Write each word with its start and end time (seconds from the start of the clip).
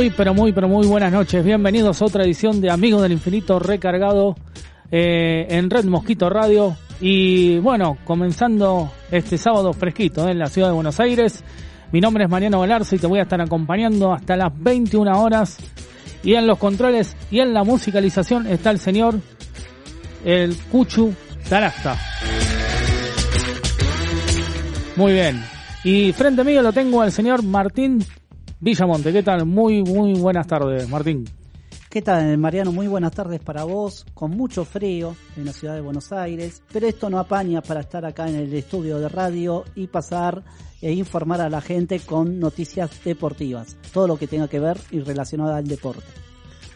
Muy, 0.00 0.08
pero 0.08 0.32
muy, 0.32 0.50
pero 0.54 0.66
muy 0.66 0.86
buenas 0.86 1.12
noches. 1.12 1.44
Bienvenidos 1.44 2.00
a 2.00 2.06
otra 2.06 2.24
edición 2.24 2.62
de 2.62 2.70
Amigos 2.70 3.02
del 3.02 3.12
Infinito 3.12 3.58
recargado 3.58 4.34
eh, 4.90 5.46
en 5.50 5.68
Red 5.68 5.84
Mosquito 5.84 6.30
Radio. 6.30 6.74
Y 7.02 7.58
bueno, 7.58 7.98
comenzando 8.06 8.90
este 9.10 9.36
sábado 9.36 9.74
fresquito 9.74 10.26
eh, 10.26 10.30
en 10.30 10.38
la 10.38 10.46
ciudad 10.46 10.68
de 10.68 10.74
Buenos 10.74 10.98
Aires. 11.00 11.44
Mi 11.92 12.00
nombre 12.00 12.24
es 12.24 12.30
Mariano 12.30 12.60
Galarza 12.60 12.96
y 12.96 12.98
te 12.98 13.06
voy 13.06 13.18
a 13.18 13.24
estar 13.24 13.42
acompañando 13.42 14.14
hasta 14.14 14.38
las 14.38 14.58
21 14.58 15.22
horas. 15.22 15.58
Y 16.22 16.32
en 16.32 16.46
los 16.46 16.56
controles 16.56 17.14
y 17.30 17.40
en 17.40 17.52
la 17.52 17.62
musicalización 17.62 18.46
está 18.46 18.70
el 18.70 18.78
señor, 18.78 19.20
el 20.24 20.56
Cuchu 20.72 21.12
Tarasta. 21.46 21.98
Muy 24.96 25.12
bien. 25.12 25.44
Y 25.84 26.12
frente 26.14 26.40
a 26.40 26.44
mí 26.44 26.54
lo 26.54 26.72
tengo 26.72 27.02
al 27.02 27.12
señor 27.12 27.42
Martín 27.42 28.02
Villamonte, 28.60 29.10
¿qué 29.10 29.22
tal? 29.22 29.46
Muy, 29.46 29.82
muy 29.82 30.20
buenas 30.20 30.46
tardes, 30.46 30.86
Martín. 30.86 31.24
¿Qué 31.88 32.02
tal, 32.02 32.36
Mariano? 32.36 32.72
Muy 32.72 32.88
buenas 32.88 33.12
tardes 33.12 33.40
para 33.40 33.64
vos, 33.64 34.04
con 34.12 34.32
mucho 34.32 34.66
frío 34.66 35.16
en 35.36 35.46
la 35.46 35.52
ciudad 35.52 35.74
de 35.74 35.80
Buenos 35.80 36.12
Aires, 36.12 36.62
pero 36.70 36.86
esto 36.86 37.08
no 37.08 37.18
apaña 37.18 37.62
para 37.62 37.80
estar 37.80 38.04
acá 38.04 38.28
en 38.28 38.36
el 38.36 38.52
estudio 38.52 38.98
de 38.98 39.08
radio 39.08 39.64
y 39.74 39.86
pasar 39.86 40.44
e 40.82 40.92
informar 40.92 41.40
a 41.40 41.48
la 41.48 41.62
gente 41.62 42.00
con 42.00 42.38
noticias 42.38 43.02
deportivas, 43.02 43.78
todo 43.94 44.06
lo 44.06 44.18
que 44.18 44.26
tenga 44.26 44.46
que 44.46 44.60
ver 44.60 44.76
y 44.90 45.00
relacionado 45.00 45.54
al 45.54 45.66
deporte. 45.66 46.04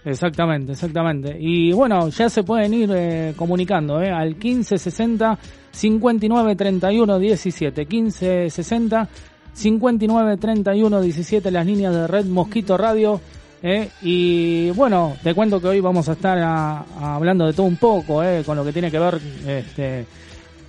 Exactamente, 0.06 0.72
exactamente. 0.72 1.36
Y 1.38 1.72
bueno, 1.72 2.08
ya 2.08 2.28
se 2.28 2.42
pueden 2.44 2.74
ir 2.74 2.90
eh, 2.92 3.34
comunicando 3.36 4.02
eh, 4.02 4.10
al 4.10 4.30
1560 4.30 5.38
59 5.70 6.56
31 6.56 7.18
17. 7.18 7.86
1560 7.86 9.08
59 9.54 10.36
31 10.36 11.00
17 11.00 11.50
las 11.50 11.64
líneas 11.64 11.94
de 11.94 12.06
Red 12.06 12.26
Mosquito 12.26 12.76
Radio. 12.76 13.20
Eh, 13.62 13.88
y 14.02 14.70
bueno, 14.72 15.16
te 15.22 15.32
cuento 15.32 15.58
que 15.58 15.68
hoy 15.68 15.80
vamos 15.80 16.06
a 16.08 16.12
estar 16.12 16.84
hablando 17.00 17.46
de 17.46 17.54
todo 17.54 17.64
un 17.64 17.76
poco, 17.76 18.22
eh, 18.22 18.42
con 18.44 18.56
lo 18.58 18.64
que 18.64 18.72
tiene 18.72 18.90
que 18.90 18.98
ver, 18.98 19.18
este, 19.46 20.04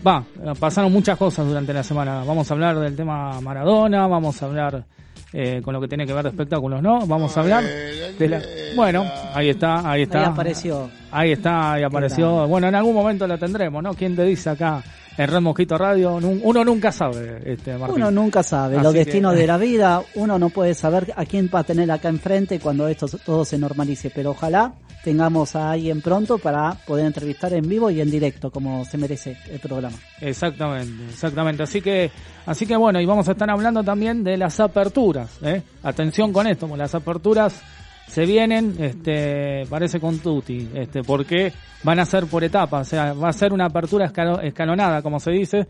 va, 0.05 0.23
pasaron 0.57 0.93
muchas 0.93 1.17
cosas 1.17 1.45
durante 1.45 1.73
la 1.73 1.83
semana. 1.83 2.23
Vamos 2.23 2.49
a 2.49 2.53
hablar 2.53 2.79
del 2.79 2.95
tema 2.95 3.41
Maradona, 3.41 4.07
vamos 4.07 4.41
a 4.41 4.45
hablar 4.45 4.85
eh, 5.33 5.61
con 5.61 5.73
lo 5.73 5.81
que 5.81 5.89
tiene 5.89 6.05
que 6.05 6.13
ver 6.13 6.23
de 6.23 6.29
espectáculos, 6.29 6.81
¿no? 6.81 7.05
Vamos 7.05 7.35
a 7.35 7.41
hablar 7.41 7.61
de 7.65 8.29
la... 8.29 8.41
Bueno, 8.73 9.03
ahí 9.33 9.49
está, 9.49 9.91
ahí 9.91 10.03
está. 10.03 10.19
Ahí 10.19 10.25
apareció. 10.27 10.89
Ahí 11.11 11.31
está, 11.33 11.73
ahí 11.73 11.83
apareció. 11.83 12.47
Bueno, 12.47 12.69
en 12.69 12.75
algún 12.75 12.93
momento 12.93 13.27
la 13.27 13.37
tendremos, 13.37 13.83
¿no? 13.83 13.93
¿Quién 13.93 14.15
te 14.15 14.23
dice 14.23 14.51
acá? 14.51 14.81
En 15.17 15.27
Red 15.27 15.41
Mosquito 15.41 15.77
Radio, 15.77 16.15
uno 16.15 16.63
nunca 16.63 16.91
sabe, 16.91 17.41
este 17.45 17.77
Martín. 17.77 17.95
Uno 17.95 18.11
nunca 18.11 18.43
sabe, 18.43 18.81
los 18.81 18.93
destinos 18.93 19.35
de 19.35 19.47
la 19.47 19.57
vida, 19.57 20.01
uno 20.15 20.37
no 20.37 20.49
puede 20.49 20.73
saber 20.73 21.13
a 21.15 21.25
quién 21.25 21.49
va 21.53 21.59
a 21.59 21.63
tener 21.63 21.89
acá 21.91 22.09
enfrente 22.09 22.59
cuando 22.59 22.87
esto 22.87 23.07
todo 23.07 23.45
se 23.45 23.57
normalice, 23.57 24.09
pero 24.09 24.31
ojalá 24.31 24.73
tengamos 25.03 25.55
a 25.55 25.71
alguien 25.71 26.01
pronto 26.01 26.39
para 26.39 26.73
poder 26.85 27.05
entrevistar 27.05 27.53
en 27.53 27.69
vivo 27.69 27.91
y 27.91 28.01
en 28.01 28.09
directo, 28.09 28.49
como 28.49 28.83
se 28.85 28.97
merece 28.97 29.37
el 29.51 29.59
programa. 29.59 29.95
Exactamente, 30.19 31.03
exactamente. 31.11 31.63
Así 31.63 31.79
que, 31.79 32.09
así 32.45 32.65
que 32.65 32.75
bueno, 32.75 32.99
y 32.99 33.05
vamos 33.05 33.27
a 33.29 33.33
estar 33.33 33.49
hablando 33.49 33.83
también 33.83 34.23
de 34.23 34.35
las 34.35 34.59
aperturas, 34.59 35.37
¿eh? 35.43 35.61
Atención 35.83 36.33
con 36.33 36.47
esto, 36.47 36.67
las 36.75 36.95
aperturas 36.95 37.61
se 38.07 38.25
vienen, 38.25 38.75
este, 38.79 39.65
parece 39.69 39.99
con 39.99 40.19
Tutti, 40.19 40.69
este, 40.73 41.03
porque 41.03 41.51
van 41.83 41.99
a 41.99 42.05
ser 42.05 42.27
por 42.27 42.43
etapas, 42.43 42.87
o 42.87 42.89
sea, 42.89 43.13
va 43.13 43.29
a 43.29 43.33
ser 43.33 43.51
una 43.51 43.65
apertura 43.65 44.11
escalonada, 44.43 45.01
como 45.01 45.19
se 45.19 45.31
dice, 45.31 45.67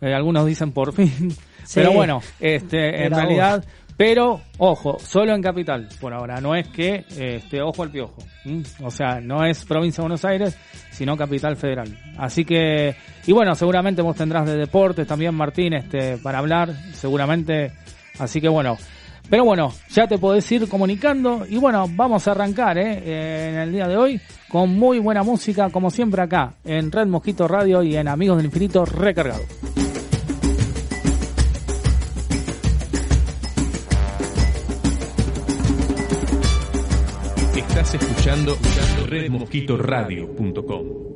eh, 0.00 0.12
algunos 0.12 0.46
dicen 0.46 0.72
por 0.72 0.92
fin, 0.92 1.34
pero 1.74 1.92
bueno, 1.92 2.20
este, 2.40 3.04
en 3.04 3.12
realidad, 3.12 3.64
pero 3.96 4.40
ojo, 4.58 4.98
solo 4.98 5.34
en 5.34 5.42
capital, 5.42 5.88
por 6.00 6.12
ahora, 6.12 6.40
no 6.40 6.54
es 6.54 6.68
que, 6.68 7.04
este, 7.16 7.62
ojo 7.62 7.82
al 7.84 7.90
piojo, 7.90 8.18
o 8.82 8.90
sea, 8.90 9.20
no 9.20 9.44
es 9.44 9.64
provincia 9.64 10.02
de 10.02 10.08
Buenos 10.08 10.24
Aires, 10.24 10.58
sino 10.90 11.16
capital 11.16 11.56
federal, 11.56 11.96
así 12.18 12.44
que, 12.44 12.94
y 13.26 13.32
bueno, 13.32 13.54
seguramente 13.54 14.02
vos 14.02 14.16
tendrás 14.16 14.46
de 14.46 14.56
deportes 14.56 15.06
también, 15.06 15.34
Martín, 15.34 15.74
este, 15.74 16.18
para 16.18 16.38
hablar, 16.38 16.74
seguramente, 16.92 17.72
así 18.18 18.40
que 18.40 18.48
bueno, 18.48 18.76
pero 19.30 19.44
bueno, 19.44 19.72
ya 19.90 20.06
te 20.06 20.18
podés 20.18 20.50
ir 20.52 20.68
comunicando 20.68 21.46
y 21.48 21.56
bueno, 21.56 21.86
vamos 21.90 22.26
a 22.26 22.32
arrancar 22.32 22.78
¿eh? 22.78 23.50
en 23.50 23.58
el 23.58 23.72
día 23.72 23.86
de 23.86 23.96
hoy 23.96 24.20
con 24.48 24.74
muy 24.74 24.98
buena 24.98 25.22
música, 25.22 25.70
como 25.70 25.90
siempre 25.90 26.22
acá, 26.22 26.54
en 26.64 26.90
Red 26.90 27.08
Mosquito 27.08 27.46
Radio 27.46 27.82
y 27.82 27.96
en 27.96 28.08
Amigos 28.08 28.38
del 28.38 28.46
Infinito 28.46 28.84
Recargado. 28.84 29.42
Estás 37.54 37.94
escuchando, 37.94 38.56
redmosquitoradio.com. 39.06 41.07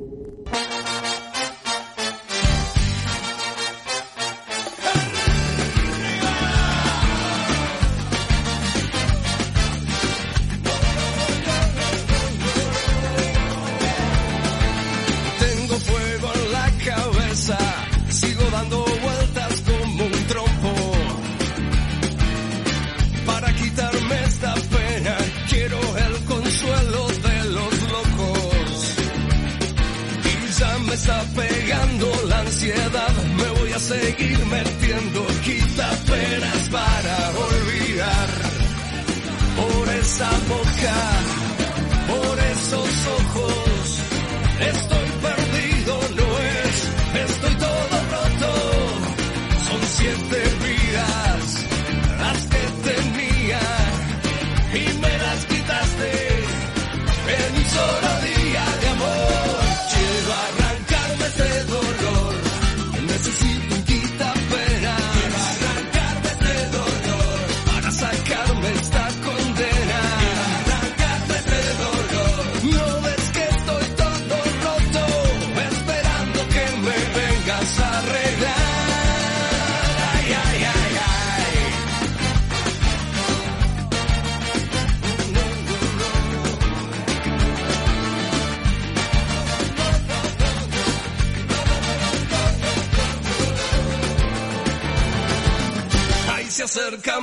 seguir 33.83 34.39
metiendo 34.45 35.25
quita 35.43 35.89
penas 36.07 36.69
para 36.69 37.17
olvidar. 37.47 38.29
Por 39.59 39.89
esa 40.01 40.31
boca, 40.53 40.99
por 42.11 42.39
esos 42.53 42.91
ojos, 43.19 43.99
estoy 44.71 45.07
perdido, 45.27 45.93
no 46.19 46.29
es, 46.39 46.75
estoy 47.29 47.55
todo 47.55 47.95
roto. 48.13 48.51
Son 49.67 49.81
siete 49.97 50.42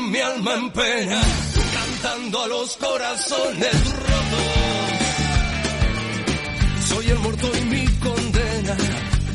mi 0.08 0.19
alma 0.20 0.55
en 0.55 0.70
pena, 0.70 1.20
cantando 1.75 2.43
a 2.43 2.49
los 2.49 2.76
corazones 2.76 3.75
rotos. 4.08 4.49
Soy 6.88 7.11
el 7.11 7.19
muerto 7.19 7.50
y 7.56 7.61
mi 7.67 7.87
condena, 7.99 8.76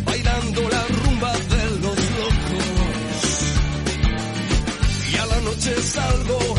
bailando 0.06 0.62
la 0.70 0.84
rumba 0.88 1.34
de 1.34 1.66
los 1.84 1.98
locos. 2.20 2.66
Y 5.12 5.16
a 5.18 5.26
la 5.26 5.42
noche 5.42 5.82
salgo 5.82 6.55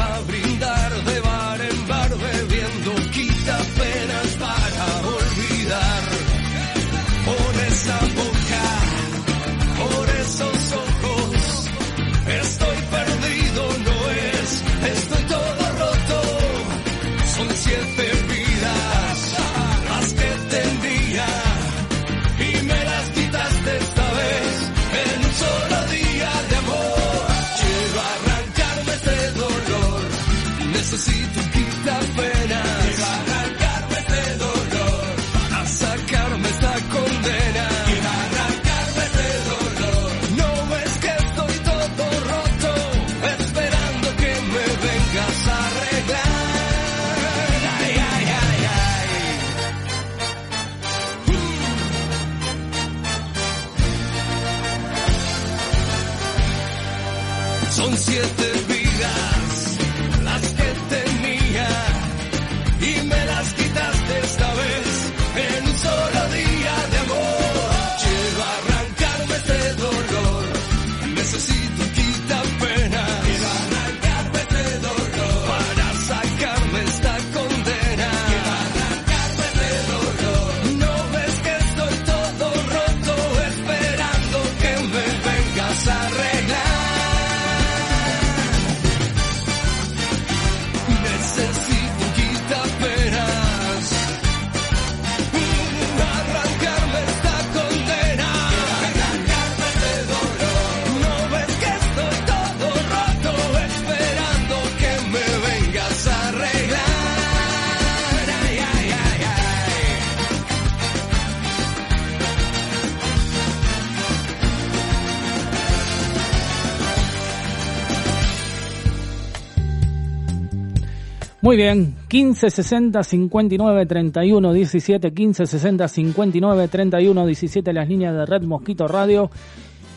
Muy 121.46 121.56
bien, 121.56 121.94
15 122.08 122.50
60 122.50 123.04
59 123.04 123.86
31 123.86 124.52
17, 124.52 125.14
15 125.14 125.46
60 125.46 125.86
59 125.86 126.66
31 126.66 127.24
17, 127.24 127.72
las 127.72 127.88
líneas 127.88 128.14
de 128.16 128.26
Red 128.26 128.42
Mosquito 128.42 128.88
Radio. 128.88 129.30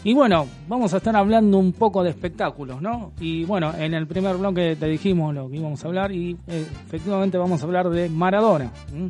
Y 0.04 0.13
bueno, 0.13 0.46
vamos 0.68 0.94
a 0.94 0.98
estar 0.98 1.16
hablando 1.16 1.57
un 1.57 1.74
poco 1.74 2.04
de 2.04 2.12
espectáculos, 2.12 2.84
¿no? 2.84 3.13
Y 3.19 3.46
bueno, 3.46 3.74
en 3.75 3.96
el 3.96 4.06
primer 4.06 4.38
bloque 4.38 4.75
te 4.75 4.86
dijimos 4.86 5.34
lo 5.34 5.50
que 5.50 5.57
íbamos 5.57 5.84
a 5.84 5.88
hablar 5.88 6.12
y 6.12 6.38
eh, 6.46 6.68
efectivamente 6.86 7.40
vamos 7.40 7.63
a 7.63 7.66
hablar 7.66 7.90
de 7.90 8.10
Maradona. 8.10 8.72
¿m? 8.94 9.10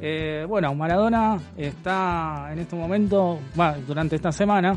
Eh, 0.00 0.44
bueno, 0.48 0.74
Maradona 0.74 1.38
está 1.56 2.48
en 2.50 2.58
este 2.58 2.74
momento, 2.74 3.38
durante 3.86 4.16
esta 4.16 4.32
semana, 4.32 4.76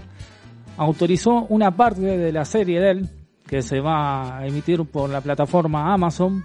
autorizó 0.77 1.47
una 1.50 1.71
parte 1.71 2.01
de 2.01 2.31
la 2.31 2.45
serie 2.45 2.79
de 2.79 2.91
él 2.91 3.09
que 3.47 3.63
se 3.63 3.79
va 3.79 4.38
a 4.38 4.45
emitir 4.45 4.85
por 4.85 5.09
la 5.09 5.21
plataforma 5.21 5.91
Amazon. 5.91 6.44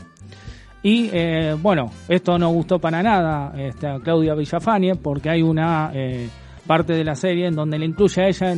Y 0.84 1.08
eh, 1.14 1.56
bueno, 1.62 1.90
esto 2.10 2.38
no 2.38 2.50
gustó 2.50 2.78
para 2.78 3.02
nada 3.02 3.54
este, 3.56 3.86
a 3.86 3.98
Claudia 4.00 4.34
Villafañe 4.34 4.96
porque 4.96 5.30
hay 5.30 5.40
una 5.40 5.90
eh, 5.94 6.28
parte 6.66 6.92
de 6.92 7.02
la 7.02 7.14
serie 7.14 7.46
en 7.46 7.54
donde 7.54 7.78
le 7.78 7.86
incluye 7.86 8.22
a 8.22 8.28
ella 8.28 8.54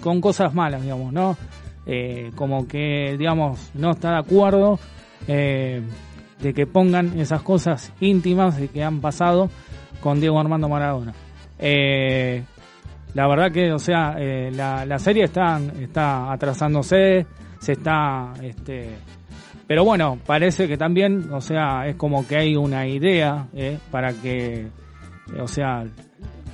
con 0.00 0.18
cosas 0.22 0.54
malas, 0.54 0.80
digamos, 0.80 1.12
¿no? 1.12 1.36
Eh, 1.84 2.30
como 2.34 2.66
que, 2.66 3.16
digamos, 3.18 3.70
no 3.74 3.90
está 3.90 4.12
de 4.12 4.18
acuerdo 4.18 4.78
de 5.26 6.54
que 6.54 6.66
pongan 6.66 7.20
esas 7.20 7.42
cosas 7.42 7.92
íntimas 8.00 8.58
que 8.72 8.82
han 8.82 9.02
pasado 9.02 9.50
con 10.00 10.20
Diego 10.20 10.40
Armando 10.40 10.70
Maradona. 10.70 11.12
La 13.14 13.28
verdad 13.28 13.52
que, 13.52 13.72
o 13.72 13.78
sea, 13.78 14.16
la, 14.52 14.86
la 14.86 14.98
serie 14.98 15.24
está, 15.24 15.60
está 15.78 16.32
atrasándose, 16.32 17.26
se 17.58 17.72
está, 17.72 18.32
este, 18.42 18.96
pero 19.68 19.84
bueno, 19.84 20.18
parece 20.26 20.66
que 20.66 20.76
también, 20.76 21.32
o 21.32 21.40
sea, 21.40 21.86
es 21.86 21.94
como 21.94 22.26
que 22.26 22.36
hay 22.36 22.56
una 22.56 22.88
idea 22.88 23.46
eh, 23.54 23.78
para 23.90 24.12
que, 24.14 24.62
eh, 24.62 25.40
o 25.40 25.46
sea, 25.46 25.84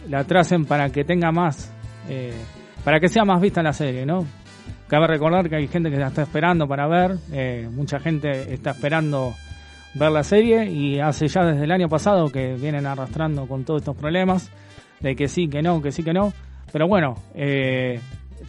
la 0.09 0.21
atrasen 0.21 0.65
para 0.65 0.91
que 0.91 1.05
tenga 1.05 1.33
más, 1.33 1.73
eh, 2.09 2.35
para 2.85 3.01
que 3.01 3.09
sea 3.09 3.25
más 3.25 3.41
vista 3.41 3.63
la 3.63 3.73
serie, 3.73 4.05
¿no? 4.05 4.27
Cabe 4.89 5.07
recordar 5.07 5.49
que 5.49 5.57
hay 5.57 5.69
gente 5.69 5.91
que 5.91 5.97
la 5.97 6.09
está 6.09 6.23
esperando 6.23 6.69
para 6.69 6.87
ver, 6.87 7.17
eh, 7.33 7.69
mucha 7.73 7.99
gente 7.99 8.53
está 8.53 8.73
esperando 8.73 9.33
ver 9.95 10.11
la 10.11 10.23
serie 10.23 10.67
y 10.71 11.01
hace 11.01 11.27
ya 11.29 11.45
desde 11.45 11.65
el 11.65 11.73
año 11.73 11.89
pasado 11.89 12.31
que 12.31 12.55
vienen 12.55 12.87
arrastrando 12.87 13.47
con 13.47 13.65
todos 13.65 13.81
estos 13.81 13.97
problemas 13.97 14.51
de 15.01 15.17
que 15.17 15.29
sí, 15.29 15.49
que 15.49 15.63
no, 15.63 15.81
que 15.81 15.91
sí, 15.91 16.03
que 16.03 16.13
no. 16.13 16.33
Pero 16.71 16.87
bueno, 16.87 17.15
eh, 17.35 17.99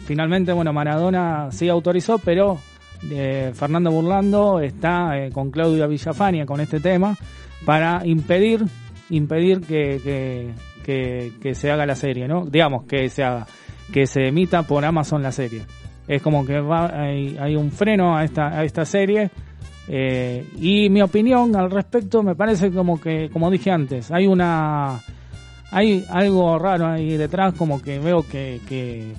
finalmente, 0.04 0.52
bueno, 0.52 0.72
Maradona 0.72 1.50
sí 1.52 1.68
autorizó, 1.68 2.18
pero 2.18 2.58
eh, 3.10 3.52
Fernando 3.54 3.90
Burlando 3.90 4.60
está 4.60 5.18
eh, 5.18 5.30
con 5.30 5.50
Claudia 5.50 5.86
Villafaña 5.86 6.46
con 6.46 6.60
este 6.60 6.80
tema 6.80 7.16
para 7.64 8.06
impedir 8.06 8.64
impedir 9.10 9.60
que, 9.60 10.00
que, 10.02 10.50
que, 10.84 11.32
que 11.40 11.54
se 11.54 11.70
haga 11.70 11.86
la 11.86 11.94
serie, 11.94 12.26
¿no? 12.26 12.44
Digamos, 12.46 12.84
que 12.86 13.08
se 13.08 13.22
haga, 13.22 13.46
que 13.92 14.06
se 14.06 14.28
emita 14.28 14.62
por 14.64 14.84
Amazon 14.84 15.22
la 15.22 15.32
serie. 15.32 15.62
Es 16.08 16.22
como 16.22 16.44
que 16.44 16.60
va, 16.60 16.86
hay, 16.86 17.36
hay 17.38 17.56
un 17.56 17.70
freno 17.70 18.16
a 18.16 18.24
esta, 18.24 18.48
a 18.48 18.64
esta 18.64 18.84
serie. 18.84 19.30
eh, 19.88 20.44
y 20.56 20.88
mi 20.90 21.02
opinión 21.02 21.54
al 21.54 21.70
respecto 21.70 22.22
me 22.22 22.34
parece 22.34 22.70
como 22.72 23.00
que, 23.00 23.30
como 23.30 23.50
dije 23.50 23.70
antes, 23.70 24.10
hay 24.10 24.26
una, 24.26 25.00
hay 25.70 26.04
algo 26.10 26.58
raro 26.58 26.86
ahí 26.86 27.16
detrás, 27.16 27.54
como 27.54 27.80
que 27.80 27.98
veo 27.98 28.22
que, 28.22 28.60
que, 28.68 29.12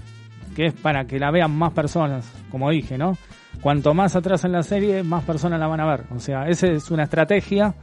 que 0.56 0.66
es 0.66 0.74
para 0.74 1.06
que 1.06 1.20
la 1.20 1.32
vean 1.32 1.52
más 1.58 1.72
personas, 1.72 2.30
como 2.52 2.70
dije, 2.70 2.98
¿no? 2.98 3.18
Cuanto 3.62 3.94
más 3.94 4.16
atrás 4.16 4.44
en 4.46 4.52
la 4.52 4.64
serie, 4.64 5.04
más 5.04 5.24
personas 5.24 5.60
la 5.60 5.68
van 5.68 5.80
a 5.80 5.86
ver. 5.86 6.04
O 6.16 6.20
sea, 6.20 6.48
esa 6.48 6.68
es 6.68 6.90
una 6.92 7.04
estrategia. 7.04 7.74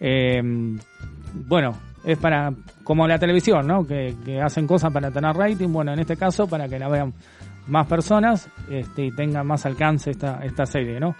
eh, 0.00 0.40
bueno, 1.32 1.74
es 2.04 2.18
para, 2.18 2.52
como 2.82 3.06
la 3.06 3.18
televisión, 3.18 3.66
¿no? 3.66 3.86
Que, 3.86 4.40
hacen 4.42 4.66
cosas 4.66 4.92
para 4.92 5.10
tener 5.10 5.34
rating. 5.34 5.68
Bueno, 5.68 5.92
en 5.92 6.00
este 6.00 6.16
caso, 6.16 6.46
para 6.46 6.68
que 6.68 6.78
la 6.78 6.88
vean 6.88 7.12
más 7.66 7.86
personas 7.86 8.48
este, 8.70 9.06
y 9.06 9.10
tenga 9.12 9.44
más 9.44 9.66
alcance 9.66 10.10
esta, 10.10 10.40
esta 10.44 10.66
serie, 10.66 10.98
¿no? 10.98 11.14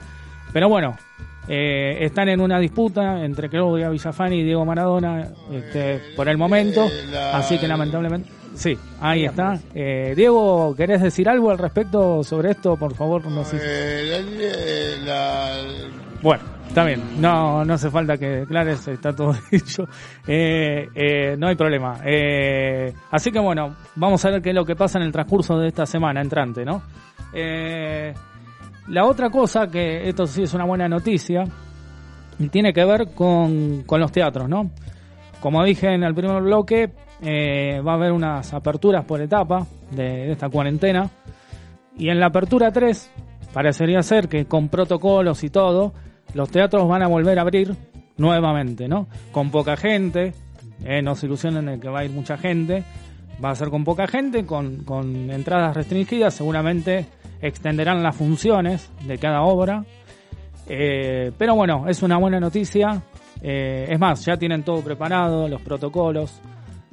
Pero 0.52 0.68
bueno, 0.68 0.96
eh, 1.48 1.98
están 2.00 2.28
en 2.28 2.40
una 2.40 2.58
disputa 2.58 3.24
entre 3.24 3.48
Claudia 3.48 3.88
Villafani 3.88 4.40
y 4.40 4.44
Diego 4.44 4.64
Maradona 4.64 5.28
este, 5.52 6.00
por 6.16 6.28
el 6.28 6.38
momento, 6.38 6.86
así 7.32 7.58
que 7.58 7.68
lamentablemente... 7.68 8.39
Sí, 8.54 8.76
ahí 9.00 9.24
está. 9.24 9.58
Eh, 9.74 10.12
Diego, 10.16 10.74
¿querés 10.76 11.00
decir 11.02 11.28
algo 11.28 11.50
al 11.50 11.58
respecto 11.58 12.22
sobre 12.24 12.50
esto? 12.50 12.76
Por 12.76 12.94
favor, 12.94 13.24
no 13.26 13.44
sé. 13.44 13.58
Eh, 13.60 14.98
la- 15.04 15.54
la- 15.56 15.62
Bueno, 16.22 16.42
está 16.68 16.84
bien, 16.84 17.00
no, 17.20 17.64
no 17.64 17.74
hace 17.74 17.90
falta 17.90 18.18
que 18.18 18.26
declares, 18.28 18.86
está 18.88 19.14
todo 19.14 19.34
dicho. 19.50 19.84
Eh, 20.26 20.88
eh, 20.94 21.36
no 21.38 21.46
hay 21.48 21.54
problema. 21.54 22.00
Eh, 22.04 22.92
así 23.10 23.30
que 23.30 23.38
bueno, 23.38 23.76
vamos 23.94 24.22
a 24.24 24.30
ver 24.30 24.42
qué 24.42 24.50
es 24.50 24.54
lo 24.54 24.64
que 24.64 24.76
pasa 24.76 24.98
en 24.98 25.04
el 25.04 25.12
transcurso 25.12 25.58
de 25.58 25.68
esta 25.68 25.86
semana 25.86 26.20
entrante, 26.20 26.64
¿no? 26.64 26.82
Eh, 27.32 28.12
La 28.88 29.04
otra 29.04 29.30
cosa, 29.30 29.68
que 29.70 30.08
esto 30.08 30.26
sí 30.26 30.42
es 30.42 30.52
una 30.52 30.64
buena 30.64 30.88
noticia, 30.88 31.44
tiene 32.50 32.72
que 32.72 32.84
ver 32.84 33.08
con, 33.14 33.82
con 33.84 34.00
los 34.00 34.10
teatros, 34.10 34.48
¿no? 34.48 34.70
Como 35.40 35.62
dije 35.64 35.94
en 35.94 36.02
el 36.02 36.14
primer 36.14 36.42
bloque, 36.42 36.90
eh, 37.22 37.80
va 37.86 37.92
a 37.92 37.94
haber 37.96 38.12
unas 38.12 38.52
aperturas 38.54 39.04
por 39.04 39.20
etapa 39.20 39.66
de, 39.90 40.32
esta 40.32 40.48
cuarentena. 40.48 41.10
Y 41.96 42.08
en 42.08 42.20
la 42.20 42.26
apertura 42.26 42.72
3, 42.72 43.10
parecería 43.52 44.02
ser 44.02 44.28
que 44.28 44.46
con 44.46 44.68
protocolos 44.68 45.44
y 45.44 45.50
todo, 45.50 45.92
los 46.34 46.50
teatros 46.50 46.88
van 46.88 47.02
a 47.02 47.08
volver 47.08 47.38
a 47.38 47.42
abrir 47.42 47.74
nuevamente, 48.16 48.88
¿no? 48.88 49.08
Con 49.32 49.50
poca 49.50 49.76
gente, 49.76 50.32
eh, 50.84 51.02
no 51.02 51.14
se 51.14 51.26
ilusionen 51.26 51.66
de 51.66 51.80
que 51.80 51.88
va 51.88 52.00
a 52.00 52.04
ir 52.04 52.10
mucha 52.10 52.36
gente, 52.36 52.84
va 53.42 53.50
a 53.50 53.54
ser 53.54 53.68
con 53.68 53.84
poca 53.84 54.06
gente, 54.06 54.44
con, 54.46 54.84
con 54.84 55.30
entradas 55.30 55.76
restringidas, 55.76 56.34
seguramente 56.34 57.06
extenderán 57.42 58.02
las 58.02 58.16
funciones 58.16 58.90
de 59.06 59.18
cada 59.18 59.42
obra. 59.42 59.84
Eh, 60.68 61.32
pero 61.36 61.54
bueno, 61.54 61.86
es 61.88 62.02
una 62.02 62.18
buena 62.18 62.38
noticia. 62.38 63.02
Eh, 63.42 63.86
es 63.88 63.98
más, 63.98 64.24
ya 64.24 64.36
tienen 64.36 64.62
todo 64.62 64.82
preparado, 64.82 65.48
los 65.48 65.60
protocolos. 65.62 66.40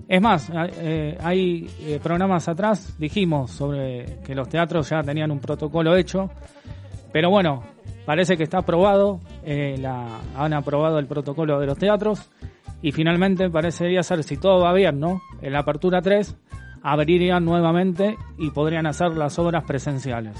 Es 0.07 0.21
más, 0.21 0.49
eh, 0.79 1.17
hay 1.21 1.69
eh, 1.81 1.99
programas 2.01 2.47
atrás, 2.47 2.95
dijimos 2.97 3.51
sobre 3.51 4.19
que 4.25 4.33
los 4.35 4.47
teatros 4.47 4.89
ya 4.89 5.01
tenían 5.03 5.31
un 5.31 5.39
protocolo 5.39 5.95
hecho, 5.97 6.29
pero 7.11 7.29
bueno, 7.29 7.63
parece 8.05 8.37
que 8.37 8.43
está 8.43 8.59
aprobado, 8.59 9.19
eh, 9.43 9.75
han 10.35 10.53
aprobado 10.53 10.97
el 10.99 11.07
protocolo 11.07 11.59
de 11.59 11.65
los 11.65 11.77
teatros 11.77 12.29
y 12.81 12.91
finalmente 12.93 13.49
parecería 13.49 14.01
ser, 14.03 14.23
si 14.23 14.37
todo 14.37 14.61
va 14.61 14.71
bien, 14.73 14.99
¿no? 14.99 15.21
En 15.41 15.51
la 15.51 15.59
apertura 15.59 16.01
3 16.01 16.37
abrirían 16.83 17.43
nuevamente 17.43 18.15
y 18.37 18.51
podrían 18.51 18.85
hacer 18.87 19.11
las 19.17 19.37
obras 19.39 19.65
presenciales. 19.65 20.37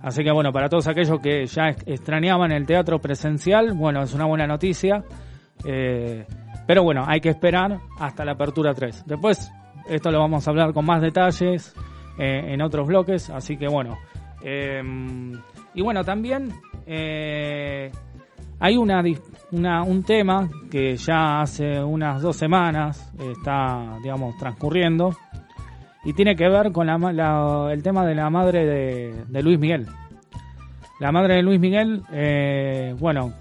Así 0.00 0.22
que 0.24 0.30
bueno, 0.30 0.52
para 0.52 0.68
todos 0.70 0.86
aquellos 0.86 1.18
que 1.20 1.44
ya 1.46 1.68
ex- 1.70 1.82
extrañaban 1.86 2.50
el 2.52 2.64
teatro 2.66 2.98
presencial, 2.98 3.72
bueno, 3.74 4.02
es 4.02 4.14
una 4.14 4.24
buena 4.26 4.46
noticia. 4.46 5.02
Pero 6.66 6.82
bueno, 6.82 7.04
hay 7.06 7.20
que 7.20 7.28
esperar 7.30 7.78
hasta 7.98 8.24
la 8.24 8.32
apertura 8.32 8.74
3. 8.74 9.04
Después, 9.06 9.50
esto 9.88 10.10
lo 10.10 10.18
vamos 10.20 10.46
a 10.46 10.50
hablar 10.50 10.72
con 10.72 10.84
más 10.86 11.00
detalles 11.02 11.74
eh, 12.18 12.52
en 12.52 12.62
otros 12.62 12.86
bloques, 12.86 13.30
así 13.30 13.56
que 13.56 13.68
bueno. 13.68 13.98
eh, 14.42 14.82
y 15.74 15.82
bueno, 15.82 16.04
también 16.04 16.52
eh, 16.86 17.90
hay 18.60 18.76
una, 18.76 19.02
una- 19.50 19.82
un 19.82 20.02
tema 20.04 20.48
que 20.70 20.96
ya 20.96 21.40
hace 21.40 21.82
unas 21.82 22.22
dos 22.22 22.36
semanas 22.36 23.12
está, 23.18 23.98
digamos, 24.02 24.36
transcurriendo 24.38 25.16
y 26.04 26.12
tiene 26.12 26.36
que 26.36 26.48
ver 26.48 26.70
con 26.70 26.86
la, 26.86 26.96
la- 27.12 27.72
el 27.72 27.82
tema 27.82 28.06
de 28.06 28.14
la 28.14 28.30
madre 28.30 28.64
de, 28.64 29.24
de 29.26 29.42
Luis 29.42 29.58
Miguel. 29.58 29.86
La 31.00 31.10
madre 31.10 31.34
de 31.36 31.42
Luis 31.42 31.58
Miguel, 31.58 32.02
eh, 32.12 32.94
bueno, 32.98 33.32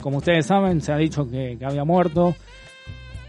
como 0.00 0.18
ustedes 0.18 0.46
saben, 0.46 0.80
se 0.80 0.92
ha 0.92 0.96
dicho 0.96 1.28
que, 1.28 1.56
que 1.58 1.64
había 1.66 1.84
muerto. 1.84 2.34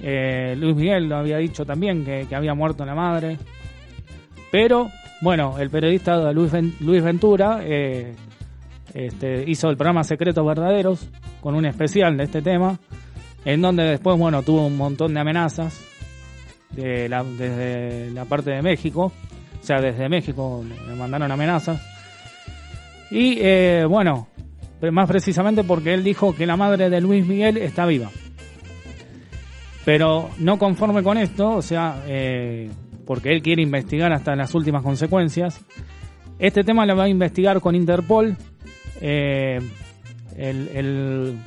Eh, 0.05 0.55
Luis 0.57 0.75
Miguel 0.75 1.07
lo 1.07 1.15
había 1.15 1.37
dicho 1.37 1.65
también 1.65 2.03
que, 2.03 2.27
había 2.35 2.53
muerto 2.53 2.85
la 2.85 2.93
madre. 2.93 3.37
Pero, 4.51 4.89
bueno, 5.21 5.57
el 5.57 5.69
periodista 5.69 6.31
Luis, 6.33 6.51
Luis 6.81 7.01
Ventura 7.01 7.61
eh, 7.63 8.13
este, 8.93 9.45
hizo 9.47 9.69
el 9.69 9.77
programa 9.77 10.03
Secretos 10.03 10.45
Verdaderos 10.45 11.09
con 11.39 11.55
un 11.55 11.65
especial 11.65 12.17
de 12.17 12.25
este 12.25 12.41
tema, 12.41 12.77
en 13.45 13.61
donde 13.61 13.83
después, 13.83 14.19
bueno, 14.19 14.43
tuvo 14.43 14.67
un 14.67 14.75
montón 14.75 15.13
de 15.13 15.21
amenazas 15.21 15.81
de 16.71 17.07
la, 17.07 17.23
desde 17.23 18.11
la 18.11 18.25
parte 18.25 18.51
de 18.51 18.61
México, 18.61 19.11
o 19.61 19.65
sea, 19.65 19.79
desde 19.79 20.09
México 20.09 20.63
le 20.87 20.95
mandaron 20.95 21.31
amenazas. 21.31 21.81
Y 23.09 23.37
eh, 23.39 23.85
bueno, 23.87 24.27
más 24.91 25.07
precisamente 25.07 25.63
porque 25.63 25.93
él 25.93 26.03
dijo 26.03 26.35
que 26.35 26.45
la 26.45 26.57
madre 26.57 26.89
de 26.89 26.99
Luis 26.99 27.25
Miguel 27.25 27.57
está 27.57 27.85
viva. 27.85 28.09
Pero 29.85 30.29
no 30.39 30.57
conforme 30.57 31.03
con 31.03 31.17
esto, 31.17 31.51
o 31.51 31.61
sea, 31.61 32.03
eh, 32.07 32.69
porque 33.05 33.31
él 33.31 33.41
quiere 33.41 33.61
investigar 33.61 34.13
hasta 34.13 34.35
las 34.35 34.55
últimas 34.55 34.81
consecuencias, 34.81 35.59
este 36.39 36.63
tema 36.63 36.85
lo 36.85 36.95
va 36.95 37.03
a 37.05 37.09
investigar 37.09 37.59
con 37.59 37.75
Interpol. 37.75 38.35
eh, 39.01 39.59
el, 40.37 41.37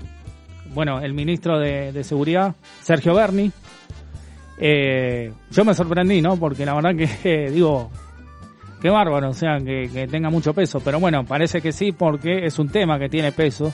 bueno, 0.75 1.00
el 1.00 1.14
ministro 1.14 1.59
de, 1.59 2.05
Seguridad, 2.05 2.55
Sergio 2.83 3.14
Berni. 3.14 3.50
Eh, 4.59 5.33
yo 5.50 5.64
me 5.64 5.75
sorprendí, 5.75 6.21
¿no? 6.21 6.37
Porque 6.37 6.64
la 6.66 6.75
verdad 6.75 6.95
que, 6.95 7.50
digo, 7.52 7.90
qué 8.81 8.90
bárbaro, 8.90 9.31
o 9.31 9.35
sea, 9.35 9.59
que 9.59 10.07
tenga 10.11 10.31
mucho 10.31 10.52
peso. 10.52 10.81
Pero 10.81 11.00
bueno, 11.00 11.25
parece 11.25 11.61
que 11.61 11.73
sí, 11.73 11.93
porque 11.93 12.45
es 12.45 12.59
un 12.59 12.69
tema 12.69 12.99
que 12.99 13.09
tiene 13.09 13.33
peso. 13.33 13.73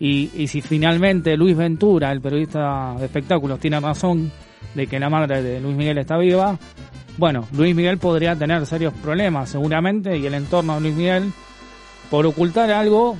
Y, 0.00 0.30
y 0.34 0.46
si 0.46 0.60
finalmente 0.60 1.36
Luis 1.36 1.56
Ventura, 1.56 2.12
el 2.12 2.20
periodista 2.20 2.94
de 2.98 3.06
espectáculos, 3.06 3.58
tiene 3.58 3.80
razón 3.80 4.30
de 4.74 4.86
que 4.86 5.00
la 5.00 5.10
madre 5.10 5.42
de 5.42 5.60
Luis 5.60 5.76
Miguel 5.76 5.98
está 5.98 6.16
viva, 6.16 6.56
bueno, 7.16 7.48
Luis 7.52 7.74
Miguel 7.74 7.98
podría 7.98 8.36
tener 8.36 8.64
serios 8.64 8.94
problemas 8.94 9.50
seguramente 9.50 10.16
y 10.16 10.24
el 10.24 10.34
entorno 10.34 10.76
de 10.76 10.80
Luis 10.82 10.94
Miguel 10.94 11.32
por 12.10 12.24
ocultar 12.26 12.70
algo 12.70 13.16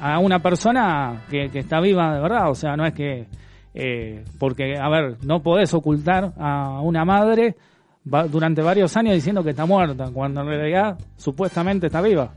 a 0.00 0.18
una 0.18 0.40
persona 0.40 1.22
que, 1.30 1.50
está 1.54 1.80
viva 1.80 2.14
de 2.14 2.20
verdad. 2.20 2.50
O 2.50 2.54
sea, 2.54 2.76
no 2.76 2.84
es 2.84 2.92
que... 2.92 3.26
eh, 3.74 4.24
porque, 4.38 4.76
a 4.76 4.88
ver, 4.90 5.16
no 5.24 5.42
podés 5.42 5.72
ocultar 5.72 6.34
a 6.38 6.80
una 6.82 7.04
madre 7.06 7.56
durante 8.04 8.62
varios 8.62 8.96
años 8.96 9.14
diciendo 9.14 9.42
que 9.42 9.50
está 9.50 9.66
muerta, 9.66 10.10
cuando 10.12 10.42
en 10.42 10.46
realidad 10.48 10.98
supuestamente 11.16 11.86
está 11.86 12.02
viva. 12.02 12.32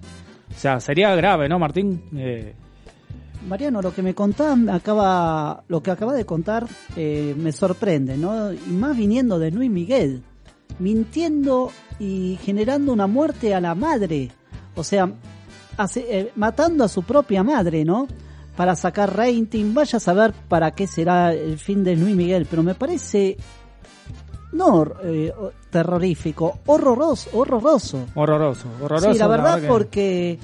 O 0.50 0.58
sea, 0.58 0.79
sería 0.79 1.13
grave, 1.15 1.48
¿no, 1.48 1.60
Martín? 1.60 2.01
Eh, 2.15 2.53
Mariano, 3.48 3.81
lo 3.81 3.93
que 3.93 4.01
me 4.03 4.13
contaba, 4.13 4.55
me 4.55 4.71
acaba, 4.71 5.63
lo 5.67 5.81
que 5.81 5.91
acaba 5.91 6.13
de 6.13 6.25
contar 6.25 6.67
eh, 6.95 7.33
me 7.38 7.51
sorprende, 7.51 8.17
¿no? 8.17 8.53
Y 8.53 8.57
más 8.71 8.95
viniendo 8.95 9.39
de 9.39 9.51
Luis 9.51 9.69
Miguel, 9.71 10.24
mintiendo 10.79 11.71
y 12.00 12.38
generando 12.43 12.93
una 12.93 13.07
muerte 13.07 13.53
a 13.55 13.60
la 13.62 13.75
madre, 13.75 14.31
o 14.75 14.83
sea, 14.83 15.12
hace- 15.77 16.05
eh, 16.19 16.31
matando 16.36 16.83
a 16.83 16.88
su 16.88 17.03
propia 17.03 17.43
madre, 17.43 17.83
¿no? 17.86 18.07
Para 18.55 18.75
sacar 18.75 19.15
rating, 19.15 19.74
vaya 19.74 19.98
a 19.98 20.00
saber 20.00 20.33
para 20.48 20.71
qué 20.71 20.86
será 20.86 21.33
el 21.33 21.57
fin 21.57 21.83
de 21.83 21.95
Luis 21.95 22.15
Miguel, 22.15 22.45
pero 22.50 22.62
me 22.63 22.75
parece 22.75 23.38
no 24.53 24.86
eh, 25.03 25.31
terrorífico, 25.69 26.60
horroroso, 26.65 27.29
horroroso. 27.33 28.05
horroroso, 28.15 28.67
horroroso. 28.81 29.13
Sí, 29.13 29.17
la 29.17 29.27
verdad 29.27 29.62
que- 29.62 29.67
porque 29.67 30.39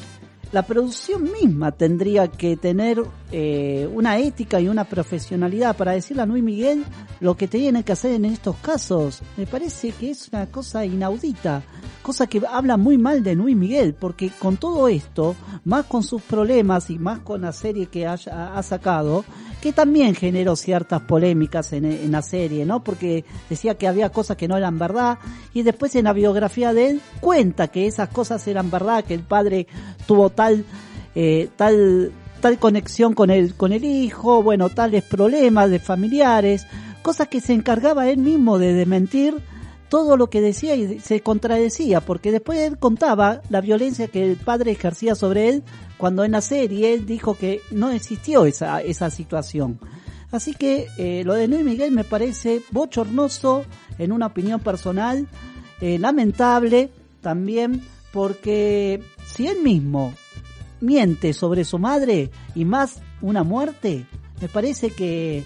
la 0.51 0.63
producción 0.63 1.29
misma 1.31 1.71
tendría 1.71 2.27
que 2.27 2.55
tener 2.55 3.03
eh, 3.31 3.89
una 3.93 4.17
ética 4.17 4.59
y 4.59 4.67
una 4.67 4.85
profesionalidad 4.85 5.75
para 5.75 5.91
decirle 5.91 6.23
a 6.23 6.25
Luis 6.25 6.43
Miguel 6.43 6.85
lo 7.19 7.35
que 7.35 7.47
tiene 7.47 7.83
que 7.83 7.91
hacer 7.91 8.13
en 8.13 8.25
estos 8.25 8.55
casos. 8.57 9.21
Me 9.35 9.45
parece 9.45 9.91
que 9.91 10.11
es 10.11 10.29
una 10.29 10.45
cosa 10.47 10.85
inaudita, 10.85 11.63
cosa 12.01 12.27
que 12.27 12.41
habla 12.49 12.77
muy 12.77 12.97
mal 12.97 13.23
de 13.23 13.35
Luis 13.35 13.55
Miguel, 13.55 13.93
porque 13.93 14.29
con 14.29 14.57
todo 14.57 14.87
esto, 14.87 15.35
más 15.65 15.85
con 15.85 16.03
sus 16.03 16.21
problemas 16.21 16.89
y 16.89 16.97
más 16.97 17.19
con 17.19 17.41
la 17.41 17.51
serie 17.51 17.87
que 17.87 18.07
ha 18.07 18.63
sacado, 18.63 19.25
que 19.61 19.73
también 19.73 20.15
generó 20.15 20.55
ciertas 20.55 21.01
polémicas 21.01 21.73
en, 21.73 21.85
en 21.85 22.11
la 22.11 22.21
serie, 22.21 22.65
¿no? 22.65 22.83
Porque 22.83 23.25
decía 23.49 23.75
que 23.75 23.87
había 23.87 24.09
cosas 24.09 24.37
que 24.37 24.47
no 24.47 24.57
eran 24.57 24.77
verdad 24.77 25.17
y 25.53 25.63
después 25.63 25.95
en 25.95 26.05
la 26.05 26.13
biografía 26.13 26.73
de 26.73 26.89
él 26.91 27.01
cuenta 27.19 27.67
que 27.67 27.87
esas 27.87 28.09
cosas 28.09 28.47
eran 28.47 28.69
verdad, 28.69 29.03
que 29.03 29.13
el 29.13 29.23
padre 29.23 29.67
tuvo 30.05 30.29
tal 30.29 30.65
eh, 31.15 31.49
tal 31.55 32.11
tal 32.41 32.59
conexión 32.59 33.13
con 33.13 33.31
el 33.31 33.55
con 33.55 33.73
el 33.73 33.83
hijo, 33.83 34.43
bueno, 34.43 34.69
tales 34.69 35.03
problemas 35.03 35.69
de 35.69 35.79
familiares, 35.79 36.67
cosas 37.01 37.27
que 37.27 37.41
se 37.41 37.53
encargaba 37.53 38.09
él 38.09 38.19
mismo 38.19 38.59
de 38.59 38.73
desmentir 38.73 39.35
todo 39.89 40.17
lo 40.17 40.29
que 40.29 40.41
decía 40.41 40.75
y 40.75 40.99
se 40.99 41.21
contradecía, 41.21 42.01
porque 42.01 42.31
después 42.31 42.59
él 42.59 42.77
contaba 42.77 43.41
la 43.49 43.61
violencia 43.61 44.07
que 44.07 44.23
el 44.31 44.37
padre 44.37 44.71
ejercía 44.71 45.15
sobre 45.15 45.49
él 45.49 45.63
cuando 45.97 46.23
en 46.23 46.31
la 46.31 46.41
serie 46.41 46.93
él 46.93 47.05
dijo 47.05 47.35
que 47.35 47.61
no 47.71 47.91
existió 47.91 48.45
esa, 48.45 48.81
esa 48.81 49.09
situación. 49.09 49.79
Así 50.31 50.53
que 50.53 50.87
eh, 50.97 51.23
lo 51.25 51.33
de 51.33 51.47
Luis 51.47 51.63
Miguel 51.63 51.91
me 51.91 52.03
parece 52.03 52.61
bochornoso 52.71 53.65
en 53.97 54.11
una 54.11 54.27
opinión 54.27 54.59
personal, 54.59 55.27
eh, 55.79 55.97
lamentable 55.99 56.89
también, 57.21 57.81
porque 58.11 59.01
si 59.25 59.47
él 59.47 59.61
mismo 59.63 60.13
miente 60.81 61.33
sobre 61.33 61.63
su 61.63 61.79
madre 61.79 62.29
y 62.55 62.65
más 62.65 63.01
una 63.21 63.43
muerte, 63.43 64.05
me 64.41 64.49
parece 64.49 64.91
que, 64.91 65.45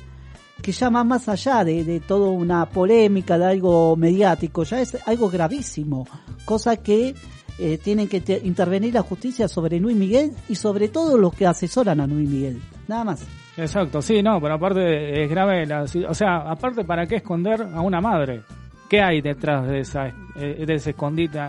que 0.61 0.71
ya 0.71 0.89
va 0.89 1.03
más 1.03 1.27
allá 1.29 1.63
de, 1.63 1.83
de 1.83 1.99
toda 1.99 2.29
una 2.29 2.65
polémica, 2.67 3.37
de 3.37 3.45
algo 3.45 3.95
mediático, 3.95 4.63
ya 4.63 4.81
es 4.81 4.97
algo 5.07 5.29
gravísimo, 5.29 6.07
cosa 6.45 6.77
que 6.77 7.13
eh, 7.59 7.77
tienen 7.77 8.07
que 8.07 8.21
te- 8.21 8.41
intervenir 8.43 8.93
la 8.93 9.01
justicia 9.01 9.47
sobre 9.47 9.79
Luis 9.79 9.95
Miguel 9.97 10.31
y 10.49 10.55
sobre 10.55 10.87
todo 10.89 11.17
los 11.17 11.33
que 11.33 11.45
asesoran 11.45 11.99
a 11.99 12.07
Luis 12.07 12.29
Miguel. 12.29 12.61
Nada 12.87 13.03
más. 13.03 13.25
Exacto, 13.57 14.01
sí, 14.01 14.23
no, 14.23 14.39
pero 14.39 14.55
aparte 14.55 15.23
es 15.23 15.29
grave, 15.29 15.65
la, 15.65 15.83
o 15.83 16.13
sea, 16.13 16.37
aparte 16.49 16.83
para 16.85 17.05
qué 17.05 17.17
esconder 17.17 17.61
a 17.73 17.81
una 17.81 17.99
madre, 17.99 18.41
¿qué 18.89 19.01
hay 19.01 19.21
detrás 19.21 19.67
de 19.67 19.79
esa, 19.81 20.07
eh, 20.35 20.63
de 20.65 20.73
ese 20.73 20.91
escondite, 20.91 21.39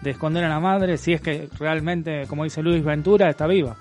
de 0.00 0.10
esconder 0.10 0.44
a 0.44 0.48
la 0.48 0.60
madre 0.60 0.96
si 0.96 1.12
es 1.12 1.20
que 1.20 1.48
realmente, 1.58 2.22
como 2.28 2.44
dice 2.44 2.62
Luis 2.62 2.84
Ventura, 2.84 3.28
está 3.28 3.46
viva. 3.48 3.76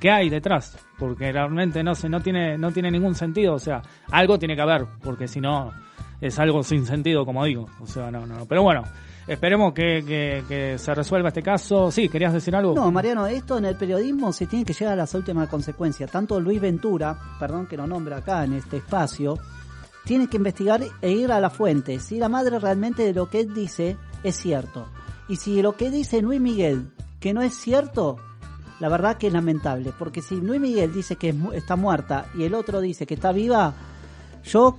¿Qué 0.00 0.10
hay 0.10 0.28
detrás? 0.28 0.76
Porque 0.98 1.32
realmente 1.32 1.82
no 1.82 1.94
se, 1.94 2.08
no 2.08 2.20
tiene, 2.20 2.58
no 2.58 2.70
tiene 2.72 2.90
ningún 2.90 3.14
sentido. 3.14 3.54
O 3.54 3.58
sea, 3.58 3.82
algo 4.10 4.38
tiene 4.38 4.54
que 4.54 4.62
haber, 4.62 4.86
porque 5.02 5.26
si 5.28 5.40
no 5.40 5.72
es 6.20 6.38
algo 6.38 6.62
sin 6.62 6.86
sentido, 6.86 7.24
como 7.24 7.44
digo. 7.44 7.66
O 7.80 7.86
sea, 7.86 8.10
no, 8.10 8.26
no. 8.26 8.46
Pero 8.46 8.62
bueno, 8.62 8.82
esperemos 9.26 9.72
que, 9.72 10.44
que, 10.46 10.78
se 10.78 10.94
resuelva 10.94 11.28
este 11.28 11.42
caso. 11.42 11.90
Sí, 11.90 12.08
¿querías 12.08 12.32
decir 12.32 12.54
algo? 12.54 12.74
No, 12.74 12.90
Mariano, 12.90 13.26
esto 13.26 13.58
en 13.58 13.64
el 13.64 13.76
periodismo 13.76 14.32
se 14.32 14.46
tiene 14.46 14.64
que 14.64 14.72
llegar 14.72 14.94
a 14.94 14.96
las 14.96 15.14
últimas 15.14 15.48
consecuencias. 15.48 16.10
Tanto 16.10 16.40
Luis 16.40 16.60
Ventura, 16.60 17.18
perdón 17.38 17.66
que 17.66 17.76
lo 17.76 17.86
nombra 17.86 18.18
acá 18.18 18.44
en 18.44 18.54
este 18.54 18.78
espacio, 18.78 19.38
tiene 20.04 20.28
que 20.28 20.36
investigar 20.36 20.82
e 21.00 21.10
ir 21.10 21.32
a 21.32 21.40
la 21.40 21.50
fuente. 21.50 21.98
Si 21.98 22.18
la 22.18 22.28
madre 22.28 22.58
realmente 22.58 23.04
de 23.04 23.14
lo 23.14 23.28
que 23.28 23.40
él 23.40 23.54
dice 23.54 23.96
es 24.22 24.36
cierto. 24.36 24.88
Y 25.28 25.36
si 25.36 25.60
lo 25.62 25.76
que 25.76 25.90
dice 25.90 26.22
Luis 26.22 26.40
Miguel 26.40 26.92
que 27.20 27.34
no 27.34 27.42
es 27.42 27.54
cierto, 27.54 28.18
la 28.80 28.88
verdad 28.88 29.16
que 29.16 29.28
es 29.28 29.32
lamentable. 29.32 29.92
Porque 29.98 30.22
si 30.22 30.36
Luis 30.36 30.60
Miguel 30.60 30.92
dice 30.92 31.16
que 31.16 31.34
está 31.54 31.76
muerta 31.76 32.26
y 32.36 32.44
el 32.44 32.54
otro 32.54 32.80
dice 32.80 33.06
que 33.06 33.14
está 33.14 33.32
viva, 33.32 33.74
yo 34.44 34.78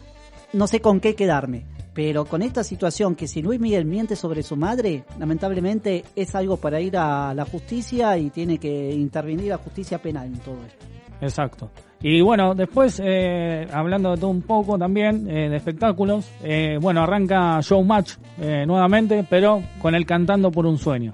no 0.53 0.67
sé 0.67 0.81
con 0.81 0.99
qué 0.99 1.15
quedarme. 1.15 1.65
Pero 1.93 2.25
con 2.25 2.43
esta 2.43 2.63
situación 2.63 3.15
que 3.15 3.27
si 3.27 3.41
Luis 3.41 3.59
Miguel 3.59 3.85
miente 3.85 4.15
sobre 4.15 4.43
su 4.43 4.55
madre, 4.55 5.03
lamentablemente 5.17 6.03
es 6.15 6.35
algo 6.35 6.57
para 6.57 6.79
ir 6.79 6.95
a 6.95 7.33
la 7.33 7.45
justicia 7.45 8.17
y 8.19 8.29
tiene 8.29 8.59
que 8.59 8.93
intervenir 8.93 9.49
la 9.49 9.57
justicia 9.57 9.99
penal 9.99 10.27
en 10.27 10.37
todo 10.37 10.57
esto. 10.63 10.85
Exacto. 11.21 11.71
Y 12.01 12.21
bueno, 12.21 12.53
después, 12.53 13.01
eh, 13.03 13.67
hablando 13.73 14.11
de 14.11 14.17
todo 14.17 14.29
un 14.29 14.43
poco 14.43 14.77
también, 14.77 15.27
eh, 15.27 15.49
de 15.49 15.57
espectáculos, 15.57 16.29
eh, 16.43 16.77
bueno, 16.79 17.01
arranca 17.01 17.59
Showmatch 17.61 18.13
eh, 18.39 18.65
nuevamente, 18.67 19.25
pero 19.27 19.63
con 19.81 19.95
el 19.95 20.05
Cantando 20.05 20.51
por 20.51 20.67
un 20.67 20.77
Sueño. 20.77 21.13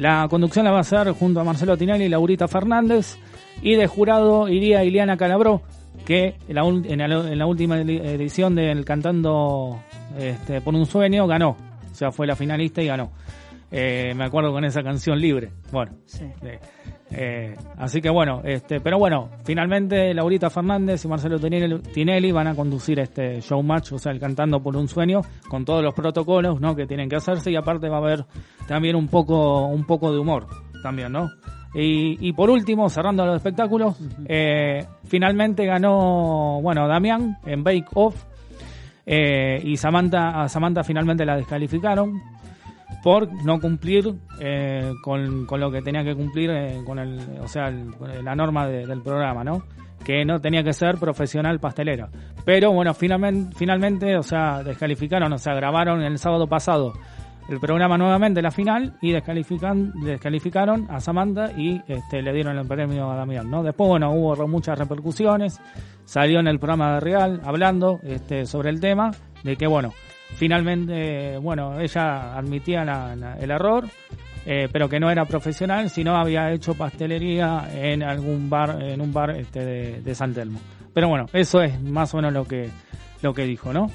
La 0.00 0.26
conducción 0.30 0.64
la 0.64 0.70
va 0.70 0.78
a 0.78 0.80
hacer 0.80 1.10
junto 1.12 1.40
a 1.40 1.44
Marcelo 1.44 1.76
Tinelli 1.76 2.04
y 2.04 2.08
Laurita 2.08 2.48
Fernández, 2.48 3.18
y 3.62 3.74
de 3.76 3.86
jurado 3.86 4.48
iría 4.48 4.82
Ileana 4.82 5.18
Calabró, 5.18 5.60
que 6.06 6.36
en 6.48 6.54
la, 6.54 6.62
en 7.30 7.42
última 7.42 7.78
edición 7.78 8.54
del 8.54 8.84
Cantando 8.86 9.78
este, 10.18 10.62
por 10.62 10.74
un 10.74 10.86
Sueño 10.86 11.26
ganó. 11.26 11.50
O 11.90 11.94
sea, 11.94 12.10
fue 12.12 12.26
la 12.26 12.34
finalista 12.34 12.80
y 12.82 12.86
ganó. 12.86 13.10
Eh, 13.70 14.14
me 14.16 14.24
acuerdo 14.24 14.52
con 14.52 14.64
esa 14.64 14.82
canción 14.82 15.20
libre. 15.20 15.50
Bueno, 15.70 15.92
Sí. 16.06 16.24
eh, 16.44 16.58
eh, 17.10 17.56
así 17.76 18.00
que 18.00 18.08
bueno, 18.08 18.40
este, 18.44 18.80
pero 18.80 18.98
bueno, 18.98 19.30
finalmente 19.44 20.14
Laurita 20.14 20.48
Fernández 20.48 21.04
y 21.04 21.08
Marcelo 21.08 21.38
Tinelli, 21.38 22.32
van 22.32 22.46
a 22.46 22.54
conducir 22.54 23.00
este 23.00 23.40
showmatch, 23.40 23.92
o 23.92 23.98
sea, 23.98 24.12
el 24.12 24.20
cantando 24.20 24.62
por 24.62 24.76
un 24.76 24.88
sueño, 24.88 25.22
con 25.48 25.64
todos 25.64 25.82
los 25.82 25.94
protocolos, 25.94 26.60
¿no? 26.60 26.76
Que 26.76 26.86
tienen 26.86 27.08
que 27.08 27.16
hacerse 27.16 27.50
y 27.50 27.56
aparte 27.56 27.88
va 27.88 27.96
a 27.96 28.00
haber 28.00 28.24
también 28.68 28.94
un 28.94 29.08
poco, 29.08 29.66
un 29.66 29.84
poco 29.84 30.12
de 30.12 30.18
humor, 30.18 30.46
también, 30.82 31.12
¿no? 31.12 31.28
Y, 31.74 32.16
y 32.26 32.32
por 32.32 32.50
último, 32.50 32.88
cerrando 32.88 33.24
los 33.24 33.36
espectáculos, 33.36 33.96
eh, 34.26 34.84
finalmente 35.04 35.66
ganó, 35.66 36.60
bueno, 36.62 36.86
Damián 36.88 37.38
en 37.46 37.62
Bake 37.62 37.86
Off 37.94 38.24
eh, 39.06 39.60
y 39.64 39.76
Samantha, 39.76 40.42
a 40.42 40.48
Samantha 40.48 40.84
finalmente 40.84 41.24
la 41.24 41.36
descalificaron 41.36 42.20
por 43.02 43.28
no 43.44 43.60
cumplir 43.60 44.14
eh, 44.40 44.92
con, 45.02 45.46
con 45.46 45.60
lo 45.60 45.70
que 45.70 45.82
tenía 45.82 46.04
que 46.04 46.14
cumplir 46.14 46.50
eh, 46.50 46.82
con 46.84 46.98
el, 46.98 47.18
o 47.40 47.48
sea, 47.48 47.72
con 47.98 48.24
la 48.24 48.34
norma 48.34 48.66
de- 48.66 48.86
del 48.86 49.02
programa, 49.02 49.42
¿no? 49.44 49.62
Que 50.04 50.24
no 50.24 50.40
tenía 50.40 50.62
que 50.62 50.72
ser 50.72 50.96
profesional 50.96 51.60
pastelera. 51.60 52.08
Pero 52.44 52.72
bueno, 52.72 52.94
finalmente, 52.94 53.54
finalmente, 53.56 54.16
o 54.16 54.22
sea, 54.22 54.62
descalificaron, 54.62 55.32
o 55.32 55.38
sea, 55.38 55.54
grabaron 55.54 56.02
el 56.02 56.18
sábado 56.18 56.46
pasado 56.46 56.92
el 57.48 57.58
programa 57.58 57.98
nuevamente, 57.98 58.40
la 58.42 58.52
final, 58.52 58.94
y 59.02 59.10
descalifican, 59.10 59.92
descalificaron 60.04 60.86
a 60.88 61.00
Samantha 61.00 61.50
y 61.56 61.82
este, 61.88 62.22
le 62.22 62.32
dieron 62.32 62.56
el 62.56 62.66
premio 62.66 63.10
a 63.10 63.16
Damián, 63.16 63.50
¿no? 63.50 63.62
Después, 63.64 63.88
bueno, 63.88 64.12
hubo 64.12 64.46
muchas 64.46 64.78
repercusiones, 64.78 65.60
salió 66.04 66.38
en 66.38 66.46
el 66.46 66.60
programa 66.60 66.94
de 66.94 67.00
Real 67.00 67.40
hablando 67.44 67.98
este, 68.04 68.46
sobre 68.46 68.70
el 68.70 68.78
tema, 68.80 69.10
de 69.42 69.56
que, 69.56 69.66
bueno, 69.66 69.92
finalmente, 70.36 71.38
bueno, 71.38 71.80
ella 71.80 72.36
admitía 72.36 72.82
el 73.40 73.50
error, 73.50 73.86
eh, 74.46 74.68
pero 74.72 74.88
que 74.88 74.98
no 74.98 75.10
era 75.10 75.24
profesional, 75.26 75.90
sino 75.90 76.16
había 76.16 76.50
hecho 76.52 76.74
pastelería 76.74 77.68
en 77.72 78.02
algún 78.02 78.48
bar, 78.48 78.82
en 78.82 79.00
un 79.00 79.12
bar 79.12 79.30
este, 79.32 80.00
de, 80.00 80.14
San 80.14 80.32
Telmo. 80.32 80.60
Pero 80.94 81.08
bueno, 81.08 81.26
eso 81.32 81.60
es 81.60 81.80
más 81.82 82.12
o 82.14 82.16
menos 82.16 82.32
lo 82.32 82.44
que, 82.44 82.70
lo 83.22 83.34
que 83.34 83.44
dijo, 83.44 83.72
¿no? 83.72 83.90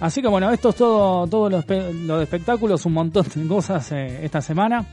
Así 0.00 0.20
que 0.20 0.28
bueno, 0.28 0.50
esto 0.50 0.70
es 0.70 0.76
todo, 0.76 1.26
todo 1.26 1.48
lo, 1.48 1.64
lo 2.04 2.18
de 2.18 2.24
espectáculos, 2.24 2.84
un 2.84 2.92
montón 2.92 3.24
de 3.34 3.46
cosas 3.46 3.92
eh, 3.92 4.24
esta 4.24 4.40
semana. 4.40 4.84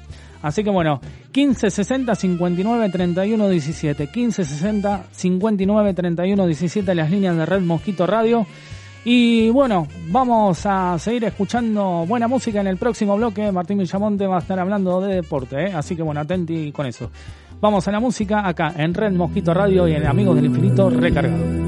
Así 0.43 0.63
que 0.63 0.69
bueno, 0.69 0.99
15 1.31 1.69
60 1.69 2.15
59 2.15 2.89
31 2.89 3.49
17, 3.49 4.07
15 4.07 4.45
60 4.45 5.05
59 5.11 5.93
31 5.93 6.47
17 6.47 6.95
las 6.95 7.09
líneas 7.09 7.35
de 7.35 7.45
Red 7.45 7.61
Mosquito 7.61 8.05
Radio. 8.05 8.45
Y 9.05 9.49
bueno, 9.49 9.87
vamos 10.07 10.65
a 10.65 10.97
seguir 10.97 11.25
escuchando 11.25 12.05
buena 12.07 12.27
música 12.27 12.61
en 12.61 12.67
el 12.67 12.77
próximo 12.77 13.17
bloque. 13.17 13.51
Martín 13.51 13.77
Villamonte 13.77 14.27
va 14.27 14.37
a 14.37 14.39
estar 14.39 14.57
hablando 14.59 15.01
de 15.01 15.15
deporte, 15.15 15.65
¿eh? 15.65 15.73
así 15.73 15.95
que 15.95 16.01
bueno, 16.01 16.21
atenti 16.21 16.71
con 16.71 16.85
eso. 16.85 17.09
Vamos 17.59 17.87
a 17.87 17.91
la 17.91 17.99
música 17.99 18.47
acá 18.47 18.73
en 18.77 18.93
Red 18.93 19.13
Mosquito 19.13 19.53
Radio 19.53 19.87
y 19.87 19.93
en 19.93 20.05
Amigos 20.05 20.35
del 20.35 20.45
Infinito 20.45 20.89
recargado. 20.89 21.62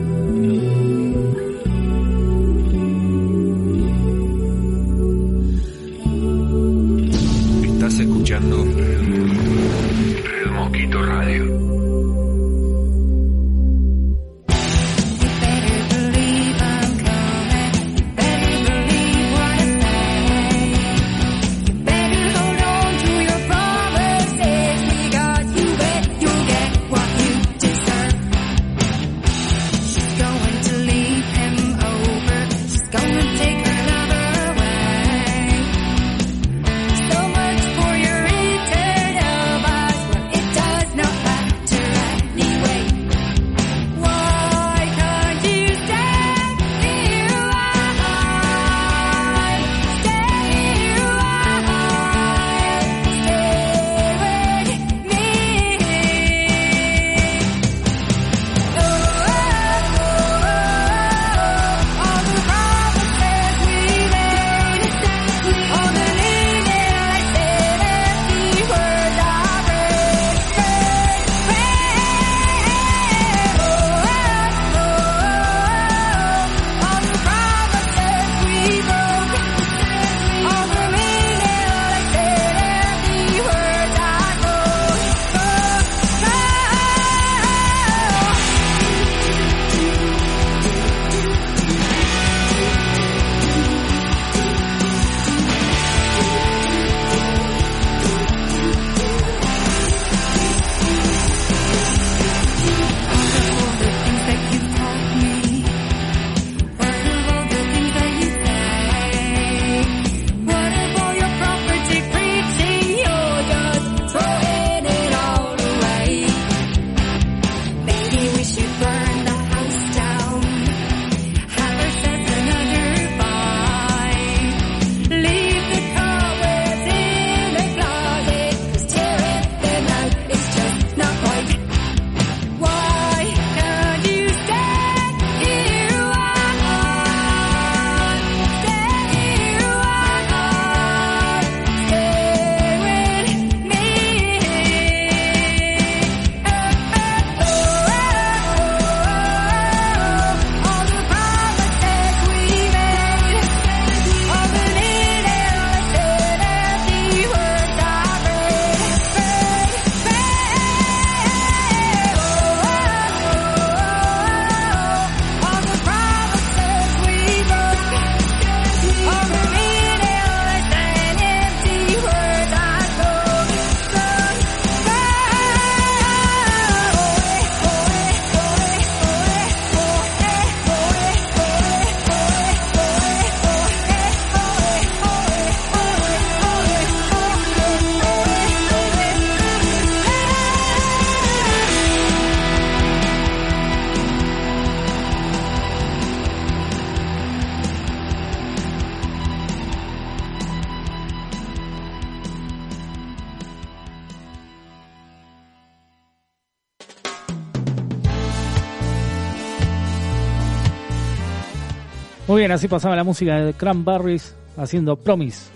Bien, 212.45 212.51
así 212.51 212.67
pasaba 212.67 212.95
la 212.95 213.03
música 213.03 213.37
de 213.37 213.53
Cranberries 213.53 214.35
haciendo 214.55 214.95
Promise. 214.97 215.49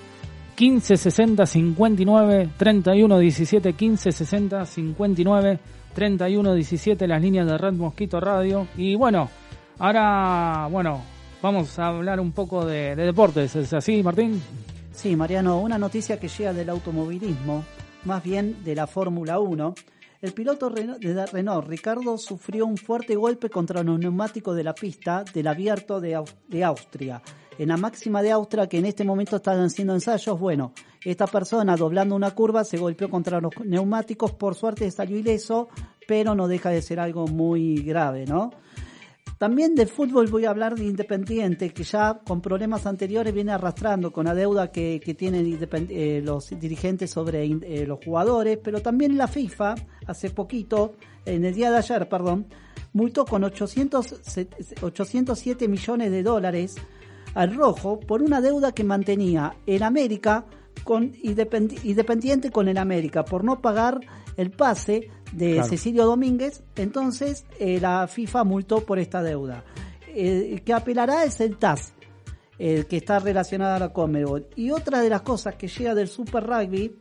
15 0.56 0.98
60 0.98 1.46
59 1.46 2.50
31 2.58 3.20
17 3.20 3.74
15 3.74 4.12
60 4.12 4.66
59 4.66 5.60
31 5.94 6.54
17 6.56 7.08
las 7.08 7.22
líneas 7.22 7.46
de 7.46 7.60
Red 7.60 7.74
Mosquito 7.74 8.20
Radio 8.20 8.68
y 8.76 8.96
bueno 8.96 9.30
ahora 9.78 10.68
bueno 10.72 11.04
vamos 11.44 11.78
a 11.78 11.90
hablar 11.90 12.20
un 12.20 12.32
poco 12.32 12.66
de, 12.66 12.96
de 12.96 13.06
deportes 13.06 13.56
es 13.56 13.72
así 13.72 14.02
Martín 14.02 14.42
Sí, 14.92 15.16
Mariano, 15.16 15.62
una 15.62 15.78
noticia 15.78 16.20
que 16.20 16.28
llega 16.28 16.52
del 16.52 16.70
automovilismo, 16.70 17.64
más 18.04 18.24
bien 18.24 18.64
de 18.66 18.76
la 18.76 18.88
Fórmula 18.88 19.40
1. 19.40 19.76
El 20.22 20.34
piloto 20.34 20.70
de 20.70 21.26
Renault, 21.28 21.68
Ricardo, 21.68 22.18
sufrió 22.18 22.66
un 22.66 22.76
fuerte 22.76 23.16
golpe 23.16 23.50
contra 23.50 23.84
los 23.84 23.98
neumáticos 23.98 24.54
de 24.54 24.66
la 24.66 24.74
pista 24.74 25.24
del 25.34 25.48
abierto 25.48 26.02
de, 26.02 26.22
de 26.50 26.64
Austria. 26.66 27.22
En 27.58 27.70
la 27.70 27.78
máxima 27.78 28.22
de 28.22 28.32
Austria, 28.32 28.68
que 28.68 28.80
en 28.80 28.86
este 28.86 29.06
momento 29.06 29.38
están 29.38 29.62
haciendo 29.62 29.94
ensayos, 29.94 30.38
bueno, 30.38 30.74
esta 31.06 31.26
persona 31.26 31.78
doblando 31.78 32.16
una 32.16 32.32
curva 32.32 32.66
se 32.66 32.78
golpeó 32.78 33.10
contra 33.10 33.40
los 33.40 33.54
neumáticos, 33.64 34.34
por 34.34 34.56
suerte 34.56 34.92
salió 34.92 35.18
ileso, 35.18 35.70
pero 36.06 36.36
no 36.36 36.50
deja 36.50 36.70
de 36.70 36.82
ser 36.82 37.00
algo 37.00 37.26
muy 37.26 37.82
grave, 37.82 38.26
¿no? 38.26 38.52
También 39.40 39.74
de 39.74 39.86
fútbol 39.88 40.28
voy 40.28 40.44
a 40.46 40.50
hablar 40.52 40.76
de 40.76 40.84
Independiente, 40.84 41.70
que 41.72 41.84
ya 41.84 42.20
con 42.26 42.42
problemas 42.42 42.86
anteriores 42.86 43.34
viene 43.34 43.54
arrastrando 43.54 44.12
con 44.12 44.26
la 44.26 44.36
deuda 44.36 44.70
que, 44.72 45.00
que 45.04 45.14
tienen 45.16 45.58
eh, 45.90 46.22
los 46.24 46.50
dirigentes 46.60 47.10
sobre 47.10 47.46
eh, 47.46 47.86
los 47.88 48.00
jugadores, 48.04 48.60
pero 48.62 48.82
también 48.82 49.18
la 49.18 49.28
FIFA, 49.30 49.76
hace 50.06 50.30
poquito, 50.30 50.94
en 51.26 51.46
el 51.46 51.56
día 51.56 51.72
de 51.72 51.78
ayer, 51.78 52.10
perdón, 52.10 52.48
multó 52.92 53.24
con 53.24 53.44
800, 53.46 54.06
se- 54.22 54.50
807 54.82 55.68
millones 55.70 56.12
de 56.12 56.22
dólares 56.22 56.76
al 57.34 57.56
rojo 57.56 57.98
por 58.00 58.22
una 58.22 58.42
deuda 58.42 58.74
que 58.74 58.84
mantenía 58.84 59.56
en 59.66 59.84
América 59.84 60.46
con 60.84 61.14
Independ- 61.14 61.80
Independiente 61.86 62.52
con 62.52 62.68
el 62.68 62.78
América 62.78 63.24
por 63.24 63.44
no 63.46 63.62
pagar 63.62 64.00
el 64.36 64.52
pase 64.52 65.10
de 65.32 65.54
Claro. 65.54 65.70
Cecilio 65.70 66.06
Domínguez, 66.06 66.64
entonces 66.76 67.46
eh, 67.60 67.80
la 67.80 68.08
FIFA 68.08 68.44
multó 68.44 68.82
por 68.82 69.00
esta 69.00 69.22
deuda. 69.22 69.64
Eh, 70.08 70.50
El 70.54 70.62
que 70.64 70.74
apelará 70.74 71.24
es 71.24 71.40
el 71.42 71.58
TAS, 71.58 71.94
el 72.58 72.88
que 72.88 72.98
está 72.98 73.20
relacionado 73.20 73.76
a 73.76 73.80
la 73.80 73.94
Conmebol. 73.94 74.48
Y 74.56 74.72
otra 74.72 75.02
de 75.02 75.10
las 75.10 75.22
cosas 75.22 75.56
que 75.56 75.68
llega 75.68 75.94
del 75.96 76.08
Super 76.08 76.44
Rugby, 76.46 76.96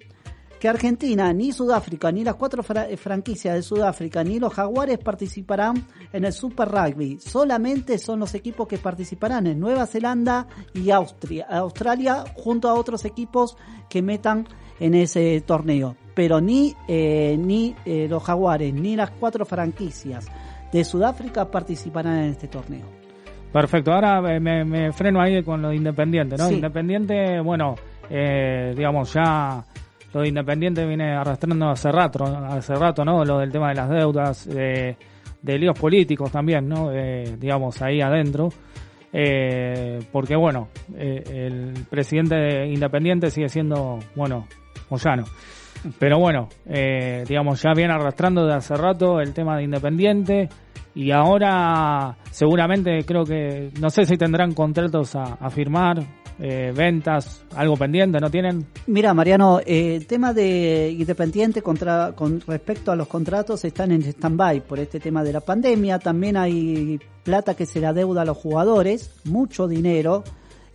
que 0.61 0.69
Argentina, 0.69 1.33
ni 1.33 1.53
Sudáfrica, 1.53 2.11
ni 2.11 2.25
las 2.25 2.35
cuatro 2.35 2.65
fra- 2.65 2.89
eh, 2.91 2.97
franquicias 2.97 3.55
de 3.55 3.63
Sudáfrica, 3.63 4.25
ni 4.25 4.41
los 4.41 4.53
Jaguares 4.53 4.99
participarán 4.99 5.87
en 6.13 6.25
el 6.25 6.33
Super 6.33 6.69
Rugby. 6.69 7.19
Solamente 7.21 7.97
son 7.99 8.19
los 8.21 8.35
equipos 8.35 8.67
que 8.67 8.77
participarán 8.77 9.47
en 9.47 9.61
Nueva 9.61 9.87
Zelanda 9.87 10.49
y 10.75 10.91
Austria, 10.91 11.47
Australia, 11.49 12.25
junto 12.35 12.69
a 12.69 12.75
otros 12.75 13.05
equipos 13.05 13.57
que 13.89 14.03
metan 14.03 14.49
en 14.81 14.95
ese 14.95 15.41
torneo. 15.47 15.97
Pero 16.19 16.41
ni, 16.41 16.75
eh, 16.89 17.37
ni 17.39 17.77
eh, 17.85 18.09
los 18.11 18.25
Jaguares, 18.25 18.75
ni 18.75 18.97
las 18.97 19.13
cuatro 19.13 19.45
franquicias 19.45 20.27
de 20.73 20.83
Sudáfrica 20.83 21.49
participarán 21.49 22.19
en 22.25 22.31
este 22.31 22.49
torneo. 22.49 22.87
Perfecto, 23.53 23.93
ahora 23.93 24.35
eh, 24.35 24.41
me, 24.41 24.65
me 24.65 24.91
freno 24.91 25.21
ahí 25.21 25.45
con 25.45 25.63
lo 25.63 25.69
de 25.69 25.77
Independiente, 25.77 26.35
¿no? 26.37 26.49
Sí. 26.49 26.57
Independiente, 26.57 27.39
bueno, 27.39 27.77
eh, 28.11 28.75
digamos, 28.77 29.15
ya 29.15 29.65
lo 30.13 30.23
de 30.23 30.29
Independiente 30.29 30.85
viene 30.85 31.15
arrastrando 31.15 31.69
hace 31.69 31.93
rato, 31.93 32.25
hace 32.25 32.75
rato, 32.75 33.05
¿no? 33.05 33.25
Lo 33.25 33.39
del 33.39 33.53
tema 33.53 33.69
de 33.69 33.75
las 33.77 33.89
deudas, 33.89 34.49
eh, 34.53 34.97
de 35.41 35.57
líos 35.57 35.79
políticos 35.79 36.33
también, 36.33 36.69
¿no? 36.69 36.91
Eh, 36.93 37.37
digamos, 37.39 37.81
ahí 37.81 38.01
adentro. 38.01 38.49
Eh, 39.13 40.01
porque, 40.11 40.35
bueno, 40.35 40.67
el 40.99 41.75
presidente 41.89 42.35
de 42.35 42.67
Independiente 42.67 43.31
sigue 43.31 43.49
siendo, 43.49 44.01
bueno, 44.17 44.49
Moyano. 44.91 45.23
Pero 45.99 46.19
bueno, 46.19 46.49
eh, 46.67 47.25
digamos, 47.27 47.63
ya 47.63 47.73
viene 47.75 47.93
arrastrando 47.95 48.47
de 48.47 48.55
hace 48.55 48.75
rato 48.75 49.21
el 49.21 49.33
tema 49.33 49.57
de 49.57 49.65
Independiente 49.65 50.49
y 50.95 51.13
ahora 51.13 52.17
seguramente 52.31 53.05
creo 53.05 53.25
que, 53.25 53.71
no 53.81 53.91
sé 53.91 54.05
si 54.05 54.17
tendrán 54.17 54.55
contratos 54.55 55.15
a, 55.15 55.49
firmar, 55.51 56.03
eh, 56.41 56.73
ventas, 56.75 57.45
algo 57.55 57.77
pendiente, 57.77 58.19
¿no 58.19 58.31
tienen? 58.31 58.67
Mira, 58.87 59.15
Mariano, 59.15 59.61
eh, 59.61 59.97
el 59.97 60.07
tema 60.07 60.33
de 60.33 60.91
Independiente 60.99 61.63
contra, 61.63 62.13
con 62.17 62.41
respecto 62.41 62.91
a 62.91 62.97
los 62.97 63.07
contratos 63.07 63.65
están 63.65 63.93
en 63.93 64.03
stand-by 64.03 64.67
por 64.67 64.81
este 64.81 64.99
tema 64.99 65.23
de 65.23 65.33
la 65.33 65.41
pandemia. 65.41 65.99
También 65.99 66.37
hay 66.37 66.99
plata 67.23 67.55
que 67.55 67.67
se 67.67 67.81
la 67.81 67.93
deuda 67.93 68.23
a 68.23 68.25
los 68.25 68.37
jugadores, 68.37 69.21
mucho 69.25 69.69
dinero. 69.69 70.25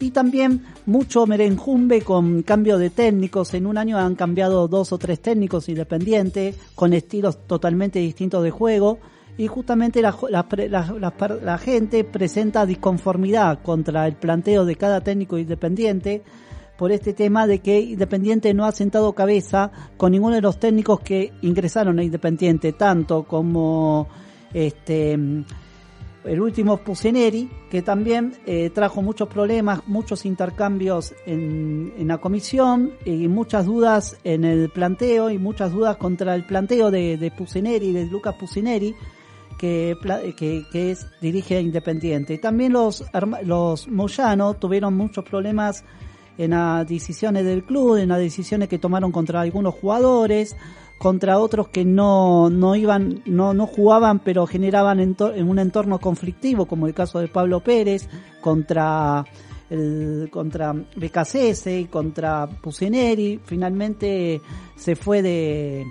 Y 0.04 0.12
también 0.12 0.66
mucho 0.86 1.26
merenjumbe 1.26 2.02
con 2.02 2.44
cambio 2.44 2.78
de 2.78 2.90
técnicos. 2.90 3.54
En 3.54 3.66
un 3.66 3.78
año 3.78 3.98
han 3.98 4.16
cambiado 4.16 4.68
dos 4.68 4.92
o 4.92 4.98
tres 4.98 5.22
técnicos 5.22 5.70
independientes 5.70 6.58
con 6.76 6.92
estilos 6.92 7.48
totalmente 7.48 8.00
distintos 8.00 8.44
de 8.44 8.52
juego. 8.52 9.00
Y 9.38 9.48
justamente 9.48 10.02
la, 10.02 10.14
la, 10.30 11.58
gente 11.58 12.04
presenta 12.04 12.66
disconformidad 12.66 13.62
contra 13.64 14.06
el 14.06 14.16
planteo 14.16 14.66
de 14.66 14.76
cada 14.76 15.00
técnico 15.00 15.38
independiente 15.38 16.22
por 16.78 16.92
este 16.92 17.14
tema 17.14 17.48
de 17.48 17.60
que 17.60 17.80
Independiente 17.80 18.54
no 18.54 18.66
ha 18.66 18.74
sentado 18.74 19.14
cabeza 19.14 19.72
con 19.96 20.12
ninguno 20.12 20.36
de 20.36 20.42
los 20.42 20.60
técnicos 20.60 21.00
que 21.00 21.32
ingresaron 21.44 21.98
a 21.98 22.04
Independiente, 22.04 22.74
tanto 22.74 23.24
como 23.24 24.10
este 24.54 25.18
el 26.26 26.42
último 26.42 26.78
Pusineri, 26.78 27.50
que 27.70 27.82
también 27.82 28.34
eh, 28.46 28.70
trajo 28.70 29.02
muchos 29.02 29.28
problemas, 29.28 29.82
muchos 29.88 30.26
intercambios 30.26 31.14
en, 31.26 31.94
en, 31.98 32.08
la 32.08 32.20
comisión 32.20 32.94
y 33.06 33.28
muchas 33.28 33.66
dudas 33.66 34.18
en 34.24 34.44
el 34.46 34.70
planteo 34.70 35.30
y 35.30 35.38
muchas 35.38 35.72
dudas 35.72 35.98
contra 35.98 36.36
el 36.36 36.46
planteo 36.46 36.92
de, 36.92 37.18
de 37.18 37.32
Pusineri, 37.32 37.92
de 37.92 38.06
Lucas 38.06 38.36
Pusineri, 38.40 38.96
que, 39.58 39.98
que, 40.38 40.66
que 40.72 40.92
es, 40.92 41.08
dirige 41.22 41.60
Independiente. 41.62 42.34
Y 42.34 42.38
también 42.38 42.74
los, 42.74 43.04
los 43.44 43.88
Moyano 43.88 44.54
tuvieron 44.56 44.96
muchos 44.96 45.24
problemas 45.24 45.84
en 46.38 46.52
las 46.52 46.88
decisiones 46.88 47.46
del 47.46 47.64
club, 47.64 47.98
en 47.98 48.10
las 48.10 48.20
decisiones 48.20 48.68
que 48.70 48.80
tomaron 48.80 49.12
contra 49.12 49.42
algunos 49.42 49.76
jugadores, 49.76 50.56
contra 51.04 51.38
otros 51.38 51.68
que 51.68 51.84
no, 51.84 52.50
no 52.50 52.78
iban, 52.78 53.24
no, 53.26 53.54
no 53.54 53.68
jugaban, 53.68 54.20
pero 54.20 54.48
generaban 54.48 55.02
en, 55.02 55.18
un 55.50 55.60
entorno 55.60 56.00
conflictivo, 56.00 56.66
como 56.66 56.88
el 56.88 56.94
caso 56.94 57.20
de 57.20 57.28
Pablo 57.28 57.60
Pérez, 57.60 58.08
contra 58.40 59.26
el, 59.70 60.30
contra 60.32 60.74
y 60.96 61.86
contra 61.88 62.48
Pusineri, 62.48 63.38
finalmente 63.44 64.40
se 64.78 64.96
fue 64.96 65.22
de, 65.22 65.84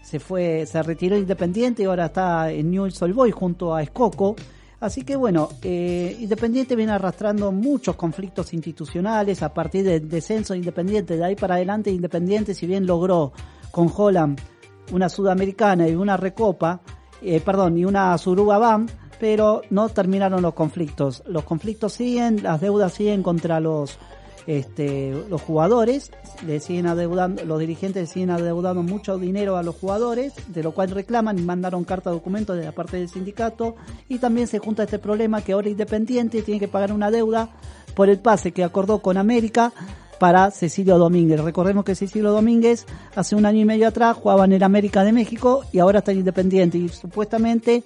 se 0.00 0.18
fue, 0.18 0.64
se 0.64 0.82
retiró 0.82 1.18
Independiente 1.18 1.82
y 1.82 1.84
ahora 1.84 2.06
está 2.06 2.50
en 2.50 2.70
Newell's 2.70 3.02
Old 3.02 3.32
junto 3.32 3.74
a 3.74 3.82
Escoco. 3.82 4.36
Así 4.80 5.02
que 5.02 5.16
bueno, 5.16 5.50
eh, 5.60 6.16
Independiente 6.18 6.76
viene 6.76 6.92
arrastrando 6.92 7.52
muchos 7.52 7.94
conflictos 7.94 8.54
institucionales 8.54 9.42
a 9.42 9.52
partir 9.52 9.84
del 9.84 10.08
descenso 10.08 10.54
de 10.54 10.60
Independiente. 10.60 11.18
De 11.18 11.24
ahí 11.26 11.36
para 11.36 11.56
adelante, 11.56 11.90
Independiente, 11.90 12.54
si 12.54 12.66
bien 12.66 12.86
logró 12.86 13.34
con 13.70 13.92
Holland 13.94 14.40
una 14.92 15.08
sudamericana 15.08 15.88
y 15.88 15.94
una 15.94 16.16
recopa, 16.16 16.80
eh, 17.22 17.40
perdón, 17.40 17.78
y 17.78 17.84
una 17.84 18.16
Suruba 18.18 18.58
BAM, 18.58 18.88
pero 19.18 19.62
no 19.70 19.88
terminaron 19.88 20.42
los 20.42 20.54
conflictos. 20.54 21.22
Los 21.26 21.44
conflictos 21.44 21.92
siguen, 21.92 22.42
las 22.42 22.60
deudas 22.60 22.92
siguen 22.92 23.22
contra 23.22 23.60
los 23.60 23.98
este, 24.46 25.12
los 25.28 25.42
jugadores, 25.42 26.10
le 26.46 26.60
siguen 26.60 26.86
adeudando, 26.86 27.44
los 27.44 27.60
dirigentes 27.60 28.08
siguen 28.10 28.30
adeudando 28.30 28.82
mucho 28.82 29.18
dinero 29.18 29.56
a 29.56 29.62
los 29.62 29.76
jugadores, 29.76 30.32
de 30.48 30.62
lo 30.62 30.72
cual 30.72 30.90
reclaman 30.90 31.38
y 31.38 31.42
mandaron 31.42 31.84
carta 31.84 32.10
de 32.10 32.16
documento 32.16 32.54
de 32.54 32.64
la 32.64 32.72
parte 32.72 32.96
del 32.96 33.08
sindicato, 33.08 33.76
y 34.08 34.18
también 34.18 34.46
se 34.46 34.58
junta 34.58 34.84
este 34.84 34.98
problema 34.98 35.42
que 35.42 35.52
ahora 35.52 35.68
Independiente 35.68 36.42
tiene 36.42 36.58
que 36.58 36.68
pagar 36.68 36.92
una 36.92 37.10
deuda 37.10 37.50
por 37.94 38.08
el 38.08 38.18
pase 38.18 38.52
que 38.52 38.64
acordó 38.64 39.00
con 39.00 39.18
América 39.18 39.72
para 40.20 40.50
Cecilio 40.50 40.98
Domínguez. 40.98 41.40
Recordemos 41.40 41.82
que 41.82 41.94
Cecilio 41.94 42.30
Domínguez 42.30 42.86
hace 43.16 43.34
un 43.34 43.46
año 43.46 43.60
y 43.60 43.64
medio 43.64 43.88
atrás 43.88 44.16
jugaba 44.18 44.44
en 44.44 44.52
el 44.52 44.62
América 44.62 45.02
de 45.02 45.12
México 45.12 45.64
y 45.72 45.78
ahora 45.78 46.00
está 46.00 46.12
en 46.12 46.18
Independiente 46.18 46.76
y 46.76 46.90
supuestamente 46.90 47.82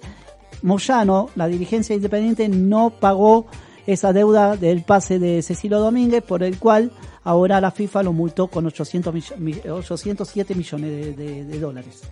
Moyano, 0.61 1.29
la 1.35 1.47
dirigencia 1.47 1.93
de 1.93 1.97
Independiente, 1.97 2.49
no 2.49 2.89
pagó 2.89 3.45
esa 3.87 4.11
deuda 4.11 4.57
del 4.57 4.83
pase 4.83 5.17
de 5.17 5.41
Cecilio 5.41 5.79
Domínguez, 5.79 6.23
por 6.23 6.43
el 6.43 6.59
cual 6.59 6.91
ahora 7.23 7.61
la 7.61 7.71
FIFA 7.71 8.03
lo 8.03 8.11
multó 8.11 8.47
con 8.47 8.65
800 8.65 9.13
mill 9.37 9.61
807 9.69 10.55
millones 10.55 10.91
de, 10.91 11.13
de, 11.13 11.45
de, 11.45 11.59
dólares. 11.59 12.03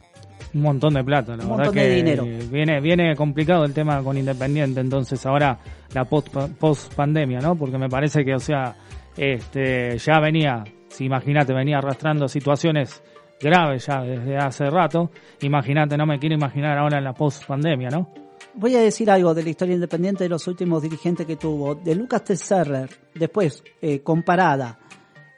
Un 0.54 0.62
montón 0.62 0.94
de 0.94 1.04
plata, 1.04 1.36
la 1.36 1.44
Un 1.44 1.50
verdad 1.50 1.66
montón 1.66 1.74
que 1.74 1.82
de 1.82 1.96
dinero. 1.96 2.26
Viene, 2.50 2.80
viene 2.80 3.14
complicado 3.18 3.66
el 3.66 3.74
tema 3.74 4.02
con 4.02 4.18
Independiente, 4.18 4.80
entonces 4.80 5.26
ahora 5.26 5.60
la 5.94 6.06
post, 6.06 6.30
post 6.60 6.94
pandemia, 6.94 7.40
¿no? 7.40 7.56
Porque 7.56 7.78
me 7.78 7.90
parece 7.90 8.24
que, 8.24 8.36
o 8.36 8.40
sea, 8.40 8.76
este, 9.18 9.98
ya 9.98 10.20
venía, 10.20 10.64
si 10.90 11.06
imagínate, 11.06 11.54
venía 11.54 11.78
arrastrando 11.78 12.28
situaciones 12.28 13.04
graves 13.40 13.86
ya 13.88 14.02
desde 14.02 14.38
hace 14.38 14.70
rato. 14.70 15.12
Imagínate, 15.42 15.98
no 15.98 16.06
me 16.06 16.20
quiero 16.20 16.36
imaginar 16.36 16.78
ahora 16.78 16.98
en 16.98 17.04
la 17.04 17.14
post 17.14 17.46
pandemia, 17.46 17.90
¿no? 17.90 18.24
voy 18.56 18.76
a 18.76 18.82
decir 18.82 19.10
algo 19.10 19.34
de 19.34 19.44
la 19.44 19.50
historia 19.50 19.76
independiente 19.76 20.24
de 20.24 20.30
los 20.30 20.48
últimos 20.48 20.82
dirigentes 20.82 21.26
que 21.26 21.36
tuvo. 21.36 21.76
De 21.76 21.96
Lucas 21.96 22.24
Tesserler, 22.24 22.90
después 23.14 23.64
eh, 23.82 24.02
comparada, 24.02 24.80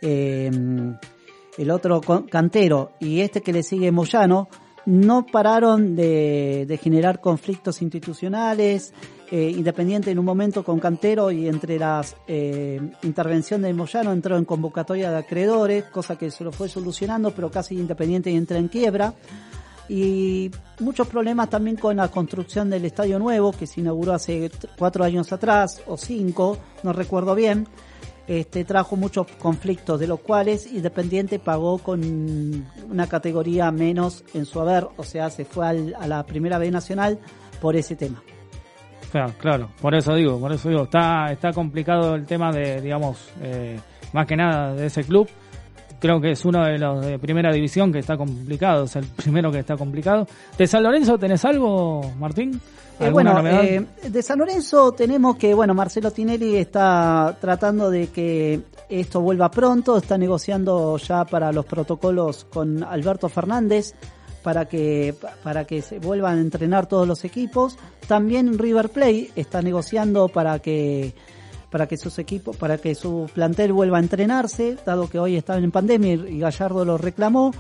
eh, 0.01 0.51
el 1.57 1.71
otro 1.71 2.01
cantero 2.29 2.91
y 2.99 3.21
este 3.21 3.41
que 3.41 3.53
le 3.53 3.63
sigue 3.63 3.91
Moyano, 3.91 4.49
no 4.85 5.25
pararon 5.25 5.95
de 5.95 6.79
generar 6.81 7.21
conflictos 7.21 7.81
institucionales. 7.81 8.93
Eh, 9.31 9.49
Independiente 9.57 10.11
en 10.11 10.19
un 10.19 10.25
momento 10.25 10.63
con 10.63 10.79
Cantero 10.79 11.31
y 11.31 11.47
entre 11.47 11.79
las 11.79 12.15
eh, 12.27 12.79
intervención 13.01 13.63
de 13.63 13.73
Moyano 13.73 14.11
entró 14.11 14.37
en 14.37 14.45
convocatoria 14.45 15.09
de 15.09 15.17
acreedores, 15.17 15.85
cosa 15.85 16.15
que 16.15 16.29
se 16.29 16.43
lo 16.43 16.51
fue 16.51 16.69
solucionando, 16.69 17.31
pero 17.31 17.49
casi 17.49 17.75
Independiente 17.75 18.29
entra 18.29 18.59
en 18.59 18.67
quiebra 18.67 19.15
y 19.89 20.51
muchos 20.79 21.07
problemas 21.07 21.49
también 21.49 21.75
con 21.75 21.95
la 21.97 22.07
construcción 22.09 22.69
del 22.69 22.85
estadio 22.85 23.17
nuevo 23.17 23.51
que 23.51 23.65
se 23.67 23.81
inauguró 23.81 24.13
hace 24.13 24.51
cuatro 24.77 25.03
años 25.03 25.31
atrás 25.33 25.81
o 25.87 25.97
cinco, 25.97 26.57
no 26.83 26.93
recuerdo 26.93 27.33
bien. 27.35 27.67
Este 28.27 28.63
trajo 28.65 28.95
muchos 28.95 29.27
conflictos, 29.39 29.99
de 29.99 30.07
los 30.07 30.19
cuales 30.19 30.65
Independiente 30.71 31.37
pagó 31.39 31.77
con 31.79 32.65
una 32.89 33.07
categoría 33.07 33.71
menos 33.71 34.23
en 34.33 34.45
su 34.45 34.59
haber, 34.59 34.87
o 34.97 35.03
sea, 35.03 35.29
se 35.31 35.45
fue 35.45 35.67
al- 35.67 35.95
a 35.99 36.07
la 36.07 36.23
primera 36.25 36.57
B 36.59 36.69
nacional 36.71 37.19
por 37.61 37.75
ese 37.75 37.95
tema. 37.95 38.23
Claro, 39.15 39.33
claro, 39.37 39.69
por 39.79 39.95
eso 39.95 40.13
digo, 40.13 40.37
por 40.37 40.51
eso 40.51 40.67
digo, 40.67 40.83
está, 40.83 41.31
está 41.31 41.53
complicado 41.53 42.15
el 42.15 42.25
tema 42.25 42.51
de, 42.51 42.81
digamos, 42.81 43.29
eh, 43.41 43.79
más 44.11 44.27
que 44.27 44.35
nada 44.35 44.73
de 44.73 44.87
ese 44.87 45.05
club. 45.05 45.29
Creo 46.01 46.19
que 46.19 46.31
es 46.31 46.43
uno 46.43 46.65
de 46.65 46.77
los 46.77 47.05
de 47.05 47.17
primera 47.17 47.49
división 47.53 47.93
que 47.93 47.99
está 47.99 48.17
complicado, 48.17 48.83
es 48.83 48.97
el 48.97 49.05
primero 49.15 49.53
que 49.53 49.59
está 49.59 49.77
complicado. 49.77 50.27
¿De 50.57 50.67
San 50.67 50.83
Lorenzo 50.83 51.17
tenés 51.17 51.45
algo, 51.45 52.01
Martín? 52.19 52.59
Eh, 52.99 53.05
¿Alguna 53.05 53.39
bueno, 53.39 53.61
eh, 53.61 53.85
de 54.03 54.21
San 54.21 54.37
Lorenzo 54.37 54.91
tenemos 54.91 55.37
que, 55.37 55.53
bueno, 55.53 55.73
Marcelo 55.73 56.11
Tinelli 56.11 56.57
está 56.57 57.37
tratando 57.39 57.89
de 57.89 58.07
que 58.07 58.63
esto 58.89 59.21
vuelva 59.21 59.49
pronto, 59.49 59.95
está 59.95 60.17
negociando 60.17 60.97
ya 60.97 61.23
para 61.23 61.53
los 61.53 61.65
protocolos 61.65 62.43
con 62.51 62.83
Alberto 62.83 63.29
Fernández 63.29 63.95
para 64.45 64.65
que 64.65 65.15
para 65.43 65.65
que 65.65 65.81
se 65.81 65.97
vuelvan 65.97 66.37
a 66.37 66.41
entrenar 66.41 66.85
todos 66.85 67.07
los 67.07 67.25
equipos. 67.25 67.79
También 68.07 68.59
River 68.59 68.89
Plate 68.89 69.31
está 69.35 69.63
negociando 69.63 70.27
para 70.27 70.59
que 70.59 71.15
para 71.71 71.87
que 71.87 71.97
sus 71.97 72.19
equipos, 72.19 72.55
para 72.55 72.77
que 72.77 72.93
su 72.93 73.27
plantel 73.33 73.73
vuelva 73.73 73.97
a 73.97 74.01
entrenarse, 74.01 74.77
dado 74.85 75.09
que 75.09 75.17
hoy 75.17 75.35
están 75.35 75.63
en 75.63 75.71
pandemia 75.71 76.13
y 76.13 76.37
Gallardo 76.37 76.85
lo 76.85 76.99
reclamó. 76.99 77.51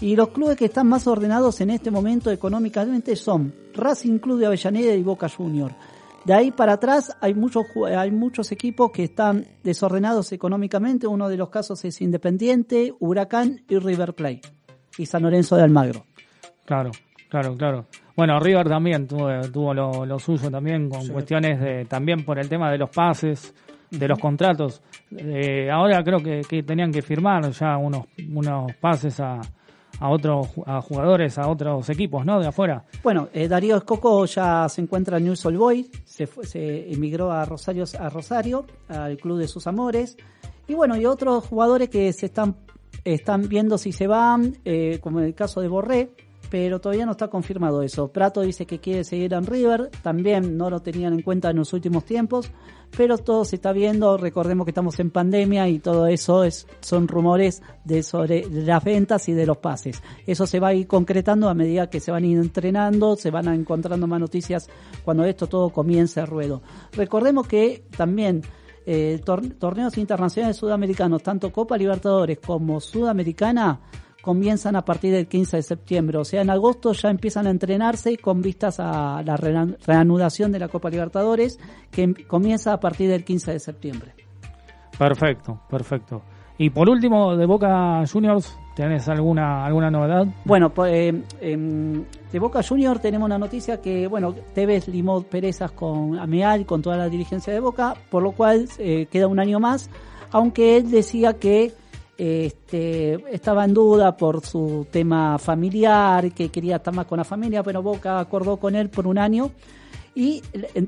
Y 0.00 0.14
los 0.14 0.28
clubes 0.28 0.56
que 0.56 0.66
están 0.66 0.86
más 0.86 1.08
ordenados 1.08 1.60
en 1.60 1.70
este 1.70 1.90
momento 1.90 2.30
económicamente 2.30 3.16
son 3.16 3.52
Racing 3.74 4.20
Club 4.20 4.38
de 4.38 4.46
Avellaneda 4.46 4.94
y 4.94 5.02
Boca 5.02 5.28
Junior. 5.28 5.72
De 6.24 6.34
ahí 6.34 6.52
para 6.52 6.74
atrás 6.74 7.16
hay 7.20 7.34
muchos 7.34 7.64
hay 7.84 8.12
muchos 8.12 8.52
equipos 8.52 8.92
que 8.92 9.02
están 9.02 9.44
desordenados 9.64 10.30
económicamente. 10.30 11.08
Uno 11.08 11.28
de 11.28 11.36
los 11.36 11.48
casos 11.48 11.84
es 11.84 12.00
Independiente, 12.00 12.94
Huracán 13.00 13.64
y 13.68 13.76
River 13.78 14.14
Plate 14.14 14.42
y 14.96 15.06
San 15.06 15.24
Lorenzo 15.24 15.56
de 15.56 15.62
Almagro. 15.62 16.06
Claro, 16.68 16.90
claro, 17.30 17.54
claro. 17.56 17.86
Bueno, 18.14 18.38
River 18.38 18.68
también 18.68 19.06
tuvo, 19.06 19.28
tuvo 19.50 19.72
lo, 19.72 20.04
lo 20.04 20.18
suyo 20.18 20.50
también 20.50 20.90
con 20.90 21.08
cuestiones 21.08 21.58
de, 21.60 21.84
también 21.86 22.24
por 22.26 22.38
el 22.38 22.46
tema 22.48 22.70
de 22.70 22.76
los 22.76 22.90
pases, 22.90 23.54
de 23.90 24.06
los 24.06 24.18
contratos. 24.18 24.82
Eh, 25.16 25.70
ahora 25.70 26.04
creo 26.04 26.18
que, 26.22 26.42
que 26.46 26.62
tenían 26.62 26.92
que 26.92 27.00
firmar 27.00 27.50
ya 27.52 27.78
unos, 27.78 28.04
unos 28.34 28.74
pases 28.80 29.18
a, 29.20 29.40
a 30.00 30.10
otros 30.10 30.48
a 30.66 30.82
jugadores, 30.82 31.38
a 31.38 31.48
otros 31.48 31.88
equipos, 31.88 32.26
¿no? 32.26 32.38
De 32.38 32.48
afuera. 32.48 32.84
Bueno, 33.02 33.28
eh, 33.32 33.48
Darío 33.48 33.76
Escoco 33.78 34.26
ya 34.26 34.68
se 34.68 34.82
encuentra 34.82 35.16
en 35.16 35.24
News 35.24 35.46
All 35.46 35.56
Boys, 35.56 35.90
se, 36.04 36.26
fue- 36.26 36.44
se 36.44 36.92
emigró 36.92 37.32
a 37.32 37.46
Rosario, 37.46 37.84
a 37.98 38.10
Rosario, 38.10 38.66
al 38.88 39.16
club 39.16 39.38
de 39.38 39.48
sus 39.48 39.66
amores. 39.66 40.18
Y 40.66 40.74
bueno, 40.74 40.98
y 40.98 41.06
otros 41.06 41.46
jugadores 41.46 41.88
que 41.88 42.12
se 42.12 42.26
están, 42.26 42.56
están 43.04 43.48
viendo 43.48 43.78
si 43.78 43.92
se 43.92 44.06
van, 44.06 44.58
eh, 44.66 44.98
como 45.00 45.20
en 45.20 45.24
el 45.26 45.34
caso 45.34 45.62
de 45.62 45.68
Borré, 45.68 46.10
pero 46.50 46.80
todavía 46.80 47.04
no 47.06 47.12
está 47.12 47.28
confirmado 47.28 47.82
eso. 47.82 48.08
Prato 48.08 48.40
dice 48.40 48.66
que 48.66 48.78
quiere 48.78 49.04
seguir 49.04 49.34
en 49.34 49.46
River, 49.46 49.90
también 50.02 50.56
no 50.56 50.70
lo 50.70 50.80
tenían 50.80 51.12
en 51.12 51.22
cuenta 51.22 51.50
en 51.50 51.56
los 51.56 51.72
últimos 51.72 52.04
tiempos, 52.04 52.50
pero 52.96 53.18
todo 53.18 53.44
se 53.44 53.56
está 53.56 53.72
viendo, 53.72 54.16
recordemos 54.16 54.64
que 54.64 54.70
estamos 54.70 54.98
en 54.98 55.10
pandemia 55.10 55.68
y 55.68 55.78
todo 55.78 56.06
eso 56.06 56.44
es, 56.44 56.66
son 56.80 57.06
rumores 57.06 57.62
de 57.84 58.02
sobre 58.02 58.46
las 58.50 58.82
ventas 58.82 59.28
y 59.28 59.34
de 59.34 59.44
los 59.44 59.58
pases. 59.58 60.02
Eso 60.26 60.46
se 60.46 60.58
va 60.58 60.68
a 60.68 60.74
ir 60.74 60.86
concretando 60.86 61.50
a 61.50 61.54
medida 61.54 61.90
que 61.90 62.00
se 62.00 62.10
van 62.10 62.24
entrenando, 62.24 63.16
se 63.16 63.30
van 63.30 63.48
encontrando 63.48 64.06
más 64.06 64.20
noticias 64.20 64.70
cuando 65.04 65.24
esto 65.24 65.46
todo 65.48 65.68
comience 65.70 66.20
a 66.20 66.24
ruedo. 66.26 66.62
Recordemos 66.92 67.46
que 67.46 67.84
también 67.94 68.40
eh, 68.86 69.20
tor- 69.22 69.54
torneos 69.58 69.98
internacionales 69.98 70.56
sudamericanos, 70.56 71.22
tanto 71.22 71.52
Copa 71.52 71.76
Libertadores 71.76 72.38
como 72.38 72.80
Sudamericana, 72.80 73.80
comienzan 74.22 74.76
a 74.76 74.84
partir 74.84 75.12
del 75.12 75.26
15 75.28 75.56
de 75.58 75.62
septiembre. 75.62 76.18
O 76.18 76.24
sea, 76.24 76.42
en 76.42 76.50
agosto 76.50 76.92
ya 76.92 77.08
empiezan 77.10 77.46
a 77.46 77.50
entrenarse 77.50 78.16
con 78.18 78.42
vistas 78.42 78.78
a 78.80 79.22
la 79.24 79.36
rean- 79.36 79.76
reanudación 79.86 80.52
de 80.52 80.58
la 80.58 80.68
Copa 80.68 80.90
Libertadores, 80.90 81.58
que 81.90 82.02
em- 82.02 82.14
comienza 82.26 82.72
a 82.72 82.80
partir 82.80 83.08
del 83.10 83.24
15 83.24 83.52
de 83.52 83.58
septiembre. 83.60 84.14
Perfecto, 84.98 85.60
perfecto. 85.70 86.22
Y 86.60 86.70
por 86.70 86.90
último, 86.90 87.36
de 87.36 87.46
Boca 87.46 88.02
Juniors, 88.12 88.58
¿tenés 88.74 89.08
alguna, 89.08 89.64
alguna 89.64 89.92
novedad? 89.92 90.26
Bueno, 90.44 90.70
pues, 90.74 90.92
eh, 90.92 91.22
em, 91.40 92.04
de 92.32 92.38
Boca 92.40 92.62
Junior 92.64 92.98
tenemos 92.98 93.26
una 93.26 93.38
noticia 93.38 93.80
que, 93.80 94.08
bueno, 94.08 94.34
Tevez 94.54 94.88
limó 94.88 95.22
perezas 95.22 95.70
con 95.70 96.18
Ameal, 96.18 96.66
con 96.66 96.82
toda 96.82 96.96
la 96.96 97.08
dirigencia 97.08 97.52
de 97.52 97.60
Boca, 97.60 97.94
por 98.10 98.24
lo 98.24 98.32
cual 98.32 98.68
eh, 98.80 99.06
queda 99.08 99.28
un 99.28 99.38
año 99.38 99.60
más, 99.60 99.88
aunque 100.32 100.76
él 100.78 100.90
decía 100.90 101.34
que 101.34 101.72
este, 102.18 103.14
estaba 103.32 103.64
en 103.64 103.72
duda 103.72 104.16
por 104.16 104.44
su 104.44 104.86
tema 104.90 105.38
familiar, 105.38 106.32
que 106.32 106.48
quería 106.50 106.76
estar 106.76 106.92
más 106.92 107.06
con 107.06 107.18
la 107.18 107.24
familia, 107.24 107.62
pero 107.62 107.82
Boca 107.82 108.18
acordó 108.18 108.56
con 108.56 108.74
él 108.74 108.90
por 108.90 109.06
un 109.06 109.18
año. 109.18 109.52
Y 110.14 110.42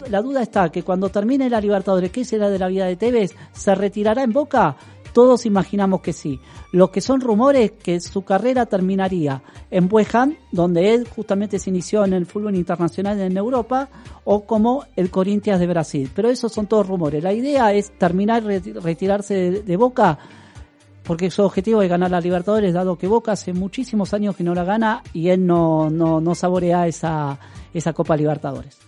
la- 0.09 0.23
duda 0.23 0.43
está 0.43 0.71
que 0.73 0.83
cuando 0.83 1.09
termine 1.09 1.49
la 1.49 1.61
Libertadores, 1.61 2.11
¿qué 2.11 2.25
será 2.25 2.51
de 2.51 2.59
la 2.59 2.67
vida 2.67 2.87
de 2.87 2.97
Tevez? 2.97 3.33
¿Se 3.53 3.75
retirará 3.77 4.25
en 4.25 4.33
Boca? 4.33 4.77
Todos 5.13 5.47
imaginamos 5.47 6.01
que 6.03 6.13
sí. 6.13 6.41
Lo 6.73 6.91
que 6.91 7.01
son 7.01 7.21
rumores 7.21 7.73
que 7.73 8.01
su 8.01 8.23
carrera 8.23 8.67
terminaría 8.67 9.43
en 9.71 9.89
Ham, 10.13 10.37
donde 10.53 10.95
él 10.95 11.07
justamente 11.15 11.59
se 11.61 11.71
inició 11.71 12.05
en 12.05 12.13
el 12.13 12.27
fútbol 12.27 12.55
internacional 12.57 13.21
en 13.21 13.37
Europa, 13.37 13.89
o 14.25 14.45
como 14.47 14.85
el 14.97 15.11
Corinthians 15.11 15.61
de 15.61 15.67
Brasil. 15.67 16.11
Pero 16.15 16.29
esos 16.29 16.53
son 16.53 16.67
todos 16.67 16.87
rumores. 16.89 17.23
La 17.23 17.33
idea 17.33 17.73
es 17.73 17.91
terminar, 17.99 18.43
reti- 18.45 18.73
retirarse 18.81 19.35
de 19.63 19.77
Boca, 19.77 20.19
porque 21.05 21.31
su 21.31 21.43
objetivo 21.43 21.83
es 21.83 21.89
ganar 21.89 22.11
la 22.11 22.21
Libertadores, 22.21 22.75
dado 22.75 22.97
que 22.97 23.07
Boca 23.07 23.33
hace 23.33 23.53
muchísimos 23.53 24.15
años 24.15 24.37
que 24.37 24.45
no 24.45 24.55
la 24.55 24.65
gana 24.65 25.03
y 25.13 25.29
él 25.29 25.47
no, 25.47 25.91
no, 25.91 26.21
no 26.21 26.35
saborea 26.35 26.87
esa, 26.87 27.39
esa 27.73 27.93
Copa 27.93 28.17
Libertadores. 28.17 28.79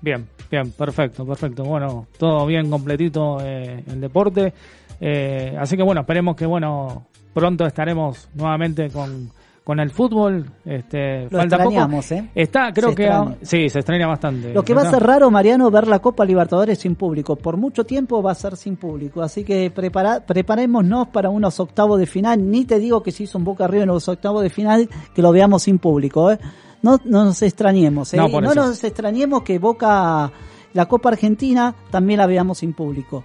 Bien, 0.00 0.28
bien, 0.50 0.70
perfecto, 0.72 1.26
perfecto. 1.26 1.64
Bueno, 1.64 2.06
todo 2.18 2.46
bien 2.46 2.68
completito 2.70 3.38
eh, 3.40 3.82
el 3.86 4.00
deporte. 4.00 4.52
Eh, 5.00 5.56
así 5.58 5.76
que 5.76 5.82
bueno, 5.82 6.02
esperemos 6.02 6.36
que 6.36 6.46
bueno 6.46 7.06
pronto 7.32 7.66
estaremos 7.66 8.28
nuevamente 8.34 8.90
con, 8.90 9.30
con 9.64 9.80
el 9.80 9.90
fútbol. 9.90 10.50
Este, 10.64 11.24
Lo 11.30 11.38
falta 11.38 11.64
poco. 11.64 12.00
¿eh? 12.10 12.30
Está, 12.34 12.70
creo 12.72 12.90
Se 12.90 12.94
que 12.94 13.04
extraña. 13.06 13.36
sí, 13.42 13.68
se 13.70 13.78
extraña 13.78 14.06
bastante. 14.06 14.52
Lo 14.52 14.62
que 14.62 14.74
va 14.74 14.82
a 14.82 14.90
ser 14.90 15.02
raro, 15.02 15.30
Mariano, 15.30 15.70
ver 15.70 15.88
la 15.88 16.00
Copa 16.00 16.24
Libertadores 16.24 16.78
sin 16.78 16.94
público. 16.94 17.34
Por 17.36 17.56
mucho 17.56 17.84
tiempo 17.84 18.22
va 18.22 18.32
a 18.32 18.34
ser 18.34 18.56
sin 18.56 18.76
público. 18.76 19.22
Así 19.22 19.42
que 19.42 19.70
prepara, 19.70 20.20
preparémonos 20.20 21.08
para 21.08 21.30
unos 21.30 21.58
octavos 21.58 21.98
de 21.98 22.06
final. 22.06 22.50
Ni 22.50 22.66
te 22.66 22.78
digo 22.78 23.02
que 23.02 23.10
si 23.10 23.24
hizo 23.24 23.38
un 23.38 23.44
Boca 23.44 23.64
arriba 23.64 23.84
en 23.84 23.88
los 23.88 24.06
octavos 24.06 24.42
de 24.42 24.50
final, 24.50 24.88
que 25.14 25.22
lo 25.22 25.32
veamos 25.32 25.62
sin 25.62 25.78
público. 25.78 26.30
¿eh? 26.30 26.38
No, 26.82 26.98
no 27.06 27.24
nos 27.24 27.40
extrañemos. 27.40 28.12
¿eh? 28.12 28.18
No, 28.18 28.28
nos 28.54 28.84
extrañemos 28.84 29.42
que 29.42 29.58
Boca, 29.58 30.30
la 30.74 30.86
Copa 30.86 31.08
Argentina, 31.08 31.74
también 31.90 32.18
la 32.18 32.26
veamos 32.26 32.58
sin 32.58 32.74
público. 32.74 33.24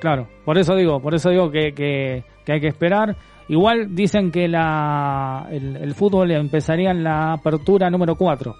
Claro, 0.00 0.28
por 0.44 0.58
eso 0.58 0.74
digo, 0.74 1.00
por 1.00 1.14
eso 1.14 1.30
digo 1.30 1.50
que, 1.50 1.72
que, 1.72 2.24
que 2.44 2.52
hay 2.52 2.60
que 2.60 2.68
esperar. 2.68 3.16
Igual 3.48 3.94
dicen 3.94 4.30
que 4.32 4.48
la, 4.48 5.46
el, 5.50 5.76
el 5.76 5.94
fútbol 5.94 6.30
empezaría 6.32 6.90
en 6.90 7.04
la 7.04 7.34
apertura 7.34 7.88
número 7.90 8.16
4, 8.16 8.54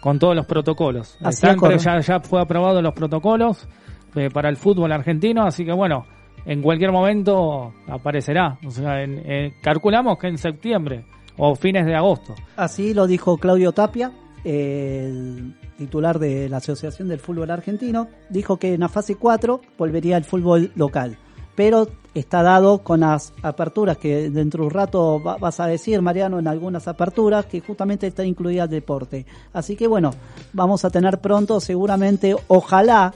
con 0.00 0.18
todos 0.18 0.36
los 0.36 0.46
protocolos. 0.46 1.16
Así 1.22 1.46
acorde. 1.46 1.78
ya, 1.78 1.98
ya 2.00 2.20
fue 2.20 2.40
aprobado 2.40 2.80
los 2.80 2.92
protocolos 2.94 3.68
eh, 4.14 4.28
para 4.32 4.48
el 4.48 4.56
fútbol 4.56 4.92
argentino, 4.92 5.42
así 5.44 5.64
que 5.64 5.72
bueno, 5.72 6.04
en 6.44 6.62
cualquier 6.62 6.92
momento 6.92 7.72
aparecerá. 7.88 8.58
O 8.66 8.70
sea, 8.70 9.02
en- 9.02 9.22
eh, 9.24 9.54
calculamos 9.62 10.18
que 10.18 10.28
en 10.28 10.38
septiembre 10.38 11.04
o 11.36 11.54
fines 11.56 11.84
de 11.86 11.94
agosto. 11.96 12.34
Así 12.56 12.94
lo 12.94 13.06
dijo 13.08 13.38
Claudio 13.38 13.72
Tapia, 13.72 14.12
el 14.44 15.54
titular 15.78 16.18
de 16.18 16.48
la 16.48 16.58
Asociación 16.58 17.08
del 17.08 17.18
Fútbol 17.18 17.50
Argentino. 17.50 18.06
Dijo 18.30 18.56
que 18.58 18.74
en 18.74 18.80
la 18.80 18.88
fase 18.88 19.16
4 19.16 19.60
volvería 19.78 20.16
el 20.16 20.24
fútbol 20.24 20.70
local. 20.76 21.16
Pero 21.54 21.88
está 22.14 22.42
dado 22.42 22.78
con 22.78 23.00
las 23.00 23.32
aperturas 23.42 23.96
que 23.96 24.30
dentro 24.30 24.62
de 24.62 24.66
un 24.68 24.72
rato 24.74 25.22
va- 25.22 25.36
vas 25.38 25.60
a 25.60 25.66
decir, 25.66 26.00
Mariano, 26.02 26.38
en 26.38 26.46
algunas 26.46 26.86
aperturas 26.88 27.46
que 27.46 27.60
justamente 27.60 28.06
está 28.06 28.24
incluida 28.24 28.64
el 28.64 28.70
deporte. 28.70 29.24
Así 29.52 29.76
que 29.76 29.86
bueno, 29.86 30.10
vamos 30.52 30.84
a 30.84 30.90
tener 30.90 31.20
pronto, 31.20 31.58
seguramente, 31.60 32.36
ojalá 32.48 33.14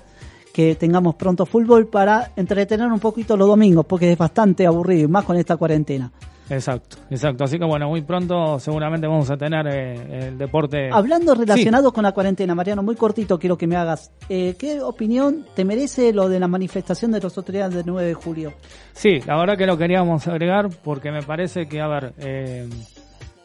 que 0.55 0.75
tengamos 0.75 1.14
pronto 1.16 1.44
fútbol 1.44 1.87
para 1.88 2.33
entretener 2.37 2.90
un 2.90 2.99
poquito 3.01 3.37
los 3.37 3.46
domingos, 3.49 3.85
porque 3.85 4.12
es 4.12 4.16
bastante 4.18 4.66
aburrido, 4.66 5.05
y 5.05 5.09
más 5.09 5.25
con 5.25 5.37
esta 5.37 5.59
cuarentena. 5.59 6.11
Exacto, 6.48 6.98
exacto. 7.11 7.42
Así 7.44 7.59
que 7.59 7.64
bueno, 7.64 7.88
muy 7.88 8.02
pronto 8.02 8.59
seguramente 8.61 9.06
vamos 9.09 9.28
a 9.30 9.37
tener 9.37 9.66
eh, 9.66 10.28
el 10.28 10.38
deporte. 10.38 10.90
Hablando 10.92 11.35
relacionado 11.35 11.92
con 11.92 12.04
la 12.04 12.12
cuarentena, 12.12 12.54
Mariano, 12.54 12.82
muy 12.85 12.94
cortito 12.94 13.38
quiero 13.38 13.59
que 13.59 13.66
me 13.66 13.74
hagas. 13.76 14.12
Eh, 14.28 14.54
¿Qué 14.59 14.80
opinión 14.80 15.44
te 15.56 15.64
merece 15.64 16.12
lo 16.12 16.28
de 16.28 16.38
la 16.38 16.46
manifestación 16.46 17.11
de 17.11 17.20
los 17.20 17.37
autoridades 17.37 17.74
del 17.74 17.85
9 17.87 18.06
de 18.06 18.14
julio? 18.14 18.52
Sí, 18.92 19.18
la 19.26 19.37
verdad 19.38 19.56
que 19.59 19.66
lo 19.66 19.76
queríamos 19.76 20.28
agregar 20.28 20.68
porque 20.85 21.11
me 21.11 21.22
parece 21.22 21.66
que, 21.66 21.80
a 21.80 21.88
ver, 21.88 22.14
eh, 22.18 22.68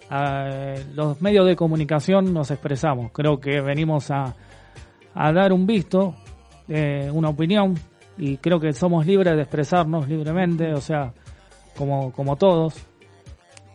a- 0.09 0.75
los 0.93 1.21
medios 1.21 1.47
de 1.47 1.55
comunicación 1.55 2.31
nos 2.33 2.51
expresamos. 2.51 3.11
Creo 3.11 3.39
que 3.39 3.61
venimos 3.61 4.11
a, 4.11 4.35
a 5.15 5.31
dar 5.33 5.53
un 5.53 5.65
visto, 5.65 6.13
eh, 6.67 7.09
una 7.11 7.29
opinión, 7.29 7.73
y 8.17 8.37
creo 8.37 8.59
que 8.59 8.73
somos 8.73 9.07
libres 9.07 9.35
de 9.35 9.41
expresarnos 9.41 10.07
libremente, 10.07 10.71
o 10.73 10.81
sea, 10.81 11.13
como, 11.75 12.11
como 12.11 12.35
todos. 12.35 12.75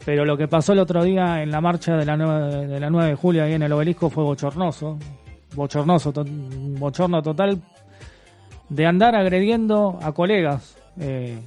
Pero 0.06 0.24
lo 0.24 0.36
que 0.36 0.46
pasó 0.48 0.72
el 0.72 0.78
otro 0.78 1.02
día 1.04 1.42
en 1.42 1.50
la 1.50 1.60
marcha 1.60 1.96
de 1.96 2.06
la 2.06 2.16
9 2.16 2.66
de, 2.68 2.80
la 2.80 2.88
9 2.88 3.10
de 3.10 3.14
julio 3.16 3.42
ahí 3.42 3.52
en 3.54 3.62
el 3.64 3.72
obelisco 3.72 4.08
fue 4.08 4.22
bochornoso. 4.24 4.96
Bochornoso, 5.54 6.12
bochorno 6.78 7.20
total 7.22 7.60
de 8.68 8.86
andar 8.86 9.14
agrediendo 9.16 9.98
a 10.02 10.12
colegas, 10.12 10.76
eh, 11.00 11.38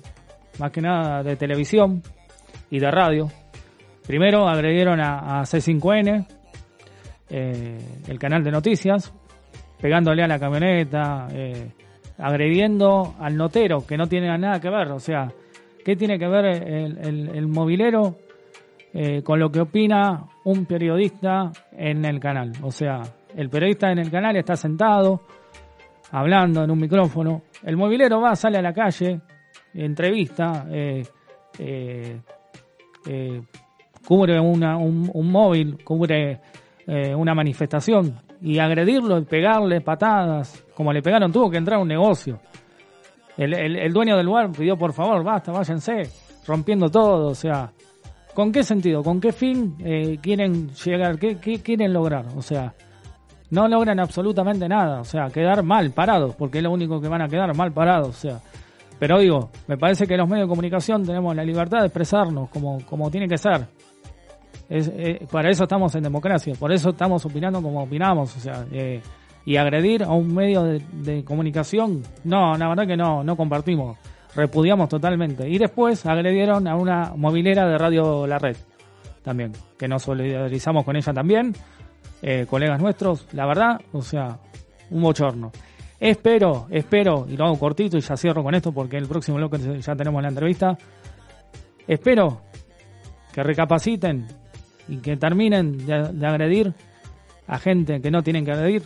más 0.59 0.71
que 0.71 0.81
nada 0.81 1.23
de 1.23 1.35
televisión 1.37 2.03
y 2.69 2.79
de 2.79 2.91
radio. 2.91 3.31
Primero 4.05 4.47
agredieron 4.47 4.99
a, 4.99 5.39
a 5.39 5.43
C5N, 5.43 6.25
eh, 7.29 7.77
el 8.07 8.19
canal 8.19 8.43
de 8.43 8.51
noticias, 8.51 9.13
pegándole 9.81 10.21
a 10.23 10.27
la 10.27 10.37
camioneta, 10.39 11.27
eh, 11.31 11.71
agrediendo 12.17 13.15
al 13.19 13.37
notero, 13.37 13.85
que 13.87 13.95
no 13.97 14.07
tiene 14.07 14.35
nada 14.37 14.59
que 14.59 14.69
ver. 14.69 14.91
O 14.91 14.99
sea, 14.99 15.31
¿qué 15.85 15.95
tiene 15.95 16.19
que 16.19 16.27
ver 16.27 16.45
el, 16.45 16.97
el- 16.97 17.29
el 17.35 17.47
movilero 17.47 18.17
eh, 18.93 19.21
con 19.23 19.39
lo 19.39 19.51
que 19.51 19.61
opina 19.61 20.25
un 20.45 20.65
periodista 20.65 21.51
en 21.71 22.05
el 22.05 22.19
canal? 22.19 22.51
O 22.63 22.71
sea, 22.71 23.01
el 23.35 23.49
periodista 23.49 23.91
en 23.91 23.99
el 23.99 24.09
canal 24.11 24.35
está 24.37 24.55
sentado, 24.55 25.21
hablando 26.11 26.63
en 26.63 26.71
un 26.71 26.79
micrófono. 26.79 27.43
El 27.63 27.77
movilero 27.77 28.19
va, 28.21 28.35
sale 28.35 28.57
a 28.57 28.61
la 28.61 28.73
calle, 28.73 29.19
entrevista, 29.73 30.65
eh, 30.71 31.03
eh, 33.05 33.41
cubre 34.07 34.39
una, 34.39 34.77
un, 34.77 35.31
móvil, 35.31 35.83
cubre 35.83 36.39
una 37.15 37.35
manifestación 37.35 38.15
y 38.41 38.57
agredirlo 38.57 39.23
pegarle 39.25 39.81
patadas, 39.81 40.65
como 40.73 40.91
le 40.91 41.03
pegaron, 41.03 41.31
tuvo 41.31 41.51
que 41.51 41.57
entrar 41.57 41.77
a 41.77 41.81
un 41.81 41.87
negocio. 41.87 42.39
El, 43.37 43.53
el- 43.53 43.75
el 43.77 43.93
dueño 43.93 44.17
del 44.17 44.25
lugar 44.25 44.51
pidió 44.51 44.75
por 44.75 44.91
favor, 44.93 45.23
basta, 45.23 45.51
váyanse, 45.51 46.09
rompiendo 46.47 46.89
todo, 46.89 47.27
o 47.27 47.35
sea, 47.35 47.71
¿con 48.39 48.53
qué 48.53 48.63
sentido? 48.63 49.03
¿Con 49.03 49.19
qué 49.19 49.33
fin 49.33 49.75
eh, 49.79 50.17
quieren 50.21 50.69
llegar? 50.69 51.19
¿Qué, 51.19 51.59
quieren 51.61 51.91
lograr? 51.91 52.25
O 52.37 52.41
sea, 52.41 52.73
no 53.49 53.67
logran 53.67 53.99
absolutamente 53.99 54.65
nada, 54.69 55.01
o 55.01 55.03
sea, 55.03 55.27
quedar 55.27 55.61
mal 55.61 55.91
parados, 55.91 56.35
porque 56.37 56.59
es 56.59 56.63
lo 56.63 56.71
único 56.71 57.01
que 57.01 57.09
van 57.09 57.21
a 57.21 57.27
quedar 57.27 57.53
mal 57.53 57.73
parados, 57.73 58.07
o 58.07 58.13
sea. 58.13 58.39
Pero 58.97 59.19
digo, 59.19 59.49
me 59.67 59.77
parece 59.77 60.07
que 60.07 60.15
los 60.15 60.29
medios 60.29 60.47
de 60.47 60.51
comunicación 60.51 61.03
tenemos 61.03 61.35
la 61.35 61.43
libertad 61.43 61.79
de 61.79 61.87
expresarnos 61.87 62.49
como, 62.49 62.77
como 62.85 63.11
tiene 63.11 63.27
que 63.27 63.37
ser. 63.37 63.67
Es, 64.69 64.89
eh, 64.95 65.27
para 65.29 65.49
eso 65.49 65.63
estamos 65.63 65.93
en 65.95 66.03
democracia, 66.03 66.53
por 66.57 66.71
eso 66.71 66.91
estamos 66.91 67.25
opinando 67.25 67.61
como 67.61 67.83
opinamos, 67.83 68.37
o 68.37 68.39
sea, 68.39 68.65
eh, 68.71 69.01
y 69.43 69.57
agredir 69.57 70.03
a 70.03 70.11
un 70.13 70.33
medio 70.33 70.63
de, 70.63 70.81
de 70.93 71.25
comunicación, 71.25 72.03
no, 72.23 72.55
la 72.55 72.69
verdad 72.69 72.87
que 72.87 72.95
no, 72.95 73.21
no 73.21 73.35
compartimos, 73.35 73.97
repudiamos 74.35 74.89
totalmente. 74.89 75.47
Y 75.49 75.57
después 75.57 76.05
agredieron 76.05 76.67
a 76.67 76.75
una 76.75 77.13
movilera 77.15 77.67
de 77.67 77.77
Radio 77.77 78.27
La 78.27 78.39
Red, 78.39 78.57
también, 79.23 79.53
que 79.77 79.87
nos 79.87 80.03
solidarizamos 80.03 80.85
con 80.85 80.95
ella 80.95 81.13
también, 81.13 81.53
eh, 82.21 82.45
colegas 82.49 82.81
nuestros, 82.81 83.27
la 83.33 83.45
verdad, 83.45 83.79
o 83.91 84.01
sea, 84.01 84.39
un 84.89 85.01
bochorno. 85.01 85.51
Espero, 85.99 86.67
espero, 86.69 87.25
y 87.29 87.35
lo 87.35 87.45
hago 87.45 87.59
cortito 87.59 87.97
y 87.97 88.01
ya 88.01 88.15
cierro 88.15 88.41
con 88.41 88.55
esto 88.55 88.71
porque 88.71 88.97
el 88.97 89.07
próximo 89.07 89.37
bloque 89.37 89.81
ya 89.81 89.95
tenemos 89.95 90.21
la 90.21 90.29
entrevista. 90.29 90.77
Espero 91.87 92.41
que 93.33 93.43
recapaciten 93.43 94.27
y 94.87 94.97
que 94.97 95.17
terminen 95.17 95.85
de, 95.85 96.13
de 96.13 96.27
agredir 96.27 96.73
a 97.47 97.59
gente 97.59 98.01
que 98.01 98.11
no 98.11 98.23
tienen 98.23 98.45
que 98.45 98.51
agredir 98.51 98.83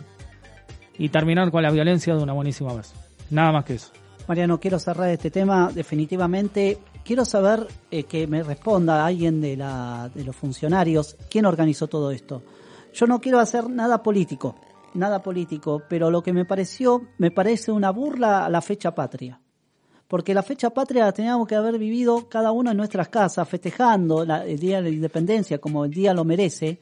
y 0.98 1.08
terminar 1.08 1.50
con 1.50 1.62
la 1.62 1.70
violencia 1.70 2.14
de 2.14 2.22
una 2.22 2.32
buenísima 2.32 2.74
vez. 2.74 2.92
Nada 3.30 3.52
más 3.52 3.64
que 3.64 3.74
eso. 3.74 3.92
Mariano, 4.26 4.58
quiero 4.58 4.78
cerrar 4.78 5.10
este 5.10 5.30
tema 5.30 5.70
definitivamente. 5.74 6.78
Quiero 7.04 7.24
saber 7.24 7.66
eh, 7.90 8.04
que 8.04 8.26
me 8.26 8.42
responda 8.42 9.04
alguien 9.04 9.40
de, 9.40 9.56
la, 9.56 10.10
de 10.14 10.24
los 10.24 10.34
funcionarios 10.34 11.16
quién 11.30 11.44
organizó 11.44 11.88
todo 11.88 12.10
esto. 12.10 12.42
Yo 12.94 13.06
no 13.06 13.20
quiero 13.20 13.38
hacer 13.38 13.68
nada 13.68 14.02
político, 14.02 14.54
nada 14.94 15.20
político, 15.22 15.82
pero 15.88 16.10
lo 16.10 16.22
que 16.22 16.32
me 16.32 16.46
pareció, 16.46 17.02
me 17.18 17.30
parece 17.30 17.70
una 17.70 17.90
burla 17.90 18.46
a 18.46 18.48
la 18.48 18.62
fecha 18.62 18.94
patria. 18.94 19.40
Porque 20.08 20.32
la 20.32 20.42
fecha 20.42 20.70
patria 20.70 21.04
la 21.04 21.12
teníamos 21.12 21.46
que 21.46 21.56
haber 21.56 21.78
vivido 21.78 22.28
cada 22.28 22.52
uno 22.52 22.70
en 22.70 22.76
nuestras 22.78 23.08
casas, 23.08 23.46
festejando 23.48 24.24
la- 24.24 24.46
el 24.46 24.58
Día 24.58 24.76
de 24.76 24.82
la 24.90 24.94
Independencia 24.96 25.58
como 25.58 25.84
el 25.84 25.90
día 25.90 26.14
lo 26.14 26.24
merece, 26.24 26.78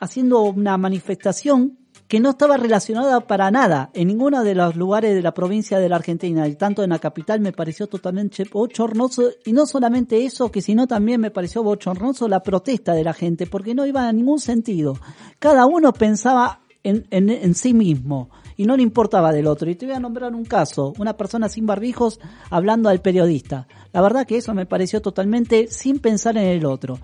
haciendo 0.00 0.40
una 0.42 0.76
manifestación 0.76 1.78
que 2.12 2.20
no 2.20 2.28
estaba 2.28 2.58
relacionada 2.58 3.20
para 3.20 3.50
nada 3.50 3.88
en 3.94 4.08
ninguno 4.08 4.44
de 4.44 4.54
los 4.54 4.76
lugares 4.76 5.14
de 5.14 5.22
la 5.22 5.32
provincia 5.32 5.78
de 5.78 5.88
la 5.88 5.96
Argentina, 5.96 6.46
y 6.46 6.56
tanto 6.56 6.84
en 6.84 6.90
la 6.90 6.98
capital 6.98 7.40
me 7.40 7.52
pareció 7.52 7.86
totalmente 7.86 8.44
bochornoso, 8.44 9.30
y 9.46 9.54
no 9.54 9.64
solamente 9.64 10.22
eso, 10.22 10.50
que 10.50 10.60
sino 10.60 10.86
también 10.86 11.22
me 11.22 11.30
pareció 11.30 11.62
bochornoso 11.62 12.28
la 12.28 12.42
protesta 12.42 12.92
de 12.92 13.02
la 13.02 13.14
gente, 13.14 13.46
porque 13.46 13.74
no 13.74 13.86
iba 13.86 14.06
a 14.06 14.12
ningún 14.12 14.40
sentido. 14.40 14.98
Cada 15.38 15.64
uno 15.64 15.90
pensaba 15.94 16.60
en, 16.82 17.06
en, 17.08 17.30
en 17.30 17.54
sí 17.54 17.72
mismo 17.72 18.28
y 18.58 18.66
no 18.66 18.76
le 18.76 18.82
importaba 18.82 19.32
del 19.32 19.46
otro. 19.46 19.70
Y 19.70 19.74
te 19.74 19.86
voy 19.86 19.94
a 19.94 19.98
nombrar 19.98 20.34
un 20.34 20.44
caso, 20.44 20.92
una 20.98 21.16
persona 21.16 21.48
sin 21.48 21.64
barbijos 21.64 22.20
hablando 22.50 22.90
al 22.90 23.00
periodista. 23.00 23.66
La 23.94 24.02
verdad 24.02 24.26
que 24.26 24.36
eso 24.36 24.52
me 24.52 24.66
pareció 24.66 25.00
totalmente 25.00 25.68
sin 25.68 25.98
pensar 25.98 26.36
en 26.36 26.44
el 26.44 26.66
otro. 26.66 26.98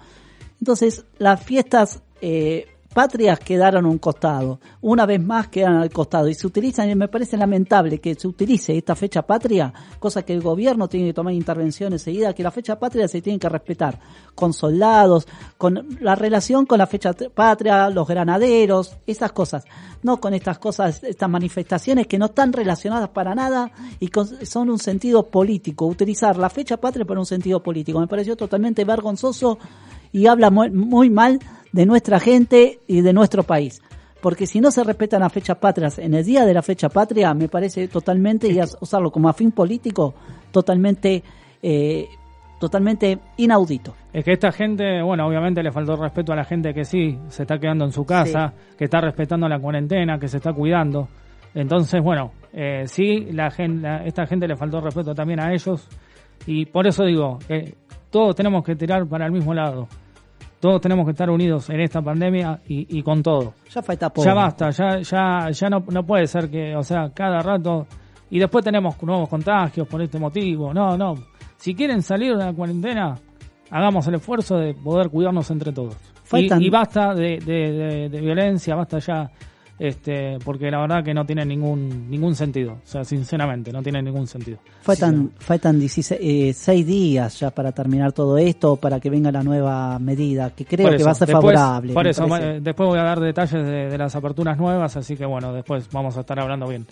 Entonces, 0.60 1.06
las 1.16 1.42
fiestas 1.42 2.02
eh, 2.20 2.66
patrias 2.98 3.38
quedaron 3.38 3.84
a 3.84 3.88
un 3.88 3.98
costado. 3.98 4.58
Una 4.80 5.06
vez 5.06 5.22
más 5.22 5.46
quedan 5.46 5.76
al 5.76 5.88
costado. 5.90 6.26
Y 6.28 6.34
se 6.34 6.48
utilizan, 6.48 6.90
y 6.90 6.96
me 6.96 7.06
parece 7.06 7.36
lamentable 7.36 8.00
que 8.00 8.16
se 8.16 8.26
utilice 8.26 8.76
esta 8.76 8.96
fecha 8.96 9.22
patria, 9.22 9.72
cosa 10.00 10.24
que 10.24 10.32
el 10.32 10.40
gobierno 10.42 10.88
tiene 10.88 11.06
que 11.06 11.12
tomar 11.12 11.32
intervención 11.32 11.92
enseguida, 11.92 12.34
que 12.34 12.42
la 12.42 12.50
fecha 12.50 12.76
patria 12.76 13.06
se 13.06 13.22
tiene 13.22 13.38
que 13.38 13.48
respetar. 13.48 14.00
Con 14.34 14.52
soldados, 14.52 15.28
con 15.56 15.86
la 16.00 16.16
relación 16.16 16.66
con 16.66 16.78
la 16.78 16.88
fecha 16.88 17.12
patria, 17.12 17.88
los 17.88 18.08
granaderos, 18.08 18.96
esas 19.06 19.30
cosas. 19.30 19.62
No 20.02 20.18
con 20.20 20.34
estas 20.34 20.58
cosas, 20.58 21.04
estas 21.04 21.30
manifestaciones 21.30 22.08
que 22.08 22.18
no 22.18 22.26
están 22.26 22.52
relacionadas 22.52 23.10
para 23.10 23.32
nada 23.32 23.70
y 24.00 24.08
con- 24.08 24.44
son 24.44 24.70
un 24.70 24.80
sentido 24.80 25.22
político. 25.26 25.86
Utilizar 25.86 26.36
la 26.36 26.50
fecha 26.50 26.78
patria 26.78 27.04
por 27.04 27.16
un 27.16 27.26
sentido 27.26 27.62
político. 27.62 28.00
Me 28.00 28.08
pareció 28.08 28.34
totalmente 28.34 28.84
vergonzoso 28.84 29.56
y 30.12 30.26
habla 30.26 30.50
muy, 30.50 30.70
muy 30.70 31.10
mal 31.10 31.38
de 31.72 31.86
nuestra 31.86 32.18
gente 32.20 32.80
y 32.86 33.00
de 33.02 33.12
nuestro 33.12 33.42
país. 33.42 33.82
Porque 34.20 34.46
si 34.46 34.60
no 34.60 34.70
se 34.72 34.82
respetan 34.82 35.20
las 35.20 35.32
fechas 35.32 35.58
patrias 35.58 35.98
en 35.98 36.12
el 36.14 36.24
día 36.24 36.44
de 36.44 36.52
la 36.54 36.62
fecha 36.62 36.88
patria, 36.88 37.32
me 37.34 37.48
parece 37.48 37.86
totalmente, 37.88 38.48
y 38.48 38.58
usarlo 38.80 39.10
como 39.12 39.28
afín 39.28 39.52
político, 39.52 40.14
totalmente, 40.50 41.22
eh, 41.62 42.08
totalmente 42.58 43.18
inaudito. 43.36 43.94
Es 44.12 44.24
que 44.24 44.32
esta 44.32 44.50
gente, 44.50 45.00
bueno, 45.02 45.26
obviamente 45.26 45.62
le 45.62 45.70
faltó 45.70 45.94
respeto 45.94 46.32
a 46.32 46.36
la 46.36 46.44
gente 46.44 46.74
que 46.74 46.84
sí 46.84 47.16
se 47.28 47.42
está 47.42 47.58
quedando 47.58 47.84
en 47.84 47.92
su 47.92 48.04
casa, 48.04 48.52
que 48.76 48.84
está 48.84 49.00
respetando 49.00 49.48
la 49.48 49.60
cuarentena, 49.60 50.18
que 50.18 50.26
se 50.26 50.38
está 50.38 50.52
cuidando. 50.52 51.08
Entonces, 51.54 52.02
bueno, 52.02 52.32
eh, 52.52 52.84
sí, 52.86 53.28
la 53.32 53.50
gen- 53.50 53.82
la- 53.82 54.04
esta 54.04 54.26
gente 54.26 54.48
le 54.48 54.56
faltó 54.56 54.80
respeto 54.80 55.14
también 55.14 55.38
a 55.40 55.52
ellos. 55.52 55.86
Y 56.46 56.66
por 56.66 56.86
eso 56.86 57.04
digo, 57.04 57.38
eh, 57.48 57.74
todos 58.10 58.34
tenemos 58.34 58.64
que 58.64 58.74
tirar 58.76 59.06
para 59.06 59.26
el 59.26 59.32
mismo 59.32 59.52
lado. 59.54 59.88
Todos 60.60 60.80
tenemos 60.80 61.04
que 61.04 61.12
estar 61.12 61.30
unidos 61.30 61.70
en 61.70 61.80
esta 61.80 62.02
pandemia 62.02 62.60
y, 62.66 62.98
y 62.98 63.02
con 63.02 63.22
todo. 63.22 63.54
Ya 63.72 63.80
falta 63.82 64.08
poco. 64.10 64.24
Ya 64.26 64.34
basta, 64.34 64.70
ya, 64.70 64.98
ya, 65.00 65.50
ya 65.50 65.68
no, 65.70 65.84
no 65.88 66.04
puede 66.04 66.26
ser 66.26 66.50
que, 66.50 66.74
o 66.74 66.82
sea, 66.82 67.10
cada 67.14 67.38
rato. 67.40 67.86
Y 68.30 68.38
después 68.40 68.64
tenemos 68.64 69.00
nuevos 69.02 69.28
contagios 69.28 69.86
por 69.86 70.02
este 70.02 70.18
motivo. 70.18 70.74
No, 70.74 70.96
no. 70.98 71.14
Si 71.56 71.74
quieren 71.74 72.02
salir 72.02 72.36
de 72.36 72.44
la 72.44 72.52
cuarentena, 72.52 73.14
hagamos 73.70 74.06
el 74.08 74.16
esfuerzo 74.16 74.56
de 74.56 74.74
poder 74.74 75.10
cuidarnos 75.10 75.48
entre 75.52 75.72
todos. 75.72 75.94
Y, 75.94 76.28
Faltan- 76.28 76.60
y 76.62 76.70
basta 76.70 77.14
de, 77.14 77.38
de, 77.38 77.72
de- 77.72 78.08
de 78.08 78.20
violencia, 78.20 78.74
basta 78.74 78.98
ya 78.98 79.30
este, 79.78 80.38
porque 80.44 80.70
la 80.70 80.80
verdad 80.80 81.04
que 81.04 81.14
no 81.14 81.24
tiene 81.24 81.44
ningún 81.44 82.10
ningún 82.10 82.34
sentido, 82.34 82.72
o 82.72 82.86
sea, 82.86 83.04
sinceramente, 83.04 83.72
no 83.72 83.82
tiene 83.82 84.02
ningún 84.02 84.26
sentido. 84.26 84.58
Faltan, 84.82 85.30
faltan 85.38 85.78
16, 85.78 86.20
eh, 86.22 86.52
seis 86.52 86.86
días 86.86 87.38
ya 87.40 87.50
para 87.50 87.72
terminar 87.72 88.12
todo 88.12 88.36
esto, 88.38 88.76
para 88.76 88.98
que 89.00 89.08
venga 89.10 89.30
la 89.30 89.42
nueva 89.42 89.98
medida, 89.98 90.50
que 90.50 90.64
creo 90.64 90.90
que 90.96 91.04
va 91.04 91.12
a 91.12 91.14
ser 91.14 91.28
después- 91.28 91.54
favorable. 91.56 91.92
Por 91.94 92.06
eso, 92.08 92.26
parece. 92.26 92.56
eh, 92.56 92.60
después 92.60 92.88
voy 92.88 92.98
a 92.98 93.02
dar 93.04 93.20
detalles 93.20 93.52
de, 93.64 93.88
de 93.88 93.98
las 93.98 94.14
aperturas 94.16 94.58
nuevas, 94.58 94.96
así 94.96 95.16
que 95.16 95.24
bueno, 95.26 95.52
después 95.52 95.88
vamos 95.92 96.16
a 96.16 96.20
estar 96.20 96.38
hablando 96.40 96.66
bien. 96.66 96.86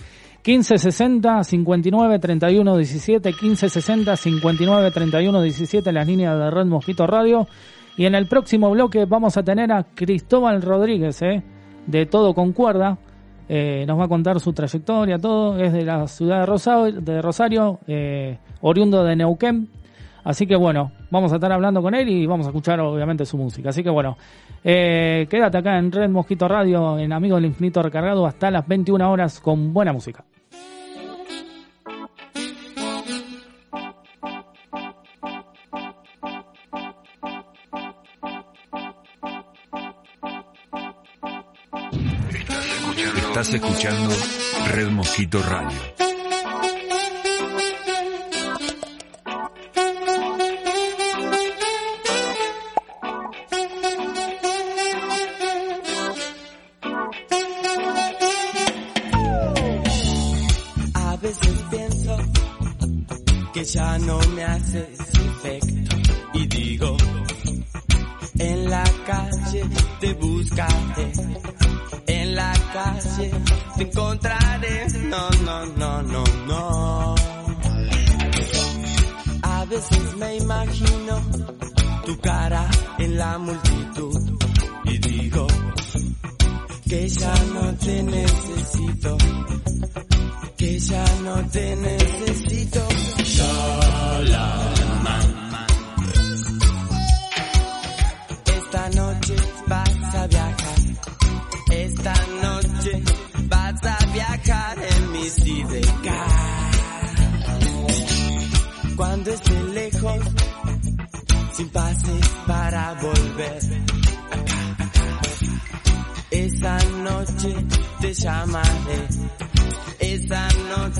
1560 0.44 1.42
59 1.42 2.18
31 2.20 2.76
17, 2.76 3.28
1560 3.30 4.16
59 4.16 4.90
31 4.92 5.42
17, 5.42 5.92
las 5.92 6.06
líneas 6.06 6.38
de 6.38 6.50
Red 6.50 6.66
Mosquito 6.66 7.06
Radio. 7.06 7.48
Y 7.96 8.04
en 8.06 8.14
el 8.14 8.26
próximo 8.28 8.70
bloque 8.70 9.06
vamos 9.06 9.36
a 9.36 9.42
tener 9.42 9.72
a 9.72 9.82
Cristóbal 9.94 10.62
Rodríguez, 10.62 11.20
¿eh? 11.22 11.42
De 11.86 12.06
Todo 12.06 12.34
Concuerda. 12.34 12.98
Eh, 13.48 13.84
nos 13.86 13.98
va 13.98 14.04
a 14.04 14.08
contar 14.08 14.40
su 14.40 14.52
trayectoria, 14.52 15.18
todo. 15.18 15.58
Es 15.58 15.72
de 15.72 15.84
la 15.84 16.06
ciudad 16.08 16.40
de 16.40 16.46
Rosario, 16.46 17.00
de 17.00 17.22
Rosario 17.22 17.78
eh, 17.86 18.38
oriundo 18.60 19.04
de 19.04 19.16
Neuquén. 19.16 19.68
Así 20.24 20.46
que 20.46 20.56
bueno, 20.56 20.90
vamos 21.10 21.32
a 21.32 21.36
estar 21.36 21.52
hablando 21.52 21.80
con 21.80 21.94
él 21.94 22.08
y 22.08 22.26
vamos 22.26 22.46
a 22.46 22.50
escuchar 22.50 22.80
obviamente 22.80 23.24
su 23.24 23.36
música. 23.36 23.68
Así 23.68 23.84
que 23.84 23.90
bueno, 23.90 24.16
eh, 24.64 25.28
quédate 25.30 25.58
acá 25.58 25.78
en 25.78 25.92
Red 25.92 26.10
Mosquito 26.10 26.48
Radio, 26.48 26.98
en 26.98 27.12
Amigo 27.12 27.36
del 27.36 27.44
Infinito 27.44 27.80
Recargado, 27.80 28.26
hasta 28.26 28.50
las 28.50 28.66
21 28.66 29.08
horas 29.08 29.38
con 29.38 29.72
buena 29.72 29.92
música. 29.92 30.24
Estás 43.38 43.52
escuchando 43.52 44.14
Red 44.72 44.88
Mosquito 44.88 45.42
Radio. 45.42 46.05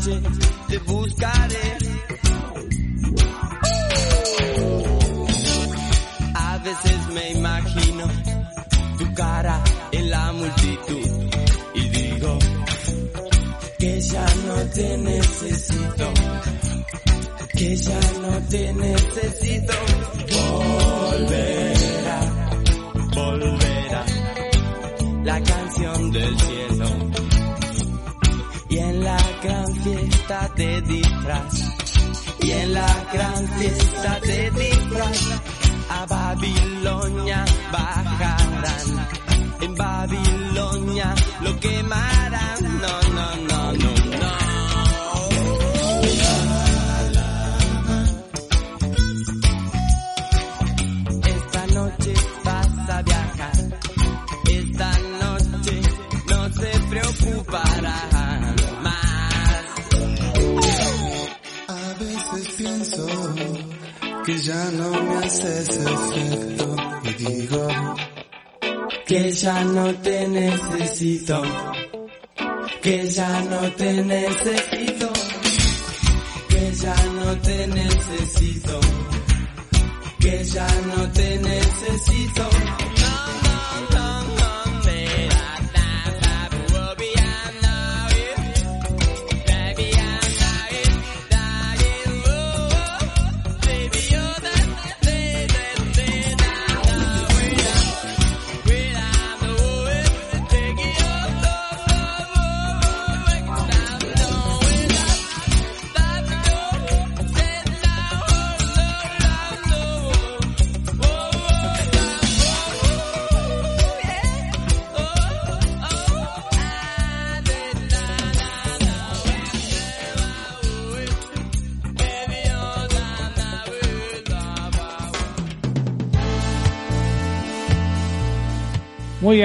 Noche 0.07 0.46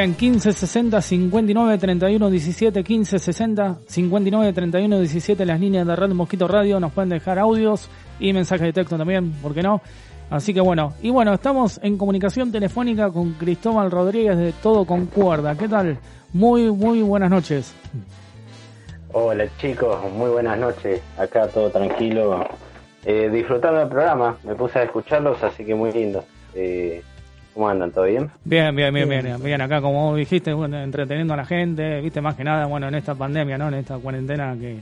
Muy 0.01 0.07
bien, 0.07 0.17
15 0.17 0.53
60 0.53 0.99
59 0.99 1.77
31 1.77 2.29
17, 2.31 2.83
15 2.83 3.19
60 3.19 3.77
59 3.85 4.53
31 4.53 4.99
17, 4.99 5.45
las 5.45 5.59
líneas 5.59 5.85
de 5.85 5.95
Red 5.95 6.09
Mosquito 6.13 6.47
Radio, 6.47 6.79
nos 6.79 6.91
pueden 6.91 7.11
dejar 7.11 7.37
audios 7.37 7.87
y 8.19 8.33
mensajes 8.33 8.65
de 8.65 8.73
texto 8.73 8.97
también, 8.97 9.31
¿por 9.43 9.53
qué 9.53 9.61
no? 9.61 9.79
Así 10.31 10.55
que 10.55 10.59
bueno, 10.59 10.95
y 11.03 11.11
bueno, 11.11 11.35
estamos 11.35 11.79
en 11.83 11.99
comunicación 11.99 12.51
telefónica 12.51 13.11
con 13.11 13.33
Cristóbal 13.33 13.91
Rodríguez 13.91 14.39
de 14.39 14.53
Todo 14.53 14.85
Concuerda. 14.85 15.55
¿Qué 15.55 15.67
tal? 15.67 15.99
Muy, 16.33 16.71
muy 16.71 17.03
buenas 17.03 17.29
noches. 17.29 17.71
Hola 19.13 19.45
chicos, 19.59 19.99
muy 20.13 20.31
buenas 20.31 20.57
noches. 20.57 20.99
Acá 21.15 21.47
todo 21.47 21.69
tranquilo, 21.69 22.43
eh, 23.05 23.29
disfrutando 23.31 23.81
del 23.81 23.89
programa. 23.89 24.35
Me 24.45 24.55
puse 24.55 24.79
a 24.79 24.83
escucharlos, 24.83 25.43
así 25.43 25.63
que 25.63 25.75
muy 25.75 25.91
lindo. 25.91 26.25
Eh, 26.55 27.03
¿Cómo 27.53 27.67
andan? 27.67 27.91
¿Todo 27.91 28.05
bien? 28.05 28.31
Bien, 28.45 28.75
bien, 28.75 28.93
bien, 28.93 29.09
bien, 29.09 29.43
bien. 29.43 29.61
Acá, 29.61 29.81
como 29.81 30.09
vos 30.09 30.17
dijiste, 30.17 30.53
bueno, 30.53 30.79
entreteniendo 30.81 31.33
a 31.33 31.37
la 31.37 31.45
gente, 31.45 31.99
viste, 31.99 32.21
más 32.21 32.35
que 32.35 32.43
nada, 32.43 32.65
bueno, 32.65 32.87
en 32.87 32.95
esta 32.95 33.13
pandemia, 33.13 33.57
¿no? 33.57 33.67
En 33.67 33.73
esta 33.73 33.97
cuarentena 33.97 34.55
que 34.57 34.79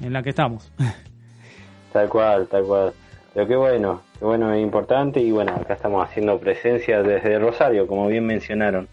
en 0.00 0.12
la 0.12 0.22
que 0.22 0.30
estamos. 0.30 0.70
Tal 1.92 2.10
cual, 2.10 2.46
tal 2.48 2.62
cual. 2.64 2.92
Pero 3.32 3.46
qué 3.46 3.56
bueno, 3.56 4.02
qué 4.18 4.24
bueno, 4.26 4.52
es 4.52 4.62
importante 4.62 5.18
y 5.18 5.30
bueno, 5.30 5.54
acá 5.54 5.74
estamos 5.74 6.06
haciendo 6.06 6.38
presencia 6.38 7.02
desde 7.02 7.38
Rosario, 7.38 7.86
como 7.86 8.08
bien 8.08 8.26
mencionaron. 8.26 8.86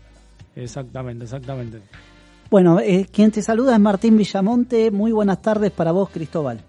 exactamente, 0.56 1.26
exactamente. 1.26 1.82
Bueno, 2.50 2.80
eh, 2.80 3.08
quien 3.12 3.32
te 3.32 3.42
saluda 3.42 3.74
es 3.74 3.80
Martín 3.82 4.16
Villamonte. 4.16 4.90
Muy 4.92 5.12
buenas 5.12 5.42
tardes 5.42 5.72
para 5.72 5.92
vos, 5.92 6.10
Cristóbal. 6.12 6.62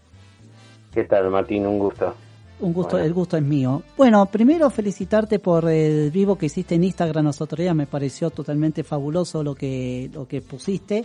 ¿Qué 0.92 1.04
tal, 1.04 1.30
Martín? 1.30 1.66
Un 1.66 1.78
gusto. 1.78 2.14
Un 2.60 2.72
gusto, 2.72 2.98
el 2.98 3.12
gusto 3.12 3.36
es 3.36 3.42
mío. 3.42 3.82
Bueno, 3.96 4.26
primero 4.26 4.70
felicitarte 4.70 5.38
por 5.38 5.68
el 5.68 6.10
vivo 6.10 6.36
que 6.38 6.46
hiciste 6.46 6.76
en 6.76 6.84
Instagram 6.84 7.24
los 7.26 7.40
otros 7.40 7.58
días, 7.58 7.74
me 7.74 7.86
pareció 7.86 8.30
totalmente 8.30 8.84
fabuloso 8.84 9.42
lo 9.42 9.54
que, 9.54 10.08
lo 10.12 10.26
que 10.26 10.40
pusiste. 10.40 11.04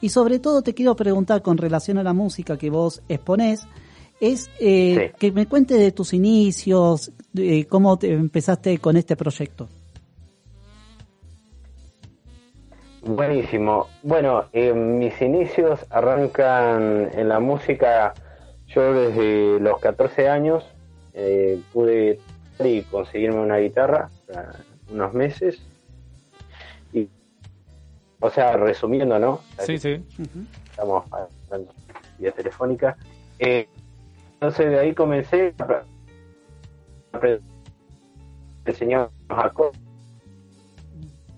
Y 0.00 0.08
sobre 0.10 0.38
todo 0.38 0.62
te 0.62 0.74
quiero 0.74 0.94
preguntar 0.96 1.40
con 1.42 1.56
relación 1.56 1.98
a 1.98 2.02
la 2.02 2.12
música 2.12 2.56
que 2.58 2.70
vos 2.70 3.02
exponés, 3.08 3.66
es 4.20 4.50
eh, 4.60 5.12
Sí. 5.12 5.16
que 5.18 5.32
me 5.32 5.46
cuentes 5.46 5.78
de 5.78 5.92
tus 5.92 6.12
inicios, 6.12 7.12
de 7.32 7.66
cómo 7.68 7.96
te 7.98 8.12
empezaste 8.12 8.78
con 8.78 8.96
este 8.96 9.16
proyecto. 9.16 9.68
Buenísimo. 13.02 13.86
Bueno, 14.02 14.44
eh, 14.52 14.72
mis 14.74 15.20
inicios 15.22 15.80
arrancan 15.90 17.10
en 17.14 17.28
la 17.28 17.38
música. 17.40 18.12
Yo 18.66 18.92
desde 18.92 19.60
los 19.60 19.78
14 19.80 20.28
años 20.28 20.64
eh, 21.18 21.60
pude 21.72 22.20
y 22.60 22.82
conseguirme 22.82 23.40
una 23.40 23.58
guitarra 23.58 24.08
unos 24.90 25.12
meses. 25.12 25.60
Y, 26.92 27.08
o 28.20 28.30
sea, 28.30 28.56
resumiendo, 28.56 29.18
¿no? 29.18 29.40
Sí, 29.60 29.78
sí. 29.78 30.02
Estamos 30.70 31.04
hablando 31.12 31.72
vía 32.18 32.32
telefónica. 32.32 32.96
Eh, 33.38 33.68
entonces 34.34 34.70
de 34.70 34.78
ahí 34.78 34.94
comencé 34.94 35.54
a 35.58 35.84
aprender 37.12 37.42
enseñar 38.64 39.10
los 39.28 39.38
acordes 39.38 39.80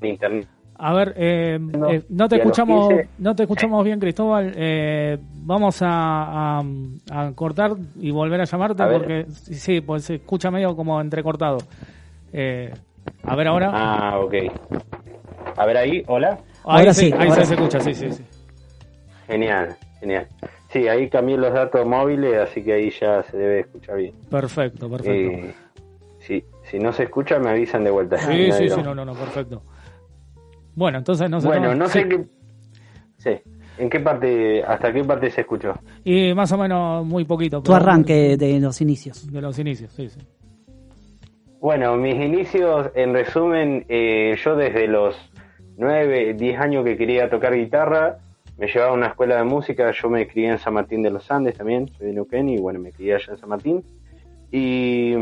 en 0.01 0.09
internet. 0.09 0.49
A 0.83 0.95
ver, 0.95 1.12
eh, 1.18 1.59
No, 1.61 1.91
eh, 1.91 2.03
no 2.09 2.26
te 2.26 2.37
escuchamos, 2.37 2.89
15. 2.89 3.09
no 3.18 3.37
te 3.37 3.43
escuchamos 3.43 3.85
bien, 3.85 4.01
Cristóbal. 4.01 4.53
Eh, 4.57 5.18
vamos 5.45 5.83
a, 5.83 6.59
a- 6.59 6.64
a 7.11 7.33
cortar 7.35 7.72
y 7.97 8.11
volver 8.11 8.41
a 8.41 8.45
llamarte 8.45 8.83
A 8.83 8.87
ver. 8.87 8.99
porque 8.99 9.26
sí, 9.31 9.83
pues 9.83 10.05
se 10.07 10.14
escucha 10.14 10.51
medio 10.51 10.74
como 10.74 10.99
entrecortado. 10.99 11.59
Eh, 12.33 12.72
a 13.24 13.37
ver 13.37 13.49
ahora. 13.49 13.70
Ah, 13.74 14.18
ok. 14.20 14.35
A 15.57 15.66
ver 15.66 15.76
ahí, 15.76 16.03
hola. 16.07 16.39
ahí 16.64 16.81
ahora 16.81 16.95
sí, 16.95 17.07
sí, 17.09 17.12
ahí 17.18 17.28
ahora 17.28 17.43
se, 17.43 17.47
sí. 17.47 17.53
escucha, 17.55 17.81
sí, 17.81 17.95
sí, 17.95 18.12
sí. 18.12 18.24
Genial, 19.26 19.76
genial. 20.01 20.26
Sí, 20.70 20.89
ahí 20.89 21.11
cambié 21.11 21.37
los 21.37 21.53
datos 21.53 21.85
móviles, 21.87 22.39
así 22.39 22.62
que 22.62 22.72
ahí 22.72 22.91
ya 22.99 23.22
se 23.24 23.37
debe 23.37 23.61
escuchar 23.61 23.97
bien. 23.97 24.14
Perfecto, 24.31 24.89
perfecto. 24.89 25.31
Eh, 25.31 25.55
si, 26.20 26.43
si 26.70 26.78
no 26.78 26.91
se 26.95 27.03
escucha, 27.03 27.39
me 27.39 27.51
avisan 27.51 27.85
de 27.85 27.91
vuelta. 27.91 28.16
sí, 28.16 28.51
sí, 28.53 28.70
sí, 28.70 28.83
no, 28.83 28.95
no, 28.95 29.05
no, 29.05 29.12
perfecto. 29.12 29.62
Bueno, 30.75 30.99
entonces 30.99 31.29
no 31.31 31.41
sé. 31.41 31.47
Bueno, 31.47 31.75
no 31.75 31.89
sé 31.89 32.03
sí. 32.03 32.09
qué... 32.09 32.25
Sí, 33.18 33.31
¿en 33.79 33.91
qué 33.91 34.01
parte, 34.01 34.62
hasta 34.62 34.93
qué 34.93 35.05
parte 35.05 35.31
se 35.31 35.43
escuchó? 35.43 35.75
Y 36.05 36.33
más 36.35 36.51
o 36.53 36.59
menos 36.59 37.05
muy 37.05 37.25
poquito. 37.25 37.62
Tu 37.62 37.75
arranque 37.75 38.37
de 38.37 38.61
los 38.61 38.81
inicios. 38.81 39.31
De 39.31 39.41
los 39.41 39.59
inicios, 39.59 39.93
sí, 39.93 40.09
sí. 40.09 40.21
Bueno, 41.61 41.97
mis 41.97 42.14
inicios, 42.14 42.91
en 42.95 43.12
resumen, 43.12 43.85
eh, 43.91 44.35
yo 44.43 44.57
desde 44.57 44.89
los 44.89 45.14
9, 45.77 46.33
10 46.35 46.59
años 46.59 46.85
que 46.85 46.97
quería 46.97 47.29
tocar 47.29 47.55
guitarra, 47.55 48.18
me 48.57 48.66
llevaba 48.66 48.93
a 48.93 48.95
una 48.95 49.07
escuela 49.09 49.37
de 49.37 49.45
música, 49.45 49.91
yo 49.91 50.09
me 50.09 50.27
crié 50.27 50.49
en 50.49 50.59
San 50.59 50.75
Martín 50.75 51.03
de 51.03 51.11
los 51.11 51.31
Andes 51.31 51.57
también, 51.57 51.89
soy 51.99 52.09
de 52.09 52.12
Neuquén 52.14 52.49
y 52.49 52.59
bueno, 52.59 52.81
me 52.81 52.93
crié 52.93 53.14
allá 53.14 53.33
en 53.33 53.39
San 53.39 53.49
Martín. 53.49 53.85
Y 54.51 55.14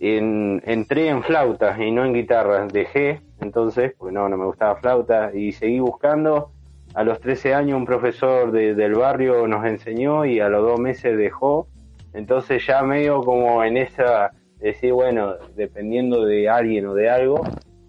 en- 0.00 0.62
entré 0.64 1.08
en 1.08 1.22
flauta 1.22 1.76
y 1.82 1.90
no 1.90 2.04
en 2.04 2.14
guitarra, 2.14 2.66
dejé 2.66 3.20
entonces, 3.40 3.94
porque 3.96 4.12
no, 4.12 4.28
no 4.28 4.36
me 4.36 4.46
gustaba 4.46 4.76
flauta, 4.76 5.30
y 5.34 5.52
seguí 5.52 5.78
buscando. 5.80 6.50
A 6.94 7.04
los 7.04 7.20
13 7.20 7.54
años 7.54 7.76
un 7.78 7.84
profesor 7.86 8.50
de- 8.50 8.74
del 8.74 8.94
barrio 8.94 9.46
nos 9.46 9.64
enseñó 9.64 10.24
y 10.24 10.40
a 10.40 10.48
los 10.48 10.62
dos 10.62 10.80
meses 10.80 11.16
dejó. 11.16 11.68
Entonces 12.12 12.66
ya 12.66 12.82
medio 12.82 13.22
como 13.22 13.62
en 13.62 13.76
esa, 13.76 14.32
decir, 14.58 14.92
bueno, 14.92 15.34
dependiendo 15.54 16.24
de 16.24 16.48
alguien 16.48 16.86
o 16.86 16.94
de 16.94 17.08
algo, 17.08 17.42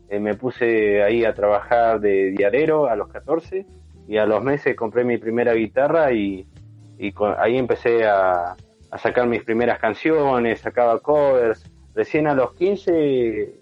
eh, 0.10 0.20
me 0.20 0.36
puse 0.36 1.02
ahí 1.02 1.26
a 1.26 1.34
trabajar 1.34 2.00
de 2.00 2.32
diarero 2.32 2.88
a 2.88 2.96
los 2.96 3.08
14 3.08 3.66
y 4.08 4.18
a 4.18 4.26
los 4.26 4.44
meses 4.44 4.76
compré 4.76 5.04
mi 5.04 5.18
primera 5.18 5.54
guitarra 5.54 6.12
y, 6.12 6.46
ahí 7.40 7.58
empecé 7.58 8.06
a, 8.06 8.56
a 8.92 8.98
sacar 9.00 9.26
mis 9.26 9.42
primeras 9.44 9.80
canciones, 9.80 10.60
sacaba 10.60 11.00
covers. 11.00 11.64
Recién 11.94 12.28
a 12.28 12.34
los 12.34 12.54
15 12.54 13.54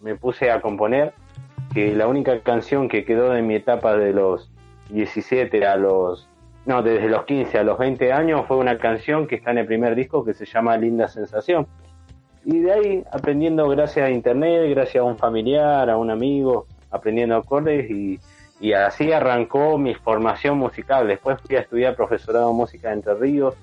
me 0.00 0.14
puse 0.16 0.50
a 0.50 0.60
componer, 0.60 1.12
que 1.72 1.94
la 1.94 2.06
única 2.06 2.40
canción 2.40 2.88
que 2.88 3.04
quedó 3.04 3.30
de 3.30 3.42
mi 3.42 3.54
etapa 3.54 3.96
de 3.96 4.12
los 4.12 4.50
17 4.90 5.66
a 5.66 5.76
los... 5.76 6.28
No, 6.64 6.82
desde 6.82 7.08
los 7.08 7.24
15 7.24 7.58
a 7.58 7.64
los 7.64 7.78
20 7.78 8.12
años 8.12 8.42
fue 8.48 8.56
una 8.56 8.78
canción 8.78 9.26
que 9.26 9.36
está 9.36 9.52
en 9.52 9.58
el 9.58 9.66
primer 9.66 9.94
disco 9.94 10.24
que 10.24 10.34
se 10.34 10.46
llama 10.46 10.76
Linda 10.76 11.06
Sensación. 11.06 11.66
Y 12.44 12.60
de 12.60 12.72
ahí, 12.72 13.04
aprendiendo 13.12 13.68
gracias 13.68 14.06
a 14.06 14.10
internet, 14.10 14.68
gracias 14.70 15.02
a 15.02 15.04
un 15.04 15.16
familiar, 15.16 15.88
a 15.90 15.96
un 15.96 16.10
amigo, 16.10 16.66
aprendiendo 16.90 17.36
acordes 17.36 17.90
y, 17.90 18.18
y 18.60 18.72
así 18.72 19.12
arrancó 19.12 19.78
mi 19.78 19.94
formación 19.94 20.58
musical. 20.58 21.06
Después 21.06 21.40
fui 21.40 21.56
a 21.56 21.60
estudiar 21.60 21.94
profesorado 21.94 22.48
de 22.48 22.54
música 22.54 22.88
en 22.88 22.98
Entre 22.98 23.14
Ríos, 23.14 23.54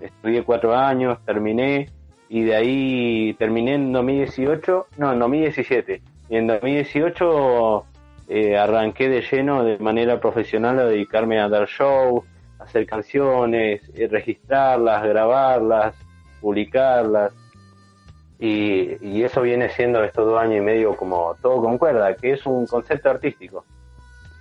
estudié 0.00 0.44
cuatro 0.44 0.74
años, 0.74 1.18
terminé 1.24 1.88
y 2.28 2.44
de 2.44 2.54
ahí 2.54 3.34
terminé 3.34 3.74
en 3.74 3.92
2018, 3.92 4.86
no, 4.98 5.12
en 5.12 5.18
2017. 5.18 6.02
Y 6.28 6.36
en 6.36 6.46
2018 6.46 7.84
eh, 8.28 8.56
arranqué 8.56 9.08
de 9.08 9.22
lleno 9.22 9.62
de 9.62 9.78
manera 9.78 10.20
profesional 10.20 10.78
a 10.78 10.84
dedicarme 10.86 11.40
a 11.40 11.48
dar 11.48 11.68
shows, 11.68 12.24
a 12.58 12.64
hacer 12.64 12.86
canciones, 12.86 13.82
eh, 13.94 14.08
registrarlas, 14.08 15.02
grabarlas, 15.02 15.94
publicarlas. 16.40 17.32
Y, 18.38 18.96
y 19.06 19.22
eso 19.22 19.42
viene 19.42 19.68
siendo 19.68 20.02
estos 20.02 20.26
dos 20.26 20.40
años 20.40 20.58
y 20.58 20.60
medio 20.60 20.96
como 20.96 21.34
todo 21.40 21.62
con 21.62 21.78
cuerda, 21.78 22.14
que 22.16 22.32
es 22.32 22.44
un 22.46 22.66
concepto 22.66 23.10
artístico. 23.10 23.64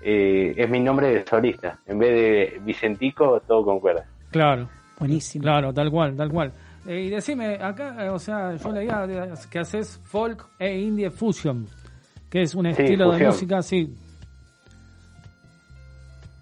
Eh, 0.01 0.53
es 0.57 0.69
mi 0.69 0.79
nombre 0.79 1.07
de 1.07 1.25
solista. 1.25 1.79
En 1.85 1.97
vez 1.99 2.09
de 2.11 2.59
Vicentico, 2.61 3.39
todo 3.41 3.63
con 3.63 3.79
cuerda. 3.79 4.05
Claro. 4.31 4.67
Buenísimo. 4.99 5.43
Claro, 5.43 5.73
tal 5.73 5.89
cual, 5.89 6.15
tal 6.15 6.29
cual. 6.29 6.53
Eh, 6.85 7.01
y 7.01 7.09
decime, 7.09 7.55
acá, 7.61 7.95
eh, 8.05 8.09
o 8.09 8.19
sea, 8.19 8.55
yo 8.55 8.71
leía 8.71 9.07
que 9.49 9.59
haces 9.59 9.99
folk 10.03 10.45
e 10.59 10.77
indie 10.79 11.09
fusion, 11.09 11.65
que 12.29 12.41
es 12.41 12.55
un 12.55 12.65
Sí, 12.65 12.71
estilo 12.71 13.11
de 13.11 13.25
música, 13.25 13.61
sí. 13.61 13.95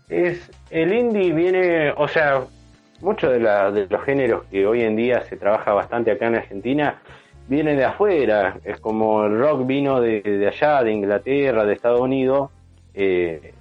Es 0.09 0.51
el 0.69 0.93
indie 0.93 1.31
viene, 1.33 1.91
o 1.95 2.07
sea, 2.07 2.43
muchos 3.01 3.31
de, 3.31 3.39
la- 3.39 3.71
de 3.71 3.87
los 3.87 4.03
géneros 4.03 4.43
que 4.51 4.65
hoy 4.65 4.81
en 4.81 4.95
día 4.95 5.21
se 5.29 5.37
trabaja 5.37 5.73
bastante 5.73 6.11
acá 6.11 6.27
en 6.27 6.35
Argentina 6.35 6.99
vienen 7.47 7.77
de 7.77 7.85
afuera. 7.85 8.57
Es 8.63 8.79
como 8.79 9.23
el 9.25 9.39
rock 9.39 9.65
vino 9.65 10.01
de, 10.01 10.21
de 10.21 10.47
allá, 10.47 10.83
de 10.83 10.91
Inglaterra, 10.91 11.65
de 11.65 11.73
Estados 11.73 12.01
Unidos, 12.01 12.49
eh, 12.93 13.53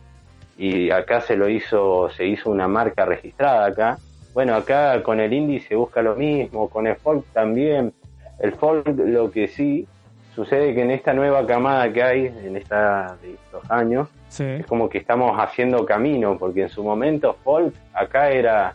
y 0.59 0.91
acá 0.91 1.20
se 1.20 1.37
lo 1.37 1.49
hizo, 1.49 2.11
se 2.11 2.26
hizo 2.26 2.51
una 2.51 2.68
marca 2.68 3.05
registrada 3.05 3.66
acá. 3.66 3.99
Bueno, 4.35 4.55
acá 4.55 5.03
con 5.03 5.20
el 5.20 5.33
indie 5.33 5.61
se 5.61 5.74
busca 5.74 6.03
lo 6.03 6.14
mismo, 6.16 6.68
con 6.68 6.87
el 6.87 6.97
folk 6.97 7.24
también. 7.33 7.93
El 8.39 8.53
folk, 8.53 8.87
lo 8.87 9.31
que 9.31 9.49
sí 9.49 9.87
sucede 10.35 10.74
que 10.74 10.83
en 10.83 10.91
esta 10.93 11.12
nueva 11.12 11.45
camada 11.47 11.93
que 11.93 12.03
hay, 12.03 12.26
en 12.26 12.57
esta 12.57 13.16
de 13.22 13.35
estos 13.35 13.70
años, 13.70 14.09
Sí. 14.28 14.45
es 14.45 14.66
como 14.66 14.89
que 14.89 14.99
estamos 14.99 15.37
haciendo 15.39 15.85
camino, 15.85 16.39
porque 16.39 16.62
en 16.62 16.68
su 16.68 16.85
momento 16.85 17.37
folk 17.43 17.74
acá 17.93 18.31
era 18.31 18.74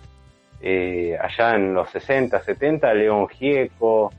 eh, 0.61 1.17
allá 1.21 1.55
en 1.55 1.73
los 1.73 1.89
60, 1.91 2.41
70, 2.41 2.93
León 2.93 3.27
Gieco, 3.29 4.11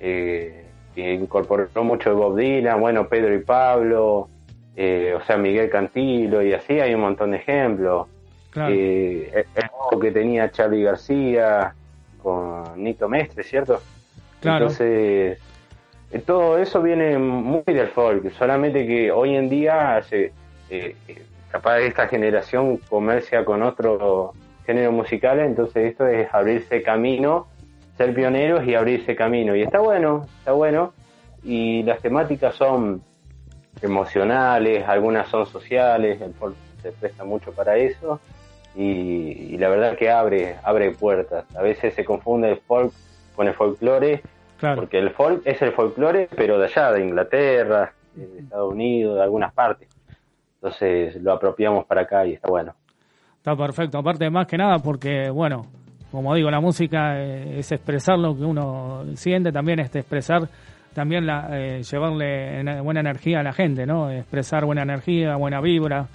eh, 0.00 0.64
que 0.94 1.14
incorporó 1.14 1.68
mucho 1.84 2.10
de 2.10 2.16
Bob 2.16 2.36
Dylan, 2.36 2.80
bueno, 2.80 3.06
Pedro 3.08 3.34
y 3.34 3.38
Pablo, 3.44 4.28
eh, 4.74 5.14
o 5.16 5.22
sea, 5.24 5.36
Miguel 5.36 5.70
Cantilo 5.70 6.42
y 6.42 6.52
así 6.52 6.80
hay 6.80 6.94
un 6.94 7.02
montón 7.02 7.30
de 7.32 7.38
ejemplos. 7.38 8.08
Claro. 8.52 8.74
Eh, 8.76 9.46
el 9.54 9.64
dúo 9.90 9.98
que 9.98 10.12
tenía 10.12 10.50
Charlie 10.50 10.84
García 10.84 11.74
con 12.22 12.82
Nito 12.82 13.08
Mestre, 13.08 13.42
¿cierto? 13.42 13.80
Claro. 14.40 14.66
Entonces, 14.66 15.38
eh, 16.10 16.18
todo 16.20 16.58
eso 16.58 16.82
viene 16.82 17.16
muy 17.16 17.62
del 17.64 17.88
folk, 17.88 18.30
solamente 18.32 18.86
que 18.86 19.10
hoy 19.10 19.34
en 19.34 19.48
día 19.48 20.02
se, 20.02 20.32
eh, 20.68 20.94
eh, 21.08 21.22
capaz 21.50 21.80
esta 21.80 22.06
generación 22.08 22.76
comercia 22.76 23.44
con 23.44 23.62
otro 23.62 24.34
género 24.66 24.92
musical, 24.92 25.40
entonces 25.40 25.92
esto 25.92 26.06
es 26.06 26.28
abrirse 26.32 26.82
camino, 26.82 27.46
ser 27.96 28.14
pioneros 28.14 28.64
y 28.66 28.74
abrirse 28.74 29.16
camino. 29.16 29.56
Y 29.56 29.62
está 29.62 29.80
bueno, 29.80 30.26
está 30.38 30.52
bueno. 30.52 30.92
Y 31.42 31.82
las 31.82 32.00
temáticas 32.00 32.54
son 32.54 33.02
emocionales, 33.80 34.86
algunas 34.86 35.28
son 35.28 35.46
sociales, 35.46 36.20
el 36.20 36.34
folk 36.34 36.54
se 36.82 36.92
presta 36.92 37.24
mucho 37.24 37.52
para 37.52 37.76
eso 37.76 38.20
y, 38.76 38.82
y 39.54 39.58
la 39.58 39.68
verdad 39.68 39.96
que 39.96 40.10
abre, 40.10 40.56
abre 40.62 40.90
puertas. 40.92 41.44
A 41.56 41.62
veces 41.62 41.94
se 41.94 42.04
confunde 42.04 42.50
el 42.50 42.56
folk 42.58 42.92
con 43.36 43.46
el 43.48 43.54
folclore, 43.54 44.22
Claro. 44.58 44.76
porque 44.82 44.98
el 44.98 45.10
folk 45.10 45.42
es 45.44 45.60
el 45.62 45.72
folclore, 45.72 46.28
pero 46.36 46.58
de 46.58 46.66
allá, 46.66 46.92
de 46.92 47.04
Inglaterra, 47.04 47.92
de 48.14 48.38
Estados 48.40 48.72
Unidos, 48.72 49.16
de 49.16 49.22
algunas 49.22 49.52
partes. 49.52 49.88
Entonces 50.56 51.16
lo 51.22 51.32
apropiamos 51.32 51.84
para 51.86 52.02
acá 52.02 52.24
y 52.26 52.34
está 52.34 52.48
bueno. 52.48 52.74
Está 53.38 53.56
perfecto. 53.56 53.98
Aparte, 53.98 54.30
más 54.30 54.46
que 54.46 54.56
nada, 54.56 54.78
porque, 54.78 55.28
bueno, 55.30 55.66
como 56.12 56.34
digo, 56.34 56.50
la 56.50 56.60
música 56.60 57.18
eh, 57.20 57.58
es 57.58 57.72
expresar 57.72 58.18
lo 58.18 58.36
que 58.36 58.44
uno 58.44 59.04
siente, 59.16 59.50
también 59.50 59.80
es 59.80 59.92
expresar, 59.96 60.42
también 60.94 61.26
la, 61.26 61.48
eh, 61.50 61.82
llevarle 61.82 62.60
en- 62.60 62.84
buena 62.84 63.00
energía 63.00 63.40
a 63.40 63.42
la 63.42 63.52
gente, 63.52 63.84
¿no? 63.86 64.10
Expresar 64.10 64.64
buena 64.64 64.82
energía, 64.82 65.34
buena 65.36 65.60
vibra. 65.60 66.06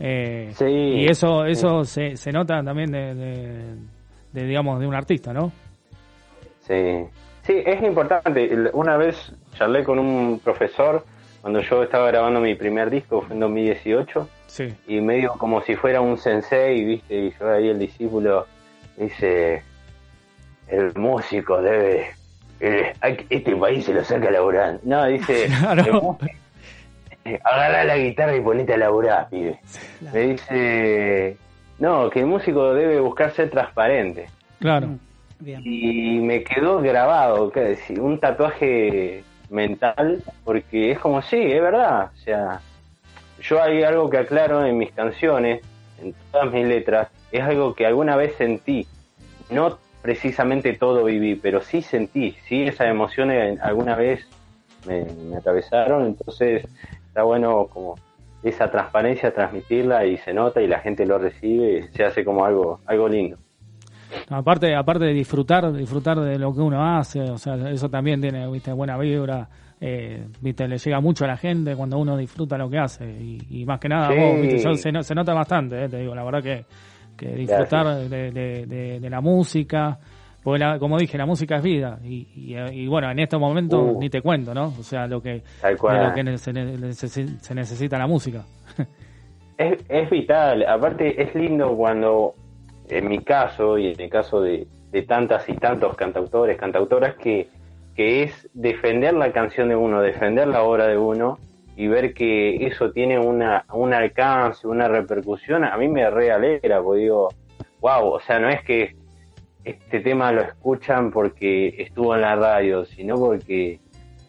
Eh, 0.00 0.50
Sí. 0.56 0.64
y 0.64 1.06
eso 1.06 1.44
eso 1.44 1.84
se, 1.84 2.16
se 2.16 2.32
nota 2.32 2.62
también 2.62 2.90
de, 2.90 3.14
de- 3.14 3.74
de, 4.32 4.44
digamos, 4.46 4.80
de 4.80 4.86
un 4.86 4.94
artista, 4.94 5.32
¿no? 5.32 5.52
Sí, 6.60 7.04
sí, 7.42 7.62
es 7.66 7.82
importante. 7.82 8.48
Una 8.72 8.96
vez 8.96 9.32
charlé 9.54 9.82
con 9.84 9.98
un 9.98 10.40
profesor 10.42 11.04
cuando 11.40 11.60
yo 11.60 11.82
estaba 11.82 12.06
grabando 12.08 12.40
mi 12.40 12.54
primer 12.54 12.90
disco, 12.90 13.22
fue 13.22 13.34
en 13.34 13.40
2018, 13.40 14.28
Sí. 14.46 14.68
y 14.88 15.00
medio 15.00 15.32
como 15.38 15.60
si 15.62 15.74
fuera 15.76 16.00
un 16.00 16.18
sensei, 16.18 16.84
¿viste? 16.84 17.14
Y 17.18 17.32
yo 17.38 17.50
ahí 17.50 17.68
el 17.68 17.78
discípulo 17.78 18.46
dice, 18.96 19.62
el 20.68 20.92
músico 20.96 21.60
debe... 21.62 22.10
eh, 22.60 22.92
este 23.30 23.56
país 23.56 23.84
se 23.84 23.94
lo 23.94 24.04
saca 24.04 24.30
laburando. 24.30 24.80
No, 24.84 25.06
dice, 25.06 25.46
Claro. 25.60 25.84
el 25.84 25.92
músico- 25.92 26.18
agarrá 27.24 27.84
la 27.84 27.96
guitarra 27.96 28.36
y 28.36 28.40
ponete 28.40 28.74
a 28.74 28.78
laburar, 28.78 29.28
pibe. 29.28 29.60
Me 30.12 30.20
dice, 30.20 31.36
no, 31.78 32.10
que 32.10 32.20
el 32.20 32.26
músico 32.26 32.74
debe 32.74 33.00
buscar 33.00 33.32
ser 33.32 33.50
transparente. 33.50 34.26
Claro. 34.58 34.88
Mm, 34.88 34.98
Bien. 35.40 35.62
Y 35.64 36.18
me 36.18 36.44
quedó 36.44 36.80
grabado, 36.80 37.50
¿qué 37.50 37.60
decir? 37.60 37.98
un 37.98 38.18
tatuaje 38.20 39.24
mental, 39.48 40.22
porque 40.44 40.90
es 40.90 40.98
como, 40.98 41.22
sí, 41.22 41.38
es 41.40 41.62
verdad. 41.62 42.10
O 42.14 42.18
sea, 42.18 42.60
yo 43.40 43.62
hay 43.62 43.82
algo 43.82 44.10
que 44.10 44.18
aclaro 44.18 44.64
en 44.66 44.76
mis 44.76 44.92
canciones, 44.92 45.62
en 46.02 46.14
todas 46.30 46.52
mis 46.52 46.66
letras, 46.66 47.08
es 47.32 47.42
algo 47.42 47.74
que 47.74 47.86
alguna 47.86 48.16
vez 48.16 48.34
sentí. 48.36 48.86
No 49.48 49.78
precisamente 50.02 50.74
todo 50.74 51.04
viví, 51.04 51.36
pero 51.36 51.60
sí 51.60 51.82
sentí, 51.82 52.36
sí, 52.46 52.62
esas 52.64 52.88
emociones 52.88 53.58
alguna 53.60 53.96
vez 53.96 54.26
me, 54.86 55.04
me 55.04 55.36
atravesaron, 55.36 56.06
entonces 56.06 56.66
está 57.10 57.24
bueno 57.24 57.66
como 57.66 57.96
esa 58.42 58.70
transparencia 58.70 59.34
transmitirla 59.34 60.06
y 60.06 60.16
se 60.18 60.32
nota 60.32 60.62
y 60.62 60.66
la 60.68 60.78
gente 60.78 61.04
lo 61.04 61.18
recibe, 61.18 61.88
se 61.92 62.04
hace 62.04 62.24
como 62.24 62.44
algo, 62.44 62.80
algo 62.86 63.08
lindo. 63.08 63.36
Aparte, 64.28 64.74
aparte 64.74 65.04
de 65.06 65.12
disfrutar, 65.12 65.72
disfrutar 65.72 66.18
de 66.20 66.38
lo 66.38 66.52
que 66.54 66.60
uno 66.60 66.84
hace, 66.96 67.20
o 67.22 67.36
sea, 67.38 67.54
eso 67.70 67.88
también 67.88 68.20
tiene, 68.20 68.48
viste, 68.50 68.72
buena 68.72 68.96
vibra, 68.96 69.48
eh, 69.80 70.24
viste, 70.40 70.66
le 70.68 70.78
llega 70.78 71.00
mucho 71.00 71.24
a 71.24 71.28
la 71.28 71.36
gente 71.36 71.74
cuando 71.76 71.98
uno 71.98 72.16
disfruta 72.16 72.56
lo 72.56 72.70
que 72.70 72.78
hace 72.78 73.04
y, 73.10 73.38
y 73.50 73.64
más 73.64 73.78
que 73.80 73.88
nada, 73.88 74.12
Sí. 74.12 74.18
vos, 74.18 74.40
viste, 74.40 74.58
yo- 74.58 74.74
se, 74.74 74.92
no- 74.92 75.02
se 75.02 75.14
nota 75.14 75.34
bastante, 75.34 75.84
eh, 75.84 75.88
te 75.88 75.98
digo, 75.98 76.14
la 76.14 76.24
verdad 76.24 76.42
que, 76.42 76.64
que 77.16 77.34
disfrutar 77.34 77.86
de, 78.08 78.30
de- 78.30 78.66
de- 78.66 79.00
de 79.00 79.10
la 79.10 79.20
música, 79.20 79.98
porque 80.42 80.58
la- 80.58 80.78
como 80.78 80.98
dije, 80.98 81.18
la 81.18 81.26
música 81.26 81.56
es 81.56 81.62
vida 81.62 81.98
y, 82.04 82.26
y, 82.34 82.56
y 82.56 82.86
bueno, 82.86 83.10
en 83.10 83.18
estos 83.18 83.38
momentos 83.40 83.80
Uh. 83.96 84.00
ni 84.00 84.08
te 84.10 84.22
cuento, 84.22 84.54
¿no? 84.54 84.68
O 84.78 84.82
sea, 84.82 85.06
lo 85.06 85.20
que, 85.22 85.42
lo 86.08 86.14
que 86.14 86.38
se, 86.38 86.52
ne- 86.52 86.76
necesi- 86.76 87.38
se 87.38 87.54
necesita 87.54 87.98
la 87.98 88.06
música. 88.06 88.44
Es, 89.58 89.84
es 89.88 90.08
vital, 90.10 90.64
aparte 90.66 91.22
es 91.22 91.34
lindo 91.34 91.76
cuando, 91.76 92.34
en 92.88 93.08
mi 93.08 93.18
caso 93.18 93.76
y 93.76 93.88
en 93.88 94.00
el 94.00 94.08
caso 94.08 94.40
de, 94.40 94.66
de 94.90 95.02
tantas 95.02 95.46
y 95.48 95.54
tantos 95.54 95.94
cantautores, 95.96 96.56
cantautoras, 96.56 97.14
que, 97.16 97.48
que 97.94 98.22
es 98.22 98.48
defender 98.54 99.12
la 99.14 99.32
canción 99.32 99.68
de 99.68 99.76
uno, 99.76 100.00
defender 100.00 100.48
la 100.48 100.62
obra 100.62 100.86
de 100.86 100.96
uno 100.96 101.38
y 101.76 101.88
ver 101.88 102.14
que 102.14 102.66
eso 102.66 102.90
tiene 102.90 103.18
una, 103.18 103.64
un 103.74 103.92
alcance, 103.92 104.66
una 104.66 104.88
repercusión, 104.88 105.64
a 105.64 105.76
mí 105.76 105.88
me 105.88 106.08
re 106.08 106.30
alegra, 106.32 106.82
porque 106.82 107.02
digo, 107.02 107.28
wow, 107.80 108.06
o 108.14 108.20
sea, 108.20 108.38
no 108.38 108.48
es 108.48 108.62
que 108.64 108.96
este 109.64 110.00
tema 110.00 110.32
lo 110.32 110.42
escuchan 110.42 111.10
porque 111.10 111.74
estuvo 111.78 112.14
en 112.14 112.22
la 112.22 112.36
radio, 112.36 112.84
sino 112.84 113.16
porque 113.16 113.78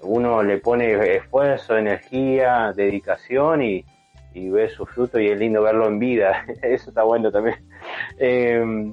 uno 0.03 0.41
le 0.43 0.57
pone 0.57 1.15
esfuerzo, 1.15 1.77
energía, 1.77 2.73
dedicación 2.75 3.61
y, 3.61 3.85
y 4.33 4.49
ve 4.49 4.69
su 4.69 4.85
fruto 4.85 5.19
y 5.19 5.27
es 5.27 5.39
lindo 5.39 5.61
verlo 5.61 5.87
en 5.87 5.99
vida. 5.99 6.45
Eso 6.61 6.89
está 6.89 7.03
bueno 7.03 7.31
también. 7.31 7.57
Eh, 8.17 8.91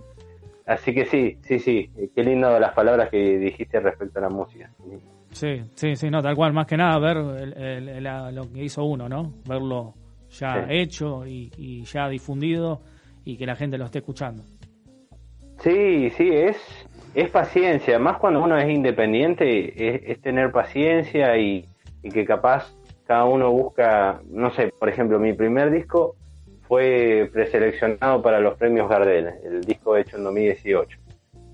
así 0.66 0.94
que 0.94 1.06
sí, 1.06 1.38
sí, 1.42 1.58
sí. 1.58 1.90
Qué 2.14 2.22
lindo 2.22 2.58
las 2.60 2.72
palabras 2.72 3.08
que 3.10 3.38
dijiste 3.38 3.80
respecto 3.80 4.18
a 4.18 4.22
la 4.22 4.28
música. 4.28 4.70
Sí, 5.32 5.62
sí, 5.74 5.96
sí, 5.96 6.10
no, 6.10 6.22
tal 6.22 6.34
cual, 6.36 6.52
más 6.52 6.66
que 6.66 6.76
nada 6.76 6.98
ver 6.98 7.16
el- 7.18 7.52
el- 7.62 7.88
el- 7.88 8.04
la- 8.04 8.30
lo 8.32 8.50
que 8.50 8.64
hizo 8.64 8.84
uno, 8.84 9.08
¿no? 9.08 9.34
Verlo 9.46 9.94
ya 10.30 10.66
Sí. 10.66 10.74
hecho 10.74 11.26
y, 11.26 11.50
y 11.56 11.84
ya 11.84 12.08
difundido 12.08 12.80
y 13.24 13.36
que 13.36 13.46
la 13.46 13.54
gente 13.56 13.76
lo 13.78 13.84
esté 13.86 13.98
escuchando. 13.98 14.44
Sí, 15.60 16.10
sí, 16.16 16.30
es, 16.32 16.56
es 17.14 17.30
paciencia. 17.30 17.98
Más 17.98 18.18
cuando 18.18 18.42
uno 18.42 18.56
es 18.58 18.68
independiente, 18.68 20.10
es, 20.12 20.20
tener 20.20 20.52
paciencia 20.52 21.36
y, 21.36 21.66
y 22.02 22.10
que 22.10 22.24
capaz 22.24 22.72
cada 23.06 23.24
uno 23.24 23.50
busca, 23.50 24.20
no 24.30 24.50
sé, 24.52 24.72
por 24.78 24.88
ejemplo, 24.88 25.18
mi 25.18 25.32
primer 25.32 25.70
disco 25.70 26.14
fue 26.68 27.30
preseleccionado 27.32 28.20
para 28.22 28.38
los 28.40 28.56
premios 28.56 28.88
Gardel, 28.88 29.30
el 29.44 29.64
disco 29.64 29.96
hecho 29.96 30.16
en 30.16 30.24
2018. 30.24 30.98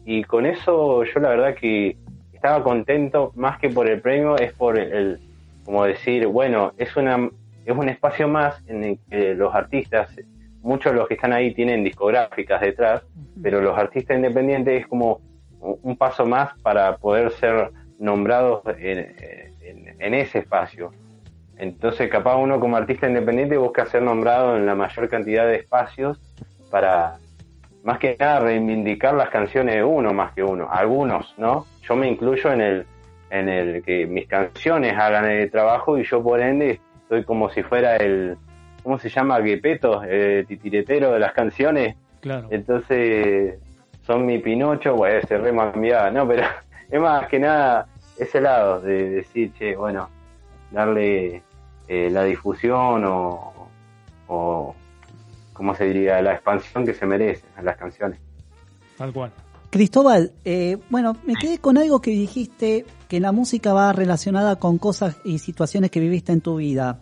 Y 0.05 0.25
con 0.25 0.45
eso 0.45 1.05
yo 1.05 1.21
la 1.21 1.31
verdad 1.31 1.55
que 1.55 1.97
estaba 2.33 2.63
contento, 2.63 3.33
más 3.37 3.59
que 3.59 3.71
por 3.71 3.89
el 3.89 4.01
premio, 4.01 4.37
es 4.37 4.53
por 4.53 4.79
el, 4.79 4.93
el- 4.93 5.21
como 5.65 5.85
decir, 5.85 6.27
bueno, 6.27 6.73
es 6.77 6.95
una 6.97 7.31
es 7.65 7.75
un 7.75 7.89
espacio 7.89 8.29
más 8.29 8.63
en 8.67 8.85
el 8.85 8.99
que 9.09 9.35
los 9.35 9.55
artistas, 9.55 10.11
muchos 10.65 10.93
de 10.93 10.99
los 10.99 11.07
que 11.09 11.15
están 11.15 11.33
ahí 11.33 11.55
tienen 11.55 11.85
discográficas 11.85 12.61
detrás, 12.61 13.03
pero 13.43 13.61
los 13.61 13.77
artistas 13.79 14.17
independientes 14.17 14.81
es 14.81 14.87
como 14.87 15.21
un 15.61 15.97
paso 15.97 16.27
más 16.27 16.59
para 16.63 16.97
poder 16.97 17.31
ser 17.33 17.71
nombrados 17.99 18.63
en, 18.79 18.99
en- 19.61 19.95
en 19.99 20.15
ese 20.15 20.41
espacio. 20.41 20.91
Entonces, 21.57 22.11
capaz 22.11 22.37
uno 22.37 22.59
como 22.59 22.77
artista 22.77 23.07
independiente 23.09 23.57
busca 23.57 23.87
ser 23.87 24.03
nombrado 24.03 24.57
en 24.57 24.67
la 24.67 24.75
mayor 24.75 25.09
cantidad 25.09 25.47
de 25.47 25.57
espacios 25.57 26.19
para, 26.71 27.17
más 27.85 27.99
que 27.99 28.17
nada, 28.19 28.41
reivindicar 28.41 29.15
las 29.15 29.31
canciones 29.31 29.77
de 29.77 29.85
uno 29.85 30.13
más 30.13 30.33
que 30.33 30.43
uno. 30.43 30.69
Algunos, 30.71 31.33
¿no? 31.39 31.65
Yo 31.83 31.95
me 31.95 32.09
incluyo 32.09 32.53
en 32.53 32.61
el, 32.61 32.87
en 33.31 33.49
el 33.49 33.83
que 33.85 34.07
mis 34.07 34.27
canciones 34.27 34.95
hagan 34.99 35.27
el 35.27 35.51
trabajo 35.51 35.97
y 35.99 36.05
yo 36.05 36.23
por 36.23 36.41
ende 36.41 36.81
soy 37.09 37.23
como 37.25 37.49
si 37.51 37.63
fuera 37.63 37.97
el, 37.97 38.37
¿cómo 38.85 38.99
se 38.99 39.09
llama? 39.09 39.41
Guepeto, 39.41 40.05
el 40.05 40.47
titiretero 40.47 41.13
de 41.13 41.19
las 41.19 41.33
canciones. 41.33 41.97
Claro. 42.21 42.47
Entonces, 42.51 43.59
son 44.07 44.25
mi 44.25 44.39
Pinocho, 44.39 44.95
bueno, 44.95 45.21
se 45.27 45.39
re 45.39 45.57
cambiada, 45.57 46.11
¿no? 46.11 46.29
Pero 46.29 46.47
es 46.91 47.01
más 47.01 47.27
que 47.27 47.41
nada 47.41 47.89
ese 48.17 48.41
lado 48.41 48.81
de 48.81 49.11
decir, 49.11 49.53
che, 49.55 49.75
bueno, 49.75 50.09
darle 50.71 51.43
eh, 51.89 52.11
la 52.11 52.23
difusión 52.25 53.05
o, 53.05 53.69
o, 54.29 54.75
¿cómo 55.53 55.75
se 55.75 55.87
diría? 55.87 56.21
La 56.23 56.35
expansión 56.35 56.85
que 56.85 56.95
se 56.95 57.07
merecen 57.07 57.49
a 57.57 57.63
las 57.63 57.77
canciones. 57.77 58.21
Tal 58.97 59.13
cual. 59.13 59.33
Cristóbal, 59.71 60.33
eh, 60.45 60.79
bueno, 60.89 61.17
me 61.25 61.35
quedé 61.35 61.59
con 61.59 61.79
algo 61.79 62.01
que 62.01 62.13
dijiste, 62.13 62.85
que 63.09 63.19
la 63.19 63.33
música 63.33 63.73
va 63.73 63.93
relacionada 63.93 64.57
con 64.57 64.79
cosas 64.79 65.17
y 65.25 65.39
situaciones 65.39 65.91
que 65.91 65.99
viviste 65.99 66.31
en 66.33 66.41
tu 66.41 66.57
vida. 66.57 67.01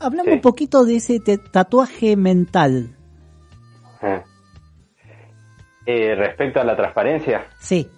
Hablamos 0.00 0.26
Sí. 0.26 0.32
un 0.32 0.40
poquito 0.40 0.84
de 0.84 0.96
ese 0.96 1.20
tatuaje 1.20 2.16
mental. 2.16 2.96
Eh. 4.02 4.22
Eh, 5.86 6.14
respecto 6.14 6.60
a 6.60 6.64
la 6.64 6.76
transparencia, 6.76 7.46
Sí, 7.58 7.88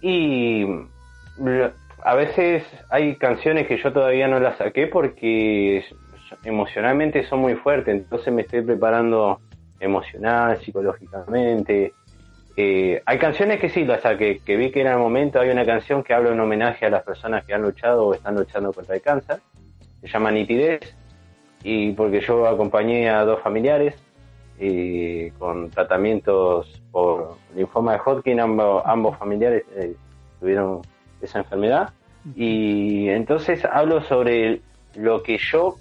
Y 0.00 0.64
a 2.04 2.14
veces 2.14 2.64
hay 2.90 3.16
canciones 3.16 3.66
que 3.66 3.78
yo 3.78 3.92
todavía 3.92 4.28
no 4.28 4.38
las 4.38 4.58
saqué 4.58 4.86
porque 4.88 5.82
emocionalmente 6.44 7.26
son 7.26 7.40
muy 7.40 7.54
fuertes, 7.54 7.94
entonces 7.94 8.32
me 8.32 8.42
estoy 8.42 8.60
preparando 8.62 9.40
emocional, 9.80 10.60
psicológicamente. 10.62 11.94
Eh, 12.56 13.02
hay 13.06 13.18
canciones 13.18 13.58
que 13.58 13.70
sí 13.70 13.84
las 13.84 14.02
saqué, 14.02 14.40
que 14.44 14.56
vi 14.56 14.70
que 14.70 14.82
era 14.82 14.92
el 14.92 14.98
momento, 14.98 15.40
hay 15.40 15.48
una 15.50 15.64
canción 15.64 16.02
que 16.04 16.12
habla 16.12 16.30
en 16.32 16.40
homenaje 16.40 16.84
a 16.84 16.90
las 16.90 17.02
personas 17.02 17.44
que 17.46 17.54
han 17.54 17.62
luchado 17.62 18.06
o 18.08 18.14
están 18.14 18.34
luchando 18.34 18.72
contra 18.72 18.94
el 18.96 19.00
cáncer, 19.02 19.38
se 20.06 20.12
llama 20.12 20.30
Nitidez, 20.30 20.94
y 21.62 21.92
porque 21.92 22.20
yo 22.20 22.46
acompañé 22.46 23.08
a 23.08 23.24
dos 23.24 23.40
familiares 23.40 23.94
con 25.38 25.70
tratamientos 25.70 26.80
por 26.92 27.36
linfoma 27.56 27.94
de 27.94 28.00
Hodgkin, 28.04 28.40
ambos, 28.40 28.82
ambos 28.86 29.18
familiares 29.18 29.64
eh, 29.74 29.94
tuvieron 30.40 30.82
esa 31.20 31.38
enfermedad. 31.38 31.90
Y 32.36 33.08
entonces 33.08 33.64
hablo 33.64 34.02
sobre 34.02 34.60
lo 34.94 35.22
que 35.22 35.38
yo 35.38 35.76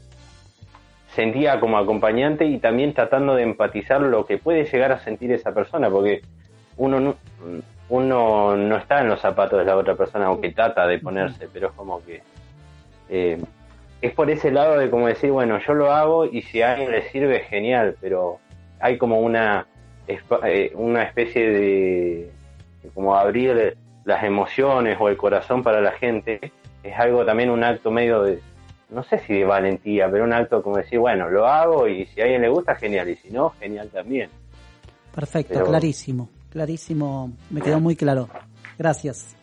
sentía 1.15 1.59
como 1.59 1.77
acompañante 1.77 2.45
y 2.45 2.57
también 2.57 2.93
tratando 2.93 3.35
de 3.35 3.43
empatizar 3.43 4.01
lo 4.01 4.25
que 4.25 4.37
puede 4.37 4.65
llegar 4.65 4.91
a 4.91 4.99
sentir 4.99 5.31
esa 5.31 5.53
persona, 5.53 5.89
porque 5.89 6.21
uno 6.77 6.99
no, 6.99 7.15
uno 7.89 8.57
no 8.57 8.77
está 8.77 9.01
en 9.01 9.09
los 9.09 9.21
zapatos 9.21 9.59
de 9.59 9.65
la 9.65 9.77
otra 9.77 9.95
persona, 9.95 10.25
aunque 10.25 10.51
trata 10.51 10.87
de 10.87 10.99
ponerse, 10.99 11.47
pero 11.53 11.67
es 11.67 11.73
como 11.73 12.03
que 12.03 12.23
eh, 13.09 13.39
es 14.07 14.13
por 14.13 14.29
ese 14.29 14.51
lado 14.51 14.77
de 14.77 14.89
como 14.89 15.07
decir, 15.07 15.31
bueno, 15.31 15.59
yo 15.65 15.73
lo 15.73 15.91
hago 15.91 16.25
y 16.25 16.41
si 16.43 16.61
a 16.61 16.73
alguien 16.73 16.91
le 16.91 17.09
sirve, 17.09 17.39
genial, 17.41 17.95
pero 18.01 18.39
hay 18.79 18.97
como 18.97 19.19
una, 19.21 19.65
eh, 20.07 20.71
una 20.75 21.03
especie 21.03 21.49
de, 21.49 22.31
de 22.83 22.89
como 22.93 23.15
abrir 23.15 23.77
las 24.03 24.23
emociones 24.23 24.97
o 24.99 25.07
el 25.07 25.15
corazón 25.15 25.63
para 25.63 25.79
la 25.79 25.93
gente, 25.93 26.51
es 26.83 26.99
algo 26.99 27.25
también 27.25 27.49
un 27.49 27.63
acto 27.63 27.91
medio 27.91 28.23
de, 28.23 28.39
no 28.89 29.03
sé 29.03 29.19
si 29.19 29.33
de 29.35 29.45
valentía, 29.45 30.09
pero 30.11 30.25
un 30.25 30.33
acto 30.33 30.61
como 30.61 30.77
decir, 30.77 30.99
bueno, 30.99 31.29
lo 31.29 31.47
hago 31.47 31.87
y 31.87 32.05
si 32.07 32.19
a 32.19 32.25
alguien 32.25 32.41
le 32.41 32.49
gusta, 32.49 32.75
genial, 32.75 33.09
y 33.09 33.15
si 33.15 33.29
no, 33.29 33.51
genial 33.51 33.89
también. 33.89 34.29
Perfecto, 35.15 35.53
Pero- 35.53 35.65
clarísimo. 35.67 36.29
Clarísimo, 36.49 37.31
me 37.49 37.61
quedó 37.61 37.79
muy 37.79 37.95
claro. 37.95 38.29
Gracias. 38.77 39.35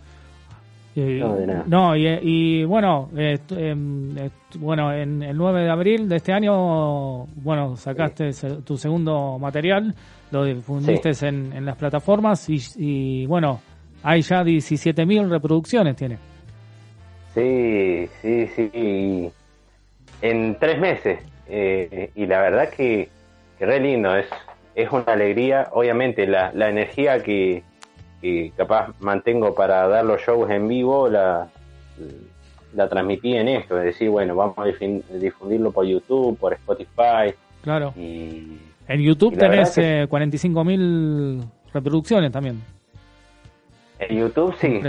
No, 0.97 1.37
de 1.37 1.47
nada. 1.47 1.65
no, 1.67 1.97
y, 1.97 2.07
y 2.23 2.65
bueno, 2.65 3.09
eh, 3.17 3.39
bueno, 4.59 4.93
en 4.93 5.23
el 5.23 5.37
9 5.37 5.63
de 5.63 5.71
abril 5.71 6.09
de 6.09 6.17
este 6.17 6.33
año, 6.33 7.27
bueno, 7.37 7.77
sacaste 7.77 8.31
tu 8.65 8.77
segundo 8.77 9.39
material, 9.39 9.95
lo 10.33 10.45
difundiste 10.45 11.11
en, 11.27 11.53
en 11.53 11.65
las 11.65 11.77
plataformas 11.77 12.49
y, 12.51 12.59
y, 12.77 13.27
bueno, 13.27 13.61
hay 14.03 14.23
ya 14.23 14.43
17.000 14.43 15.29
reproducciones, 15.29 15.95
tiene. 15.97 16.19
Sí, 17.35 18.09
sí, 18.21 18.49
sí. 18.57 19.31
En 20.23 20.59
tres 20.59 20.79
meses. 20.81 21.21
eh, 21.49 22.11
y 22.15 22.27
la 22.27 22.41
verdad 22.41 22.69
que, 22.71 23.09
que 23.59 23.67
re 23.67 23.81
lindo. 23.81 24.15
Es, 24.17 24.27
es 24.75 24.91
una 24.91 25.05
alegría. 25.13 25.69
Obviamente 25.73 26.27
la, 26.27 26.51
la 26.55 26.69
energía 26.69 27.23
que, 27.23 27.63
que 28.21 28.53
capaz 28.57 28.95
mantengo 29.01 29.55
para 29.55 29.89
dar 29.89 30.05
los 30.05 30.21
shows 30.21 30.51
en 30.51 30.69
vivo 30.69 31.09
la, 31.09 31.49
la 32.75 32.89
transmití 32.89 33.35
en 33.37 33.49
esto. 33.49 33.79
Es 33.79 33.85
decir, 33.85 34.11
bueno, 34.11 34.35
vamos 34.35 34.57
a 34.59 34.65
difundirlo 34.65 35.73
por 35.73 35.87
YouTube, 35.87 36.39
por 36.39 36.53
Spotify. 36.53 37.35
Claro. 37.63 37.93
Y 37.97 38.59
En 38.89 39.01
YouTube 39.01 39.35
y 39.35 39.37
tenés 39.37 39.77
eh, 39.79 40.07
45.000 40.09 41.45
reproducciones 41.73 42.33
también. 42.33 42.63
En 43.99 44.17
YouTube 44.17 44.55
sí, 44.59 44.81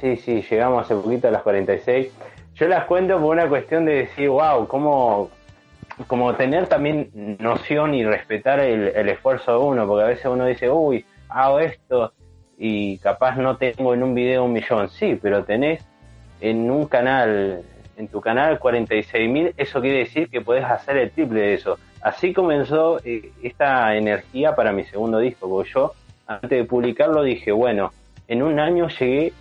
sí, 0.00 0.16
sí, 0.16 0.42
llegamos 0.50 0.84
hace 0.84 0.94
poquito 0.94 1.28
a 1.28 1.30
las 1.30 1.42
46. 1.42 2.10
Yo 2.54 2.68
las 2.68 2.86
cuento 2.86 3.20
por 3.20 3.36
una 3.36 3.46
cuestión 3.48 3.84
de 3.84 3.96
decir, 3.96 4.30
wow, 4.30 4.66
cómo, 4.66 5.28
como 6.06 6.34
tener 6.34 6.68
también 6.68 7.36
noción 7.38 7.92
y 7.92 8.02
respetar 8.02 8.60
el, 8.60 8.88
el 8.96 9.08
esfuerzo 9.10 9.52
de 9.52 9.58
uno, 9.58 9.86
porque 9.86 10.04
a 10.04 10.06
veces 10.06 10.24
uno 10.24 10.46
dice, 10.46 10.70
uy, 10.70 11.04
hago 11.28 11.60
esto 11.60 12.12
y 12.58 12.98
capaz 12.98 13.36
no 13.36 13.56
tengo 13.56 13.94
en 13.94 14.02
un 14.02 14.14
video 14.14 14.44
un 14.44 14.52
millón, 14.52 14.88
sí, 14.88 15.18
pero 15.20 15.44
tenés 15.44 15.84
en 16.40 16.70
un 16.70 16.86
canal, 16.86 17.62
en 17.96 18.08
tu 18.08 18.20
canal 18.20 18.58
46.000, 18.58 19.54
eso 19.56 19.80
quiere 19.80 19.98
decir 19.98 20.28
que 20.28 20.40
podés 20.40 20.64
hacer 20.64 20.96
el 20.96 21.10
triple 21.10 21.40
de 21.40 21.54
eso. 21.54 21.78
Así 22.02 22.32
comenzó 22.32 22.98
eh, 23.04 23.32
esta 23.42 23.96
energía 23.96 24.54
para 24.54 24.72
mi 24.72 24.84
segundo 24.84 25.18
disco, 25.18 25.48
porque 25.48 25.70
yo 25.70 25.92
antes 26.26 26.50
de 26.50 26.64
publicarlo 26.64 27.22
dije, 27.22 27.52
bueno, 27.52 27.92
en 28.28 28.42
un 28.42 28.58
año 28.58 28.88
llegué 28.88 29.32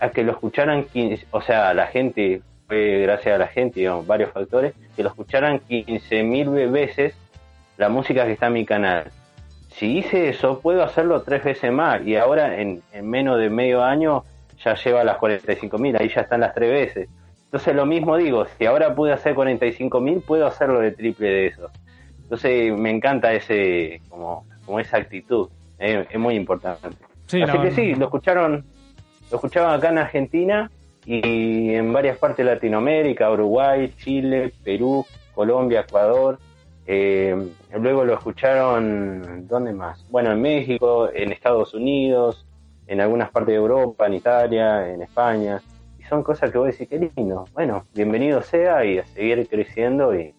a 0.00 0.10
que 0.10 0.22
lo 0.22 0.32
escucharan 0.32 0.84
15, 0.84 1.26
o 1.30 1.40
sea, 1.40 1.72
la 1.74 1.86
gente, 1.86 2.42
fue 2.66 3.00
gracias 3.00 3.34
a 3.34 3.38
la 3.38 3.48
gente, 3.48 3.80
digamos, 3.80 4.06
varios 4.06 4.30
factores, 4.32 4.74
que 4.94 5.02
lo 5.02 5.10
escucharan 5.10 5.60
15.000 5.60 6.70
veces 6.70 7.14
la 7.76 7.88
música 7.88 8.24
que 8.24 8.32
está 8.32 8.46
en 8.46 8.52
mi 8.54 8.64
canal. 8.64 9.10
Si 9.76 9.98
hice 9.98 10.30
eso, 10.30 10.60
puedo 10.60 10.82
hacerlo 10.82 11.20
tres 11.22 11.44
veces 11.44 11.70
más 11.70 12.04
y 12.06 12.16
ahora 12.16 12.60
en, 12.60 12.82
en 12.92 13.10
menos 13.10 13.38
de 13.38 13.50
medio 13.50 13.84
año 13.84 14.24
ya 14.64 14.74
lleva 14.74 15.04
las 15.04 15.18
45.000, 15.18 16.00
ahí 16.00 16.08
ya 16.08 16.22
están 16.22 16.40
las 16.40 16.54
tres 16.54 16.70
veces. 16.70 17.08
Entonces 17.44 17.76
lo 17.76 17.84
mismo 17.84 18.16
digo, 18.16 18.46
si 18.58 18.64
ahora 18.64 18.94
pude 18.94 19.12
hacer 19.12 19.34
45.000, 19.34 20.22
puedo 20.22 20.46
hacerlo 20.46 20.80
de 20.80 20.92
triple 20.92 21.28
de 21.28 21.46
eso. 21.48 21.70
Entonces 22.22 22.76
me 22.76 22.90
encanta 22.90 23.34
ese, 23.34 24.00
como, 24.08 24.46
como 24.64 24.80
esa 24.80 24.96
actitud, 24.96 25.48
eh, 25.78 26.06
es 26.10 26.18
muy 26.18 26.34
importante. 26.34 26.88
Sí, 27.26 27.42
Así 27.42 27.58
que 27.58 27.70
sí, 27.70 27.94
lo 27.94 28.06
escucharon, 28.06 28.64
lo 29.30 29.36
escuchaban 29.36 29.78
acá 29.78 29.90
en 29.90 29.98
Argentina 29.98 30.70
y 31.04 31.74
en 31.74 31.92
varias 31.92 32.18
partes 32.18 32.44
de 32.44 32.52
Latinoamérica, 32.52 33.30
Uruguay, 33.30 33.92
Chile, 33.98 34.52
Perú, 34.64 35.04
Colombia, 35.34 35.80
Ecuador. 35.80 36.38
Eh, 36.86 37.36
luego 37.80 38.04
lo 38.04 38.14
escucharon, 38.14 39.46
¿dónde 39.48 39.72
más? 39.72 40.04
Bueno, 40.10 40.32
en 40.32 40.40
México, 40.40 41.08
en 41.12 41.32
Estados 41.32 41.74
Unidos, 41.74 42.46
en 42.86 43.00
algunas 43.00 43.30
partes 43.30 43.54
de 43.54 43.58
Europa, 43.58 44.06
en 44.06 44.14
Italia, 44.14 44.88
en 44.88 45.02
España. 45.02 45.60
Y 45.98 46.04
son 46.04 46.22
cosas 46.22 46.50
que 46.50 46.58
vos 46.58 46.68
decís, 46.68 46.88
qué 46.88 46.98
lindo. 46.98 47.44
Bueno, 47.54 47.84
bienvenido 47.94 48.40
sea 48.40 48.84
y 48.84 48.98
a 48.98 49.04
seguir 49.04 49.48
creciendo 49.48 50.14
y, 50.14 50.32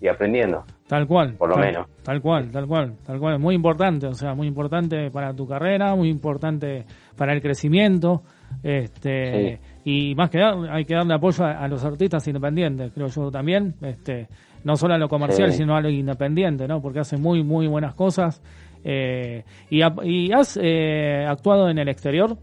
y 0.00 0.08
aprendiendo. 0.08 0.64
Tal 0.86 1.06
cual. 1.06 1.34
Por 1.38 1.48
lo 1.48 1.54
tal, 1.54 1.64
menos. 1.64 1.86
Tal 2.02 2.20
cual, 2.20 2.50
tal 2.50 2.66
cual, 2.66 2.96
tal 3.06 3.18
cual. 3.18 3.38
Muy 3.38 3.54
importante, 3.54 4.06
o 4.06 4.12
sea, 4.12 4.34
muy 4.34 4.46
importante 4.46 5.10
para 5.10 5.32
tu 5.32 5.46
carrera, 5.46 5.94
muy 5.94 6.10
importante 6.10 6.84
para 7.16 7.32
el 7.32 7.40
crecimiento. 7.40 8.22
Este, 8.62 9.58
Y 9.84 10.14
más 10.14 10.30
que 10.30 10.38
dar, 10.38 10.54
hay 10.70 10.84
que 10.84 10.94
darle 10.94 11.14
apoyo 11.14 11.44
a, 11.44 11.52
a 11.52 11.68
los 11.68 11.84
artistas 11.84 12.26
independientes, 12.28 12.92
creo 12.92 13.06
yo 13.08 13.30
también. 13.30 13.74
Este, 13.80 14.28
no 14.64 14.76
solo 14.76 14.94
a 14.94 14.98
lo 14.98 15.08
comercial, 15.08 15.52
Sí. 15.52 15.58
sino 15.58 15.76
a 15.76 15.80
lo 15.80 15.88
independiente, 15.90 16.66
¿no? 16.66 16.80
Porque 16.82 16.98
hacen 17.00 17.20
muy, 17.22 17.42
muy 17.44 17.66
buenas 17.66 17.94
cosas. 17.94 18.42
Eh, 18.82 19.44
y, 19.70 19.82
ha- 19.82 19.94
y 20.02 20.32
has 20.32 20.58
eh, 20.60 21.24
actuado 21.28 21.68
en 21.70 21.78
el 21.78 21.88
exterior? 21.88 22.36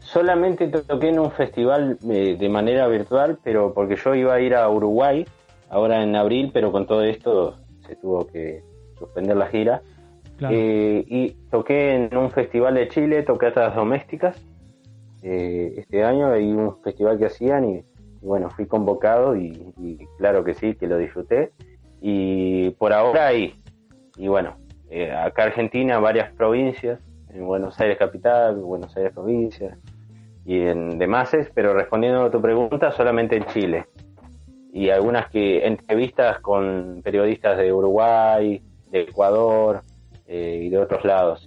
Solamente 0.00 0.68
to- 0.68 0.82
toqué 0.82 1.08
en 1.10 1.18
un 1.20 1.30
festival 1.30 1.98
eh, 2.10 2.36
de 2.38 2.48
manera 2.48 2.88
virtual, 2.88 3.38
pero 3.44 3.72
porque 3.74 3.96
yo 3.96 4.14
iba 4.14 4.34
a 4.34 4.40
ir 4.40 4.54
a 4.54 4.68
Uruguay 4.68 5.24
ahora 5.68 6.02
en 6.02 6.16
abril, 6.16 6.50
pero 6.52 6.72
con 6.72 6.86
todo 6.86 7.02
esto 7.02 7.56
se 7.86 7.96
tuvo 7.96 8.26
que 8.26 8.62
suspender 8.98 9.36
la 9.36 9.46
gira. 9.46 9.82
Claro. 10.38 10.54
Eh, 10.56 11.04
y 11.06 11.30
toqué 11.50 11.94
en 11.94 12.16
un 12.16 12.30
festival 12.30 12.74
de 12.74 12.88
Chile, 12.88 13.22
tocatas 13.22 13.74
domésticas. 13.74 14.40
eh, 15.22 15.74
este 15.76 16.02
año 16.02 16.32
hay 16.32 16.50
un 16.50 16.78
festival 16.82 17.18
que 17.18 17.26
hacían 17.26 17.68
y 17.68 17.82
bueno, 18.20 18.50
fui 18.50 18.66
convocado 18.66 19.36
y, 19.36 20.06
claro 20.18 20.44
que 20.44 20.54
sí, 20.54 20.74
que 20.74 20.86
lo 20.86 20.98
disfruté. 20.98 21.52
Y 22.00 22.70
por 22.70 22.92
ahora 22.92 23.28
ahí. 23.28 23.54
Y 24.16 24.28
bueno, 24.28 24.56
eh, 24.90 25.12
acá 25.12 25.44
Argentina, 25.44 25.98
varias 25.98 26.32
provincias, 26.32 27.00
en 27.32 27.46
Buenos 27.46 27.78
Aires 27.80 27.98
capital, 27.98 28.56
Buenos 28.56 28.96
Aires 28.96 29.12
provincia 29.12 29.76
y 30.44 30.60
en 30.60 30.98
demás, 30.98 31.30
pero 31.54 31.74
respondiendo 31.74 32.24
a 32.24 32.30
tu 32.30 32.40
pregunta, 32.40 32.92
solamente 32.92 33.36
en 33.36 33.44
Chile. 33.46 33.86
Y 34.72 34.90
algunas 34.90 35.30
que 35.30 35.66
entrevistas 35.66 36.40
con 36.40 37.02
periodistas 37.02 37.58
de 37.58 37.72
Uruguay, 37.72 38.62
de 38.90 39.00
Ecuador 39.02 39.82
eh, 40.26 40.62
y 40.64 40.68
de 40.68 40.78
otros 40.78 41.04
lados. 41.04 41.46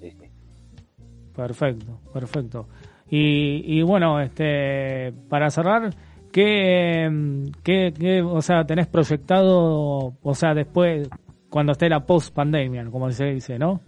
Perfecto, 1.36 2.00
perfecto. 2.14 2.68
Y, 3.10 3.64
y 3.66 3.82
bueno, 3.82 4.20
este, 4.20 5.14
para 5.30 5.50
cerrar, 5.50 5.90
¿qué, 6.34 7.08
mm, 7.10 7.46
qué, 7.64 7.94
qué, 7.98 8.22
o 8.22 8.42
sea, 8.42 8.66
tenés 8.66 8.88
proyectado, 8.88 10.14
o 10.22 10.34
sea, 10.36 10.54
después, 10.54 11.10
cuando 11.50 11.72
esté 11.72 11.88
la 11.88 12.02
post 12.06 12.34
pandemia, 12.34 12.86
como 12.92 13.10
se 13.12 13.26
dice, 13.26 13.58
¿no? 13.58 13.80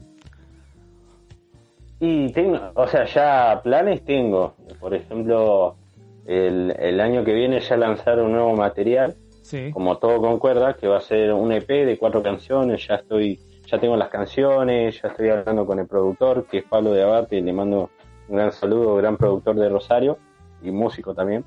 Y 2.00 2.32
tengo, 2.34 2.60
o 2.76 2.88
sea, 2.88 3.06
ya 3.06 3.62
planes 3.64 4.04
tengo. 4.04 4.54
Por 4.80 4.94
ejemplo, 4.94 5.76
el, 6.26 6.76
el 6.78 7.00
año 7.00 7.24
que 7.24 7.34
viene 7.34 7.60
ya 7.60 7.78
lanzar 7.78 8.22
un 8.22 8.32
nuevo 8.34 8.56
material, 8.56 9.16
Sí. 9.42 9.72
como 9.72 9.98
todo 9.98 10.20
concuerda, 10.22 10.74
que 10.74 10.88
va 10.88 10.98
a 10.98 11.02
ser 11.02 11.32
un 11.32 11.52
EP 11.52 11.68
de 11.86 11.98
cuatro 12.00 12.22
canciones. 12.24 12.88
Ya 12.88 12.96
estoy, 12.96 13.40
ya 13.68 13.78
tengo 13.80 13.96
las 13.96 14.10
canciones, 14.10 15.00
ya 15.02 15.10
estoy 15.10 15.30
hablando 15.30 15.66
con 15.68 15.80
el 15.80 15.86
productor, 15.88 16.46
que 16.48 16.60
es 16.60 16.64
Pablo 16.66 16.92
de 16.92 17.04
Abate, 17.04 17.38
y 17.38 17.42
le 17.42 17.54
mando 17.54 17.90
un 18.28 18.36
gran 18.38 18.52
saludo, 18.52 18.96
gran 18.96 19.18
productor 19.18 19.56
de 19.56 19.70
Rosario 19.70 20.18
y 20.64 20.72
músico 20.72 21.14
también. 21.14 21.46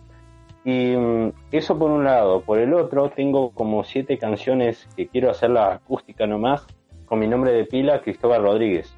Y 0.69 0.95
mm, 0.97 1.33
eso 1.53 1.79
por 1.79 1.91
un 1.91 2.05
lado. 2.05 2.43
Por 2.43 2.59
el 2.59 2.75
otro, 2.75 3.09
tengo 3.11 3.51
como 3.53 3.85
siete 3.85 4.19
canciones 4.19 4.87
que 4.97 5.07
quiero 5.07 5.31
hacer 5.31 5.51
la 5.51 5.73
acústica 5.75 6.27
nomás, 6.27 6.67
con 7.07 7.19
mi 7.21 7.27
nombre 7.27 7.53
de 7.53 7.65
pila, 7.65 8.01
Cristóbal 8.03 8.43
Rodríguez. 8.43 8.95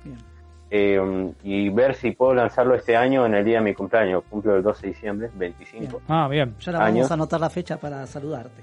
Eh, 0.73 1.33
y 1.45 1.69
ver 1.71 1.95
si 1.95 2.13
puedo 2.13 2.35
lanzarlo 2.35 2.75
este 2.75 2.97
año 2.97 3.27
en 3.27 3.35
el 3.35 3.45
día 3.45 3.59
de 3.59 3.65
mi 3.65 3.75
cumpleaños. 3.75 4.23
Cumplo 4.29 4.57
el 4.57 4.63
12 4.63 4.83
de 4.83 4.93
diciembre, 4.93 5.31
25. 5.35 6.01
Ah, 6.09 6.27
bien. 6.29 6.55
Ya 6.61 6.73
la 6.73 6.79
vamos 6.81 6.95
Años. 6.95 7.11
a 7.11 7.15
anotar 7.15 7.41
la 7.41 7.51
fecha 7.51 7.77
para 7.77 8.05
saludarte. 8.07 8.63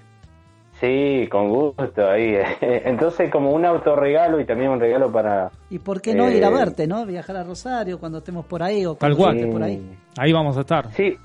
Sí, 0.79 1.27
con 1.31 1.49
gusto 1.49 2.07
ahí. 2.09 2.35
Entonces, 2.61 3.31
como 3.31 3.51
un 3.51 3.65
autorregalo 3.65 4.39
y 4.39 4.45
también 4.45 4.69
un 4.71 4.79
regalo 4.79 5.11
para. 5.11 5.49
¿Y 5.69 5.79
por 5.79 6.01
qué 6.01 6.13
no 6.13 6.29
ir 6.29 6.43
a 6.45 6.49
Eh, 6.49 6.53
verte, 6.53 6.87
no? 6.87 7.05
Viajar 7.05 7.37
a 7.37 7.43
Rosario 7.43 7.99
cuando 7.99 8.19
estemos 8.19 8.45
por 8.45 8.61
ahí 8.61 8.85
o 8.85 8.95
Tal 8.95 9.15
cuando 9.15 9.17
cual. 9.17 9.35
estés 9.37 9.51
por 9.53 9.63
ahí. 9.63 9.97
Ahí 10.17 10.31
vamos 10.33 10.55
a 10.57 10.61
estar. 10.61 10.91
Sí, 10.91 11.17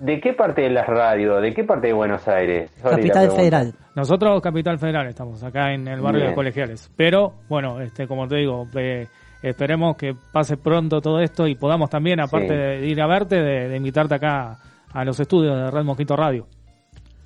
¿De 0.00 0.20
qué 0.20 0.32
parte 0.32 0.62
de 0.62 0.70
la 0.70 0.84
radio? 0.84 1.40
¿De 1.40 1.52
qué 1.52 1.64
parte 1.64 1.88
de 1.88 1.92
Buenos 1.92 2.26
Aires? 2.28 2.70
Sorry 2.80 3.08
Capital. 3.08 3.30
Federal. 3.32 3.74
Nosotros, 3.96 4.40
Capital 4.40 4.78
Federal, 4.78 5.06
estamos 5.08 5.42
acá 5.42 5.72
en 5.72 5.88
el 5.88 6.00
barrio 6.00 6.20
Bien. 6.20 6.30
de 6.30 6.34
Colegiales. 6.36 6.92
Pero, 6.96 7.32
bueno, 7.48 7.80
este 7.80 8.06
como 8.06 8.28
te 8.28 8.36
digo, 8.36 8.64
eh, 8.76 9.06
esperemos 9.42 9.96
que 9.96 10.12
pase 10.32 10.56
pronto 10.56 11.00
todo 11.00 11.20
esto 11.20 11.46
y 11.48 11.56
podamos 11.56 11.90
también, 11.90 12.20
aparte 12.20 12.48
Sí. 12.48 12.54
de 12.54 12.86
ir 12.86 13.00
a 13.02 13.06
verte, 13.08 13.36
de, 13.42 13.68
de 13.68 13.76
invitarte 13.76 14.14
acá 14.14 14.58
a 14.92 15.04
los 15.04 15.18
estudios 15.18 15.56
de 15.56 15.70
Red 15.70 15.84
Mosquito 15.84 16.14
Radio. 16.16 16.46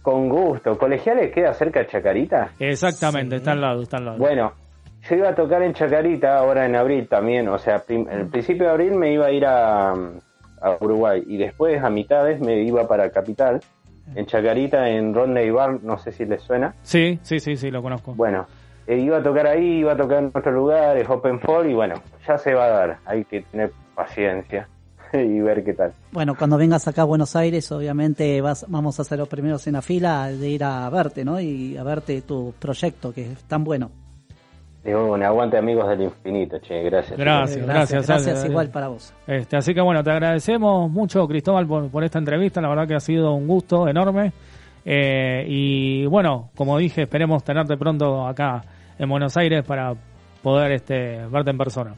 Con 0.00 0.28
gusto. 0.28 0.76
¿Colegiales 0.78 1.30
queda 1.32 1.52
cerca 1.52 1.80
de 1.80 1.86
Chacarita? 1.86 2.50
Exactamente, 2.58 3.36
está 3.36 3.52
al 3.52 3.60
lado, 3.60 3.82
está 3.82 3.98
al 3.98 4.04
lado. 4.06 4.18
Bueno, 4.18 4.52
yo 5.08 5.16
iba 5.16 5.28
a 5.28 5.34
tocar 5.34 5.62
en 5.62 5.74
Chacarita 5.74 6.38
ahora 6.38 6.64
en 6.66 6.74
abril 6.74 7.06
también. 7.08 7.48
O 7.48 7.58
sea, 7.58 7.82
en 7.88 8.08
el 8.10 8.28
principio 8.28 8.64
de 8.64 8.70
abril 8.70 8.94
me 8.96 9.12
iba 9.12 9.26
a 9.26 9.30
ir 9.30 9.44
a, 9.46 9.92
a 10.62 10.76
Uruguay 10.80 11.22
y 11.26 11.36
después 11.36 11.82
a 11.82 11.90
mitades 11.90 12.40
me 12.40 12.62
iba 12.62 12.86
para 12.86 13.10
Capital. 13.10 13.60
En 14.14 14.26
Chacarita, 14.26 14.88
en 14.88 15.14
Rodney 15.14 15.50
Bar, 15.50 15.82
no 15.82 15.96
sé 15.96 16.12
si 16.12 16.24
les 16.24 16.42
suena. 16.42 16.74
Sí, 16.82 17.20
sí, 17.22 17.38
sí, 17.38 17.56
sí, 17.56 17.70
lo 17.70 17.82
conozco. 17.82 18.14
Bueno, 18.14 18.46
eh, 18.86 18.98
iba 18.98 19.18
a 19.18 19.22
tocar 19.22 19.46
ahí, 19.46 19.78
iba 19.78 19.92
a 19.92 19.96
tocar 19.96 20.18
en 20.18 20.26
otros 20.26 20.54
lugares, 20.54 21.08
Open 21.08 21.40
Fall, 21.40 21.70
y 21.70 21.74
bueno, 21.74 21.94
ya 22.26 22.36
se 22.36 22.52
va 22.52 22.64
a 22.64 22.68
dar. 22.68 22.98
Hay 23.06 23.24
que 23.24 23.42
tener 23.42 23.72
paciencia 23.94 24.68
y 25.12 25.40
ver 25.40 25.62
qué 25.64 25.74
tal. 25.74 25.92
Bueno, 26.10 26.34
cuando 26.36 26.58
vengas 26.58 26.88
acá 26.88 27.02
a 27.02 27.06
Buenos 27.06 27.36
Aires, 27.36 27.70
obviamente 27.70 28.40
vas, 28.40 28.66
vamos 28.68 28.98
a 28.98 29.04
ser 29.04 29.18
los 29.18 29.28
primeros 29.28 29.66
en 29.66 29.74
la 29.74 29.82
fila 29.82 30.28
de 30.30 30.48
ir 30.48 30.64
a 30.64 30.90
verte, 30.90 31.24
¿no? 31.24 31.40
Y 31.40 31.76
a 31.76 31.84
verte 31.84 32.22
tu 32.22 32.54
proyecto, 32.58 33.12
que 33.12 33.32
es 33.32 33.44
tan 33.44 33.62
bueno. 33.62 33.90
Digo, 34.85 35.12
un 35.12 35.22
aguante 35.22 35.57
amigos 35.57 35.89
del 35.89 36.03
infinito, 36.03 36.59
che, 36.59 36.83
gracias. 36.83 37.16
Gracias, 37.18 37.57
Eh, 37.59 37.66
gracias. 37.66 38.07
Gracias 38.09 38.41
Ale. 38.41 38.51
igual 38.51 38.68
para 38.70 38.89
vos. 38.89 39.14
Este, 39.28 39.57
así 39.57 39.74
que 39.74 39.80
bueno, 39.80 40.03
te 40.03 40.11
agradecemos 40.11 40.91
mucho, 40.91 41.26
Cristóbal, 41.28 41.66
por, 41.68 41.89
por 41.89 42.03
esta 42.03 42.18
entrevista. 42.18 42.61
La 42.61 42.68
verdad 42.68 42.89
que 42.89 42.95
ha 42.97 43.01
sido 43.01 43.33
un 43.35 43.47
gusto 43.47 43.87
enorme. 43.87 44.33
Eh, 44.85 45.45
y 45.49 46.07
bueno, 46.07 46.51
como 46.57 46.76
dije, 46.78 47.03
esperemos 47.03 47.45
tenerte 47.45 47.76
pronto 47.76 48.26
acá 48.26 48.62
en 48.99 49.09
Buenos 49.09 49.37
Aires 49.37 49.62
para 49.64 49.95
poder 50.43 50.72
este, 50.72 51.24
verte 51.30 51.51
en 51.51 51.59
persona. 51.59 51.95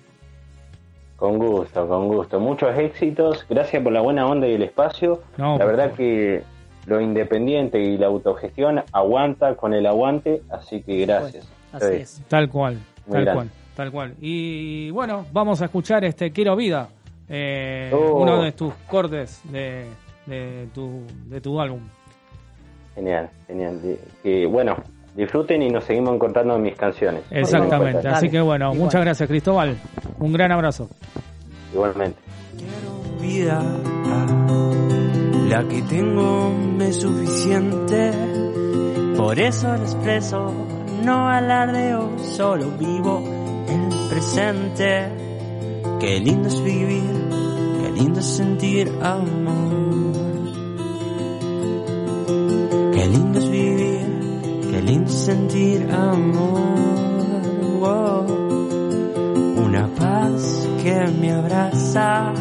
Con 1.17 1.39
gusto, 1.39 1.89
con 1.89 2.09
gusto. 2.09 2.39
Muchos 2.39 2.77
éxitos. 2.77 3.47
Gracias 3.49 3.83
por 3.83 3.93
la 3.93 4.03
buena 4.03 4.27
onda 4.27 4.47
y 4.47 4.55
el 4.55 4.63
espacio. 4.63 5.23
No, 5.39 5.57
la 5.57 5.65
verdad 5.65 5.85
favor. 5.85 5.97
que 5.97 6.43
lo 6.87 7.01
independiente 7.01 7.81
y 7.81 7.97
la 7.97 8.09
autogestión 8.09 8.83
aguanta 8.93 9.55
con 9.55 9.73
el 9.73 9.87
aguante, 9.87 10.43
así 10.51 10.83
que 10.83 11.07
gracias. 11.07 11.49
Así 11.75 11.87
Sí. 11.87 11.95
es. 12.03 12.23
Tal 12.29 12.49
cual, 12.49 12.75
Muy 13.07 13.13
tal 13.17 13.25
grande. 13.25 13.33
cual, 13.35 13.51
tal 13.77 13.93
cual. 13.93 14.15
Y 14.21 14.91
bueno, 14.91 15.27
vamos 15.33 15.61
a 15.61 15.67
escuchar 15.67 16.05
este 16.05 16.31
Quiero 16.31 16.57
Vida, 16.57 16.89
eh, 17.29 17.91
Oh. 17.93 18.23
uno 18.23 18.43
de 18.43 18.53
tus 18.53 18.73
cortes 18.89 19.41
de, 19.51 19.87
de, 20.27 20.69
tu, 20.75 21.03
de 21.27 21.41
tu 21.41 21.61
álbum. 21.61 21.81
Genial, 22.95 23.29
genial. 23.49 23.81
Que 24.23 24.47
bueno, 24.47 24.77
disfruten 25.17 25.63
y 25.63 25.69
nos 25.69 25.85
seguimos 25.85 26.15
encontrando 26.15 26.55
en 26.57 26.63
mis 26.63 26.77
canciones. 26.77 27.23
Exactamente. 27.31 28.07
Así 28.09 28.29
que 28.31 28.41
bueno, 28.41 28.67
igual. 28.67 28.79
muchas 28.79 29.01
gracias, 29.01 29.29
Cristóbal. 29.29 29.77
Un 30.21 30.33
gran 30.33 30.53
abrazo. 30.53 30.89
Igualmente. 31.73 32.19
vida. 33.21 33.61
La 35.49 35.63
que 35.69 35.83
tengo 35.83 36.51
me 36.77 36.89
es 36.89 36.97
suficiente. 37.01 38.11
Por 39.17 39.39
eso 39.39 39.69
lo 39.69 39.83
expreso, 39.83 40.53
no 41.05 41.29
alardeo, 41.29 42.19
solo 42.19 42.71
vivo 42.79 43.23
el 43.69 44.09
presente. 44.09 45.09
Qué 46.01 46.19
lindo 46.21 46.49
es 46.49 46.63
vivir, 46.63 47.29
qué 47.81 47.91
lindo 47.93 48.21
es 48.21 48.27
sentir 48.27 48.91
amor. 49.03 50.15
Qué 52.93 53.07
lindo 53.07 53.39
es 53.39 53.51
vivir, 53.51 54.61
qué 54.71 54.83
lindo 54.83 55.11
es 55.11 55.19
sentir 55.19 55.91
amor. 55.91 57.43
Wow. 57.81 58.25
Una 59.67 59.89
paz 59.99 60.69
que 60.83 61.07
me 61.21 61.33
abraza 61.33 62.33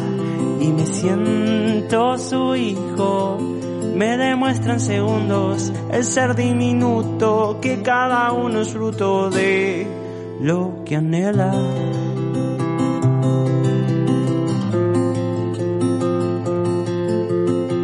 y 0.60 0.68
me 0.68 0.86
siento 0.86 2.16
su 2.18 2.54
hijo. 2.56 3.53
Me 3.96 4.16
demuestran 4.16 4.80
segundos 4.80 5.72
el 5.92 6.04
ser 6.04 6.34
diminuto 6.34 7.58
que 7.62 7.80
cada 7.82 8.32
uno 8.32 8.60
es 8.60 8.72
fruto 8.72 9.30
de 9.30 9.86
lo 10.40 10.82
que 10.84 10.96
anhela. 10.96 11.52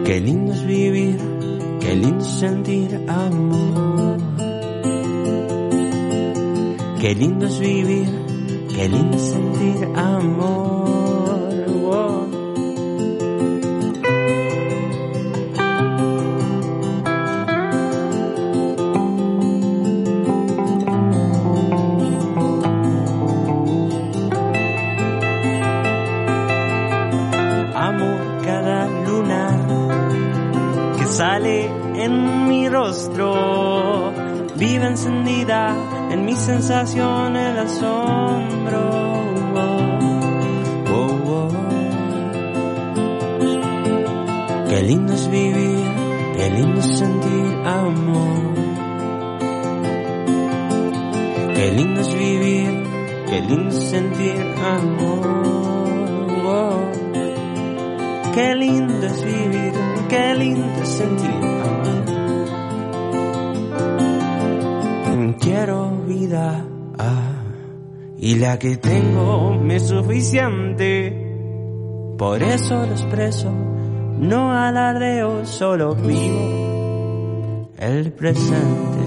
Qué 0.04 0.20
lindo 0.20 0.52
es 0.52 0.66
vivir, 0.66 1.20
qué 1.78 1.94
lindo 1.94 2.24
es 2.24 2.30
sentir 2.30 3.04
amor. 3.08 4.18
Qué 7.00 7.14
lindo 7.14 7.46
es 7.46 7.60
vivir, 7.60 8.08
qué 8.74 8.88
lindo 8.88 9.16
es 9.16 9.22
sentir 9.22 9.88
amor. 9.94 10.89
Encendida 35.00 35.74
en 36.10 36.26
mi 36.26 36.36
sensación 36.36 37.34
el 37.34 37.58
asombro. 37.58 38.90
Oh, 39.54 39.88
oh, 40.92 41.18
oh. 41.26 41.48
Qué 44.68 44.82
lindo 44.82 45.14
es 45.14 45.30
vivir, 45.30 45.86
qué 46.36 46.50
lindo 46.50 46.80
es 46.80 46.98
sentir 46.98 47.46
amor. 47.64 48.54
Qué 51.54 51.72
lindo 51.72 52.00
es 52.00 52.14
vivir, 52.14 52.84
qué 53.26 53.40
lindo 53.40 53.70
es 53.70 53.90
sentir 53.90 54.54
amor. 54.62 55.30
Qué 58.34 58.54
lindo 58.54 59.06
es 59.06 59.24
vivir, 59.24 59.72
qué 60.10 60.34
lindo 60.34 60.82
es 60.82 60.88
sentir 60.88 61.59
y 68.22 68.34
la 68.34 68.58
que 68.58 68.76
tengo 68.76 69.54
me 69.54 69.76
es 69.76 69.88
suficiente. 69.88 71.10
Por 72.18 72.42
eso 72.42 72.84
lo 72.86 72.92
expreso, 72.92 73.50
no 73.50 74.52
alardeo, 74.52 75.46
solo 75.46 75.94
vivo 75.94 77.70
el 77.78 78.12
presente. 78.12 78.98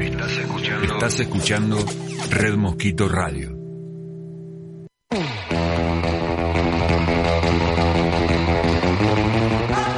Estás 0.00 0.38
escuchando, 0.38 0.94
estás 0.94 1.20
escuchando 1.20 1.76
Red 2.30 2.56
Mosquito 2.56 3.08
Radio. 3.08 3.52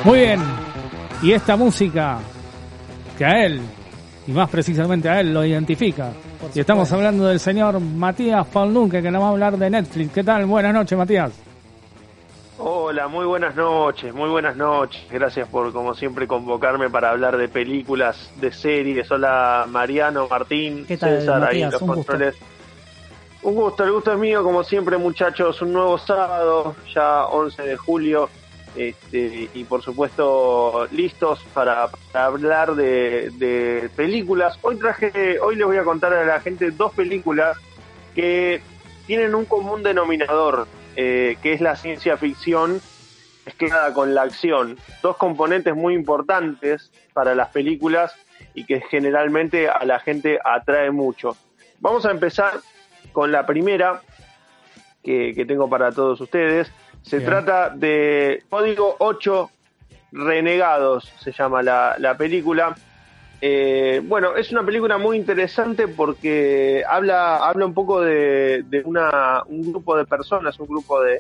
Muy 0.05 0.19
bien. 0.21 0.41
Y 1.23 1.33
esta 1.33 1.57
música 1.57 2.19
que 3.17 3.25
a 3.25 3.47
él, 3.47 3.61
y 4.27 4.33
más 4.33 4.51
precisamente 4.51 5.09
a 5.09 5.21
él, 5.21 5.33
lo 5.33 5.43
identifica. 5.45 6.13
Y 6.55 6.61
estamos 6.61 6.91
hablando 6.93 7.27
del 7.27 7.41
señor 7.41 7.81
Matías 7.81 8.47
Paulnunke, 8.47 9.03
que 9.03 9.11
nos 9.11 9.23
va 9.23 9.27
a 9.27 9.31
hablar 9.31 9.57
de 9.57 9.71
Netflix. 9.71 10.13
¿Qué 10.13 10.25
tal? 10.25 10.47
Buenas 10.47 10.73
noches, 10.73 10.97
Matías. 10.97 11.33
Hola, 12.61 13.07
muy 13.07 13.25
buenas 13.25 13.55
noches, 13.55 14.13
muy 14.13 14.29
buenas 14.29 14.57
noches. 14.57 15.01
Gracias 15.11 15.49
por, 15.49 15.73
como 15.73 15.95
siempre, 15.95 16.27
convocarme 16.27 16.91
para 16.91 17.11
hablar 17.11 17.37
de 17.37 17.49
películas, 17.49 18.31
de 18.41 18.51
series. 18.53 19.09
Hola, 19.11 19.67
Mariano, 19.69 20.27
Martín, 20.29 20.85
¿Qué 20.87 20.97
tal, 20.97 21.21
César, 21.21 21.45
ahí 21.45 21.63
en 21.63 21.67
Matías? 21.69 21.73
los 21.73 21.83
Un 21.83 21.89
gusto. 21.89 22.05
controles. 22.13 22.35
Un 23.43 23.55
gusto, 23.55 23.85
el 23.85 23.93
gusto 23.93 24.13
es 24.13 24.19
mío, 24.19 24.43
como 24.43 24.65
siempre, 24.65 24.97
muchachos. 24.99 25.63
Un 25.63 25.73
nuevo 25.73 25.97
sábado, 25.99 26.75
ya 26.93 27.27
11 27.27 27.63
de 27.63 27.77
julio. 27.77 28.29
Este, 28.77 29.49
y 29.55 29.65
por 29.65 29.83
supuesto, 29.83 30.87
listos 30.93 31.45
para, 31.55 31.89
hablar 32.13 32.75
de, 32.75 33.91
películas. 33.97 34.59
Hoy 34.63 34.77
traje, 34.77 35.39
hoy 35.41 35.57
les 35.57 35.67
voy 35.67 35.77
a 35.77 35.85
contar 35.85 36.13
a 36.13 36.25
la 36.25 36.41
gente 36.41 36.71
dos 36.71 36.93
películas 36.95 37.57
que 38.15 38.61
tienen 39.07 39.35
un 39.35 39.45
común 39.45 39.83
denominador, 39.83 40.67
eh, 40.97 41.37
que 41.43 41.53
es 41.53 41.61
la 41.61 41.77
ciencia 41.77 42.17
ficción 42.17 42.81
mezclada 43.47 43.93
con 43.95 44.15
la 44.15 44.23
acción. 44.23 44.79
Dos 45.03 45.17
componentes 45.17 45.75
muy 45.75 45.95
importantes 45.95 46.93
para 47.15 47.35
las 47.35 47.49
películas 47.49 48.15
y 48.55 48.65
que 48.65 48.81
generalmente 48.83 49.69
a 49.69 49.85
la 49.85 49.99
gente 50.01 50.39
atrae 50.45 50.91
mucho. 50.91 51.37
Vamos 51.81 52.05
a 52.07 52.11
empezar 52.11 52.61
con 53.13 53.33
la 53.33 53.47
primera 53.47 54.03
que 55.03 55.45
tengo 55.49 55.71
para 55.71 55.91
todos 55.91 56.21
ustedes. 56.21 56.71
Se 57.09 57.19
Bien. 57.19 57.31
trata 57.31 57.71
de 57.71 58.43
Código 58.51 58.97
8 58.99 59.51
Renegados 60.13 61.05
se 61.21 61.33
llama 61.33 61.63
la, 61.63 61.97
la 61.99 62.17
película. 62.17 62.75
Eh, 63.41 64.01
bueno, 64.05 64.37
es 64.37 64.51
una 64.53 64.65
película 64.65 64.99
muy 64.99 65.17
interesante 65.17 65.87
porque 65.87 66.83
habla, 66.89 67.37
habla 67.37 67.67
un 67.67 67.75
poco 67.75 68.01
de, 68.01 68.65
de 68.65 68.83
una, 68.85 69.43
un 69.47 69.71
grupo 69.71 69.97
de 69.97 70.07
personas, 70.07 70.59
un 70.59 70.67
grupo 70.67 71.01
de, 71.03 71.19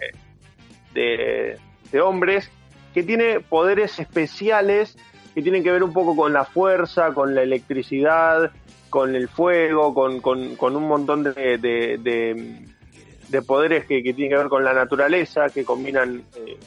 de, 0.94 1.58
de 1.92 2.00
hombres 2.00 2.50
que 2.94 3.02
tiene 3.02 3.40
poderes 3.40 3.98
especiales 3.98 4.96
que 5.34 5.42
tienen 5.42 5.62
que 5.62 5.70
ver 5.70 5.82
un 5.84 5.92
poco 5.92 6.16
con 6.16 6.32
la 6.32 6.44
fuerza, 6.44 7.12
con 7.14 7.34
la 7.34 7.42
electricidad, 7.42 8.50
con 8.90 9.14
el 9.14 9.28
fuego, 9.28 9.94
con, 9.94 10.20
con, 10.20 10.56
con 10.56 10.74
un 10.74 10.88
montón 10.88 11.22
de, 11.22 11.28
de, 13.28 13.38
de- 13.38 13.38
de 13.38 13.42
poderes 13.42 13.84
que, 13.86 14.02
que 14.02 14.14
tienen 14.14 14.30
que 14.30 14.36
ver 14.38 14.48
con 14.48 14.64
la 14.64 14.72
naturaleza, 14.72 15.48
que 15.48 15.64
combinan 15.64 16.22
eh, 16.36 16.58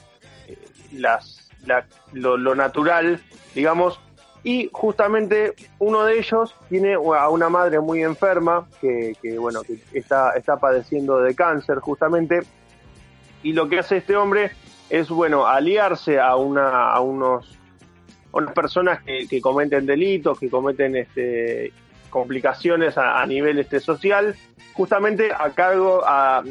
eh, 0.47 0.57
las, 0.93 1.49
la- 1.65 1.85
lo, 2.13 2.37
lo 2.37 2.55
natural, 2.55 3.19
digamos, 3.55 3.99
y 4.43 4.69
justamente 4.73 5.53
uno 5.77 6.03
de 6.05 6.17
ellos 6.17 6.55
tiene 6.67 6.93
a 6.95 7.29
una 7.29 7.49
madre 7.49 7.79
muy 7.79 8.01
enferma 8.01 8.67
que, 8.79 9.15
que, 9.21 9.37
bueno 9.37 9.61
que 9.61 9.77
está, 9.93 10.31
está 10.31 10.57
padeciendo 10.57 11.19
de 11.19 11.35
cáncer 11.35 11.77
justamente. 11.79 12.41
Y 13.43 13.53
lo 13.53 13.69
que 13.69 13.79
hace 13.79 13.97
este 13.97 14.15
hombre 14.15 14.51
es 14.89 15.09
bueno 15.09 15.45
aliarse 15.45 16.19
a 16.19 16.35
una 16.35 16.91
a 16.91 16.99
unos 17.01 17.57
unas 18.31 18.53
personas 18.53 19.03
que, 19.03 19.27
que 19.27 19.41
cometen 19.41 19.85
delitos 19.85 20.39
que 20.39 20.49
cometen 20.49 20.95
este 20.95 21.71
complicaciones 22.11 22.97
a, 22.97 23.25
nivel 23.25 23.57
este 23.57 23.79
social 23.79 24.35
justamente 24.73 25.31
a 25.33 25.49
cargo 25.49 26.03
a 26.05 26.43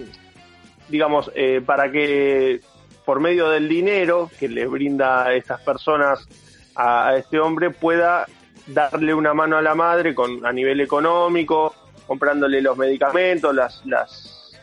digamos 0.89 1.31
eh, 1.37 1.63
para 1.65 1.93
que 1.93 2.61
por 3.05 3.21
medio 3.21 3.49
del 3.51 3.69
dinero 3.69 4.29
que 4.41 4.49
le 4.49 4.67
brinda 4.67 5.27
a 5.27 5.35
estas 5.35 5.61
personas 5.61 6.27
a, 6.75 7.15
este 7.17 7.39
hombre 7.39 7.71
pueda 7.71 8.27
darle 8.67 9.15
una 9.15 9.35
mano 9.35 9.57
a 9.57 9.63
la 9.63 9.77
madre 9.77 10.15
con 10.15 10.45
a 10.45 10.53
nivel 10.53 10.81
económico 10.81 11.75
comprándole 12.09 12.61
los 12.61 12.77
medicamentos 12.77 13.55
las 13.55 13.85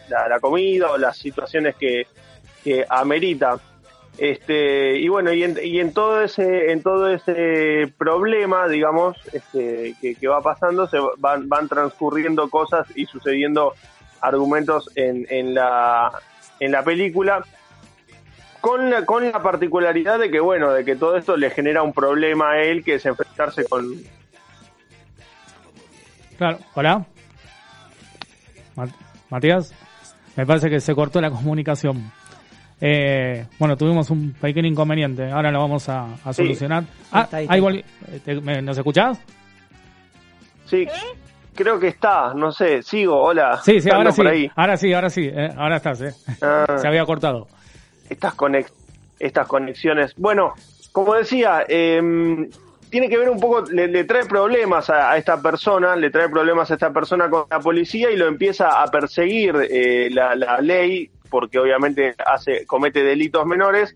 la, 0.10 0.28
la 0.28 0.40
comida 0.40 0.92
o 0.92 0.98
las 0.98 1.18
situaciones 1.18 1.76
que, 1.76 2.08
que 2.64 2.86
amerita 2.90 3.58
este 4.18 4.98
y 4.98 5.08
bueno 5.10 5.32
y 5.32 5.44
en, 5.44 5.58
y 5.64 5.80
en 5.80 5.94
todo 5.94 6.22
ese 6.22 6.72
en 6.72 6.82
todo 6.82 7.08
ese 7.10 7.92
problema 7.98 8.68
digamos 8.68 9.16
este 9.32 9.96
que, 10.02 10.28
va 10.28 10.42
pasando 10.42 10.88
se 10.88 10.98
van 11.18 11.48
van 11.48 11.68
transcurriendo 11.70 12.50
cosas 12.50 12.88
y 12.96 13.06
sucediendo 13.06 13.74
argumentos 14.22 14.90
en, 14.96 15.28
en 15.30 15.54
la 15.54 16.12
en 16.60 16.72
la 16.72 16.84
película 16.84 17.44
con 18.60 18.90
la, 18.90 19.06
con 19.06 19.30
la 19.32 19.42
particularidad 19.44 20.18
de 20.18 20.32
que 20.32 20.40
bueno 20.40 20.74
de 20.74 20.84
que 20.84 20.96
todo 20.96 21.16
esto 21.16 21.38
le 21.38 21.52
genera 21.52 21.84
un 21.84 21.94
problema 21.94 22.54
a 22.54 22.64
él 22.64 22.84
que 22.84 22.96
es 22.96 23.06
enfrentarse 23.06 23.66
con 23.66 23.86
Claro, 26.38 26.60
hola. 26.76 27.06
Ma- 28.76 28.88
Matías, 29.30 29.74
me 30.36 30.46
parece 30.46 30.70
que 30.70 30.80
se 30.80 30.94
cortó 30.94 31.20
la 31.20 31.32
comunicación. 31.32 32.12
Eh, 32.80 33.46
bueno, 33.58 33.76
tuvimos 33.76 34.10
un 34.12 34.34
pequeño 34.34 34.68
inconveniente, 34.68 35.32
ahora 35.32 35.52
lo 35.52 35.60
vamos 35.60 35.90
a, 35.90 36.06
a 36.24 36.34
Sí. 36.34 36.44
solucionar. 36.44 36.84
Ah, 37.12 37.24
está, 37.24 37.38
ahí 37.38 37.48
ahí 37.50 37.58
está. 37.58 37.62
volví. 37.62 37.80
Eh, 37.80 38.20
te- 38.24 38.42
me- 38.42 38.62
¿Nos 38.62 38.78
escuchás? 38.78 39.20
sí 40.66 40.86
creo 41.56 41.80
que 41.80 41.88
está 41.88 42.34
no 42.36 42.52
sé 42.52 42.84
sigo 42.84 43.20
hola 43.20 43.60
Sí, 43.64 43.80
sí, 43.82 43.90
ahora 43.90 44.12
sí. 44.12 44.22
por 44.22 44.28
ahí. 44.32 44.52
Ahora 44.56 44.78
sí, 44.78 44.94
ahora 44.94 45.10
sí. 45.10 45.28
eh, 45.34 45.50
ahora 45.58 45.78
estás, 45.78 46.02
eh. 46.02 46.14
Ah. 46.42 46.78
Se 46.78 46.88
había 46.88 47.06
cortado. 47.06 47.48
estas 48.10 48.34
conex 48.36 48.72
estas 49.20 49.48
conexiones. 49.48 50.14
Bueno, 50.16 50.54
como 50.92 51.16
decía, 51.16 51.64
em, 51.68 52.48
tiene 52.92 53.10
que 53.10 53.18
ver 53.18 53.30
un 53.32 53.40
poco, 53.40 53.62
le, 53.72 53.88
le 53.88 54.04
trae 54.04 54.26
problemas 54.26 54.92
a, 54.92 55.10
a 55.12 55.18
esta 55.18 55.42
persona, 55.42 55.96
le 55.96 56.12
trae 56.12 56.30
problemas 56.30 56.70
a 56.70 56.76
esta 56.76 56.92
persona 56.94 57.28
con 57.28 57.46
la 57.50 57.60
policía 57.60 58.12
y 58.12 58.16
lo 58.18 58.28
empieza 58.28 58.80
a 58.82 58.86
perseguir 58.92 59.56
eh, 59.72 60.10
la, 60.12 60.36
la 60.36 60.62
ley, 60.62 61.10
porque 61.30 61.60
obviamente 61.60 62.16
hace, 62.26 62.66
comete 62.66 63.04
delitos 63.04 63.46
menores. 63.46 63.96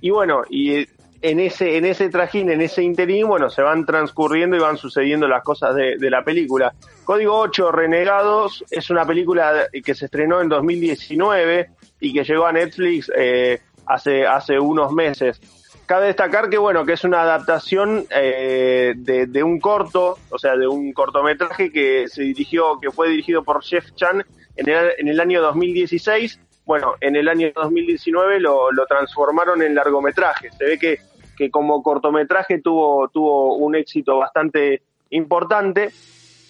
Y 0.00 0.10
bueno, 0.10 0.42
y 0.48 0.86
en 1.22 1.40
ese, 1.40 1.76
en 1.76 1.84
ese 1.84 2.08
trajín, 2.08 2.50
en 2.50 2.60
ese 2.62 2.82
interín, 2.82 3.28
bueno, 3.28 3.50
se 3.50 3.62
van 3.62 3.84
transcurriendo 3.84 4.56
y 4.56 4.60
van 4.60 4.78
sucediendo 4.78 5.28
las 5.28 5.42
cosas 5.42 5.74
de, 5.74 5.96
de 5.98 6.10
la 6.10 6.24
película. 6.24 6.72
Código 7.04 7.36
8, 7.38 7.72
Renegados, 7.72 8.64
es 8.70 8.88
una 8.90 9.04
película 9.04 9.68
que 9.84 9.94
se 9.94 10.06
estrenó 10.06 10.40
en 10.40 10.48
2019 10.48 11.70
y 12.00 12.12
que 12.12 12.24
llegó 12.24 12.46
a 12.46 12.52
Netflix 12.52 13.10
eh, 13.14 13.60
hace, 13.86 14.26
hace 14.26 14.58
unos 14.58 14.92
meses. 14.92 15.40
Cabe 15.86 16.06
destacar 16.06 16.48
que 16.48 16.56
bueno, 16.56 16.86
que 16.86 16.92
es 16.92 17.04
una 17.04 17.22
adaptación 17.22 18.06
eh, 18.10 18.94
de, 18.96 19.26
de 19.26 19.42
un 19.42 19.58
corto, 19.58 20.18
o 20.30 20.38
sea, 20.38 20.56
de 20.56 20.68
un 20.68 20.92
cortometraje 20.92 21.72
que 21.72 22.06
se 22.08 22.22
dirigió, 22.22 22.78
que 22.80 22.92
fue 22.92 23.08
dirigido 23.08 23.42
por 23.42 23.62
Jeff 23.62 23.92
Chan 23.96 24.24
en 24.56 24.68
el, 24.68 24.92
en 24.98 25.08
el 25.08 25.20
año 25.20 25.42
2016. 25.42 26.38
Bueno, 26.70 26.94
en 27.00 27.16
el 27.16 27.28
año 27.28 27.50
2019 27.52 28.38
lo, 28.38 28.70
lo 28.70 28.86
transformaron 28.86 29.60
en 29.60 29.74
largometraje. 29.74 30.52
Se 30.52 30.64
ve 30.64 30.78
que, 30.78 31.00
que 31.36 31.50
como 31.50 31.82
cortometraje 31.82 32.60
tuvo, 32.60 33.08
tuvo 33.08 33.56
un 33.56 33.74
éxito 33.74 34.18
bastante 34.18 34.80
importante 35.10 35.90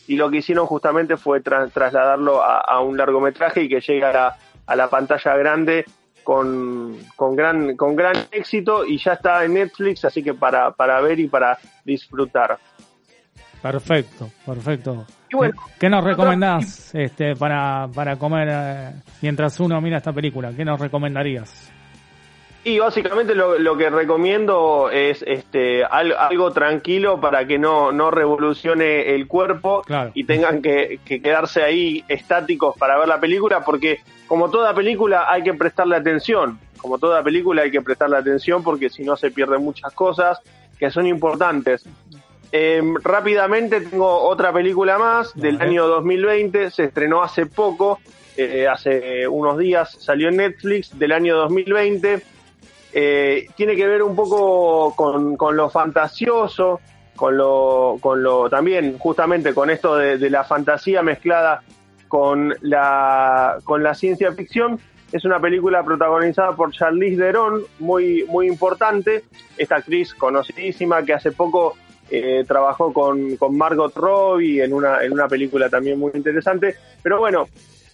y 0.09 0.17
lo 0.17 0.31
que 0.31 0.37
hicieron 0.37 0.67
justamente 0.67 1.17
fue 1.17 1.43
tra- 1.43 1.73
trasladarlo 1.73 2.43
a, 2.43 2.83
un 2.83 2.99
largometraje 2.99 3.63
y 3.63 3.69
que 3.71 3.81
llegue 3.81 4.05
a 4.05 4.13
la, 4.13 4.37
a 4.67 4.77
la 4.77 4.91
pantalla 4.91 5.35
grande 5.39 5.87
con, 6.23 6.99
con, 7.17 7.35
gran, 7.35 7.75
con 7.79 7.97
gran 7.97 8.27
éxito 8.31 8.85
y 8.85 8.99
ya 8.99 9.15
está 9.15 9.43
en 9.47 9.55
Netflix, 9.55 10.05
así 10.05 10.23
que 10.23 10.35
para, 10.35 10.73
para 10.73 11.01
ver 11.01 11.19
y 11.19 11.29
para 11.29 11.57
disfrutar. 11.83 12.59
Perfecto, 13.63 14.29
perfecto. 14.45 15.07
Y 15.33 15.37
bueno, 15.37 15.55
¿Qué 15.79 15.89
nos 15.89 16.03
recomendás 16.05 16.95
este, 16.95 17.37
para, 17.37 17.89
para 17.95 18.17
comer 18.17 18.49
eh, 18.51 18.91
mientras 19.23 19.59
uno 19.61 19.81
mira 19.81 19.99
esta 19.99 20.13
película? 20.13 20.51
¿Qué 20.57 20.65
nos 20.65 20.81
recomendarías? 20.81 21.73
Y 22.63 22.79
básicamente 22.79 23.35
lo, 23.35 23.59
lo 23.59 23.75
que 23.77 23.89
recomiendo 23.89 24.91
es 24.91 25.25
este 25.27 25.83
al- 25.83 26.13
algo 26.13 26.51
tranquilo 26.51 27.19
para 27.19 27.47
que 27.47 27.59
no, 27.59 27.91
no 27.91 28.11
revolucione 28.11 29.15
el 29.15 29.27
cuerpo 29.29 29.83
y 30.15 30.25
tengan 30.25 30.61
que, 30.61 31.01
que 31.05 31.23
quedarse 31.23 31.63
ahí 31.63 32.05
estáticos 32.09 32.77
para 32.77 32.99
ver 32.99 33.09
la 33.09 33.19
película, 33.19 33.65
porque 33.65 34.01
como 34.27 34.51
toda 34.51 34.75
película 34.75 35.25
hay 35.31 35.43
que 35.43 35.55
prestarle 35.55 35.97
atención. 35.97 36.59
Como 36.77 36.99
toda 36.99 37.23
película 37.23 37.63
hay 37.63 37.71
que 37.71 37.81
prestarle 37.81 38.19
atención 38.19 38.63
porque 38.63 38.91
si 38.91 39.05
no 39.05 39.17
se 39.17 39.31
pierden 39.31 39.63
muchas 39.65 39.93
cosas 39.95 40.39
que 40.79 40.91
son 40.91 41.07
importantes. 41.07 41.87
Eh, 42.53 42.83
rápidamente 43.03 43.81
tengo 43.81 44.23
otra 44.23 44.53
película 44.53 44.99
más 44.99 45.35
del 45.35 45.61
año 45.61 45.87
2020, 45.87 46.71
se 46.71 46.85
estrenó 46.85 47.23
hace 47.23 47.47
poco, 47.47 48.01
eh, 48.37 48.67
hace 48.67 49.29
unos 49.29 49.57
días 49.59 49.97
salió 50.01 50.29
en 50.29 50.37
Netflix 50.37 50.99
del 50.99 51.13
año 51.13 51.37
2020. 51.37 52.23
Eh, 52.93 53.47
tiene 53.57 53.77
que 53.77 53.87
ver 53.87 54.03
un 54.03 54.17
poco 54.17 54.95
con, 54.97 55.37
con 55.37 55.57
lo 55.57 55.71
fantasioso, 55.71 56.81
con 57.15 57.37
lo, 57.37 57.99
con 58.01 58.23
lo 58.23 58.51
también 58.51 58.99
justamente 58.99 59.55
con 59.55 59.71
esto 59.71 59.95
de, 59.97 60.19
de 60.19 60.31
la 60.31 60.43
fantasía 60.43 61.03
mezclada 61.03 61.63
con 62.09 62.53
la, 62.61 63.59
con 63.63 63.85
la 63.85 63.95
ciencia 63.95 64.33
ficción. 64.33 64.81
Es 65.13 65.25
una 65.25 65.41
película 65.41 65.85
protagonizada 65.85 66.57
por 66.57 66.73
Charlize 66.73 67.17
Theron, 67.17 67.63
muy, 67.79 68.25
muy 68.29 68.49
importante. 68.49 69.25
Esta 69.57 69.77
actriz 69.77 70.15
conocidísima 70.15 71.05
que 71.05 71.15
hace 71.15 71.31
poco 71.31 71.77
eh, 72.11 72.45
trabajó 72.47 72.93
con, 72.93 73.37
con 73.37 73.57
Margot 73.57 73.95
Robbie 73.95 74.63
en 74.65 74.73
una, 74.73 75.03
en 75.03 75.13
una 75.13 75.29
película 75.29 75.69
también 75.69 75.99
muy 75.99 76.11
interesante. 76.15 76.75
Pero 77.03 77.19
bueno, 77.19 77.49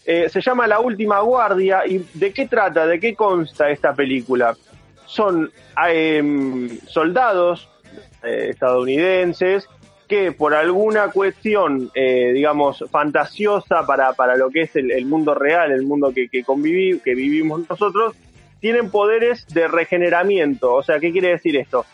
eh, 0.04 0.28
se 0.28 0.40
llama 0.40 0.66
La 0.66 0.80
Última 0.80 1.20
Guardia. 1.20 1.86
¿Y 1.86 2.04
de 2.14 2.32
qué 2.32 2.46
trata? 2.48 2.86
¿De 2.86 2.98
qué 2.98 3.14
consta 3.14 3.70
esta 3.70 3.94
película? 3.94 4.56
Son 5.06 5.50
em, 5.88 6.68
soldados 6.86 7.68
eh, 8.22 8.48
estadounidenses 8.50 9.68
que 10.08 10.30
por 10.30 10.54
alguna 10.54 11.10
cuestión, 11.10 11.90
digamos, 11.92 12.84
fantasiosa 12.92 13.84
para, 13.86 14.12
para 14.12 14.36
lo 14.36 14.50
que 14.50 14.60
es 14.62 14.76
el, 14.76 14.92
el 14.92 15.04
mundo 15.04 15.34
real, 15.34 15.72
el 15.72 15.82
mundo 15.82 16.12
que, 16.14 16.28
que, 16.28 16.44
convivi- 16.44 17.02
que 17.02 17.16
vivimos 17.16 17.68
nosotros, 17.68 18.14
tienen 18.60 18.88
poderes 18.90 19.48
de 19.48 19.66
regeneramiento. 19.66 20.74
O 20.74 20.82
sea, 20.84 21.00
¿qué 21.00 21.10
quiere 21.10 21.30
decir 21.30 21.56
esto? 21.56 21.84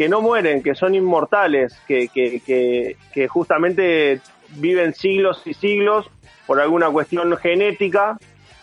Que 0.00 0.08
no 0.08 0.22
mueren, 0.22 0.62
que 0.62 0.74
son 0.74 0.94
inmortales, 0.94 1.78
que, 1.86 2.96
justamente 3.28 4.22
viven 4.56 4.94
siglos 4.94 5.42
y 5.44 5.52
siglos 5.52 6.10
por 6.46 6.58
alguna 6.58 6.88
cuestión 6.88 7.36
genética 7.36 8.16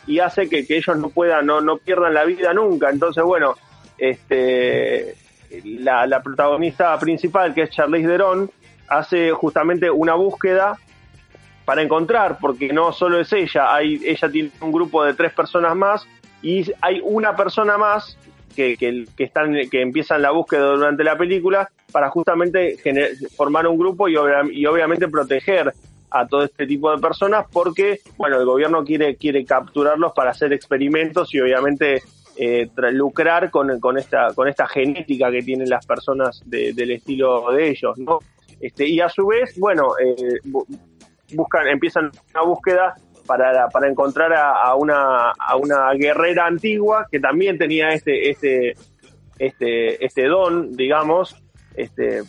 y 0.08 0.18
hace 0.18 0.50
que, 0.50 0.66
que 0.66 0.78
ellos 0.78 0.98
no 0.98 1.10
puedan, 1.10 1.46
no, 1.46 1.62
no 1.62 1.78
pierdan 1.78 2.16
la 2.16 2.26
vida 2.26 2.56
nunca. 2.56 2.90
Entonces, 2.90 3.24
bueno, 3.24 3.54
este 4.00 5.14
la, 5.64 6.08
la 6.08 6.24
protagonista 6.24 6.98
principal, 6.98 7.54
que 7.54 7.62
es 7.62 7.70
Charlize 7.70 8.08
Theron, 8.08 8.50
hace 8.88 9.30
justamente 9.30 9.92
una 9.92 10.16
búsqueda 10.16 10.80
para 11.66 11.84
encontrar, 11.84 12.40
porque 12.42 12.74
no 12.74 12.92
solo 12.94 13.20
es 13.20 13.32
ella, 13.32 13.76
hay, 13.76 14.02
ella 14.04 14.28
tiene 14.28 14.50
un 14.60 14.72
grupo 14.72 15.04
de 15.04 15.14
tres 15.14 15.34
personas 15.34 15.76
más 15.76 16.08
y 16.42 16.66
hay 16.82 17.00
una 17.04 17.36
persona 17.36 17.78
más 17.78 18.18
que, 18.58 19.06
que, 19.16 19.24
están 19.24 19.54
que 19.70 19.82
empiezan 19.82 20.22
la 20.24 20.32
búsqueda 20.32 20.66
durante 20.72 21.04
la 21.04 21.16
película 21.16 21.70
para 21.92 22.10
justamente 22.10 22.76
gener- 22.84 23.16
formar 23.36 23.68
un 23.68 23.78
grupo 23.78 24.10
y, 24.10 24.16
y 24.52 24.66
obviamente 24.66 25.08
proteger 25.08 25.72
a 26.10 26.26
todo 26.26 26.44
este 26.44 26.66
tipo 26.66 26.90
de 26.92 26.98
personas 27.02 27.46
porque 27.54 28.00
bueno 28.18 28.40
el 28.40 28.46
gobierno 28.46 28.84
quiere 28.84 29.16
quiere 29.18 29.46
capturarlos 29.46 30.12
para 30.14 30.32
hacer 30.32 30.52
experimentos 30.54 31.34
y 31.36 31.40
obviamente 31.42 32.02
eh, 32.38 32.70
lucrar 32.92 33.52
con, 33.52 33.80
con 33.80 33.98
esta 33.98 34.34
con 34.34 34.48
esta 34.48 34.68
genética 34.68 35.30
que 35.30 35.42
tienen 35.44 35.70
las 35.70 35.86
personas 35.86 36.42
de- 36.46 36.74
del 36.74 36.92
estilo 36.92 37.52
de 37.52 37.70
ellos 37.70 37.98
no 37.98 38.20
este 38.60 38.88
y 38.88 39.00
a 39.02 39.10
su 39.10 39.28
vez 39.28 39.58
bueno 39.60 39.94
eh, 40.04 40.40
bu- 40.46 40.66
buscan 41.34 41.68
empiezan 41.68 42.10
una 42.34 42.44
búsqueda 42.44 42.96
para, 43.28 43.68
para 43.70 43.90
encontrar 43.90 44.34
a, 44.34 44.74
una 44.76 45.32
a 45.32 45.56
una 45.58 45.94
guerrera 45.94 46.48
antigua 46.48 47.08
que 47.12 47.20
también 47.20 47.58
tenía 47.58 47.90
este 47.90 48.32
este 48.32 48.76
este 49.38 50.04
este 50.04 50.26
don 50.26 50.76
digamos 50.76 51.36
este 51.76 52.24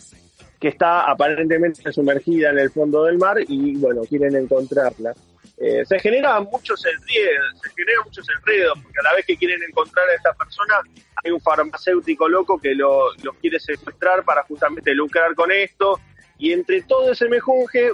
que 0.59 0.67
está 0.67 1.09
aparentemente 1.09 1.91
sumergida 1.91 2.49
en 2.49 2.59
el 2.59 2.69
fondo 2.69 3.05
del 3.05 3.17
mar 3.17 3.37
y 3.47 3.77
bueno 3.77 4.01
quieren 4.01 4.35
encontrarla. 4.35 5.13
Eh, 5.57 5.83
se 5.85 5.99
genera 5.99 6.39
muchos 6.39 6.85
enredos 6.85 7.59
se 7.61 7.69
genera 7.71 8.01
muchos 8.05 8.25
enredos 8.29 8.79
porque 8.81 8.99
a 8.99 9.03
la 9.03 9.15
vez 9.15 9.25
que 9.25 9.35
quieren 9.35 9.61
encontrar 9.67 10.07
a 10.07 10.13
esta 10.15 10.33
persona 10.33 10.75
hay 11.21 11.31
un 11.31 11.41
farmacéutico 11.41 12.29
loco 12.29 12.59
que 12.59 12.73
lo, 12.75 13.09
quiere 13.41 13.59
secuestrar 13.59 14.23
para 14.23 14.43
justamente 14.43 14.93
lucrar 14.93 15.35
con 15.35 15.51
esto. 15.51 15.99
Y 16.37 16.53
entre 16.53 16.81
todo 16.83 17.11
ese 17.11 17.27
mejunje 17.27 17.91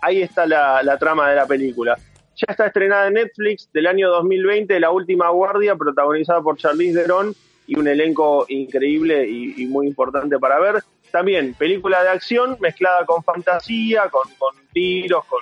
ahí 0.00 0.22
está 0.22 0.46
la 0.46 0.96
trama 0.98 1.30
de 1.30 1.36
la 1.36 1.46
película 1.46 1.96
ya 2.38 2.46
está 2.48 2.66
estrenada 2.66 3.08
en 3.08 3.14
Netflix 3.14 3.70
del 3.72 3.86
año 3.86 4.08
2020 4.10 4.78
La 4.80 4.90
Última 4.90 5.28
Guardia 5.30 5.76
protagonizada 5.76 6.40
por 6.40 6.56
Charlize 6.56 7.00
Theron 7.00 7.34
y 7.66 7.78
un 7.78 7.88
elenco 7.88 8.46
increíble 8.48 9.28
y, 9.28 9.66
muy 9.66 9.86
importante 9.86 10.38
para 10.38 10.58
ver 10.58 10.82
también 11.10 11.54
película 11.54 12.02
de 12.02 12.10
acción 12.10 12.56
mezclada 12.60 13.04
con 13.04 13.22
fantasía 13.22 14.08
con, 14.08 14.28
con 14.38 14.54
tiros 14.72 15.24
con 15.26 15.40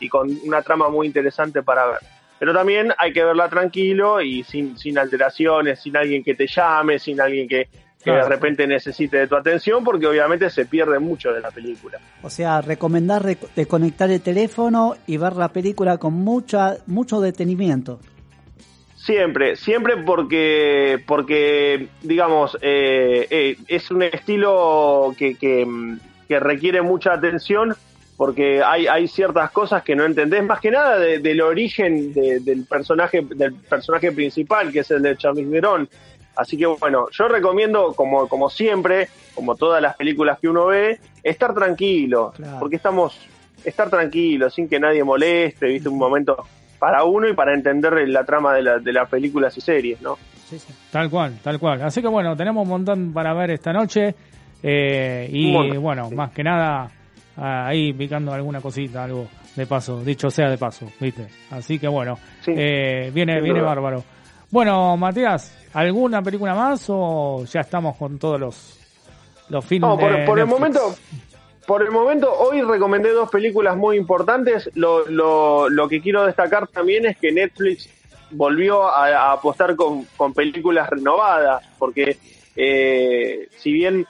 y 0.00 0.08
con 0.08 0.30
una 0.44 0.62
trama 0.62 0.88
muy 0.88 1.06
interesante 1.06 1.62
para 1.62 1.86
ver. 1.86 1.98
Pero 2.38 2.54
también 2.54 2.92
hay 2.96 3.12
que 3.12 3.22
verla 3.22 3.50
tranquilo 3.50 4.22
y 4.22 4.42
sin, 4.44 4.78
sin 4.78 4.98
alteraciones, 4.98 5.80
sin 5.80 5.94
alguien 5.96 6.24
que 6.24 6.34
te 6.34 6.46
llame, 6.46 6.98
sin 6.98 7.20
alguien 7.20 7.46
que, 7.46 7.68
que 8.02 8.10
de 8.10 8.22
repente 8.28 8.66
necesite 8.66 9.18
de 9.18 9.26
tu 9.28 9.36
atención, 9.36 9.84
porque 9.84 10.06
obviamente 10.06 10.48
se 10.50 10.64
pierde 10.64 10.98
mucho 10.98 11.32
de 11.32 11.40
la 11.40 11.50
película. 11.50 11.98
O 12.22 12.30
sea, 12.30 12.60
recomendar 12.62 13.22
rec- 13.22 13.48
desconectar 13.54 14.10
el 14.10 14.20
teléfono 14.22 14.96
y 15.06 15.16
ver 15.18 15.34
la 15.36 15.48
película 15.48 15.98
con 15.98 16.14
mucha 16.14 16.76
mucho 16.86 17.20
detenimiento. 17.20 18.00
Siempre, 18.96 19.56
siempre 19.56 19.96
porque, 19.96 21.02
porque 21.06 21.88
digamos, 22.02 22.56
eh, 22.60 23.26
eh, 23.30 23.56
es 23.66 23.90
un 23.90 24.02
estilo 24.02 25.14
que, 25.16 25.36
que, 25.36 25.66
que 26.28 26.38
requiere 26.40 26.82
mucha 26.82 27.14
atención 27.14 27.74
porque 28.18 28.62
hay, 28.62 28.86
hay 28.86 29.08
ciertas 29.08 29.50
cosas 29.50 29.82
que 29.82 29.96
no 29.96 30.04
entendés, 30.04 30.44
más 30.44 30.60
que 30.60 30.70
nada 30.70 30.98
de- 30.98 31.18
del 31.20 31.40
origen 31.40 32.12
de- 32.12 32.40
del 32.40 32.64
personaje 32.66 33.22
del 33.22 33.54
personaje 33.54 34.12
principal, 34.12 34.70
que 34.70 34.80
es 34.80 34.90
el 34.90 35.00
de 35.00 35.16
Charlize 35.16 35.50
Theron. 35.50 35.88
Así 36.36 36.56
que 36.56 36.66
bueno, 36.66 37.06
yo 37.10 37.28
recomiendo, 37.28 37.92
como, 37.94 38.28
como 38.28 38.48
siempre, 38.48 39.08
como 39.34 39.56
todas 39.56 39.82
las 39.82 39.96
películas 39.96 40.38
que 40.38 40.48
uno 40.48 40.66
ve, 40.66 40.98
estar 41.22 41.52
tranquilo, 41.54 42.32
Claro. 42.36 42.58
porque 42.60 42.76
estamos, 42.76 43.18
estar 43.64 43.90
tranquilo, 43.90 44.48
sin 44.50 44.68
que 44.68 44.78
nadie 44.80 45.04
moleste, 45.04 45.66
viste, 45.66 45.88
un 45.88 45.98
momento 45.98 46.36
para 46.78 47.04
uno 47.04 47.28
y 47.28 47.34
para 47.34 47.52
entender 47.54 47.92
la 48.08 48.24
trama 48.24 48.54
de, 48.54 48.62
la, 48.62 48.78
de 48.78 48.92
las 48.92 49.08
películas 49.08 49.56
y 49.58 49.60
series, 49.60 50.00
¿no? 50.00 50.16
Tal 50.90 51.08
cual, 51.10 51.38
tal 51.42 51.58
cual. 51.60 51.82
Así 51.82 52.00
que 52.00 52.08
bueno, 52.08 52.34
tenemos 52.36 52.62
un 52.64 52.68
montón 52.70 53.12
para 53.12 53.34
ver 53.34 53.50
esta 53.50 53.72
noche. 53.72 54.14
eh, 54.62 55.28
y 55.30 55.52
montón, 55.52 55.78
bueno, 55.82 56.08
sí. 56.08 56.14
más 56.14 56.30
que 56.32 56.42
nada, 56.42 56.90
ah, 57.36 57.66
ahí 57.66 57.92
picando 57.92 58.32
alguna 58.32 58.60
cosita, 58.60 59.04
algo 59.04 59.26
de 59.56 59.66
paso, 59.66 60.00
dicho 60.02 60.30
sea 60.30 60.48
de 60.48 60.56
paso, 60.58 60.86
¿viste? 61.00 61.26
Así 61.50 61.78
que 61.78 61.86
bueno, 61.88 62.18
Sí, 62.40 62.52
eh, 62.56 63.10
viene, 63.12 63.40
viene 63.40 63.60
bárbaro. 63.60 64.02
Bueno, 64.50 64.96
Matías, 64.96 65.56
¿alguna 65.72 66.22
película 66.22 66.54
más 66.54 66.84
o 66.88 67.44
ya 67.44 67.60
estamos 67.60 67.96
con 67.96 68.18
todos 68.18 68.40
los, 68.40 68.78
los 69.48 69.64
films? 69.64 69.86
No, 69.86 69.98
por, 69.98 70.16
de 70.16 70.24
por 70.24 70.38
el 70.40 70.46
momento, 70.46 70.94
por 71.66 71.82
el 71.82 71.90
momento, 71.92 72.32
hoy 72.32 72.62
recomendé 72.62 73.12
dos 73.12 73.30
películas 73.30 73.76
muy 73.76 73.96
importantes. 73.96 74.68
Lo, 74.74 75.06
lo, 75.06 75.68
lo 75.68 75.88
que 75.88 76.00
quiero 76.00 76.26
destacar 76.26 76.66
también 76.66 77.06
es 77.06 77.16
que 77.16 77.30
Netflix 77.30 77.88
volvió 78.32 78.88
a, 78.88 79.06
a 79.06 79.32
apostar 79.32 79.76
con, 79.76 80.04
con 80.16 80.34
películas 80.34 80.90
renovadas, 80.90 81.64
porque 81.78 82.18
eh, 82.56 83.48
si 83.56 83.72
bien 83.72 84.06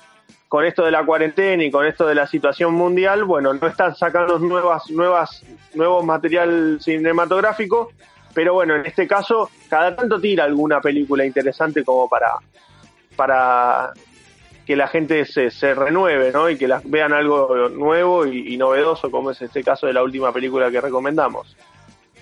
con 0.48 0.64
esto 0.64 0.84
de 0.84 0.90
la 0.90 1.04
cuarentena 1.04 1.62
y 1.62 1.70
con 1.70 1.86
esto 1.86 2.06
de 2.06 2.14
la 2.14 2.26
situación 2.26 2.74
mundial, 2.74 3.24
bueno, 3.24 3.52
no 3.52 3.66
están 3.68 3.94
sacando 3.94 4.38
nuevas, 4.38 4.90
nuevas, 4.90 5.44
nuevo 5.74 6.02
material 6.02 6.78
cinematográfico, 6.80 7.92
pero 8.34 8.54
bueno, 8.54 8.76
en 8.76 8.86
este 8.86 9.06
caso, 9.06 9.50
cada 9.68 9.94
tanto 9.96 10.20
tira 10.20 10.44
alguna 10.44 10.80
película 10.80 11.24
interesante 11.24 11.84
como 11.84 12.08
para, 12.08 12.32
para 13.16 13.92
que 14.66 14.76
la 14.76 14.86
gente 14.88 15.24
se, 15.24 15.50
se 15.50 15.74
renueve, 15.74 16.30
¿no? 16.32 16.48
Y 16.48 16.56
que 16.56 16.68
las 16.68 16.88
vean 16.88 17.12
algo 17.12 17.68
nuevo 17.70 18.26
y, 18.26 18.54
y 18.54 18.56
novedoso, 18.56 19.10
como 19.10 19.32
es 19.32 19.42
este 19.42 19.64
caso 19.64 19.86
de 19.86 19.92
la 19.92 20.02
última 20.02 20.32
película 20.32 20.70
que 20.70 20.80
recomendamos. 20.80 21.56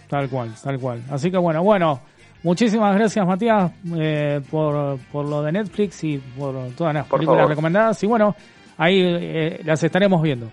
Tal 0.08 0.28
cual, 0.30 0.54
tal 0.62 0.78
cual. 0.78 1.02
Así 1.10 1.30
que 1.30 1.36
bueno, 1.36 1.62
bueno, 1.62 2.00
muchísimas 2.42 2.94
gracias 2.94 3.26
Matías 3.26 3.70
eh, 3.96 4.40
por, 4.50 4.98
por 5.12 5.26
lo 5.26 5.42
de 5.42 5.52
Netflix 5.52 6.02
y 6.04 6.16
por 6.16 6.54
todas 6.76 6.94
las 6.94 7.06
Por 7.06 7.18
películas 7.18 7.40
favor. 7.40 7.50
recomendadas. 7.50 8.02
Y 8.02 8.06
bueno, 8.06 8.34
ahí 8.78 9.02
eh, 9.04 9.60
las 9.64 9.82
estaremos 9.84 10.22
viendo. 10.22 10.50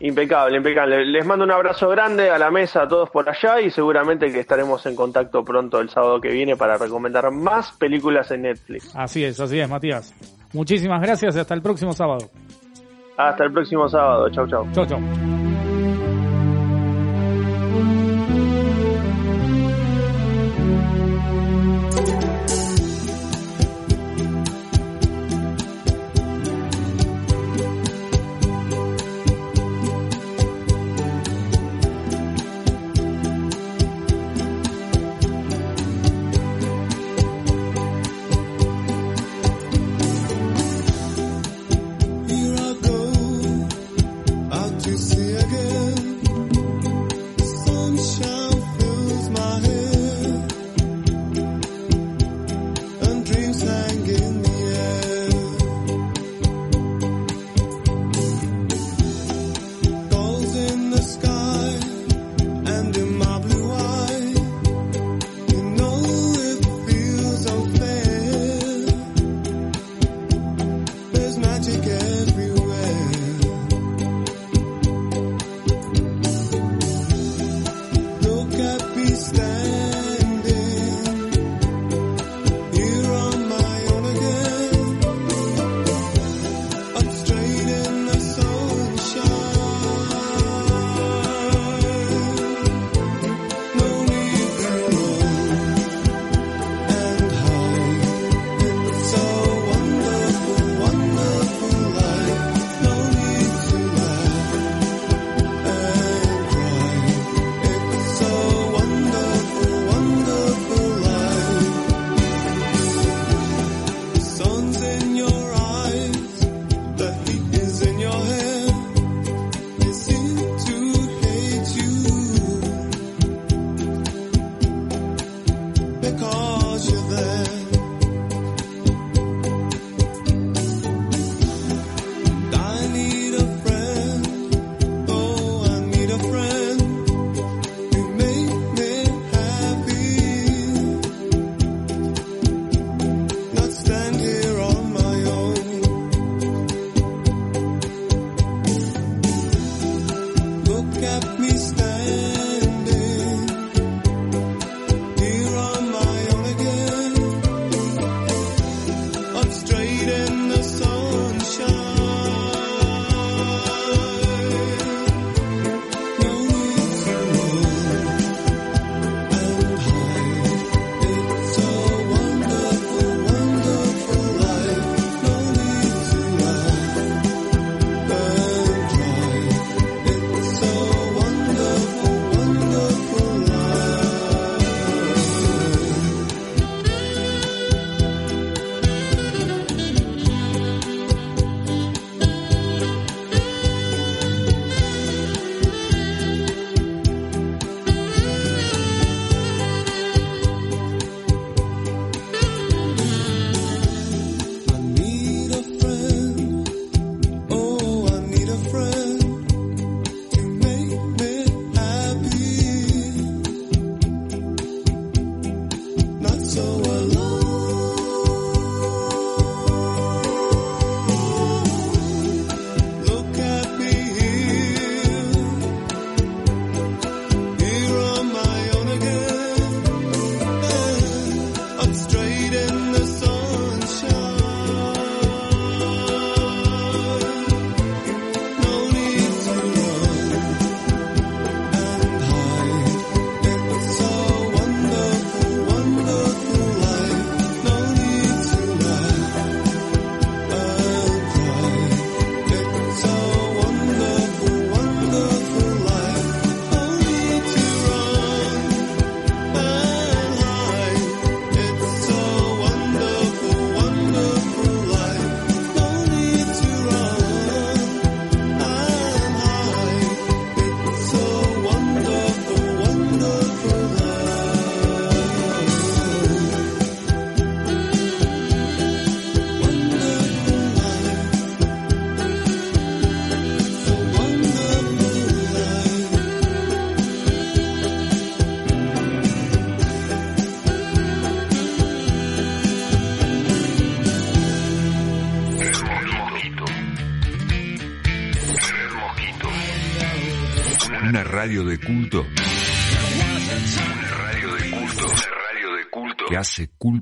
Impecable, 0.00 0.56
impecable. 0.56 1.04
Les 1.04 1.26
mando 1.26 1.44
un 1.44 1.50
abrazo 1.50 1.88
grande 1.88 2.30
a 2.30 2.38
la 2.38 2.50
mesa, 2.50 2.82
a 2.82 2.88
todos 2.88 3.10
por 3.10 3.28
allá, 3.28 3.60
y 3.60 3.70
seguramente 3.70 4.32
que 4.32 4.40
estaremos 4.40 4.84
en 4.86 4.96
contacto 4.96 5.44
pronto 5.44 5.78
el 5.78 5.90
sábado 5.90 6.20
que 6.20 6.30
viene 6.30 6.56
para 6.56 6.78
recomendar 6.78 7.30
más 7.30 7.72
películas 7.72 8.30
en 8.30 8.42
Netflix. 8.42 8.94
Así 8.96 9.22
es, 9.24 9.38
así 9.38 9.60
es, 9.60 9.68
Matías. 9.68 10.14
Muchísimas 10.54 11.02
gracias 11.02 11.36
y 11.36 11.38
hasta 11.38 11.54
el 11.54 11.62
próximo 11.62 11.92
sábado. 11.92 12.30
Hasta 13.16 13.44
el 13.44 13.52
próximo 13.52 13.88
sábado. 13.88 14.30
Chau, 14.30 14.48
chau. 14.48 14.66
Chau, 14.72 14.86
chau. 14.86 15.39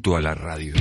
A 0.06 0.20
la 0.20 0.34
radio. 0.34 0.74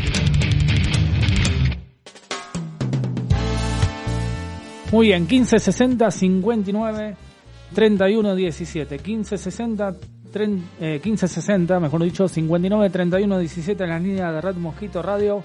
Muy 4.91 5.07
bien, 5.07 5.22
1560 5.23 6.11
59 6.11 7.15
31 7.73 8.35
17. 8.35 8.95
1560 8.98 9.94
tren- 10.34 10.61
eh, 10.80 10.94
1560, 11.03 11.80
mejor 11.80 12.03
dicho, 12.03 12.27
59 12.27 12.89
31 12.89 13.39
17 13.39 13.84
en 13.84 13.89
la 13.89 13.99
línea 13.99 14.31
de 14.31 14.39
Red 14.41 14.56
Mosquito 14.56 15.02
Radio. 15.02 15.44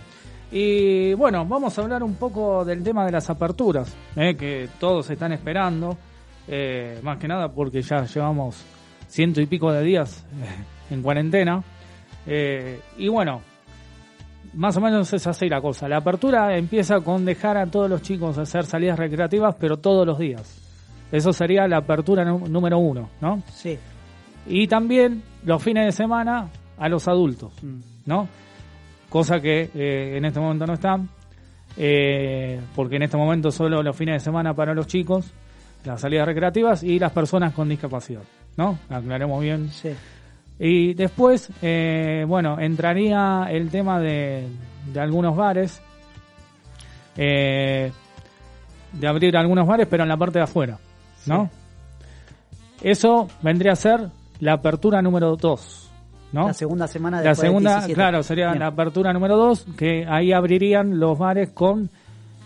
Y 0.53 1.15
bueno, 1.15 1.44
vamos 1.47 1.77
a 1.78 1.82
hablar 1.82 2.03
un 2.03 2.15
poco 2.15 2.65
del 2.65 2.82
tema 2.85 3.05
de 3.07 3.12
las 3.12 3.28
aperturas, 3.31 3.93
eh, 4.16 4.36
que 4.36 4.69
todos 4.78 5.11
están 5.11 5.32
esperando. 5.32 5.97
eh, 6.49 6.99
más 7.05 7.19
que 7.19 7.28
nada 7.28 7.53
porque 7.53 7.82
ya 7.82 8.05
llevamos 8.05 8.65
ciento 9.07 9.40
y 9.40 9.47
pico 9.47 9.70
de 9.73 9.82
días 9.85 10.24
eh, 10.43 10.94
en 10.94 11.01
cuarentena. 11.03 11.62
Eh, 12.27 12.81
y 12.99 13.07
bueno, 13.09 13.40
más 14.55 14.77
o 14.77 14.81
menos 14.81 15.12
es 15.12 15.27
así 15.27 15.49
la 15.49 15.61
cosa. 15.61 15.89
La 15.89 15.99
apertura 15.99 16.57
empieza 16.57 17.01
con 17.01 17.24
dejar 17.24 17.57
a 17.57 17.66
todos 17.66 17.89
los 17.89 18.03
chicos 18.03 18.39
hacer 18.39 18.65
salidas 18.65 18.99
recreativas, 18.99 19.55
pero 19.59 19.79
todos 19.79 20.07
los 20.07 20.19
días. 20.19 20.59
Eso 21.11 21.33
sería 21.33 21.66
la 21.69 21.79
apertura 21.79 22.24
número 22.24 22.79
uno, 22.79 23.11
¿no? 23.20 23.43
Sí. 23.53 23.79
Y 24.47 24.66
también 24.66 25.23
los 25.45 25.62
fines 25.62 25.87
de 25.87 25.93
semana 25.93 26.49
a 26.79 26.89
los 26.89 27.07
adultos, 27.07 27.53
¿no? 28.07 28.29
Cosa 29.09 29.41
que 29.41 29.70
eh, 29.74 30.16
en 30.16 30.24
este 30.24 30.41
momento 30.41 30.66
no 30.66 30.73
están, 30.73 31.09
eh, 31.77 32.61
porque 32.74 32.97
en 32.97 33.03
este 33.03 33.16
momento 33.16 33.51
solo 33.51 33.83
los 33.83 33.95
fines 33.95 34.15
de 34.15 34.20
semana 34.20 34.55
para 34.55 34.74
los 34.74 34.87
chicos, 34.87 35.33
las 35.85 36.01
salidas 36.01 36.27
recreativas 36.27 36.83
y 36.83 36.99
las 36.99 37.12
personas 37.12 37.53
con 37.53 37.69
discapacidad, 37.69 38.23
¿no? 38.57 38.79
Aclaremos 38.89 39.41
bien. 39.43 39.69
Sí. 39.69 39.91
Y 40.65 40.95
después, 40.95 41.51
eh, 41.61 42.25
bueno, 42.29 42.57
entraría 42.61 43.49
el 43.51 43.69
tema 43.69 43.99
de, 43.99 44.47
de 44.93 45.01
algunos 45.01 45.35
bares, 45.35 45.83
eh, 47.17 47.91
de 48.93 49.09
abrir 49.09 49.37
algunos 49.37 49.67
bares, 49.67 49.89
pero 49.91 50.05
en 50.05 50.09
la 50.09 50.17
parte 50.17 50.39
de 50.39 50.45
afuera, 50.45 50.79
¿no? 51.27 51.51
Eso 52.81 53.27
vendría 53.43 53.73
a 53.73 53.77
ser 53.77 54.09
la 54.39 54.53
apertura 54.53 55.03
número 55.03 55.35
2, 55.35 55.91
¿no? 56.31 56.47
La 56.47 56.55
segunda 56.55 56.87
semana 56.87 57.19
de 57.19 57.25
La 57.25 57.35
segunda, 57.35 57.85
claro, 57.93 58.23
sería 58.23 58.55
la 58.55 58.69
apertura 58.69 59.13
número 59.13 59.37
2, 59.37 59.67
que 59.77 60.07
ahí 60.09 60.33
abrirían 60.33 61.01
los 61.01 61.19
bares 61.19 61.51
con, 61.51 61.91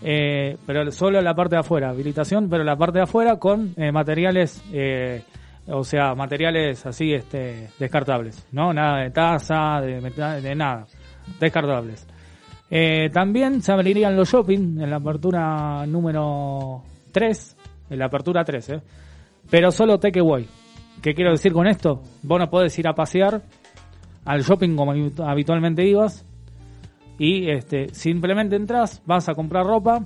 eh, 0.01 0.57
pero 0.65 0.91
solo 0.91 1.21
la 1.21 1.35
parte 1.35 1.55
de 1.55 1.59
afuera, 1.59 1.89
habilitación, 1.89 2.49
pero 2.49 2.63
la 2.63 2.77
parte 2.77 2.97
de 2.97 3.03
afuera 3.03 3.35
con 3.37 3.75
eh, 3.77 3.91
materiales, 3.91 4.59
eh, 4.73 5.21
o 5.69 5.83
sea, 5.83 6.15
materiales 6.15 6.85
así, 6.85 7.13
este, 7.13 7.69
descartables, 7.79 8.45
¿no? 8.51 8.73
Nada 8.73 9.03
de 9.03 9.11
taza, 9.11 9.81
de, 9.81 10.55
nada, 10.55 10.85
descartables. 11.39 12.07
Eh, 12.69 13.09
también 13.13 13.61
se 13.61 13.71
abrirían 13.71 14.15
los 14.15 14.29
shopping 14.29 14.79
en 14.81 14.89
la 14.89 14.97
apertura 14.97 15.85
número 15.85 16.83
3, 17.11 17.57
en 17.89 17.99
la 17.99 18.05
apertura 18.05 18.43
3, 18.43 18.69
¿eh? 18.69 18.81
pero 19.49 19.71
solo 19.71 19.99
takeaway. 19.99 20.45
¿Qué 21.01 21.13
quiero 21.13 21.31
decir 21.31 21.53
con 21.53 21.67
esto? 21.67 22.01
Vos 22.23 22.39
no 22.39 22.49
podés 22.49 22.77
ir 22.79 22.87
a 22.87 22.93
pasear 22.93 23.41
al 24.25 24.41
shopping 24.41 24.75
como 24.75 24.93
habitu- 24.93 25.23
habitualmente 25.25 25.85
ibas 25.87 26.25
y 27.19 27.49
este 27.49 27.93
simplemente 27.93 28.55
entras, 28.55 29.01
vas 29.05 29.29
a 29.29 29.33
comprar 29.33 29.65
ropa 29.65 30.05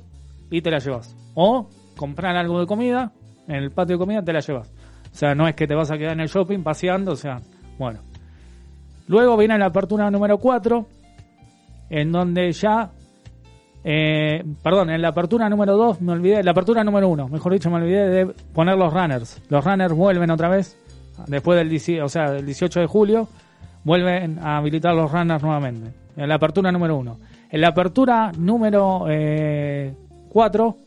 y 0.50 0.62
te 0.62 0.70
la 0.70 0.80
llevas. 0.80 1.16
O 1.34 1.68
comprar 1.96 2.36
algo 2.36 2.60
de 2.60 2.68
comida, 2.68 3.12
en 3.48 3.56
el 3.56 3.72
patio 3.72 3.96
de 3.96 4.00
comida 4.00 4.22
te 4.24 4.34
la 4.34 4.40
llevas. 4.42 4.72
O 5.12 5.16
sea, 5.16 5.36
no 5.36 5.48
es 5.48 5.56
que 5.56 5.68
te 5.68 5.76
vas 5.76 5.92
a 5.92 5.98
quedar 5.98 6.14
en 6.14 6.22
el 6.22 6.30
shopping 6.30 6.64
paseando, 6.64 7.12
o 7.12 7.16
sea, 7.16 7.42
bueno. 7.78 8.00
Luego 9.08 9.36
viene 9.38 9.58
la 9.58 9.68
apertura 9.68 10.10
número 10.10 10.38
4, 10.38 10.88
en 11.90 12.12
donde 12.12 12.52
ya 12.54 12.92
eh, 13.84 14.44
perdón, 14.62 14.92
en 14.92 15.02
la 15.02 15.10
apertura 15.10 15.50
número 15.50 15.76
2 15.76 16.02
me 16.02 16.12
olvidé, 16.12 16.44
la 16.44 16.52
apertura 16.52 16.84
número 16.84 17.10
1, 17.10 17.30
mejor 17.30 17.54
dicho, 17.54 17.70
me 17.70 17.78
olvidé 17.78 18.08
de 18.10 18.26
poner 18.54 18.78
los 18.78 18.94
runners. 18.94 19.42
Los 19.50 19.66
runners 19.66 19.94
vuelven 19.94 20.30
otra 20.30 20.50
vez, 20.50 20.78
después 21.28 21.58
del, 21.58 21.70
10 21.70 22.02
o 22.04 22.10
sea, 22.10 22.32
del 22.32 22.46
18 22.46 22.82
de 22.82 22.86
julio, 22.86 23.28
vuelven 23.84 24.40
a 24.40 24.58
habilitar 24.58 24.94
los 24.94 25.12
runners 25.12 25.42
nuevamente. 25.42 25.94
En 26.16 26.30
la 26.30 26.36
apertura 26.36 26.72
número 26.72 26.98
1. 26.98 27.18
En 27.50 27.62
la 27.62 27.70
apertura 27.70 28.32
número 28.38 29.06
4 30.30 30.78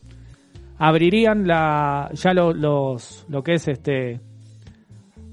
abrirían 0.77 1.47
la 1.47 2.09
ya 2.13 2.33
lo, 2.33 2.53
los 2.53 3.25
lo 3.29 3.43
que 3.43 3.53
es 3.53 3.67
este 3.67 4.19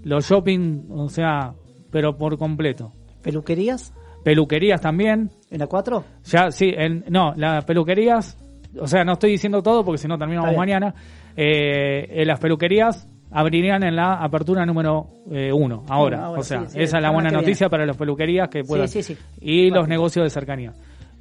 los 0.04 0.26
shopping, 0.26 0.86
o 0.90 1.08
sea, 1.08 1.54
pero 1.90 2.16
por 2.16 2.36
completo. 2.38 2.92
¿Peluquerías? 3.22 3.94
Peluquerías 4.24 4.80
también. 4.80 5.30
¿En 5.50 5.58
la 5.58 5.66
4? 5.66 6.04
Ya, 6.24 6.50
sí, 6.50 6.72
en, 6.74 7.04
no, 7.08 7.34
las 7.36 7.64
peluquerías, 7.64 8.36
o 8.78 8.86
sea, 8.86 9.04
no 9.04 9.12
estoy 9.12 9.32
diciendo 9.32 9.62
todo 9.62 9.84
porque 9.84 9.98
si 9.98 10.08
no 10.08 10.18
terminamos 10.18 10.56
mañana. 10.56 10.94
Eh, 11.36 12.20
en 12.20 12.28
las 12.28 12.38
peluquerías 12.40 13.08
abrirían 13.30 13.82
en 13.84 13.96
la 13.96 14.14
apertura 14.14 14.66
número 14.66 15.06
eh, 15.30 15.52
uno, 15.52 15.84
ahora. 15.88 16.24
Ahora, 16.26 16.40
o 16.40 16.42
sea, 16.42 16.60
sí, 16.66 16.72
sí, 16.72 16.82
esa 16.82 16.98
es 16.98 17.02
la 17.02 17.10
buena 17.10 17.30
noticia 17.30 17.68
para 17.68 17.86
las 17.86 17.96
peluquerías 17.96 18.48
que 18.48 18.62
puedan. 18.64 18.88
sí, 18.88 19.02
sí. 19.02 19.16
Y 19.40 19.70
los 19.70 19.88
negocios 19.88 20.24
de 20.24 20.30
cercanía. 20.30 20.72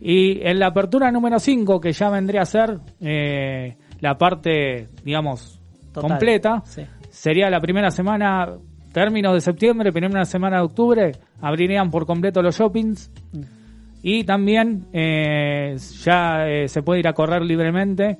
Y 0.01 0.41
en 0.45 0.59
la 0.59 0.67
apertura 0.67 1.11
número 1.11 1.37
5, 1.37 1.79
que 1.79 1.91
ya 1.91 2.09
vendría 2.09 2.41
a 2.41 2.45
ser 2.45 2.79
eh, 2.99 3.77
la 4.01 4.17
parte, 4.17 4.87
digamos, 5.05 5.59
Total. 5.93 6.09
completa, 6.09 6.61
Sí. 6.65 6.83
sería 7.09 7.49
la 7.49 7.59
primera 7.61 7.89
semana, 7.91 8.49
términos 8.91 9.33
de 9.33 9.41
septiembre, 9.41 9.91
primera 9.93 10.25
semana 10.25 10.57
de 10.57 10.63
octubre, 10.63 11.11
abrirían 11.41 11.89
por 11.89 12.05
completo 12.05 12.41
los 12.41 12.57
shoppings. 12.57 13.09
Mm. 13.31 13.41
Y 14.03 14.23
también 14.23 14.87
eh, 14.93 15.75
ya 16.03 16.47
eh, 16.47 16.67
se 16.67 16.81
puede 16.81 16.99
ir 17.01 17.07
a 17.07 17.13
correr 17.13 17.43
libremente 17.43 18.17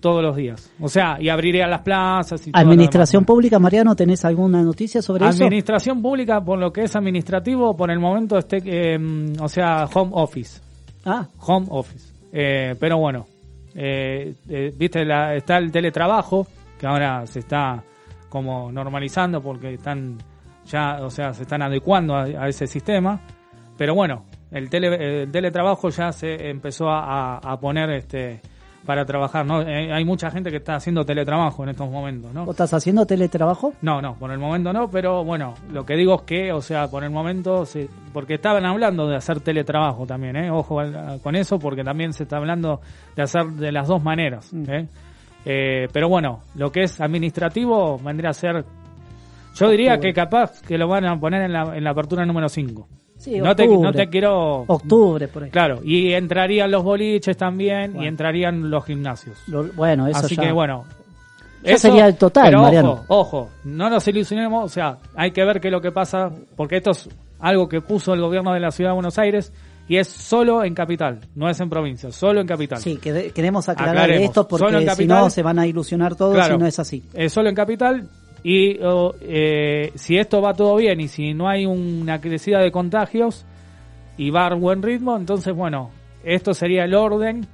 todos 0.00 0.22
los 0.22 0.34
días. 0.34 0.72
O 0.80 0.88
sea, 0.88 1.18
y 1.20 1.28
abrirían 1.28 1.68
las 1.68 1.82
plazas 1.82 2.46
y 2.46 2.50
Administración. 2.54 3.26
Pública, 3.26 3.58
Mariano, 3.58 3.94
¿tenés 3.94 4.24
alguna 4.24 4.62
noticia 4.62 5.02
sobre 5.02 5.28
eso? 5.28 5.44
Administración 5.44 6.00
pública, 6.00 6.40
por 6.42 6.58
lo 6.58 6.72
que 6.72 6.84
es 6.84 6.96
administrativo, 6.96 7.76
por 7.76 7.90
el 7.90 7.98
momento, 8.00 8.38
esté, 8.38 8.62
eh, 8.64 8.98
o 9.38 9.48
sea, 9.48 9.84
home 9.92 10.10
office. 10.14 10.62
Ah, 11.04 11.26
Home 11.40 11.66
office. 11.68 12.14
Eh, 12.32 12.74
pero 12.80 12.96
bueno, 12.98 13.26
eh, 13.74 14.34
eh, 14.48 14.72
viste, 14.76 15.04
la, 15.04 15.34
está 15.34 15.58
el 15.58 15.70
teletrabajo, 15.70 16.46
que 16.78 16.86
ahora 16.86 17.26
se 17.26 17.40
está 17.40 17.82
como 18.28 18.70
normalizando 18.72 19.42
porque 19.42 19.74
están 19.74 20.18
ya, 20.66 20.98
o 21.02 21.10
sea, 21.10 21.32
se 21.32 21.42
están 21.42 21.62
adecuando 21.62 22.14
a, 22.14 22.48
ese 22.48 22.66
sistema. 22.66 23.20
Pero 23.76 23.94
bueno, 23.94 24.24
el, 24.50 24.68
tele, 24.70 25.22
el 25.22 25.30
teletrabajo 25.32 25.88
ya 25.88 26.12
se 26.12 26.48
empezó 26.50 26.88
a- 26.90 27.38
a 27.38 27.58
poner 27.58 27.90
este 27.90 28.40
para 28.84 29.04
trabajar, 29.04 29.44
¿no? 29.44 29.62
Eh, 29.62 29.92
hay 29.92 30.04
mucha 30.04 30.30
gente 30.30 30.50
que 30.50 30.56
está 30.56 30.74
haciendo 30.74 31.04
teletrabajo 31.04 31.62
en 31.62 31.70
estos 31.70 31.90
momentos, 31.90 32.32
¿no? 32.32 32.44
¿vos 32.44 32.54
estás 32.54 32.72
haciendo 32.74 33.06
teletrabajo? 33.06 33.74
No, 33.82 34.00
no, 34.00 34.14
por 34.14 34.30
el 34.30 34.38
momento 34.38 34.72
no, 34.72 34.90
pero 34.90 35.24
bueno, 35.24 35.54
lo 35.70 35.84
que 35.84 35.96
digo 35.96 36.14
es 36.16 36.22
que, 36.22 36.52
o 36.52 36.60
sea, 36.60 36.88
por 36.88 37.04
el 37.04 37.10
momento, 37.10 37.66
se, 37.66 37.88
porque 38.12 38.34
estaban 38.34 38.64
hablando 38.64 39.06
de 39.06 39.16
hacer 39.16 39.40
teletrabajo 39.40 40.06
también, 40.06 40.36
¿eh? 40.36 40.50
Ojo 40.50 40.78
con 41.22 41.36
eso, 41.36 41.58
porque 41.58 41.84
también 41.84 42.12
se 42.12 42.24
está 42.24 42.38
hablando 42.38 42.80
de 43.14 43.22
hacer 43.22 43.44
de 43.46 43.72
las 43.72 43.86
dos 43.86 44.02
maneras, 44.02 44.52
¿eh? 44.52 44.86
Eh, 45.44 45.88
pero 45.92 46.08
bueno, 46.08 46.40
lo 46.54 46.70
que 46.70 46.82
es 46.82 47.00
administrativo 47.00 47.98
vendría 47.98 48.30
a 48.30 48.34
ser, 48.34 48.64
yo 49.54 49.68
diría 49.68 49.98
que 49.98 50.12
capaz 50.12 50.60
que 50.62 50.76
lo 50.76 50.88
van 50.88 51.06
a 51.06 51.18
poner 51.18 51.42
en 51.42 51.52
la, 51.52 51.76
en 51.76 51.84
la 51.84 51.90
apertura 51.90 52.26
número 52.26 52.48
5. 52.48 52.99
Sí, 53.20 53.38
no, 53.38 53.54
te, 53.54 53.64
octubre. 53.64 53.82
no 53.86 53.92
te 53.92 54.08
quiero... 54.08 54.64
Octubre, 54.66 55.28
por 55.28 55.44
ahí. 55.44 55.50
Claro, 55.50 55.80
y 55.84 56.12
entrarían 56.14 56.70
los 56.70 56.82
boliches 56.82 57.36
también 57.36 58.00
y 58.02 58.06
entrarían 58.06 58.70
los 58.70 58.84
gimnasios. 58.86 59.36
Lo- 59.46 59.64
bueno, 59.74 60.06
eso 60.06 60.20
Así 60.20 60.34
ya. 60.36 60.42
que 60.44 60.52
bueno. 60.52 60.84
Ya 61.62 61.76
sería 61.76 62.06
el 62.06 62.16
total, 62.16 62.46
pero 62.46 62.62
Mariano. 62.62 62.92
Ojo, 62.92 63.04
ojo, 63.40 63.50
no 63.64 63.90
nos 63.90 64.08
ilusionemos, 64.08 64.64
o 64.64 64.68
sea, 64.68 64.96
hay 65.14 65.32
que 65.32 65.44
ver 65.44 65.60
qué 65.60 65.68
es 65.68 65.72
lo 65.72 65.82
que 65.82 65.92
pasa, 65.92 66.30
porque 66.56 66.78
esto 66.78 66.92
es 66.92 67.10
algo 67.40 67.68
que 67.68 67.82
puso 67.82 68.14
el 68.14 68.22
gobierno 68.22 68.54
de 68.54 68.60
la 68.60 68.70
ciudad 68.70 68.90
de 68.92 68.94
Buenos 68.94 69.18
Aires 69.18 69.52
y 69.86 69.98
es 69.98 70.08
solo 70.08 70.64
en 70.64 70.72
capital, 70.72 71.20
no 71.34 71.50
es 71.50 71.60
en 71.60 71.68
provincia, 71.68 72.10
solo 72.12 72.40
en 72.40 72.46
capital. 72.46 72.78
Sí, 72.78 72.96
que 72.96 73.30
queremos 73.34 73.68
aclarar 73.68 73.96
Aclaremos. 73.96 74.28
esto 74.28 74.48
porque 74.48 74.90
si 74.96 75.06
no 75.06 75.28
se 75.28 75.42
van 75.42 75.58
a 75.58 75.66
ilusionar 75.66 76.14
todos 76.16 76.34
Claro. 76.34 76.54
si 76.54 76.60
no 76.60 76.66
es 76.66 76.78
así. 76.78 77.02
Es 77.12 77.32
solo 77.34 77.50
en 77.50 77.54
capital 77.54 78.08
y 78.42 78.78
eh, 79.20 79.92
si 79.94 80.16
esto 80.16 80.40
va 80.40 80.54
todo 80.54 80.76
bien 80.76 81.00
y 81.00 81.08
si 81.08 81.34
no 81.34 81.48
hay 81.48 81.66
una 81.66 82.20
crecida 82.20 82.60
de 82.60 82.72
contagios 82.72 83.44
y 84.16 84.30
va 84.30 84.46
a 84.46 84.54
buen 84.54 84.82
ritmo, 84.82 85.16
entonces 85.16 85.54
bueno, 85.54 85.90
esto 86.24 86.54
sería 86.54 86.84
el 86.84 86.94
orden 86.94 87.46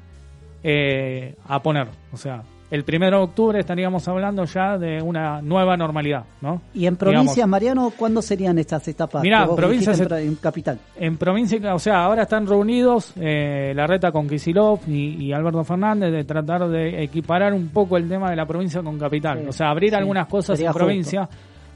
eh, 0.62 1.34
a 1.46 1.62
poner, 1.62 1.88
o 2.12 2.16
sea, 2.16 2.42
el 2.70 2.84
primero 2.84 3.18
de 3.18 3.24
octubre 3.24 3.60
estaríamos 3.60 4.06
hablando 4.08 4.44
ya 4.44 4.76
de 4.76 5.00
una 5.00 5.40
nueva 5.40 5.76
normalidad, 5.76 6.24
¿no? 6.40 6.62
Y 6.74 6.86
en 6.86 6.96
provincia, 6.96 7.34
Digamos, 7.34 7.50
Mariano, 7.50 7.92
¿cuándo 7.96 8.20
serían 8.22 8.58
estas 8.58 8.86
etapas? 8.88 9.22
Mirá, 9.22 9.42
que 9.42 9.46
vos 9.48 9.56
provincia 9.56 9.92
dijiste 9.92 10.22
en, 10.22 10.34
capital. 10.36 10.78
En 10.96 11.16
provincia, 11.16 11.74
o 11.74 11.78
sea, 11.78 12.04
ahora 12.04 12.22
están 12.22 12.46
reunidos 12.46 13.12
eh, 13.16 13.72
la 13.74 13.86
reta 13.86 14.10
con 14.10 14.28
Kisilov 14.28 14.80
y, 14.88 15.26
y 15.26 15.32
Alberto 15.32 15.62
Fernández 15.64 16.12
de 16.12 16.24
tratar 16.24 16.68
de 16.68 17.04
equiparar 17.04 17.54
un 17.54 17.68
poco 17.68 17.96
el 17.96 18.08
tema 18.08 18.30
de 18.30 18.36
la 18.36 18.46
provincia 18.46 18.82
con 18.82 18.98
capital. 18.98 19.40
Sí, 19.42 19.48
o 19.48 19.52
sea, 19.52 19.70
abrir 19.70 19.90
sí, 19.90 19.96
algunas 19.96 20.26
cosas 20.26 20.58
en 20.58 20.66
justo. 20.66 20.78
provincia, 20.78 21.28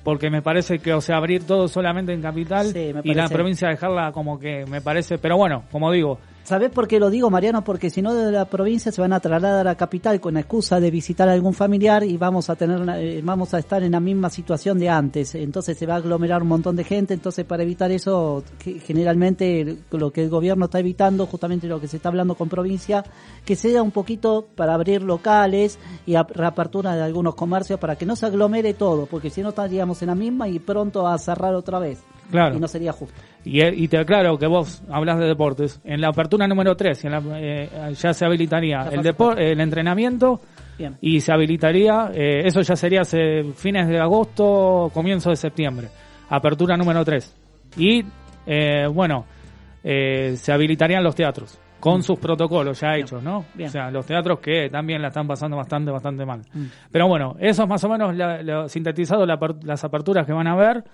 porque 0.02 0.28
me 0.28 0.42
parece 0.42 0.80
que, 0.80 0.92
o 0.92 1.00
sea, 1.00 1.16
abrir 1.18 1.46
todo 1.46 1.68
solamente 1.68 2.12
en 2.12 2.22
capital 2.22 2.66
Sí, 2.66 2.92
y 3.04 3.14
la 3.14 3.28
provincia 3.28 3.68
dejarla 3.68 4.10
como 4.12 4.40
que 4.40 4.64
me 4.66 4.80
parece, 4.80 5.18
pero 5.18 5.36
bueno, 5.36 5.64
como 5.70 5.92
digo, 5.92 6.18
¿Sabés 6.42 6.70
por 6.70 6.88
qué 6.88 6.98
lo 6.98 7.10
digo, 7.10 7.30
Mariano? 7.30 7.62
Porque 7.62 7.90
si 7.90 8.02
no, 8.02 8.12
de 8.14 8.32
la 8.32 8.46
provincia 8.46 8.90
se 8.90 9.00
van 9.00 9.12
a 9.12 9.20
trasladar 9.20 9.68
a 9.68 9.76
capital 9.76 10.20
con 10.20 10.34
la 10.34 10.40
excusa 10.40 10.80
de 10.80 10.90
visitar 10.90 11.28
a 11.28 11.32
algún 11.32 11.54
familiar 11.54 12.02
y 12.02 12.16
vamos 12.16 12.50
a 12.50 12.56
tener, 12.56 12.80
eh, 12.98 13.20
vamos 13.22 13.54
a 13.54 13.58
estar 13.58 13.82
en 13.82 13.92
la 13.92 14.00
misma 14.00 14.30
situación 14.30 14.78
de 14.78 14.88
antes. 14.88 15.34
Entonces 15.34 15.78
se 15.78 15.86
va 15.86 15.94
a 15.94 15.96
aglomerar 15.98 16.42
un 16.42 16.48
montón 16.48 16.76
de 16.76 16.84
gente. 16.84 17.14
Entonces, 17.14 17.44
para 17.44 17.62
evitar 17.62 17.90
eso, 17.92 18.42
generalmente 18.84 19.78
lo 19.92 20.10
que 20.10 20.24
el 20.24 20.30
gobierno 20.30 20.64
está 20.64 20.80
evitando, 20.80 21.26
justamente 21.26 21.68
lo 21.68 21.80
que 21.80 21.88
se 21.88 21.98
está 21.98 22.08
hablando 22.08 22.34
con 22.34 22.48
provincia, 22.48 23.04
que 23.44 23.54
sea 23.54 23.82
un 23.82 23.90
poquito 23.92 24.48
para 24.56 24.74
abrir 24.74 25.02
locales 25.02 25.78
y 26.06 26.16
reapertura 26.16 26.96
de 26.96 27.02
algunos 27.02 27.34
comercios 27.34 27.78
para 27.78 27.96
que 27.96 28.06
no 28.06 28.16
se 28.16 28.26
aglomere 28.26 28.74
todo, 28.74 29.06
porque 29.06 29.30
si 29.30 29.42
no 29.42 29.50
estaríamos 29.50 30.02
en 30.02 30.08
la 30.08 30.14
misma 30.14 30.48
y 30.48 30.58
pronto 30.58 31.06
a 31.06 31.16
cerrar 31.18 31.54
otra 31.54 31.78
vez. 31.78 31.98
Claro. 32.30 32.56
Y 32.56 32.60
no 32.60 32.68
sería 32.68 32.92
justo. 32.92 33.14
Y, 33.44 33.62
y 33.64 33.88
te 33.88 33.98
aclaro 33.98 34.38
que 34.38 34.46
vos 34.46 34.82
hablas 34.90 35.18
de 35.18 35.26
deportes. 35.26 35.80
En 35.84 36.00
la 36.00 36.08
apertura 36.08 36.46
número 36.46 36.76
3 36.76 37.02
ya 37.98 38.12
se 38.12 38.24
habilitaría 38.24 38.82
el, 38.92 39.00
depor- 39.02 39.38
el 39.38 39.60
entrenamiento 39.60 40.40
Bien. 40.78 40.96
y 41.00 41.20
se 41.20 41.32
habilitaría, 41.32 42.10
eh, 42.14 42.42
eso 42.44 42.60
ya 42.62 42.76
sería 42.76 43.00
hace 43.02 43.44
fines 43.54 43.88
de 43.88 43.98
agosto, 43.98 44.90
comienzo 44.92 45.30
de 45.30 45.36
septiembre. 45.36 45.88
Apertura 46.28 46.76
número 46.76 47.04
3. 47.04 47.36
Y 47.76 48.04
eh, 48.46 48.86
bueno, 48.92 49.24
eh, 49.82 50.34
se 50.36 50.52
habilitarían 50.52 51.02
los 51.02 51.14
teatros 51.14 51.58
con 51.80 52.02
sus 52.02 52.18
protocolos 52.18 52.78
ya 52.78 52.94
hechos, 52.96 53.22
¿no? 53.22 53.40
Mm. 53.40 53.44
Bien. 53.56 53.68
O 53.70 53.72
sea, 53.72 53.90
los 53.90 54.04
teatros 54.04 54.38
que 54.40 54.68
también 54.68 55.00
la 55.00 55.08
están 55.08 55.26
pasando 55.26 55.56
bastante, 55.56 55.90
bastante 55.90 56.26
mal. 56.26 56.40
Mm. 56.52 56.64
Pero 56.92 57.08
bueno, 57.08 57.36
eso 57.40 57.62
es 57.62 57.68
más 57.68 57.82
o 57.84 57.88
menos 57.88 58.14
la- 58.14 58.68
sintetizado 58.68 59.24
la 59.24 59.38
las 59.62 59.82
aperturas 59.82 60.26
que 60.26 60.32
van 60.34 60.46
a 60.46 60.52
haber. 60.52 60.84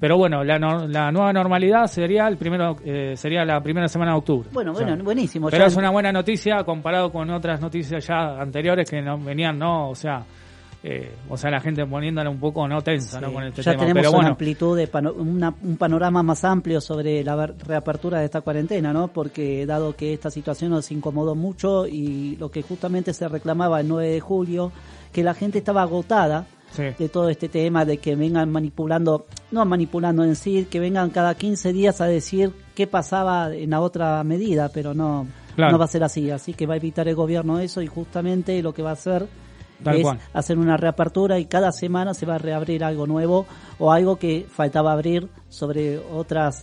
Pero 0.00 0.16
bueno, 0.16 0.44
la, 0.44 0.58
no- 0.58 0.86
la 0.86 1.10
nueva 1.10 1.32
normalidad 1.32 1.86
sería 1.88 2.28
el 2.28 2.36
primero 2.36 2.76
eh, 2.84 3.14
sería 3.16 3.44
la 3.44 3.60
primera 3.60 3.88
semana 3.88 4.12
de 4.12 4.18
octubre. 4.18 4.48
Bueno, 4.52 4.72
O 4.72 4.74
sea, 4.76 4.86
bueno, 4.86 5.02
buenísimo. 5.02 5.48
pero 5.50 5.64
Ya- 5.64 5.66
es 5.68 5.76
una 5.76 5.90
buena 5.90 6.12
noticia 6.12 6.62
comparado 6.64 7.10
con 7.10 7.28
otras 7.30 7.60
noticias 7.60 8.06
ya 8.06 8.40
anteriores 8.40 8.88
que 8.88 9.02
no 9.02 9.18
venían, 9.18 9.58
no, 9.58 9.90
o 9.90 9.94
sea, 9.96 10.22
eh, 10.84 11.10
o 11.28 11.36
sea, 11.36 11.50
la 11.50 11.58
gente 11.60 11.84
poniéndola 11.84 12.30
un 12.30 12.38
poco 12.38 12.68
no 12.68 12.80
tensa, 12.80 13.20
¿no? 13.20 13.32
Con 13.32 13.42
este 13.42 13.60
ya 13.62 13.72
tema. 13.72 13.80
tenemos 13.82 14.00
Pero 14.00 14.10
una 14.10 14.18
bueno, 14.18 14.30
amplitud 14.30 14.76
de 14.76 14.86
pano- 14.86 15.12
una- 15.14 15.52
un 15.64 15.76
panorama 15.76 16.22
más 16.22 16.44
amplio 16.44 16.80
sobre 16.80 17.24
la 17.24 17.46
reapertura 17.66 18.20
de 18.20 18.26
esta 18.26 18.40
cuarentena, 18.42 18.92
¿no? 18.92 19.08
Porque 19.08 19.66
dado 19.66 19.96
que 19.96 20.12
esta 20.12 20.30
situación 20.30 20.70
nos 20.70 20.92
incomodó 20.92 21.34
mucho 21.34 21.88
y 21.88 22.36
lo 22.36 22.48
que 22.52 22.62
justamente 22.62 23.12
se 23.12 23.26
reclamaba 23.26 23.80
el 23.80 23.88
9 23.88 24.08
de 24.12 24.20
julio, 24.20 24.70
que 25.12 25.24
la 25.24 25.34
gente 25.34 25.58
estaba 25.58 25.82
agotada 25.82 26.46
sí. 26.72 26.84
de 26.98 27.08
todo 27.08 27.28
este 27.28 27.48
tema 27.48 27.84
de 27.84 27.98
que 27.98 28.16
vengan 28.16 28.50
manipulando, 28.50 29.26
no 29.50 29.64
manipulando 29.64 30.24
en 30.24 30.36
sí, 30.36 30.66
que 30.70 30.80
vengan 30.80 31.10
cada 31.10 31.34
15 31.34 31.72
días 31.72 32.00
a 32.00 32.06
decir 32.06 32.52
qué 32.74 32.86
pasaba 32.86 33.54
en 33.54 33.70
la 33.70 33.80
otra 33.80 34.22
medida, 34.24 34.68
pero 34.72 34.94
no, 34.94 35.26
Claro. 35.56 35.72
no 35.72 35.78
va 35.78 35.86
a 35.86 35.88
ser 35.88 36.04
así. 36.04 36.30
Así 36.30 36.54
que 36.54 36.66
va 36.66 36.74
a 36.74 36.76
evitar 36.76 37.08
el 37.08 37.16
gobierno 37.16 37.58
eso 37.58 37.82
y 37.82 37.88
justamente 37.88 38.62
lo 38.62 38.72
que 38.72 38.82
va 38.82 38.90
a 38.90 38.92
hacer 38.92 39.26
Tal 39.82 39.96
es 39.96 40.02
cual. 40.02 40.18
hacer 40.32 40.56
una 40.58 40.76
reapertura 40.76 41.38
y 41.40 41.46
cada 41.46 41.72
semana 41.72 42.14
se 42.14 42.26
va 42.26 42.36
a 42.36 42.38
reabrir 42.38 42.84
algo 42.84 43.06
nuevo 43.08 43.44
o 43.80 43.90
algo 43.92 44.16
que 44.16 44.46
faltaba 44.48 44.92
abrir 44.92 45.28
sobre 45.48 45.98
otras 45.98 46.62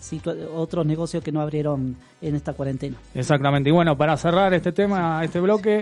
otros 0.54 0.86
negocios 0.86 1.24
que 1.24 1.32
no 1.32 1.42
abrieron 1.42 1.96
en 2.22 2.36
esta 2.36 2.54
cuarentena. 2.54 2.96
Exactamente. 3.14 3.70
Y 3.70 3.74
bueno, 3.74 3.98
para 3.98 4.16
cerrar 4.18 4.54
este 4.54 4.72
tema, 4.72 5.22
este 5.26 5.40
bloque, 5.42 5.82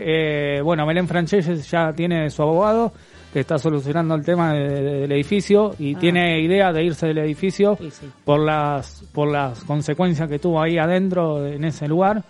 eh, 0.58 0.62
bueno, 0.62 0.86
Belén 0.88 1.08
Franchelles 1.08 1.70
ya 1.70 1.94
tiene 1.94 2.30
su 2.32 2.42
abogado 2.42 2.94
que 3.34 3.40
está 3.40 3.58
solucionando 3.58 4.14
el 4.16 4.24
tema 4.24 4.54
de- 4.54 4.70
de- 4.70 4.94
del 5.02 5.12
edificio 5.12 5.74
y 5.80 5.96
Ah. 5.96 6.00
tiene 6.00 6.40
idea 6.42 6.72
de 6.72 6.84
irse 6.86 7.08
del 7.08 7.18
edificio 7.18 7.76
Sí, 7.82 7.90
sí. 7.90 8.10
por 8.24 8.40
las 8.40 9.04
por 9.14 9.32
las 9.32 9.64
consecuencias 9.64 10.30
que 10.30 10.38
tuvo 10.40 10.62
ahí 10.62 10.78
adentro 10.78 11.46
en 11.46 11.64
ese 11.66 11.88
lugar 11.88 12.24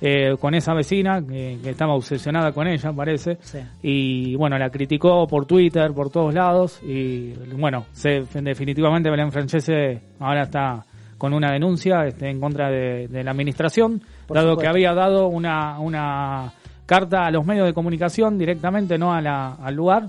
eh, 0.00 0.34
con 0.40 0.54
esa 0.54 0.74
vecina 0.74 1.22
que, 1.26 1.58
que 1.62 1.70
estaba 1.70 1.94
obsesionada 1.94 2.52
con 2.52 2.66
ella 2.68 2.92
parece 2.92 3.38
Sí. 3.40 3.58
y 3.82 4.34
bueno 4.36 4.58
la 4.58 4.68
criticó 4.70 5.26
por 5.26 5.46
Twitter 5.46 5.92
por 5.92 6.10
todos 6.10 6.34
lados 6.34 6.80
y 6.82 7.32
bueno 7.58 7.86
se, 7.92 8.24
definitivamente 8.42 9.10
Belén 9.10 9.32
Francese 9.32 10.00
ahora 10.20 10.42
está 10.42 10.84
con 11.18 11.32
una 11.32 11.50
denuncia 11.52 12.04
este, 12.06 12.28
en 12.28 12.38
contra 12.40 12.68
de, 12.70 13.08
de 13.08 13.24
la 13.24 13.30
administración 13.30 14.02
Por 14.26 14.36
dado 14.36 14.50
supuesto. 14.50 14.60
que 14.60 14.68
había 14.68 14.92
dado 14.94 15.28
una 15.28 15.78
una 15.80 16.52
carta 16.84 17.24
a 17.26 17.30
los 17.30 17.44
medios 17.46 17.66
de 17.66 17.72
comunicación 17.72 18.36
directamente 18.38 18.98
no 18.98 19.12
a 19.14 19.20
la, 19.22 19.54
al 19.54 19.74
lugar 19.74 20.08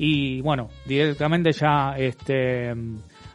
y 0.00 0.40
bueno 0.42 0.68
directamente 0.86 1.50
ya 1.52 1.94
este 1.98 2.72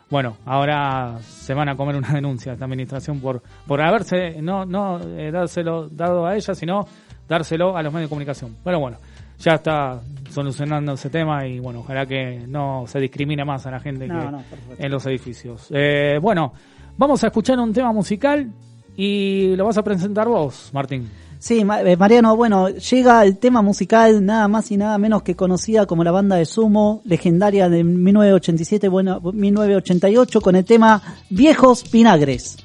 bueno, 0.10 0.38
ahora 0.46 1.18
se 1.22 1.54
van 1.54 1.70
a 1.70 1.76
comer 1.76 1.96
una 1.96 2.10
denuncia 2.14 2.52
a 2.52 2.54
esta 2.54 2.66
administración 2.66 3.20
por 3.20 3.42
por 3.68 3.82
haberse 3.82 4.42
no 4.42 4.66
no 4.66 5.00
eh, 5.00 5.30
dárselo 5.32 5.90
dado 5.90 6.26
a 6.26 6.36
ella, 6.36 6.56
sino 6.56 6.88
dárselo 7.28 7.76
a 7.76 7.84
los 7.84 7.92
medios 7.92 8.08
de 8.08 8.10
comunicación. 8.10 8.56
Pero 8.64 8.80
bueno, 8.80 8.98
ya 9.40 9.56
está 9.56 10.00
solucionando 10.30 10.94
ese 10.94 11.10
tema 11.10 11.46
y 11.46 11.60
bueno, 11.60 11.80
ojalá 11.80 12.06
que 12.06 12.46
no 12.48 12.86
se 12.88 13.00
discrimine 13.00 13.44
más 13.44 13.66
a 13.66 13.72
la 13.72 13.80
gente 13.80 14.08
No, 14.08 14.20
que 14.20 14.32
no, 14.32 14.44
en 14.78 14.92
los 14.92 15.06
edificios. 15.06 15.68
Eh, 15.72 16.18
bueno, 16.22 16.54
vamos 16.96 17.24
a 17.24 17.28
escuchar 17.28 17.60
un 17.60 17.74
tema 17.74 17.92
musical 17.92 18.50
y 18.96 19.56
lo 19.56 19.66
vas 19.66 19.78
a 19.78 19.84
presentar 19.84 20.28
vos, 20.28 20.70
Martín. 20.74 21.10
Sí, 21.44 21.60
eh, 21.60 21.98
Mariano, 21.98 22.38
bueno, 22.38 22.70
llega 22.70 23.26
el 23.26 23.38
tema 23.38 23.62
musical 23.62 24.26
nada 24.26 24.48
más 24.48 24.72
y 24.72 24.78
nada 24.78 24.98
menos 24.98 25.24
que 25.24 25.36
conocida 25.36 25.86
como 25.86 26.06
la 26.06 26.12
banda 26.12 26.38
de 26.38 26.46
Sumo, 26.46 27.02
legendaria 27.04 27.68
de 27.68 27.84
1987, 27.84 28.88
bueno, 28.88 29.20
1988, 29.20 30.40
con 30.40 30.56
el 30.56 30.64
tema 30.64 31.02
Viejos 31.30 31.92
Vinagres. 31.92 32.56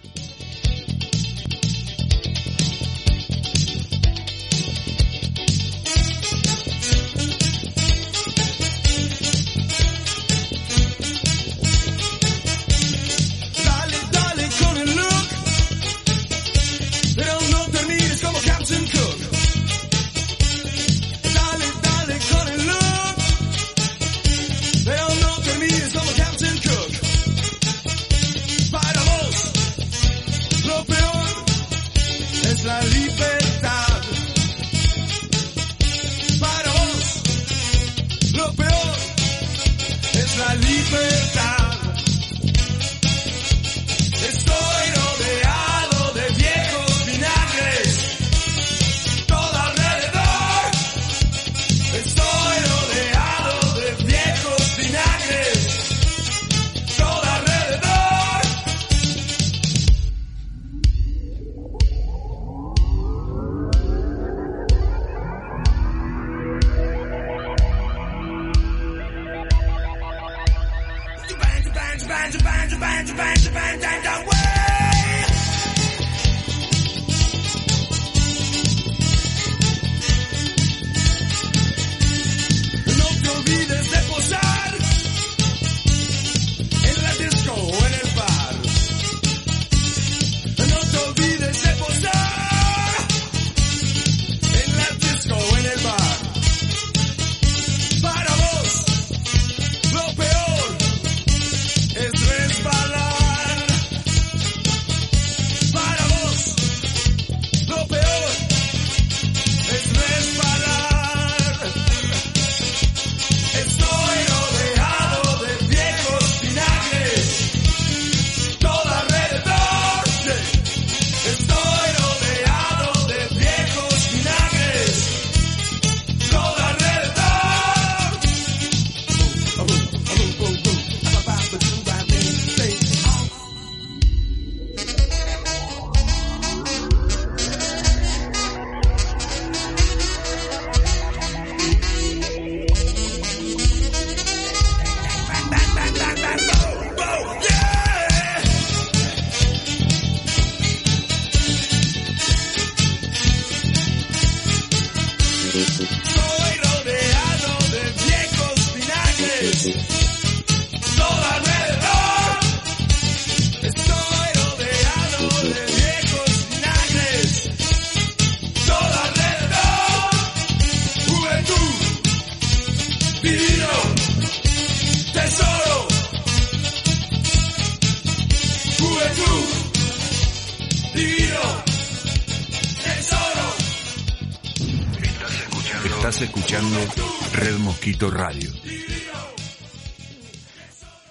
Mosquito 187.89 188.10
Radio. 188.10 188.51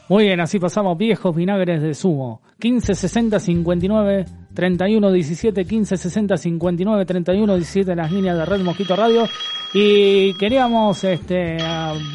Muy 0.10 0.26
bien, 0.26 0.40
así 0.40 0.60
pasamos 0.60 0.96
viejos 0.96 1.36
vinagres 1.36 1.82
de 1.82 1.96
sumo. 1.96 2.44
15 2.60 2.94
60 2.94 3.40
59 3.40 4.26
31 4.54 5.12
17 5.12 5.66
15 5.66 5.98
60 5.98 6.38
59 6.38 7.06
31 7.06 7.56
17 7.56 7.92
en 7.92 7.98
las 7.98 8.12
líneas 8.12 8.38
de 8.38 8.46
Red 8.46 8.62
Mosquito 8.62 8.96
Radio 8.96 9.28
y 9.74 10.38
queríamos 10.38 11.04
este 11.04 11.58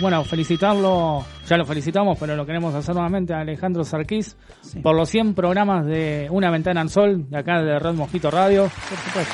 bueno, 0.00 0.22
felicitarlo, 0.22 1.24
ya 1.48 1.56
lo 1.56 1.64
felicitamos, 1.64 2.16
pero 2.20 2.36
lo 2.36 2.46
queremos 2.46 2.72
hacer 2.72 2.94
nuevamente 2.94 3.34
a 3.34 3.40
Alejandro 3.40 3.82
Sarquís 3.82 4.36
por 4.80 4.94
los 4.94 5.08
100 5.08 5.34
programas 5.34 5.86
de 5.86 6.28
Una 6.30 6.52
ventana 6.52 6.82
al 6.82 6.88
sol 6.88 7.28
de 7.28 7.36
acá 7.36 7.60
de 7.60 7.80
Red 7.80 7.94
Mosquito 7.94 8.30
Radio. 8.30 8.70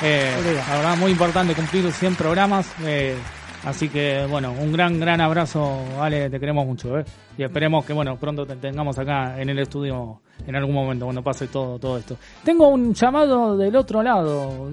Eh, 0.01 0.31
la 0.67 0.75
verdad 0.75 0.97
muy 0.97 1.11
importante 1.11 1.53
cumplir 1.53 1.91
100 1.91 2.15
programas. 2.15 2.73
eh, 2.83 3.15
Así 3.65 3.89
que, 3.89 4.25
bueno, 4.29 4.53
un 4.53 4.71
gran, 4.71 4.99
gran 4.99 5.19
abrazo, 5.19 5.83
Ale, 5.99 6.29
te 6.29 6.39
queremos 6.39 6.65
mucho, 6.65 6.97
¿eh? 6.97 7.05
Y 7.37 7.43
esperemos 7.43 7.85
que, 7.85 7.93
bueno, 7.93 8.15
pronto 8.17 8.45
te 8.45 8.55
tengamos 8.55 8.97
acá 8.97 9.39
en 9.39 9.49
el 9.49 9.59
estudio 9.59 10.21
en 10.47 10.55
algún 10.55 10.73
momento, 10.73 11.05
cuando 11.05 11.21
pase 11.21 11.47
todo, 11.47 11.77
todo 11.77 11.97
esto. 11.97 12.15
Tengo 12.43 12.69
un 12.69 12.93
llamado 12.93 13.57
del 13.57 13.75
otro 13.75 14.01
lado. 14.01 14.69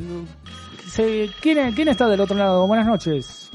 ¿Quién, 0.94 1.72
¿Quién 1.72 1.88
está 1.88 2.08
del 2.08 2.20
otro 2.20 2.36
lado? 2.36 2.66
Buenas 2.66 2.86
noches. 2.86 3.50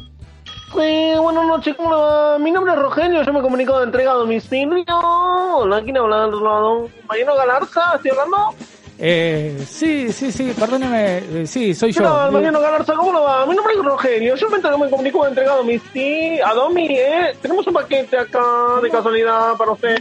Sí, 0.73 1.11
buenas 1.21 1.47
noches, 1.47 1.75
¿cómo 1.75 1.89
le 1.89 1.95
va? 1.97 2.37
Mi 2.39 2.51
nombre 2.51 2.73
es 2.73 2.79
Rogelio, 2.79 3.23
yo 3.23 3.33
me 3.33 3.41
comunico 3.41 3.77
de 3.79 3.85
entrega 3.85 4.11
a 4.11 4.15
domicilio. 4.15 4.83
Hola, 4.87 5.81
¿quién 5.81 5.97
habla 5.97 6.21
del 6.21 6.33
otro 6.33 6.45
lado? 6.45 6.89
¿Mariano 7.09 7.35
Galarza? 7.35 7.95
¿Estoy 7.95 8.11
hablando? 8.11 8.55
Eh, 9.03 9.65
sí, 9.67 10.11
sí, 10.13 10.31
sí, 10.31 10.53
perdóneme. 10.57 11.17
eh, 11.17 11.47
sí, 11.47 11.73
soy 11.73 11.91
¿Qué 11.91 11.99
yo. 11.99 12.05
tal, 12.05 12.31
Mariano 12.31 12.61
Galarza? 12.61 12.93
¿Cómo 12.93 13.11
le 13.11 13.19
va? 13.19 13.45
Mi 13.47 13.55
nombre 13.55 13.73
es 13.73 13.83
Rogelio, 13.83 14.35
yo 14.35 14.47
me 14.49 14.57
entrego- 14.57 14.77
me 14.77 14.89
comunico 14.91 15.23
de 15.23 15.29
entrega 15.29 15.53
a 15.53 15.57
domicilio. 15.57 16.45
A 16.45 16.53
Domi, 16.53 16.85
¿eh? 16.87 17.35
Tenemos 17.41 17.65
un 17.65 17.73
paquete 17.73 18.15
acá 18.15 18.43
de 18.83 18.89
casualidad 18.91 19.57
para 19.57 19.71
usted. 19.71 19.97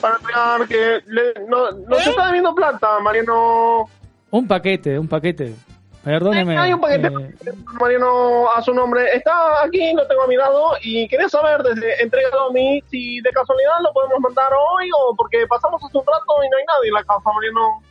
Para 0.00 0.16
entregar 0.16 0.66
que 0.66 1.00
le, 1.06 1.34
no, 1.46 1.70
nos 1.70 2.04
está 2.04 2.26
debiendo 2.26 2.52
plata, 2.52 2.98
Mariano. 2.98 3.88
Un 4.30 4.48
paquete, 4.48 4.98
un 4.98 5.06
paquete. 5.06 5.54
Perdóneme. 6.02 6.56
Hay 6.58 6.72
un 6.72 6.80
paquete, 6.80 7.08
eh, 7.08 7.52
Mariano, 7.78 8.50
a 8.50 8.60
su 8.62 8.72
nombre. 8.74 9.04
Está 9.14 9.62
aquí, 9.62 9.92
lo 9.94 10.04
tengo 10.08 10.22
a 10.22 10.26
mi 10.26 10.34
lado 10.34 10.72
y 10.82 11.06
quería 11.06 11.28
saber 11.28 11.62
desde 11.62 12.02
entrega 12.02 12.30
Domi 12.30 12.82
si 12.90 13.20
de 13.20 13.30
casualidad 13.30 13.74
lo 13.84 13.92
podemos 13.92 14.18
mandar 14.18 14.50
hoy 14.52 14.88
o 14.98 15.14
porque 15.14 15.46
pasamos 15.46 15.80
hace 15.84 15.96
un 15.96 16.04
rato 16.04 16.42
y 16.44 16.48
no 16.48 16.56
hay 16.56 16.64
nadie 16.64 16.88
en 16.88 16.94
la 16.94 17.04
casa, 17.04 17.30
Mariano. 17.32 17.82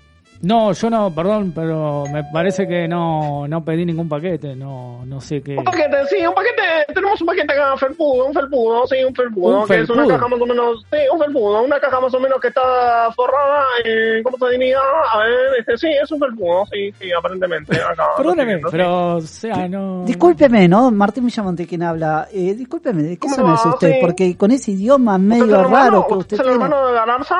No, 0.41 0.72
yo 0.72 0.90
no, 0.90 1.14
perdón, 1.14 1.52
pero 1.53 2.06
me 2.11 2.24
parece 2.32 2.68
que 2.68 2.88
no, 2.88 3.48
no 3.48 3.64
pedí 3.64 3.86
ningún 3.86 4.07
paquete. 4.07 4.56
No, 4.56 5.06
no 5.06 5.20
sé 5.20 5.41
qué. 5.41 5.57
Un 5.57 5.64
paquete, 5.64 5.98
sí, 6.10 6.26
un 6.26 6.34
paquete. 6.34 6.61
Tenemos 6.94 7.20
un 7.22 7.28
paquete 7.28 7.53
acá, 7.53 7.76
felpudo, 7.78 8.26
un 8.28 8.34
felpudo, 8.34 8.88
sí, 8.88 8.95
un 9.03 9.14
felpudo. 9.14 9.61
Un 9.61 9.68
que 9.68 9.80
es 9.82 9.90
una 9.90 10.07
caja 10.07 10.28
más 10.28 10.40
o 10.41 10.45
menos, 10.45 10.86
sí, 10.90 10.98
un 11.11 11.20
felpudo, 11.20 11.61
una 11.64 11.80
caja 11.80 11.99
más 11.99 12.14
o 12.14 12.20
menos 12.20 12.40
que 12.40 12.48
está 12.48 13.11
forrada, 13.16 13.64
eh, 13.86 14.22
¿cómo 14.24 14.38
se 14.38 14.49
diría? 14.57 14.80
A 15.14 15.18
ver, 15.20 15.60
este, 15.60 15.78
sí, 15.78 15.88
es 16.02 16.11
un 16.11 16.20
felpudo, 16.20 16.66
sí, 16.72 16.91
sí, 16.99 17.11
aparentemente. 17.11 17.76
Acá, 17.82 18.06
Perdóneme, 18.18 18.60
sí. 18.60 18.66
pero, 18.72 19.16
o 19.18 19.22
sea, 19.22 19.68
no. 19.68 20.06
Discúlpeme, 20.06 20.68
¿no? 20.68 20.90
Martín 20.91 21.26
Villamonte 21.26 21.68
quien 21.68 21.84
habla. 21.84 22.28
Eh, 22.32 22.53
discúlpeme, 22.56 23.03
¿de 23.03 23.10
qué 23.18 23.20
¿Cómo 23.20 23.36
zona 23.36 23.56
es 23.56 23.66
usted? 23.66 23.91
Sí. 23.94 23.98
Porque 24.02 24.38
con 24.38 24.52
ese 24.52 24.72
idioma 24.72 25.16
¿Usted 25.16 25.28
medio 25.28 25.44
es 25.45 25.49
el 25.49 25.56
hermano? 25.60 25.76
raro 25.76 26.07
que 26.07 26.14
usted 26.14 26.20
¿Usted 26.20 26.36
es 26.36 26.40
el 26.40 26.45
tiene. 26.60 26.64
hermano 26.64 26.88
de 26.88 26.94
Galarza? 26.94 27.36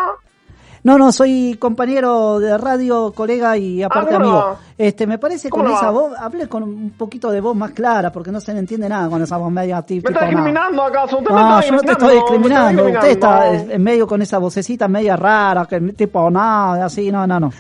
No, 0.90 0.98
no, 0.98 1.12
soy 1.12 1.56
compañero 1.60 2.40
de 2.40 2.58
radio, 2.58 3.12
colega 3.14 3.56
y 3.56 3.84
aparte 3.84 4.08
¿cómo 4.16 4.20
le 4.20 4.26
amigo. 4.26 4.38
va? 4.40 4.58
Este, 4.76 5.06
me 5.06 5.20
parece 5.20 5.48
¿Cómo 5.52 5.66
con 5.66 5.74
esa 5.74 5.86
va? 5.86 5.92
voz, 5.92 6.14
hable 6.20 6.48
con 6.48 6.64
un 6.64 6.90
poquito 6.98 7.30
de 7.30 7.42
voz 7.42 7.56
más 7.56 7.72
clara, 7.74 8.12
porque 8.12 8.32
no 8.32 8.42
se 8.42 8.54
le 8.54 8.60
entiende 8.60 8.90
nada 8.90 9.08
con 9.08 9.22
esa 9.22 9.38
voz 9.38 9.52
media 9.52 9.84
tipo. 9.84 10.10
¿Me 10.10 10.16
está 10.16 10.26
discriminando 10.26 10.82
acaso? 10.84 11.20
¿Usted 11.20 11.30
me 11.32 11.40
No, 11.40 11.60
está 11.60 11.68
yo 11.70 11.76
no 11.76 11.82
te 11.82 11.92
discriminando? 11.92 11.92
estoy 11.92 12.10
¿Me 12.10 12.18
está 12.18 12.24
discriminando. 12.24 12.84
Usted 12.86 13.10
está 13.12 13.44
discriminando? 13.44 13.74
en 13.76 13.84
medio 13.84 14.08
con 14.08 14.22
esa 14.24 14.38
vocecita 14.40 14.88
media 14.88 15.16
rara, 15.16 15.66
que 15.68 15.80
tipo 15.80 16.32
nada, 16.32 16.86
así, 16.86 17.12
no, 17.12 17.28
no, 17.28 17.40
no. 17.40 17.52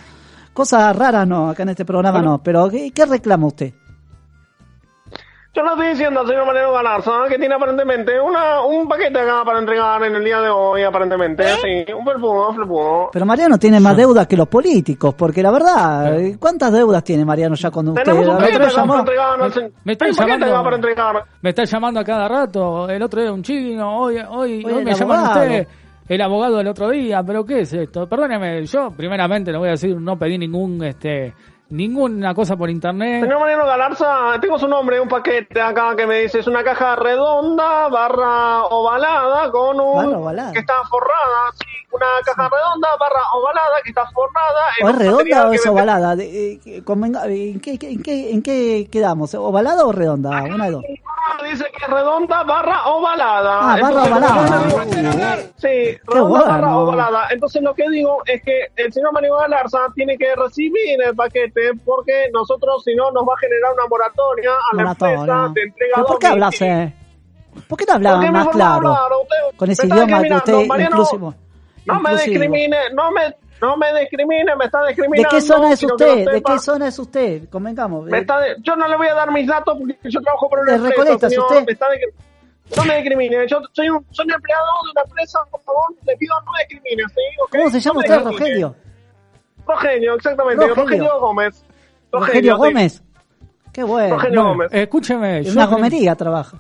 Cosas 0.52 0.96
raras 0.96 1.28
no, 1.28 1.52
acá 1.52 1.62
en 1.62 1.70
este 1.70 1.86
programa 1.86 2.24
no. 2.24 2.42
Pero, 2.42 2.68
¿qué, 2.68 2.90
qué 2.92 3.06
reclama 3.06 3.46
usted? 3.46 3.74
Yo 5.52 5.64
le 5.64 5.70
estoy 5.72 5.88
diciendo 5.90 6.20
al 6.20 6.28
señor 6.28 6.46
Mariano 6.46 6.72
Galarza 6.72 7.12
que 7.28 7.38
tiene 7.40 7.56
aparentemente 7.56 8.20
una, 8.22 8.62
un 8.62 8.88
paquete 8.88 9.20
acá 9.20 9.42
para 9.44 9.58
entregar 9.60 10.04
en 10.04 10.16
el 10.16 10.24
día 10.24 10.40
de 10.42 10.50
hoy, 10.50 10.84
aparentemente. 10.84 11.44
Sí, 11.56 11.92
un 11.92 12.06
felpudo, 12.06 12.50
un 12.50 12.56
felpudo. 12.56 13.10
Pero 13.12 13.26
Mariano 13.26 13.58
tiene 13.58 13.80
más 13.80 13.98
deudas 13.98 14.28
que 14.28 14.38
los 14.38 14.48
políticos, 14.48 15.16
porque 15.16 15.42
la 15.42 15.50
verdad, 15.50 16.14
¿cuántas 16.40 16.72
deudas 16.72 17.04
tiene 17.04 17.26
Mariano 17.26 17.56
ya 17.56 17.72
con 17.72 17.88
usted? 17.90 18.04
Tenemos 18.04 18.28
un 18.30 18.38
paquete 18.38 18.56
acá 18.58 18.70
llamó- 18.70 18.88
para 18.88 19.00
entregar. 19.00 19.40
no 19.40 19.50
sé- 19.50 19.72
me 19.84 19.92
están 19.94 20.10
paquete 20.16 20.40
llamando- 20.40 20.64
para 20.64 20.76
entregar. 20.76 21.26
Me 21.42 21.50
está 21.50 21.64
llamando 21.66 22.00
a 22.00 22.04
cada 22.04 22.28
rato. 22.28 22.88
El 22.90 23.02
otro 23.02 23.22
día 23.22 23.34
un 23.34 23.42
chino, 23.42 24.00
hoy, 24.02 24.18
hoy, 24.30 24.64
Hoy 24.64 24.84
me 24.86 24.94
llaman 24.94 25.18
abogado. 25.20 25.42
usted. 25.42 25.68
El 26.08 26.22
abogado 26.22 26.58
del 26.58 26.68
otro 26.68 26.90
día, 26.90 27.22
pero 27.24 27.44
¿qué 27.44 27.62
es 27.62 27.74
esto? 27.74 28.08
Perdóneme, 28.08 28.66
yo 28.66 28.92
primeramente 28.96 29.52
le 29.52 29.58
voy 29.58 29.68
a 29.70 29.72
decir, 29.72 29.96
no 30.00 30.18
pedí 30.18 30.38
ningún, 30.38 30.84
este, 30.84 31.34
ninguna 31.70 32.34
cosa 32.34 32.56
por 32.56 32.70
internet. 32.70 33.24
Señor 33.24 33.40
Mariano 33.40 33.66
Galarza, 33.66 34.40
tengo 34.42 34.58
su 34.58 34.68
nombre, 34.68 35.00
un 35.00 35.08
paquete 35.08 35.62
acá 35.62 35.96
que 35.96 36.06
me 36.08 36.20
dice, 36.22 36.40
es 36.40 36.48
una 36.48 36.64
caja 36.64 36.96
redonda, 36.96 37.88
barra 37.90 38.66
ovalada, 38.66 39.52
con 39.52 39.80
un... 39.80 39.96
Barra 39.96 40.18
ovalada. 40.18 40.52
Que 40.52 40.60
está 40.60 40.74
forrada, 40.90 41.52
sí, 41.54 41.66
una 41.92 42.06
caja 42.26 42.50
redonda, 42.50 42.90
barra 43.00 43.22
ovalada, 43.36 43.76
que 43.84 43.90
está 43.90 44.06
forrada... 44.12 44.62
¿O 44.84 44.90
es 44.90 44.98
redonda 44.98 45.50
o 45.50 45.54
es 45.54 45.68
ovalada? 45.68 46.16
De- 46.16 46.54
eh, 46.54 46.84
convenga- 46.84 47.26
¿En 47.26 47.60
qué, 47.60 47.78
en, 47.82 48.02
qué, 48.04 48.32
¿En 48.32 48.42
qué 48.42 48.88
quedamos? 48.92 49.34
¿Ovalada 49.36 49.86
o 49.86 49.92
redonda? 49.92 50.44
Una 50.44 50.66
de 50.66 50.72
dos. 50.72 50.84
Dice 51.44 51.66
que 51.78 51.86
es 51.86 51.90
redonda, 51.90 52.44
barra 52.44 52.86
ovalada. 52.88 53.60
Ah, 53.62 53.78
barra 53.82 54.06
Entonces, 54.06 54.12
ovalada. 54.12 55.38
Sí, 55.58 55.98
redonda, 56.08 56.44
barra 56.48 56.78
ovalada. 56.78 57.28
Entonces 57.32 57.62
lo 57.62 57.74
que 57.74 57.90
digo 57.90 58.22
es 58.26 58.42
que 58.44 58.68
el 58.76 58.92
señor 58.92 59.14
Mario 59.14 59.36
Galarza 59.38 59.80
tiene 59.96 60.18
que 60.18 60.36
recibir 60.36 61.02
el 61.06 61.16
paquete 61.16 61.59
porque 61.86 62.30
nosotros, 62.34 62.84
si 62.84 62.96
no, 62.96 63.12
nos 63.12 63.24
va 63.24 63.34
a 63.34 63.40
generar 63.40 63.74
una 63.74 63.88
moratoria 63.88 64.52
a 64.52 64.76
la 64.76 64.84
Moratoria. 64.84 65.16
empresa 65.16 65.52
de 65.54 65.62
entrega 65.62 65.92
¿Pero 65.96 66.08
por 66.08 66.20
qué 66.20 66.28
habla 66.28 66.46
domicilio. 66.48 66.74
así? 66.84 66.94
¿Por 67.68 67.78
qué 67.78 67.86
no 67.88 67.94
hablaba 67.94 68.16
¿Por 68.18 68.26
qué 68.26 68.32
me 68.32 68.38
más 68.40 68.48
claro? 68.50 68.92
Usted 68.92 69.58
Con 69.58 69.68
me 69.68 69.74
ese 69.74 69.88
idioma 69.88 70.22
que 70.24 70.34
usted 70.36 70.66
Mariano. 70.68 70.96
inclusivo. 70.96 71.36
No 71.86 71.94
me 71.96 72.00
inclusivo. 72.12 72.32
discrimine, 72.32 72.78
no 72.94 73.12
me, 73.12 73.36
no 73.62 73.78
me 73.78 74.00
discrimine, 74.00 74.56
me 74.56 74.66
está 74.66 74.82
¿De 74.82 74.88
discriminando. 74.90 75.30
qué 75.30 75.42
zona 75.42 75.72
es 75.74 75.84
usted? 75.84 76.26
¿De 76.32 76.44
qué 76.44 76.60
zona 76.60 76.88
es 76.88 77.00
usted? 77.00 77.50
Convengamos. 77.50 78.06
Me 78.06 78.20
está 78.20 78.40
de- 78.40 78.56
yo 78.62 78.76
no 78.76 78.88
le 78.88 78.96
voy 78.98 79.08
a 79.08 79.14
dar 79.16 79.32
mis 79.32 79.48
datos 79.48 79.78
porque 79.78 79.98
yo 80.04 80.22
trabajo 80.22 80.50
por 80.50 80.60
una 80.60 80.72
¿De 80.78 80.78
empresa, 80.78 81.14
usted? 81.28 81.66
Me 81.66 81.72
está 81.74 81.90
de- 81.90 82.14
no 82.78 82.86
me 82.86 82.96
discrimine. 82.98 83.48
Yo 83.48 83.60
soy 83.74 83.90
un, 83.90 84.06
soy 84.12 84.28
empleado 84.32 84.66
de 84.86 84.92
una 84.92 85.02
empresa, 85.02 85.40
por 85.50 85.60
favor, 85.64 85.86
le 86.06 86.16
pido 86.18 86.36
no 86.46 86.52
me 86.52 86.60
discrimine, 86.70 87.04
¿sí? 87.10 87.22
¿Ok? 87.44 87.52
¿Cómo 87.52 87.70
se 87.72 87.78
No 87.78 87.80
llama 87.80 88.02
me 88.02 88.06
usted. 88.08 88.24
Rogelio? 88.26 88.76
Rogelio, 89.70 90.16
exactamente. 90.16 90.68
Rogelio. 90.68 90.84
Rogelio, 90.84 91.20
Gómez. 91.20 91.66
Rogelio 92.12 92.54
sí. 92.56 92.60
Gómez. 92.60 93.04
Qué 93.72 93.84
bueno. 93.84 94.16
Rogelio 94.16 94.42
Bueno, 94.42 94.50
Gómez. 94.56 94.70
escúcheme. 94.74 95.38
En 95.38 95.44
yo 95.44 95.52
una 95.54 95.68
prim- 95.68 95.78
gomería 95.78 96.16
trabaja. 96.16 96.58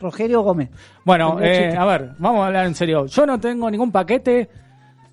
Rogelio 0.00 0.42
Gómez. 0.42 0.70
Bueno, 1.04 1.38
eh, 1.40 1.74
a 1.76 1.84
ver, 1.86 2.10
vamos 2.18 2.42
a 2.42 2.46
hablar 2.48 2.66
en 2.66 2.74
serio. 2.74 3.06
Yo 3.06 3.24
no 3.24 3.40
tengo 3.40 3.70
ningún 3.70 3.90
paquete, 3.90 4.48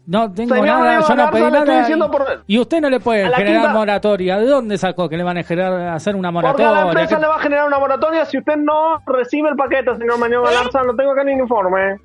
no 0.07 0.29
tengo 0.33 0.55
Señor 0.55 0.67
nada, 0.67 0.99
yo 1.07 1.15
no 1.15 1.31
pedí 1.31 1.41
nada. 1.51 1.89
y- 1.89 2.11
por- 2.11 2.43
Y 2.47 2.59
usted 2.59 2.81
no 2.81 2.89
le 2.89 2.99
puede 2.99 3.29
generar 3.33 3.61
quinta- 3.63 3.73
moratoria. 3.73 4.37
¿De 4.39 4.45
dónde 4.45 4.77
sacó 4.77 5.07
que 5.07 5.15
le 5.15 5.23
van 5.23 5.37
a 5.37 5.43
generar, 5.43 5.87
hacer 5.95 6.17
una 6.17 6.33
Porque 6.33 6.47
a 6.47 6.51
moratoria? 6.51 6.71
la 6.71 6.87
empresa 6.89 7.15
¿Qué- 7.15 7.21
le 7.21 7.27
va 7.27 7.35
a 7.37 7.39
generar 7.39 7.65
una 7.65 7.79
moratoria 7.79 8.25
si 8.25 8.37
usted 8.37 8.57
no 8.57 8.99
recibe 9.05 9.49
el 9.49 9.55
paquete, 9.55 9.95
señor 9.95 10.19
Manuel 10.19 10.41
Galarza. 10.43 10.83
No 10.83 10.93
tengo 10.95 11.11
acá 11.11 11.23
ni 11.23 11.31
informe. 11.31 11.95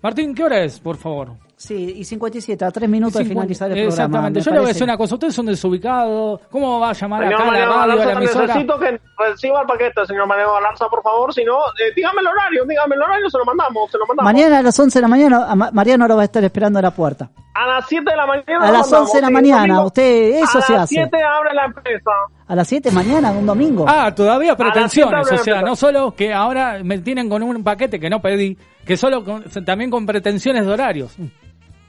Martín, 0.00 0.32
¿qué 0.34 0.44
hora 0.44 0.60
es, 0.60 0.78
por 0.78 0.96
favor? 0.96 1.30
Sí, 1.60 1.92
y 1.98 2.04
57, 2.04 2.64
a 2.64 2.70
tres 2.70 2.88
minutos 2.88 3.18
de 3.18 3.26
finalizar 3.26 3.68
el 3.70 3.74
programa. 3.74 3.90
Exactamente. 3.92 4.38
me 4.40 4.44
Yo 4.46 4.50
le 4.50 4.58
voy 4.60 4.64
a 4.64 4.68
decir 4.68 4.82
una 4.84 4.96
cosa. 4.96 5.14
Ustedes 5.16 5.34
son 5.34 5.44
desubicados. 5.44 6.40
¿Cómo 6.50 6.80
va 6.80 6.88
a 6.88 6.92
llamar 6.94 7.22
Señor 7.22 7.34
acá 7.34 7.42
a 7.42 7.46
la 7.46 7.50
Manuel 7.66 7.68
radio, 7.68 8.02
a 8.02 8.06
la 8.06 8.12
emisora? 8.12 8.46
necesito 8.46 8.78
que 8.78 9.00
reciba 9.18 9.60
el 9.60 9.66
paquete, 9.66 10.06
señor 10.06 10.26
Manuel 10.26 10.46
Galarza, 10.54 10.86
por 10.88 11.02
favor. 11.02 11.34
Si 11.34 11.44
no, 11.44 11.58
eh, 11.58 11.92
dígame 11.94 12.22
el 12.22 12.28
horario, 12.28 12.64
dígame 12.66 12.94
el 12.96 13.02
horario, 13.02 13.28
se 13.28 13.36
lo 13.36 13.44
mandamos, 13.44 13.90
se 13.90 13.98
lo 13.98 14.06
mandamos. 14.06 14.32
Mañana 14.32 14.58
a 14.60 14.62
las 14.62 14.80
11 14.80 14.98
de 14.98 15.02
la 15.02 15.08
mañana, 15.08 15.44
a 15.50 15.54
Ma- 15.54 15.70
Mariano 15.70 16.08
lo 16.08 16.16
va 16.16 16.22
a 16.22 16.24
estar 16.24 16.42
esperando 16.42 16.78
a 16.78 16.82
la 16.82 16.92
puerta. 16.92 17.28
A 17.54 17.66
las 17.66 17.84
7 17.88 18.10
de 18.10 18.16
la 18.16 18.26
mañana. 18.26 18.56
A 18.66 18.72
las 18.72 18.90
mandamos, 18.90 19.00
11 19.10 19.16
de 19.18 19.20
la 19.22 19.30
mañana, 19.30 19.82
usted, 19.84 20.30
eso 20.42 20.58
a 20.58 20.62
se 20.62 20.72
las 20.72 20.82
hace. 20.84 20.94
7 20.94 21.16
abre 21.22 21.52
la 21.52 21.66
empresa. 21.66 22.10
A 22.48 22.54
las 22.56 22.66
7 22.68 22.90
mañana, 22.90 23.32
un 23.32 23.44
domingo. 23.44 23.84
Ah, 23.86 24.14
todavía 24.14 24.56
pretensiones. 24.56 25.30
O 25.30 25.36
sea, 25.36 25.60
no 25.60 25.76
solo 25.76 26.14
que 26.16 26.32
ahora 26.32 26.78
me 26.82 26.96
tienen 27.00 27.28
con 27.28 27.42
un 27.42 27.62
paquete 27.62 28.00
que 28.00 28.08
no 28.08 28.22
pedí, 28.22 28.56
que 28.86 28.96
solo 28.96 29.22
con- 29.22 29.44
también 29.66 29.90
con 29.90 30.06
pretensiones 30.06 30.64
de 30.64 30.72
horarios. 30.72 31.14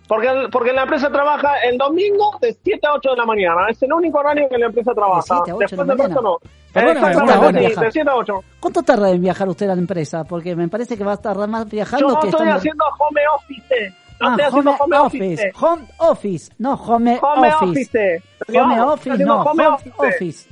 Porque, 0.08 0.28
el- 0.28 0.50
porque 0.50 0.74
la 0.74 0.84
empresa 0.84 1.10
trabaja 1.10 1.54
el 1.64 1.78
domingo 1.78 2.38
de 2.42 2.54
7 2.64 2.86
a 2.88 2.94
8 2.94 3.12
de 3.12 3.16
la 3.18 3.26
mañana. 3.26 3.68
Es 3.70 3.82
el 3.84 3.94
único 3.94 4.20
horario 4.20 4.48
que 4.50 4.58
la 4.58 4.66
empresa 4.68 4.92
trabaja. 4.94 5.22
7 5.22 5.52
a 5.52 5.56
8 5.56 5.58
de 5.58 5.60
Después 5.66 5.88
la 5.88 5.94
del 5.94 6.04
resto 6.04 6.22
mañana. 6.22 6.40
no. 6.44 6.52
Exactamente, 6.74 7.82
de 7.86 7.92
7 7.92 8.10
a 8.10 8.16
8. 8.16 8.34
¿Cuánto 8.60 8.84
tarda 8.84 9.10
en 9.12 9.22
viajar 9.22 9.48
usted 9.50 9.70
a 9.70 9.76
la 9.76 9.82
empresa? 9.82 10.24
Porque 10.26 10.56
me 10.56 10.68
parece 10.68 10.98
que 10.98 11.04
va 11.04 11.14
a 11.14 11.18
tardar 11.18 11.48
más 11.50 11.70
viajando 11.70 12.08
Yo 12.10 12.20
que 12.20 12.28
estoy 12.28 12.30
estando- 12.48 12.56
haciendo 12.58 12.84
home 13.00 13.22
office. 13.36 13.94
Yo 14.20 14.28
Ah, 14.28 14.30
estoy 14.32 14.46
haciendo 14.46 14.72
home 14.80 14.98
office. 14.98 15.52
Home 15.60 15.82
office, 15.98 16.52
no 16.60 16.74
home, 16.74 17.20
Home 17.22 17.48
office. 17.54 17.82
office. 17.82 18.24
Home 18.60 18.82
office, 18.82 19.18
no, 19.26 19.42
home 19.42 19.50
home 19.50 19.68
office. 19.68 19.94
office. 19.98 20.50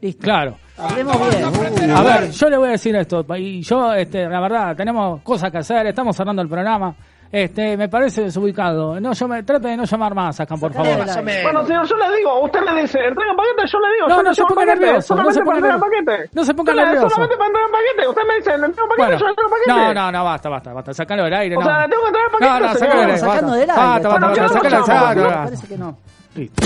Listo. 0.00 0.22
Claro. 0.22 0.56
Hablemos 0.76 1.16
bien. 1.30 1.90
Uh, 1.92 1.96
A 1.96 2.02
ver, 2.02 2.30
yo 2.30 2.48
le 2.50 2.56
voy 2.56 2.68
a 2.68 2.72
decir 2.72 2.96
esto, 2.96 3.24
y 3.36 3.62
yo, 3.62 3.92
este, 3.92 4.28
la 4.28 4.40
verdad, 4.40 4.74
tenemos 4.74 5.20
cosas 5.22 5.50
que 5.52 5.58
hacer, 5.58 5.86
estamos 5.86 6.16
cerrando 6.16 6.42
el 6.42 6.48
programa. 6.48 6.92
Este, 7.32 7.78
me 7.78 7.88
parece 7.88 8.24
desubicado. 8.24 9.00
No, 9.00 9.14
yo 9.14 9.26
me 9.26 9.42
trate 9.42 9.68
de 9.68 9.76
no 9.78 9.84
llamar 9.84 10.14
más 10.14 10.38
acá, 10.38 10.54
por 10.58 10.70
favor. 10.70 10.86
del 10.98 11.08
aire. 11.08 11.42
Bueno, 11.42 11.64
señor, 11.66 11.86
yo 11.86 11.96
le 11.96 12.16
digo, 12.18 12.40
usted 12.44 12.60
le 12.60 12.82
dice, 12.82 12.98
entrega 12.98 13.32
paquete, 13.34 13.66
yo 13.72 13.78
le 13.80 13.94
digo, 13.94 14.08
No, 14.08 14.22
no 14.22 14.34
se 14.34 14.42
ponga 14.44 14.64
nervioso, 14.66 15.14
no 15.14 15.22
solamente 15.22 15.32
se 15.32 15.44
ponga 15.44 15.60
nervioso. 15.60 15.80
paquete. 15.80 16.30
No 16.34 16.44
se 16.44 16.54
ponga 16.54 16.74
nervioso. 16.74 17.08
Solamente 17.08 17.36
para 17.38 17.48
entregar 17.48 17.70
paquete, 17.72 18.08
usted 18.08 18.22
me 18.28 18.34
dice, 18.36 18.58
le 18.58 18.66
entrego 18.66 18.88
paquete, 18.90 19.18
yo 19.18 19.24
le 19.24 19.30
entrego 19.30 19.50
paquete. 19.50 19.72
no, 19.72 19.94
no, 19.94 20.12
no, 20.12 20.24
basta, 20.24 20.48
basta, 20.50 20.72
basta. 20.74 20.92
Sacalo 20.94 21.24
del 21.24 21.32
aire, 21.34 21.56
O 21.56 21.60
no. 21.60 21.66
sea, 21.66 21.88
tengo 21.88 22.02
que 22.02 22.08
entregar 22.08 22.32
No, 22.32 22.38
paquete, 22.38 22.60
no, 22.60 22.74
sacalo 22.74 23.00
del 23.00 23.08
aire. 23.08 23.18
Sacando 23.18 23.52
del 23.54 23.66
Basta, 23.68 23.82
aire. 23.94 24.08
basta, 24.08 24.08
basta, 24.08 24.42
no 24.42 24.48
sacalo, 24.48 24.78
¿no? 24.78 24.84
sacalo. 24.86 25.44
Parece 25.44 25.66
que 25.68 25.78
no. 25.78 25.96
Listo. 26.34 26.62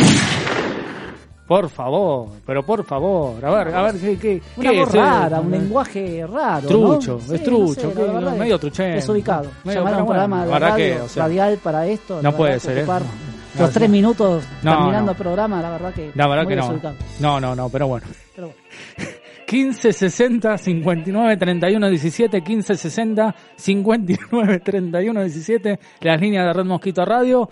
Por 1.47 1.69
favor, 1.71 2.29
pero 2.45 2.65
por 2.67 2.85
favor, 2.85 3.45
a 3.45 3.51
ver, 3.51 3.75
a 3.75 3.83
ver, 3.83 3.95
¿qué, 4.01 4.19
qué, 4.19 4.43
Una 4.57 4.71
qué 4.71 4.81
voz 4.81 4.89
es? 4.89 4.95
rara, 4.97 5.37
Eh, 5.37 5.41
un 5.41 5.51
lenguaje 5.53 6.27
raro. 6.27 6.67
Trucho, 6.67 7.13
¿no? 7.13 7.19
es 7.19 7.25
Sí, 7.25 7.33
no 7.39 7.45
trucho, 7.45 7.75
sé, 7.75 7.81
que- 7.93 8.03
verdad 8.03 8.33
es 8.33 8.39
medio. 8.41 8.59
Desubicado. 8.59 9.51
Medio, 9.63 9.79
Llamar 9.81 9.95
a 9.95 9.97
un 9.99 10.07
bueno, 10.07 10.07
programa 10.07 10.47
de 10.47 10.59
radio 10.59 10.77
que, 10.77 11.01
o 11.03 11.09
sea, 11.09 11.23
radial 11.23 11.59
para 11.63 11.87
esto. 11.87 12.21
no 12.21 12.33
puede 12.37 12.59
ser, 12.59 12.79
¿eh? 12.79 12.81
ocupar 12.83 13.03
No, 13.03 13.61
Los 13.63 13.71
no. 13.71 13.75
tres 13.75 13.89
minutos 13.91 14.45
No, 14.65 14.71
terminando 14.73 15.05
no. 15.07 15.11
el 15.13 15.17
programa, 15.17 15.63
la 15.63 15.71
verdad 15.71 15.95
que. 15.95 16.11
La 16.17 16.27
verdad 16.29 16.45
muy 16.45 16.55
que 16.55 16.61
no. 16.61 16.81
No, 17.21 17.41
no, 17.41 17.55
no, 17.55 17.69
pero 17.71 17.87
bueno. 17.87 18.07
Pero 18.35 18.49
bueno. 18.49 19.11
15 19.47 19.93
60 19.93 20.59
59 20.59 21.37
31 21.37 21.89
17 21.89 22.43
15 22.43 22.75
60 22.75 23.35
59 23.55 24.59
31 24.59 25.21
17 25.23 25.79
las 26.01 26.21
líneas 26.21 26.45
de 26.47 26.53
Red 26.53 26.65
Mosquito 26.65 27.05
Radio 27.05 27.49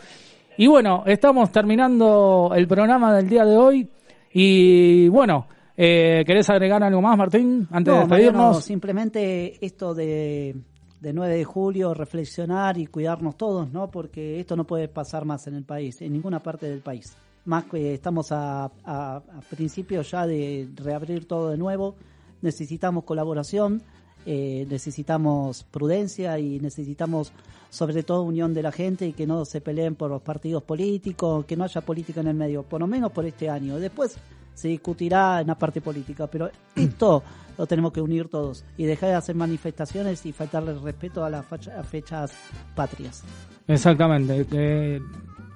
y 0.56 0.66
bueno 0.66 1.02
estamos 1.06 1.50
terminando 1.50 2.52
el 2.54 2.66
programa 2.66 3.14
del 3.14 3.28
día 3.28 3.44
de 3.44 3.56
hoy 3.56 3.88
y 4.32 5.08
bueno 5.08 5.46
eh, 5.76 6.22
¿querés 6.26 6.48
agregar 6.50 6.82
algo 6.82 7.02
más 7.02 7.16
Martín 7.18 7.66
antes 7.70 7.92
No, 7.92 8.00
de 8.00 8.06
Mariano, 8.06 8.32
despedirnos? 8.32 8.64
simplemente 8.64 9.64
esto 9.64 9.92
de, 9.94 10.54
de 11.00 11.12
9 11.12 11.36
de 11.36 11.44
julio, 11.44 11.94
reflexionar 11.94 12.78
y 12.78 12.86
cuidarnos 12.86 13.36
todos, 13.36 13.72
¿no? 13.72 13.90
Porque 13.90 14.38
esto 14.38 14.54
no 14.54 14.64
puede 14.64 14.86
pasar 14.86 15.24
más 15.24 15.48
en 15.48 15.54
el 15.56 15.64
país, 15.64 16.00
en 16.00 16.12
ninguna 16.12 16.38
parte 16.38 16.66
del 16.68 16.78
país. 16.78 17.16
Más 17.46 17.64
que 17.64 17.92
estamos 17.94 18.30
a, 18.30 18.66
a, 18.84 19.16
a 19.16 19.40
principios 19.50 20.12
ya 20.12 20.28
de 20.28 20.68
reabrir 20.76 21.26
todo 21.26 21.50
de 21.50 21.58
nuevo, 21.58 21.96
necesitamos 22.40 23.02
colaboración, 23.02 23.82
eh, 24.26 24.64
necesitamos 24.70 25.64
prudencia 25.64 26.38
y 26.38 26.60
necesitamos 26.60 27.32
sobre 27.74 28.04
todo 28.04 28.22
unión 28.22 28.54
de 28.54 28.62
la 28.62 28.70
gente 28.70 29.04
y 29.04 29.12
que 29.12 29.26
no 29.26 29.44
se 29.44 29.60
peleen 29.60 29.96
por 29.96 30.08
los 30.08 30.22
partidos 30.22 30.62
políticos, 30.62 31.44
que 31.44 31.56
no 31.56 31.64
haya 31.64 31.80
política 31.80 32.20
en 32.20 32.28
el 32.28 32.34
medio, 32.34 32.62
por 32.62 32.78
lo 32.80 32.86
menos 32.86 33.10
por 33.10 33.26
este 33.26 33.50
año. 33.50 33.78
Después 33.80 34.16
se 34.54 34.68
discutirá 34.68 35.40
en 35.40 35.48
la 35.48 35.56
parte 35.56 35.80
política, 35.80 36.28
pero 36.28 36.48
esto 36.76 37.22
lo 37.58 37.66
tenemos 37.66 37.92
que 37.92 38.00
unir 38.00 38.28
todos 38.28 38.64
y 38.76 38.84
dejar 38.84 39.08
de 39.08 39.14
hacer 39.16 39.34
manifestaciones 39.34 40.24
y 40.24 40.32
faltarle 40.32 40.70
el 40.70 40.82
respeto 40.82 41.24
a 41.24 41.30
las 41.30 41.44
fechas 41.90 42.32
patrias. 42.76 43.24
Exactamente, 43.66 44.44
que, 44.46 45.00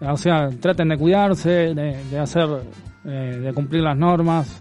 o 0.01 0.17
sea, 0.17 0.49
traten 0.61 0.89
de 0.89 0.99
cuidarse, 0.99 1.51
de, 1.75 2.03
de 2.11 2.19
hacer, 2.19 2.49
eh, 3.05 3.39
de 3.45 3.53
cumplir 3.53 3.83
las 3.83 3.97
normas, 3.97 4.61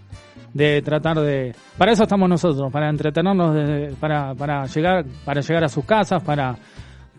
de 0.54 0.80
tratar 0.82 1.18
de, 1.20 1.54
para 1.76 1.90
eso 1.92 2.04
estamos 2.04 2.28
nosotros, 2.28 2.70
para 2.72 2.88
entretenernos, 2.88 3.52
de- 3.54 3.94
para, 3.98 4.34
para 4.36 4.64
llegar, 4.66 5.04
para 5.24 5.40
llegar 5.40 5.64
a 5.64 5.68
sus 5.68 5.84
casas, 5.84 6.22
para, 6.22 6.56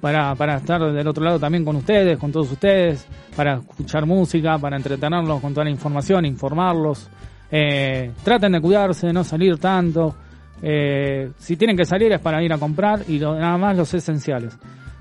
para, 0.02 0.36
para 0.36 0.58
estar 0.58 0.92
del 0.92 1.08
otro 1.08 1.24
lado 1.24 1.40
también 1.40 1.66
con 1.66 1.76
ustedes, 1.76 2.18
con 2.18 2.32
todos 2.32 2.52
ustedes, 2.52 3.08
para 3.36 3.56
escuchar 3.56 4.06
música, 4.06 4.58
para 4.58 4.78
entretenerlos 4.78 5.42
con 5.42 5.54
toda 5.54 5.66
la 5.66 5.72
información, 5.72 6.26
informarlos, 6.26 7.10
eh, 7.52 8.12
traten 8.24 8.54
de 8.54 8.62
cuidarse, 8.62 9.12
no 9.12 9.24
salir 9.24 9.58
tanto, 9.58 10.16
eh, 10.62 11.32
si 11.38 11.56
tienen 11.56 11.76
que 11.76 11.86
salir 11.86 12.12
es 12.12 12.20
para 12.20 12.42
ir 12.44 12.52
a 12.54 12.58
comprar 12.58 13.02
y 13.08 13.20
nada 13.20 13.58
más 13.58 13.76
los 13.76 13.94
esenciales. 13.94 14.58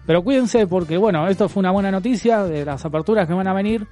Pero 0.06 0.22
cuídense 0.22 0.66
porque, 0.66 0.96
bueno, 0.96 1.28
esto 1.28 1.48
fue 1.48 1.60
una 1.60 1.70
buena 1.70 1.90
noticia 1.90 2.44
de 2.44 2.64
las 2.64 2.84
aperturas 2.84 3.26
que 3.26 3.34
van 3.34 3.46
a 3.46 3.52
venir 3.52 3.86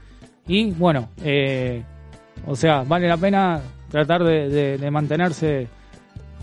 y, 0.46 0.70
bueno, 0.70 1.10
eh, 1.22 1.82
o 2.46 2.56
sea, 2.56 2.82
vale 2.82 3.06
la 3.08 3.16
pena 3.16 3.60
tratar 3.90 4.24
de 4.24 4.88
mantenerse 4.90 5.68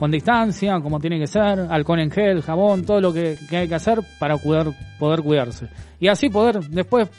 con 0.04 0.12
distancia, 0.12 0.82
como 0.82 1.00
tiene 1.00 1.18
que 1.18 1.28
ser, 1.28 1.66
alcohol 1.70 2.02
en 2.02 2.12
gel, 2.12 2.42
jabón, 2.42 2.84
todo 2.84 3.00
lo 3.00 3.14
que, 3.14 3.38
que 3.50 3.56
hay 3.56 3.70
que 3.70 3.76
hacer 3.76 4.02
para 4.20 4.36
poder, 4.36 4.68
poder 5.00 5.22
cuidarse. 5.22 5.70
Y 5.98 6.10
así 6.10 6.28
poder, 6.28 6.60
después 6.60 7.10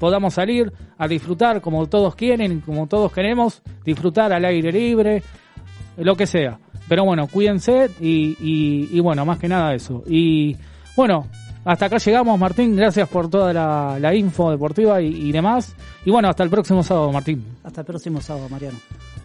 podamos 0.00 0.34
salir 0.34 0.72
a 0.98 1.06
disfrutar 1.06 1.60
como 1.60 1.86
todos 1.86 2.16
quieren, 2.16 2.60
como 2.62 2.88
todos 2.88 3.12
queremos, 3.12 3.62
disfrutar 3.84 4.32
al 4.32 4.44
aire 4.44 4.72
libre, 4.72 5.22
lo 5.98 6.16
que 6.16 6.26
sea. 6.26 6.58
Pero 6.88 7.04
bueno, 7.04 7.28
cuídense 7.28 7.88
y, 8.00 8.36
y, 8.40 8.88
y 8.90 8.98
bueno, 8.98 9.24
más 9.24 9.38
que 9.38 9.46
nada 9.46 9.72
eso. 9.72 10.02
Y 10.08 10.56
bueno, 10.96 11.28
hasta 11.64 11.86
acá 11.86 11.98
llegamos, 11.98 12.40
Martín. 12.40 12.74
Gracias 12.74 13.08
por 13.08 13.30
toda 13.30 13.52
la, 14.00 14.14
info 14.16 14.50
deportiva 14.50 15.00
y 15.00 15.30
demás. 15.30 15.76
Y 16.04 16.10
bueno, 16.10 16.28
hasta 16.28 16.42
el 16.42 16.50
próximo 16.50 16.82
sábado, 16.82 17.12
Martín. 17.12 17.44
Hasta 17.62 17.82
el 17.82 17.86
próximo 17.86 18.20
sábado, 18.20 18.48
Mariano. 18.48 18.78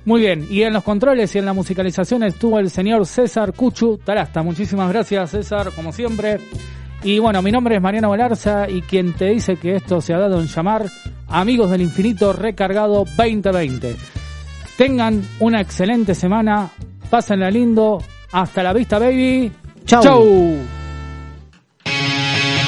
Muy 0.08 0.22
bien, 0.22 0.48
y 0.50 0.64
en 0.64 0.72
los 0.72 0.86
controles 0.86 1.36
y 1.36 1.38
en 1.38 1.44
la 1.44 1.52
musicalización 1.52 2.24
estuvo 2.24 2.58
el 2.60 2.70
señor 2.70 3.06
César 3.06 3.52
Cuchu 3.52 3.98
Tarasta. 3.98 4.42
Muchísimas 4.42 4.88
gracias, 4.88 5.32
César, 5.32 5.74
como 5.76 5.92
siempre. 5.92 6.40
Y 7.04 7.20
bueno, 7.20 7.42
mi 7.42 7.52
nombre 7.52 7.76
es 7.76 7.82
Mariano 7.82 8.12
Valarza 8.12 8.70
y 8.70 8.82
quien 8.84 9.12
te 9.12 9.26
dice 9.26 9.58
que 9.58 9.76
esto 9.76 10.00
se 10.00 10.14
ha 10.14 10.18
dado 10.18 10.40
en 10.40 10.48
llamar 10.48 10.86
Amigos 11.28 11.70
del 11.72 11.82
Infinito 11.82 12.32
Recargado 12.32 13.04
2020. 13.18 13.98
Tengan 14.78 15.28
una 15.42 15.60
excelente 15.60 16.16
semana, 16.16 16.70
pásenla 17.10 17.52
lindo, 17.52 18.02
hasta 18.32 18.64
la 18.64 18.72
vista, 18.72 19.00
baby. 19.00 19.52
Chau. 19.84 20.04
Chau. 20.04 20.58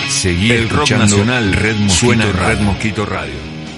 Seguí 0.10 0.52
El 0.52 0.68
rock 0.68 0.92
nacional 0.92 1.54
Red 1.54 1.78
Mosquito 1.78 2.06
suena 2.06 2.26
en 2.26 2.34
Radio. 2.34 2.48
Red 2.50 2.60
Mosquito 2.66 3.06
Radio. 3.06 3.49